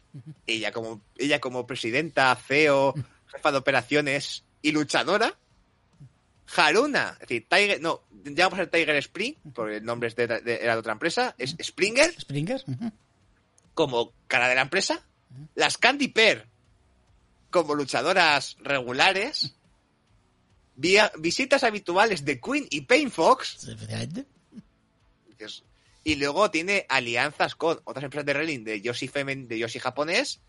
ella 0.47 0.73
como, 0.73 1.01
ella 1.17 1.41
como 1.41 1.67
presidenta, 1.67 2.35
CEO, 2.37 2.95
jefa 3.29 3.53
de 3.53 3.59
operaciones 3.59 4.45
y 4.63 4.73
luchadora, 4.73 5.37
Haruna, 6.57 7.13
es 7.15 7.29
decir, 7.29 7.47
Tiger, 7.49 7.81
no, 7.81 8.03
ya 8.25 8.45
vamos 8.47 8.59
a 8.59 8.63
ser 8.63 8.71
Tiger 8.71 8.97
Spring, 8.97 9.35
porque 9.55 9.77
el 9.79 9.85
nombre 9.85 10.09
es 10.09 10.17
de, 10.17 10.27
de- 10.27 10.59
era 10.63 10.75
de 10.75 10.79
otra 10.81 10.93
empresa, 10.93 11.35
es 11.39 11.57
Springer, 11.63 12.13
Springer. 12.21 12.63
como 13.73 14.13
cara 14.29 14.49
de 14.49 14.55
la 14.55 14.61
empresa, 14.63 15.03
las 15.55 15.79
Candy 15.79 16.09
Pear 16.09 16.47
como 17.51 17.75
luchadoras 17.75 18.57
regulares, 18.61 19.55
vía, 20.77 21.11
visitas 21.19 21.65
habituales 21.65 22.25
de 22.25 22.41
Queen 22.41 22.67
y 22.71 22.83
Pain 22.83 23.11
Fox, 23.11 23.67
es- 25.39 25.65
y 26.05 26.17
luego 26.17 26.51
tiene 26.51 26.87
alianzas 26.89 27.55
con 27.55 27.81
otras 27.85 28.05
empresas 28.05 28.27
de 28.27 28.35
wrestling 28.35 28.65
de 28.65 28.81
Yoshi 28.83 29.09
Femen, 29.09 29.49
de 29.49 29.59
Yoshi 29.59 29.79
japonés, 29.79 30.41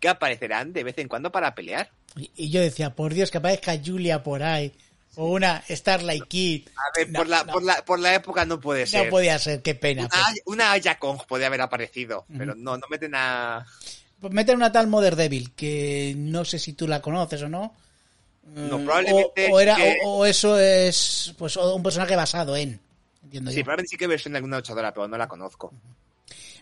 que 0.00 0.08
aparecerán 0.08 0.72
de 0.72 0.84
vez 0.84 0.96
en 0.98 1.08
cuando 1.08 1.30
para 1.32 1.54
pelear. 1.54 1.90
Y, 2.16 2.30
y 2.36 2.50
yo 2.50 2.60
decía, 2.60 2.94
por 2.94 3.12
Dios, 3.14 3.30
que 3.30 3.38
aparezca 3.38 3.78
Julia 3.84 4.22
por 4.22 4.42
ahí. 4.42 4.72
O 5.14 5.26
una 5.26 5.62
Starlight 5.68 6.24
Kid. 6.26 6.68
A 6.76 6.98
ver, 6.98 7.10
No, 7.10 7.18
por, 7.18 7.28
la, 7.28 7.44
no. 7.44 7.52
por, 7.52 7.62
la, 7.62 7.84
por 7.84 8.00
la 8.00 8.14
época 8.14 8.46
no 8.46 8.58
puede 8.60 8.82
No 8.82 8.86
ser. 8.86 9.10
podía 9.10 9.38
ser, 9.38 9.60
qué 9.60 9.74
pena. 9.74 10.08
Una, 10.46 10.72
Aya- 10.72 10.98
Kong 10.98 11.18
puede 11.28 11.44
haber 11.44 11.60
aparecido, 11.60 12.24
pero 12.38 12.54
no, 12.54 12.78
no 12.78 12.86
meten 12.88 13.12
a... 13.14 13.66
Pues 14.20 14.32
meten 14.32 14.56
una 14.56 14.72
tal 14.72 14.86
Mother 14.86 15.16
Devil, 15.16 15.52
que 15.52 16.14
no 16.16 16.44
sé 16.46 16.58
si 16.58 16.72
tú 16.72 16.86
la 16.88 17.02
conoces 17.02 17.42
o 17.42 17.48
no. 17.48 17.74
No, 18.54 18.78
Mm, 18.78 18.84
probablemente 18.84 19.50
O, 19.50 19.54
o 19.56 19.60
era, 19.60 19.76
que- 19.76 19.98
o, 20.04 20.16
o 20.18 20.26
eso 20.26 20.58
es 20.58 21.32
pues 21.38 21.56
un 21.56 21.82
personaje 21.82 22.16
basado 22.16 22.56
en. 22.56 22.80
Entiendo 23.22 23.50
Sí, 23.50 23.58
yo. 23.58 23.64
probablemente 23.64 23.90
sí 23.90 23.96
que 23.96 24.06
versión 24.06 24.32
de 24.32 24.38
alguna 24.38 24.56
luchadora, 24.58 24.92
pero 24.92 25.08
no 25.08 25.16
la 25.16 25.28
conozco. 25.28 25.72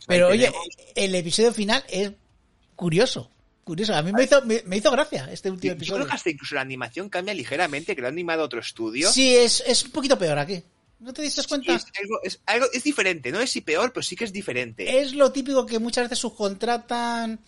Pero 0.07 0.27
Ahí 0.29 0.33
oye, 0.39 0.47
tenemos- 0.47 0.67
el 0.95 1.15
episodio 1.15 1.53
final 1.53 1.85
es 1.89 2.13
curioso. 2.77 3.31
Curioso. 3.65 3.95
A 3.95 4.03
mí 4.03 4.13
me 4.13 4.25
hizo, 4.25 4.43
me, 4.45 4.63
me 4.67 4.79
hizo 4.79 4.91
gracia 4.91 5.29
este 5.31 5.51
último 5.51 5.73
Yo 5.75 5.77
creo 5.77 5.83
episodio. 5.85 6.07
que 6.07 6.13
hasta 6.13 6.31
incluso 6.31 6.55
la 6.55 6.63
animación 6.63 7.09
cambia 7.09 7.35
ligeramente, 7.35 7.95
que 7.95 8.01
lo 8.01 8.09
ha 8.09 8.11
animado 8.11 8.43
otro 8.43 8.59
estudio. 8.61 9.11
Sí, 9.13 9.37
es, 9.37 9.63
es 9.67 9.85
un 9.85 9.91
poquito 9.91 10.19
peor 10.19 10.39
aquí. 10.39 10.63
¿No 10.99 11.13
te 11.13 11.23
diste 11.23 11.43
cuenta? 11.45 11.75
Es 11.77 11.87
algo, 12.01 12.21
es 12.23 12.41
algo, 12.47 12.67
es 12.73 12.83
diferente, 12.85 13.31
no 13.33 13.41
es 13.41 13.51
si 13.51 13.61
peor, 13.63 13.93
pero 13.93 14.03
sí 14.03 14.17
que 14.17 14.25
es 14.25 14.33
diferente. 14.33 15.01
Es 15.01 15.15
lo 15.15 15.31
típico 15.33 15.65
que 15.65 15.79
muchas 15.79 16.05
veces 16.05 16.19
subcontratan. 16.19 17.39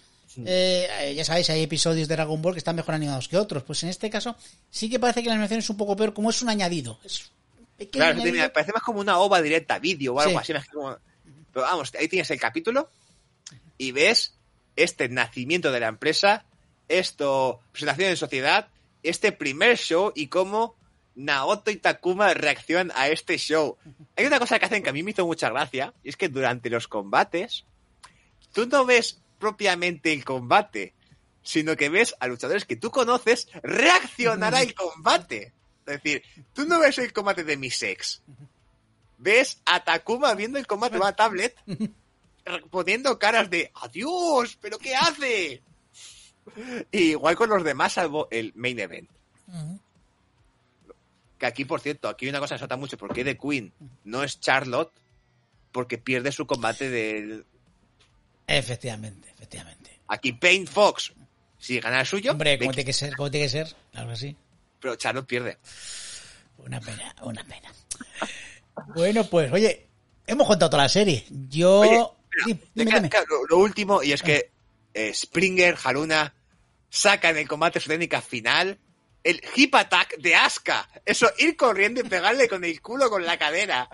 eh, 0.46 1.12
ya 1.16 1.24
sabéis, 1.24 1.50
hay 1.50 1.62
episodios 1.62 2.08
de 2.08 2.14
Dragon 2.14 2.40
Ball 2.40 2.54
que 2.54 2.58
están 2.58 2.76
mejor 2.76 2.94
animados 2.94 3.28
que 3.28 3.36
otros. 3.36 3.62
Pues 3.64 3.82
en 3.82 3.88
este 3.90 4.08
caso, 4.08 4.36
sí 4.70 4.88
que 4.88 4.98
parece 4.98 5.22
que 5.22 5.28
la 5.28 5.34
animación 5.34 5.58
es 5.58 5.68
un 5.70 5.76
poco 5.76 5.96
peor, 5.96 6.14
como 6.14 6.30
es 6.30 6.40
un 6.40 6.48
añadido. 6.48 6.98
Es 7.04 7.30
Claro, 7.90 8.22
me 8.22 8.48
parece 8.50 8.72
más 8.72 8.82
como 8.82 9.00
una 9.00 9.18
ova 9.18 9.42
directa, 9.42 9.78
vídeo 9.78 10.14
o 10.14 10.20
algo 10.20 10.32
Sí. 10.32 10.36
así. 10.38 10.52
más 10.54 10.68
como- 10.68 10.96
Pero 11.52 11.66
vamos, 11.66 11.92
ahí 11.98 12.08
tienes 12.08 12.30
el 12.30 12.40
capítulo 12.40 12.90
y 13.76 13.92
ves 13.92 14.34
este 14.76 15.08
nacimiento 15.08 15.70
de 15.72 15.80
la 15.80 15.88
empresa, 15.88 16.44
esto, 16.88 17.60
presentación 17.72 18.10
en 18.10 18.16
sociedad, 18.16 18.68
este 19.02 19.32
primer 19.32 19.76
show 19.76 20.12
y 20.14 20.28
cómo 20.28 20.76
Naoto 21.14 21.70
y 21.70 21.76
Takuma 21.76 22.32
reaccionan 22.32 22.90
a 22.94 23.08
este 23.08 23.36
show. 23.36 23.76
Hay 24.16 24.24
una 24.24 24.38
cosa 24.38 24.58
que 24.58 24.64
hacen 24.66 24.82
que 24.82 24.90
a 24.90 24.92
mí 24.94 25.02
me 25.02 25.10
hizo 25.10 25.26
mucha 25.26 25.50
gracia, 25.50 25.92
y 26.02 26.08
es 26.08 26.16
que 26.16 26.28
durante 26.30 26.70
los 26.70 26.88
combates, 26.88 27.64
tú 28.52 28.66
no 28.66 28.86
ves 28.86 29.20
propiamente 29.38 30.12
el 30.12 30.24
combate, 30.24 30.94
sino 31.42 31.76
que 31.76 31.88
ves 31.90 32.14
a 32.20 32.28
luchadores 32.28 32.64
que 32.64 32.76
tú 32.76 32.90
conoces 32.90 33.48
reaccionar 33.62 34.54
al 34.54 34.72
combate. 34.74 35.52
Es 35.86 36.02
decir, 36.02 36.22
tú 36.52 36.64
no 36.64 36.78
ves 36.80 36.98
el 36.98 37.12
combate 37.12 37.44
de 37.44 37.56
mis 37.56 37.82
ex. 37.82 38.22
Ves 39.18 39.60
a 39.64 39.82
Takuma 39.84 40.34
viendo 40.34 40.58
el 40.58 40.66
combate 40.66 40.94
de 40.94 41.00
una 41.00 41.14
tablet, 41.14 41.56
poniendo 42.70 43.18
caras 43.18 43.50
de 43.50 43.70
¡Adiós! 43.74 44.58
¿Pero 44.60 44.78
qué 44.78 44.94
hace? 44.94 45.62
Y 46.90 46.98
igual 47.10 47.36
con 47.36 47.48
los 47.50 47.62
demás, 47.64 47.92
salvo 47.94 48.28
el 48.30 48.52
main 48.56 48.78
event. 48.80 49.08
Que 51.38 51.46
aquí, 51.46 51.64
por 51.64 51.80
cierto, 51.80 52.08
aquí 52.08 52.24
hay 52.26 52.30
una 52.30 52.40
cosa 52.40 52.54
que 52.54 52.60
salta 52.60 52.76
mucho, 52.76 52.96
porque 52.96 53.24
de 53.24 53.36
Queen 53.36 53.72
no 54.04 54.22
es 54.22 54.38
Charlotte, 54.40 54.92
porque 55.72 55.98
pierde 55.98 56.30
su 56.32 56.46
combate 56.46 56.88
del... 56.90 57.44
Efectivamente, 58.46 59.30
efectivamente. 59.30 60.00
Aquí 60.08 60.32
Payne 60.32 60.66
Fox, 60.66 61.12
si 61.58 61.80
gana 61.80 62.00
el 62.00 62.06
suyo, 62.06 62.32
Hombre, 62.32 62.58
Becky- 62.58 62.74
tiene 62.74 62.84
que 62.84 62.92
ser, 62.92 63.16
como 63.16 63.30
tiene 63.30 63.46
que 63.46 63.50
ser. 63.50 63.74
Claro 63.92 64.10
que 64.10 64.16
sí. 64.16 64.36
Pero 64.82 64.96
Charlotte 64.96 65.26
pierde. 65.26 65.58
Una 66.58 66.80
pena, 66.80 67.14
una 67.22 67.42
pena. 67.44 67.72
Bueno, 68.94 69.24
pues, 69.28 69.50
oye, 69.52 69.88
hemos 70.26 70.46
contado 70.46 70.70
toda 70.70 70.82
la 70.84 70.88
serie. 70.88 71.24
Yo. 71.48 71.80
Oye, 71.80 72.04
Dime, 72.46 72.60
Me 72.74 72.84
dime, 72.84 72.90
queda- 72.90 72.98
dime. 73.00 73.10
queda 73.10 73.24
Lo, 73.28 73.44
lo 73.46 73.58
último, 73.58 74.02
y 74.02 74.12
es 74.12 74.22
que 74.22 74.50
eh, 74.94 75.12
Springer, 75.14 75.76
Haruna, 75.84 76.34
sacan 76.90 77.36
el 77.36 77.46
combate 77.46 77.78
su 77.80 77.88
técnica 77.88 78.20
final 78.22 78.78
el 79.24 79.40
hip 79.54 79.72
attack 79.76 80.16
de 80.18 80.34
Asuka. 80.34 80.88
Eso, 81.04 81.30
ir 81.38 81.56
corriendo 81.56 82.00
y 82.00 82.04
pegarle 82.04 82.48
con 82.48 82.64
el 82.64 82.80
culo 82.82 83.08
con 83.08 83.24
la 83.24 83.38
cadera. 83.38 83.88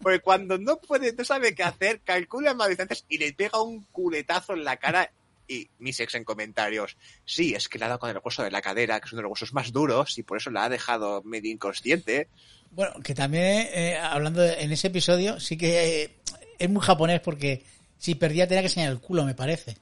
Porque 0.00 0.20
cuando 0.20 0.56
no 0.56 0.78
puede, 0.80 1.12
no 1.14 1.24
sabe 1.24 1.52
qué 1.54 1.64
hacer, 1.64 2.00
calcula 2.02 2.54
más 2.54 2.68
distancias 2.68 3.04
y 3.08 3.18
le 3.18 3.32
pega 3.32 3.60
un 3.60 3.82
culetazo 3.86 4.52
en 4.52 4.62
la 4.62 4.76
cara. 4.76 5.10
Y 5.48 5.70
mis 5.78 5.98
ex 6.00 6.14
en 6.14 6.24
comentarios, 6.24 6.96
sí, 7.24 7.54
es 7.54 7.68
que 7.68 7.78
le 7.78 7.86
ha 7.86 7.88
dado 7.88 8.00
con 8.00 8.10
el 8.10 8.20
hueso 8.22 8.42
de 8.42 8.50
la 8.50 8.60
cadera, 8.60 9.00
que 9.00 9.06
es 9.06 9.12
uno 9.12 9.20
de 9.20 9.22
los 9.22 9.32
huesos 9.32 9.54
más 9.54 9.72
duros, 9.72 10.18
y 10.18 10.22
por 10.22 10.36
eso 10.36 10.50
la 10.50 10.64
ha 10.64 10.68
dejado 10.68 11.22
medio 11.24 11.50
inconsciente. 11.50 12.28
Bueno, 12.70 12.92
que 13.02 13.14
también, 13.14 13.66
eh, 13.72 13.96
hablando 13.96 14.42
de- 14.42 14.60
en 14.62 14.70
ese 14.72 14.88
episodio, 14.88 15.40
sí 15.40 15.56
que 15.56 16.02
eh, 16.04 16.16
es 16.58 16.68
muy 16.68 16.82
japonés 16.82 17.20
porque 17.20 17.64
si 17.96 18.14
perdía 18.14 18.46
tenía 18.46 18.60
que 18.60 18.66
enseñar 18.68 18.92
el 18.92 19.00
culo, 19.00 19.24
me 19.24 19.34
parece. 19.34 19.78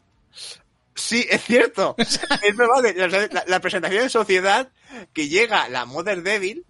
Sí, 0.95 1.27
es 1.29 1.43
cierto. 1.43 1.95
es 1.99 2.57
verdad. 2.57 2.95
La, 2.95 3.09
la- 3.09 3.45
la 3.47 3.61
presentación 3.61 4.05
en 4.05 4.11
sociedad 4.11 4.71
que 5.13 5.29
llega 5.29 5.69
la 5.69 5.85
Mother 5.85 6.23
Devil 6.23 6.65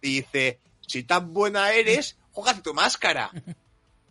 y 0.00 0.22
dice, 0.22 0.58
si 0.86 1.02
tan 1.04 1.34
buena 1.34 1.72
eres, 1.72 2.16
juega 2.32 2.60
tu 2.62 2.72
máscara. 2.72 3.30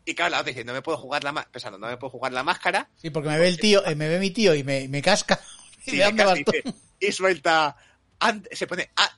Y 0.10 0.16
claro, 0.16 0.32
la 0.32 0.40
otra 0.40 0.52
dice, 0.54 0.64
no 0.64 0.72
me 0.72 0.82
puedo 0.82 0.98
jugar 0.98 1.22
la 1.26 1.34
máscara, 1.34 1.52
pensando, 1.52 1.78
no 1.78 1.88
me 1.88 1.98
puedo 1.98 2.12
jugar 2.12 2.32
la 2.32 2.42
máscara. 2.42 2.90
Sí, 2.96 3.10
porque 3.10 3.28
me 3.28 3.38
ve 3.38 3.50
el 3.50 3.60
tío, 3.60 3.86
eh, 3.86 3.94
me 3.96 4.08
ve 4.08 4.20
mi 4.20 4.32
tío 4.32 4.56
y 4.56 4.64
me, 4.64 4.88
me 4.88 5.02
casca. 5.02 5.38
¿Y 5.86 5.92
Sí, 5.92 6.02
dice, 6.02 7.12
suelta, 7.12 7.76
ant- 8.22 8.48
se 8.56 8.68
pone, 8.68 8.90
"Ah, 8.96 9.18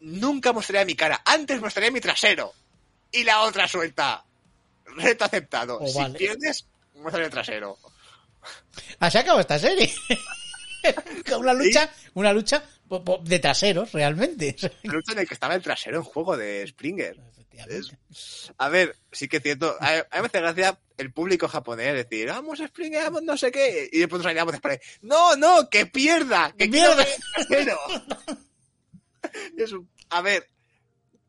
nunca 0.00 0.54
mostraré 0.54 0.86
mi 0.86 0.94
cara, 0.94 1.20
antes 1.26 1.60
mostraré 1.60 1.90
mi 1.90 2.00
trasero. 2.00 2.54
Y 3.12 3.22
la 3.24 3.42
otra 3.42 3.68
suelta, 3.68 4.24
reto 4.96 5.24
aceptado. 5.26 5.78
Oh, 5.78 5.86
si 5.86 5.98
vale. 5.98 6.18
pierdes, 6.18 6.66
muéstrame 6.94 7.26
el 7.26 7.30
trasero. 7.32 7.76
Así 8.98 9.18
acaba 9.18 9.42
esta 9.42 9.58
serie. 9.58 9.92
una 11.38 11.52
lucha, 11.52 11.90
una 12.14 12.32
lucha 12.32 12.64
de 13.24 13.38
traseros, 13.40 13.92
realmente. 13.92 14.56
La 14.84 14.92
lucha 14.94 15.12
en 15.12 15.18
el 15.18 15.28
que 15.28 15.34
estaba 15.34 15.54
el 15.54 15.60
trasero 15.62 15.98
en 15.98 16.04
juego 16.04 16.34
de 16.36 16.66
Springer. 16.66 17.20
A 18.58 18.68
ver, 18.68 18.96
sí 19.12 19.28
que 19.28 19.38
es 19.38 19.42
cierto. 19.42 19.76
A, 19.80 19.88
a 19.88 20.16
mí 20.16 20.20
me 20.20 20.26
hace 20.26 20.40
gracia 20.40 20.78
el 20.96 21.12
público 21.12 21.48
japonés 21.48 21.94
decir, 21.94 22.28
vamos 22.28 22.60
vamos 23.04 23.22
no 23.22 23.36
sé 23.36 23.50
qué. 23.50 23.88
Y 23.92 23.98
después 23.98 24.18
nos 24.20 24.24
salíamos 24.24 24.52
de. 24.54 24.80
No, 25.02 25.36
no, 25.36 25.68
que 25.70 25.86
pierda, 25.86 26.52
que 26.52 26.64
¡Que 26.64 26.68
pierda! 26.70 26.96
quiero 26.96 26.96
ver 26.96 27.08
el 27.38 27.46
trasero". 27.46 27.78
Es 29.56 29.72
un- 29.72 29.88
a 30.10 30.20
ver, 30.22 30.48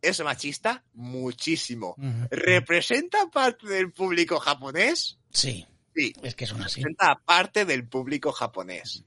es 0.02 0.20
machista 0.24 0.84
muchísimo. 0.94 1.96
Ujú. 1.98 2.28
¿Representa 2.32 3.28
parte 3.30 3.68
del 3.68 3.92
público 3.92 4.40
japonés? 4.40 5.18
Sí, 5.32 5.68
Sí, 5.96 6.14
es 6.24 6.36
que 6.36 6.46
son 6.48 6.62
así. 6.64 6.82
representa 6.82 7.20
parte 7.26 7.66
del 7.66 7.88
público 7.88 8.32
japonés. 8.32 9.04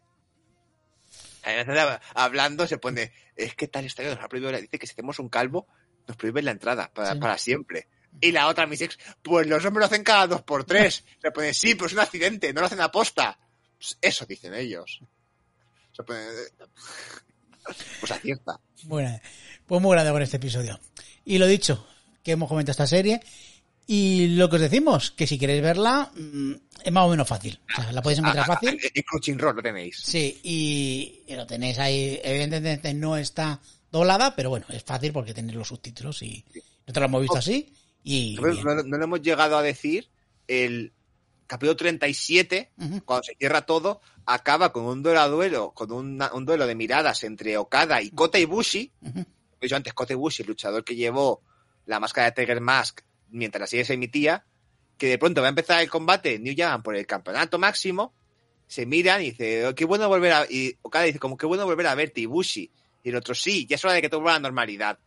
Hablando 2.15 2.67
se 2.67 2.79
pone, 2.79 3.13
es 3.37 3.55
que 3.55 3.69
tal 3.69 3.85
estadio 3.85 4.15
nos 4.15 4.25
ha 4.25 4.29
prohibido, 4.29 4.53
dice 4.59 4.79
que 4.79 4.87
si 4.87 4.93
hacemos 4.93 5.19
un 5.19 5.29
calvo, 5.29 5.67
nos 6.07 6.17
prohíben 6.17 6.45
la 6.45 6.51
entrada 6.53 6.91
para, 6.93 7.13
Sí. 7.15 7.19
para 7.19 7.39
siempre. 7.39 7.89
Y 8.21 8.31
la 8.33 8.47
otra, 8.47 8.67
mis 8.67 8.81
ex, 8.81 8.97
pues 9.23 9.47
los 9.47 9.65
hombres 9.65 9.81
lo 9.81 9.87
hacen 9.87 10.05
cada 10.05 10.27
dos 10.29 10.43
por 10.43 10.65
tres. 10.65 11.05
Se 11.23 11.31
pone, 11.31 11.53
sí, 11.55 11.75
pero 11.75 11.87
es 11.87 11.93
un 11.95 12.01
accidente, 12.01 12.53
no 12.53 12.61
lo 12.61 12.67
hacen 12.67 12.81
aposta. 12.81 13.39
Pues 13.77 13.99
eso 14.01 14.25
dicen 14.27 14.55
ellos. 14.55 15.01
Se 15.93 16.03
pone, 16.05 16.21
pues 18.01 18.11
acierta. 18.13 18.61
Bueno, 18.85 19.21
pues 19.67 19.81
muy 19.83 19.93
grande 19.93 20.13
con 20.13 20.23
este 20.23 20.37
episodio. 20.37 20.79
Y 21.25 21.39
lo 21.39 21.47
dicho, 21.47 21.87
que 22.23 22.33
hemos 22.33 22.49
comentado 22.49 22.73
esta 22.73 22.87
serie. 22.87 23.21
Y 23.87 24.29
lo 24.37 24.49
que 24.49 24.57
os 24.57 24.63
decimos, 24.63 25.11
que 25.11 25.27
si 25.27 25.39
queréis 25.39 25.61
verla, 25.63 26.11
mm, 26.15 26.53
es 26.85 26.93
más 26.93 27.05
o 27.05 27.11
menos 27.11 27.29
fácil. 27.29 27.61
O 27.77 27.83
sea, 27.83 27.93
la 27.93 28.01
podéis 28.01 28.19
encontrar 28.21 28.45
Ah, 28.49 28.53
ah, 28.53 28.55
fácil. 28.55 28.81
ah, 28.83 28.89
En 28.95 29.03
Crunchyroll 29.03 29.57
lo 29.57 29.63
tenéis. 29.63 29.99
Sí, 30.03 30.41
y, 30.43 31.23
y 31.27 31.35
lo 31.37 31.47
tenéis 31.47 31.79
ahí. 31.79 32.19
Evidentemente 32.25 32.95
no 32.95 33.17
está 33.19 33.61
doblada, 33.99 34.35
pero 34.37 34.51
bueno, 34.51 34.67
es 34.71 34.83
fácil 34.83 35.13
porque 35.13 35.33
tenéis 35.35 35.57
los 35.57 35.69
subtítulos 35.69 36.21
y 36.23 36.45
nosotros 36.87 36.97
lo 37.03 37.05
hemos 37.07 37.21
visto 37.23 37.39
así. 37.39 37.73
Y 38.03 38.37
No, 38.41 38.75
no- 38.75 38.83
no 38.83 38.99
le 38.99 39.05
hemos 39.05 39.23
llegado 39.23 39.57
a 39.57 39.63
decir 39.63 40.11
el 40.49 40.93
capítulo 41.47 41.77
37, 41.77 42.73
Ujú. 42.77 43.05
cuando 43.05 43.23
se 43.23 43.35
cierra 43.37 43.65
todo, 43.67 44.01
acaba 44.27 44.73
con 44.73 44.85
un 44.85 45.03
duelo 45.03 45.21
a 45.21 45.29
duelo, 45.29 45.73
con 45.73 45.93
una- 45.93 46.33
un 46.35 46.45
duelo 46.45 46.67
de 46.67 46.75
miradas 46.75 47.23
entre 47.25 47.57
Okada 47.57 48.03
y 48.03 48.11
Kota 48.11 48.39
Ibushi. 48.39 48.93
He 49.05 49.25
dicho 49.63 49.77
antes, 49.77 49.95
Kota 49.95 50.13
Ibushi, 50.13 50.43
el 50.43 50.49
luchador 50.49 50.85
que 50.85 50.97
llevó 50.97 51.43
la 51.87 52.01
máscara 52.01 52.31
de 52.31 52.33
Tiger 52.33 52.61
Mask 52.61 53.01
mientras 53.31 53.61
la 53.61 53.67
serie 53.67 53.85
se 53.85 53.95
emitía, 53.95 54.45
que 54.99 55.07
de 55.09 55.19
pronto 55.19 55.41
va 55.41 55.49
a 55.49 55.51
empezar 55.51 55.81
el 55.83 55.89
combate 55.91 56.39
New 56.39 56.55
Japan 56.57 56.83
por 56.83 56.97
el 56.97 57.07
campeonato 57.07 57.59
máximo, 57.59 58.15
se 58.67 58.87
miran 58.87 59.21
y 59.23 59.31
dice, 59.31 59.67
"Oh, 59.67 59.75
qué 59.75 59.85
bueno 59.85 60.09
volver 60.09 60.33
a... 60.33 60.47
Y 60.51 60.77
Okada 60.83 61.05
dice, 61.05 61.19
como 61.19 61.37
qué 61.37 61.47
bueno 61.47 61.65
volver 61.67 61.87
a 61.87 61.95
verte, 61.95 62.21
Ibushi. 62.23 62.71
Y 63.05 63.11
el 63.11 63.17
otro, 63.17 63.35
sí, 63.35 63.67
ya 63.67 63.77
es 63.77 63.85
hora 63.85 63.95
de 63.95 64.03
que 64.03 64.09
todo 64.09 64.21
vuelva 64.21 64.33
a 64.33 64.39
la 64.41 64.49
normalidad. 64.49 64.99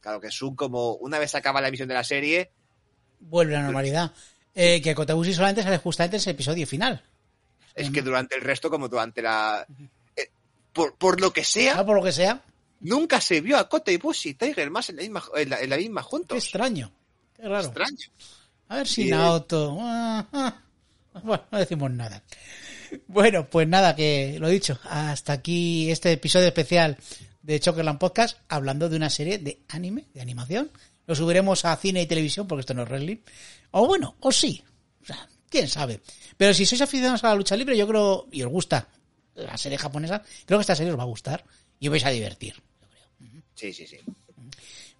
Claro 0.00 0.20
que 0.20 0.30
Sun, 0.30 0.54
como 0.54 0.92
una 0.94 1.18
vez 1.18 1.34
acaba 1.34 1.60
la 1.60 1.68
emisión 1.68 1.88
de 1.88 1.94
la 1.94 2.04
serie, 2.04 2.52
Vuelve 3.20 3.56
a 3.56 3.58
la 3.58 3.64
normalidad. 3.64 4.12
Eh, 4.54 4.80
que 4.80 4.94
Kotabushi 4.94 5.34
solamente 5.34 5.62
sale 5.64 5.78
justamente 5.78 6.16
en 6.16 6.20
ese 6.20 6.30
episodio 6.30 6.66
final. 6.68 7.02
es 7.74 7.90
que 7.90 8.02
durante 8.02 8.36
el 8.36 8.42
resto, 8.42 8.70
como 8.70 8.88
durante 8.88 9.20
la... 9.22 9.66
eh, 10.14 10.28
por, 10.72 10.94
por 10.96 11.20
lo 11.20 11.32
que 11.32 11.42
sea, 11.42 11.78
Ah, 11.78 11.84
por 11.86 11.96
lo 11.96 12.02
que 12.04 12.12
sea, 12.12 12.40
nunca 12.80 13.20
se 13.20 13.40
vio 13.40 13.56
a 13.58 13.68
Kota 13.68 13.90
Ibushi 13.90 14.30
y 14.30 14.34
Tiger 14.34 14.70
más 14.70 14.88
en 14.90 14.96
la 14.96 15.02
misma, 15.02 15.24
en 15.34 15.50
la, 15.50 15.60
en 15.60 15.70
la 15.70 15.76
misma 15.76 16.02
qué 16.02 16.08
juntos. 16.08 16.38
extraño. 16.44 16.92
Qué 17.34 17.42
raro. 17.48 17.64
Extraño. 17.66 18.06
A 18.68 18.76
ver 18.76 18.86
si 18.86 19.04
Sí. 19.04 19.10
Naoto. 19.10 19.78
ah, 19.80 20.26
ah. 20.32 20.62
Bueno, 21.24 21.42
no 21.50 21.58
decimos 21.58 21.90
nada. 21.90 22.22
Bueno, 23.06 23.48
pues 23.48 23.68
nada, 23.68 23.94
que 23.94 24.36
lo 24.38 24.48
dicho, 24.48 24.78
hasta 24.84 25.32
aquí 25.32 25.90
este 25.90 26.12
episodio 26.12 26.46
especial 26.46 26.96
de 27.42 27.60
Chokerland 27.60 27.98
Podcast, 27.98 28.38
hablando 28.48 28.88
de 28.88 28.96
una 28.96 29.10
serie 29.10 29.38
de 29.38 29.62
anime, 29.68 30.06
de 30.14 30.20
animación. 30.20 30.70
Lo 31.06 31.14
subiremos 31.14 31.64
a 31.64 31.76
cine 31.76 32.02
y 32.02 32.06
televisión, 32.06 32.46
porque 32.46 32.60
esto 32.60 32.74
no 32.74 32.82
es 32.82 32.88
wrestling. 32.88 33.18
O 33.70 33.86
bueno, 33.86 34.16
o 34.20 34.30
sí. 34.30 34.62
O 35.02 35.06
sea, 35.06 35.28
quién 35.48 35.68
sabe. 35.68 36.00
Pero 36.36 36.52
si 36.52 36.66
sois 36.66 36.82
aficionados 36.82 37.24
a 37.24 37.28
la 37.28 37.34
lucha 37.34 37.56
libre, 37.56 37.76
yo 37.76 37.88
creo, 37.88 38.28
y 38.30 38.42
os 38.42 38.50
gusta 38.50 38.88
la 39.34 39.56
serie 39.56 39.78
japonesa, 39.78 40.22
creo 40.44 40.58
que 40.58 40.62
esta 40.62 40.76
serie 40.76 40.92
os 40.92 40.98
va 40.98 41.04
a 41.04 41.06
gustar 41.06 41.44
y 41.80 41.88
os 41.88 41.92
vais 41.92 42.04
a 42.04 42.10
divertir. 42.10 42.62
Sí, 43.54 43.72
sí, 43.72 43.86
sí. 43.86 43.98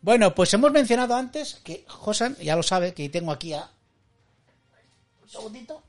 Bueno, 0.01 0.35
pues 0.35 0.53
hemos 0.55 0.73
mencionado 0.73 1.15
antes 1.15 1.61
que 1.65 1.85
Josan, 1.87 2.37
ya 2.37 2.57
lo 2.57 2.63
sabe, 2.63 2.95
que 2.95 3.09
tengo 3.09 3.33
aquí 3.33 3.53
a... 3.53 3.71
Un 5.23 5.29
segundito. 5.29 5.83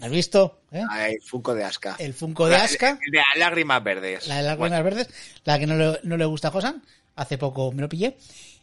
¿Has 0.00 0.10
visto? 0.10 0.60
¿Eh? 0.70 0.82
Ah, 0.88 1.08
El 1.08 1.20
Funko 1.20 1.54
de 1.54 1.64
Aska. 1.64 1.96
El 1.98 2.14
Funko 2.14 2.48
de 2.48 2.56
Aska. 2.56 2.98
El 3.04 3.12
de 3.12 3.18
las 3.18 3.36
lágrimas 3.38 3.82
verdes. 3.82 4.28
La 4.28 4.36
de 4.36 4.42
las 4.42 4.58
lágrimas 4.58 4.84
verdes, 4.84 5.08
la 5.44 5.58
que 5.58 5.66
no 5.66 5.76
le, 5.76 6.00
no 6.04 6.16
le 6.16 6.24
gusta 6.24 6.48
a 6.48 6.50
Josan. 6.50 6.82
Hace 7.16 7.38
poco 7.38 7.72
me 7.72 7.82
lo 7.82 7.88
pillé. 7.88 8.16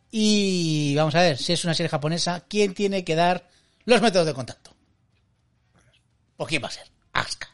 Y 0.09 0.95
vamos 0.95 1.15
a 1.15 1.21
ver, 1.21 1.37
si 1.37 1.53
es 1.53 1.63
una 1.65 1.73
serie 1.73 1.89
japonesa, 1.89 2.45
¿quién 2.47 2.73
tiene 2.73 3.03
que 3.03 3.15
dar 3.15 3.47
los 3.85 4.01
métodos 4.01 4.25
de 4.25 4.33
contacto? 4.33 4.71
¿Por 6.37 6.47
quién 6.47 6.63
va 6.63 6.67
a 6.67 6.71
ser? 6.71 6.87
Asuka. 7.13 7.49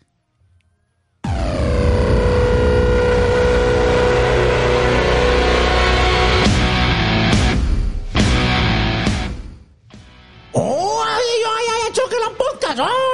¡Oh! 10.52 11.04
¡Ay, 11.06 11.24
ay, 11.26 11.66
ay! 11.70 11.82
ay 11.88 11.92
¡Chocolate 11.94 12.36
Podcast! 12.36 12.80
¡Ay, 12.80 12.86
ay, 12.86 12.86
ay, 12.86 12.88
ay, 12.88 12.88
ay, 12.88 13.13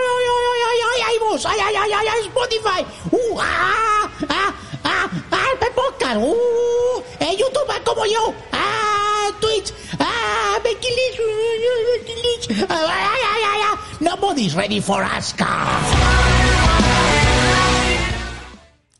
ay! 1.46 1.60
¡Ay! 1.60 1.76
¡Ay, 1.76 2.08
ay, 2.12 2.22
Spotify! 2.26 2.86
¡Uh! 3.12 3.40
¡Ah! 3.40 4.10
¡Ah! 4.30 4.54
¡Ah! 4.84 5.10
¡Ah! 5.32 5.46
¡El 5.62 5.74
Podcast! 5.74 6.18
¡Uh! 6.18 7.04
¡Eh, 7.20 7.36
YouTube 7.38 7.70
ah, 7.70 7.82
como 7.86 8.06
yo! 8.06 8.34
¡Ah! 8.52 9.30
Twitch! 9.40 9.74
¡Ah! 10.00 10.60
¡Becky 10.64 10.88
Lynch! 10.88 11.20
¡Uh, 11.20 12.00
Becky 12.00 12.16
Lynch! 12.16 12.70
¡Ay, 12.70 13.22
ay, 13.34 13.44
ay! 13.46 13.78
¡Nobody's 14.00 14.54
ready 14.54 14.82
for 14.82 15.04
Asuka! 15.04 15.48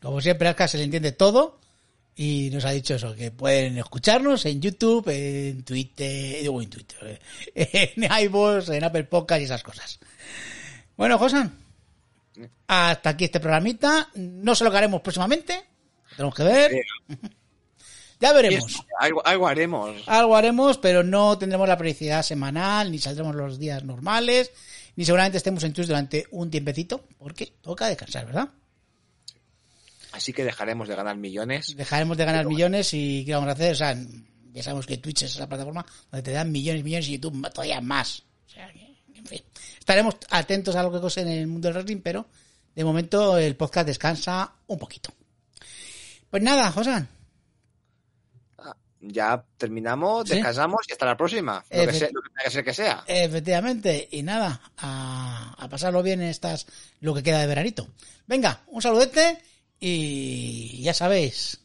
Como 0.02 0.20
siempre, 0.20 0.48
a 0.48 0.52
Asuka 0.52 0.68
se 0.68 0.78
le 0.78 0.84
entiende 0.84 1.12
todo. 1.12 1.58
Y 2.16 2.50
nos 2.52 2.64
ha 2.64 2.70
dicho 2.70 2.94
eso, 2.94 3.14
que 3.14 3.30
pueden 3.30 3.78
escucharnos 3.78 4.44
en 4.44 4.60
YouTube, 4.60 5.08
en 5.08 5.62
Twitter, 5.64 6.42
digo 6.42 6.60
en 6.60 6.68
Twitter, 6.68 7.20
eh, 7.54 7.92
en 7.96 8.74
en 8.74 8.84
Apple 8.84 9.04
Podcast 9.04 9.40
y 9.40 9.44
esas 9.44 9.62
cosas. 9.62 9.98
Bueno, 10.96 11.16
Josan, 11.18 11.56
hasta 12.66 13.10
aquí 13.10 13.24
este 13.24 13.40
programita. 13.40 14.08
No 14.14 14.54
sé 14.54 14.64
lo 14.64 14.70
que 14.70 14.78
haremos 14.78 15.00
próximamente. 15.00 15.64
Tenemos 16.16 16.34
que 16.34 16.42
ver. 16.44 16.72
Ya 18.20 18.34
veremos. 18.34 18.84
Algo, 18.98 19.26
algo 19.26 19.48
haremos. 19.48 19.96
Algo 20.06 20.36
haremos, 20.36 20.76
pero 20.76 21.02
no 21.02 21.38
tendremos 21.38 21.66
la 21.66 21.78
periodicidad 21.78 22.22
semanal, 22.22 22.92
ni 22.92 22.98
saldremos 22.98 23.34
los 23.34 23.58
días 23.58 23.82
normales, 23.82 24.52
ni 24.94 25.06
seguramente 25.06 25.38
estemos 25.38 25.64
en 25.64 25.72
Twitch 25.72 25.86
durante 25.86 26.26
un 26.30 26.50
tiempecito, 26.50 27.02
porque 27.16 27.54
toca 27.62 27.86
descansar, 27.86 28.26
¿verdad? 28.26 28.50
Así 30.12 30.34
que 30.34 30.44
dejaremos 30.44 30.86
de 30.86 30.96
ganar 30.96 31.16
millones. 31.16 31.74
Dejaremos 31.74 32.18
de 32.18 32.24
ganar 32.26 32.44
millones 32.44 32.92
y 32.92 33.24
¿qué 33.24 33.32
vamos 33.32 33.48
a 33.48 33.52
hacer? 33.52 33.72
O 33.72 33.76
sea, 33.76 33.96
ya 34.52 34.62
sabemos 34.62 34.84
que 34.84 34.98
Twitch 34.98 35.22
es 35.22 35.38
la 35.38 35.48
plataforma 35.48 35.86
donde 36.10 36.22
te 36.22 36.32
dan 36.32 36.52
millones 36.52 36.80
y 36.80 36.84
millones 36.84 37.08
y 37.08 37.12
YouTube 37.12 37.50
todavía 37.50 37.80
más. 37.80 38.24
O 38.46 38.50
sea, 38.50 38.70
que, 38.70 38.89
en 39.20 39.26
fin. 39.26 39.42
Estaremos 39.78 40.16
atentos 40.30 40.74
a 40.76 40.82
lo 40.82 40.92
que 40.92 41.00
cose 41.00 41.20
en 41.22 41.28
el 41.28 41.46
mundo 41.46 41.68
del 41.68 41.74
wrestling, 41.76 42.00
pero 42.02 42.26
de 42.74 42.84
momento 42.84 43.38
el 43.38 43.56
podcast 43.56 43.86
descansa 43.86 44.52
un 44.66 44.78
poquito. 44.78 45.12
Pues 46.30 46.42
nada, 46.42 46.70
Josan. 46.70 47.08
Ya 49.02 49.42
terminamos, 49.56 50.28
Sí. 50.28 50.34
descansamos 50.34 50.82
y 50.88 50.92
hasta 50.92 51.06
la 51.06 51.16
próxima. 51.16 51.64
Lo 51.70 51.86
que, 51.86 51.92
sea, 51.94 52.08
lo 52.12 52.20
que 52.20 52.28
tenga 52.28 52.44
que 52.44 52.50
ser 52.50 52.64
que 52.64 52.74
sea. 52.74 53.04
Efectivamente, 53.06 54.08
y 54.12 54.22
nada, 54.22 54.60
a, 54.76 55.54
a 55.58 55.68
pasarlo 55.70 56.02
bien 56.02 56.20
en 56.20 56.28
estas, 56.28 56.66
lo 57.00 57.14
que 57.14 57.22
queda 57.22 57.38
de 57.40 57.46
veranito. 57.46 57.88
Venga, 58.26 58.60
un 58.66 58.82
saludete 58.82 59.38
y 59.80 60.82
ya 60.82 60.92
sabéis. 60.92 61.58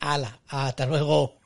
Ala, 0.00 0.40
hasta 0.48 0.86
luego. 0.86 1.36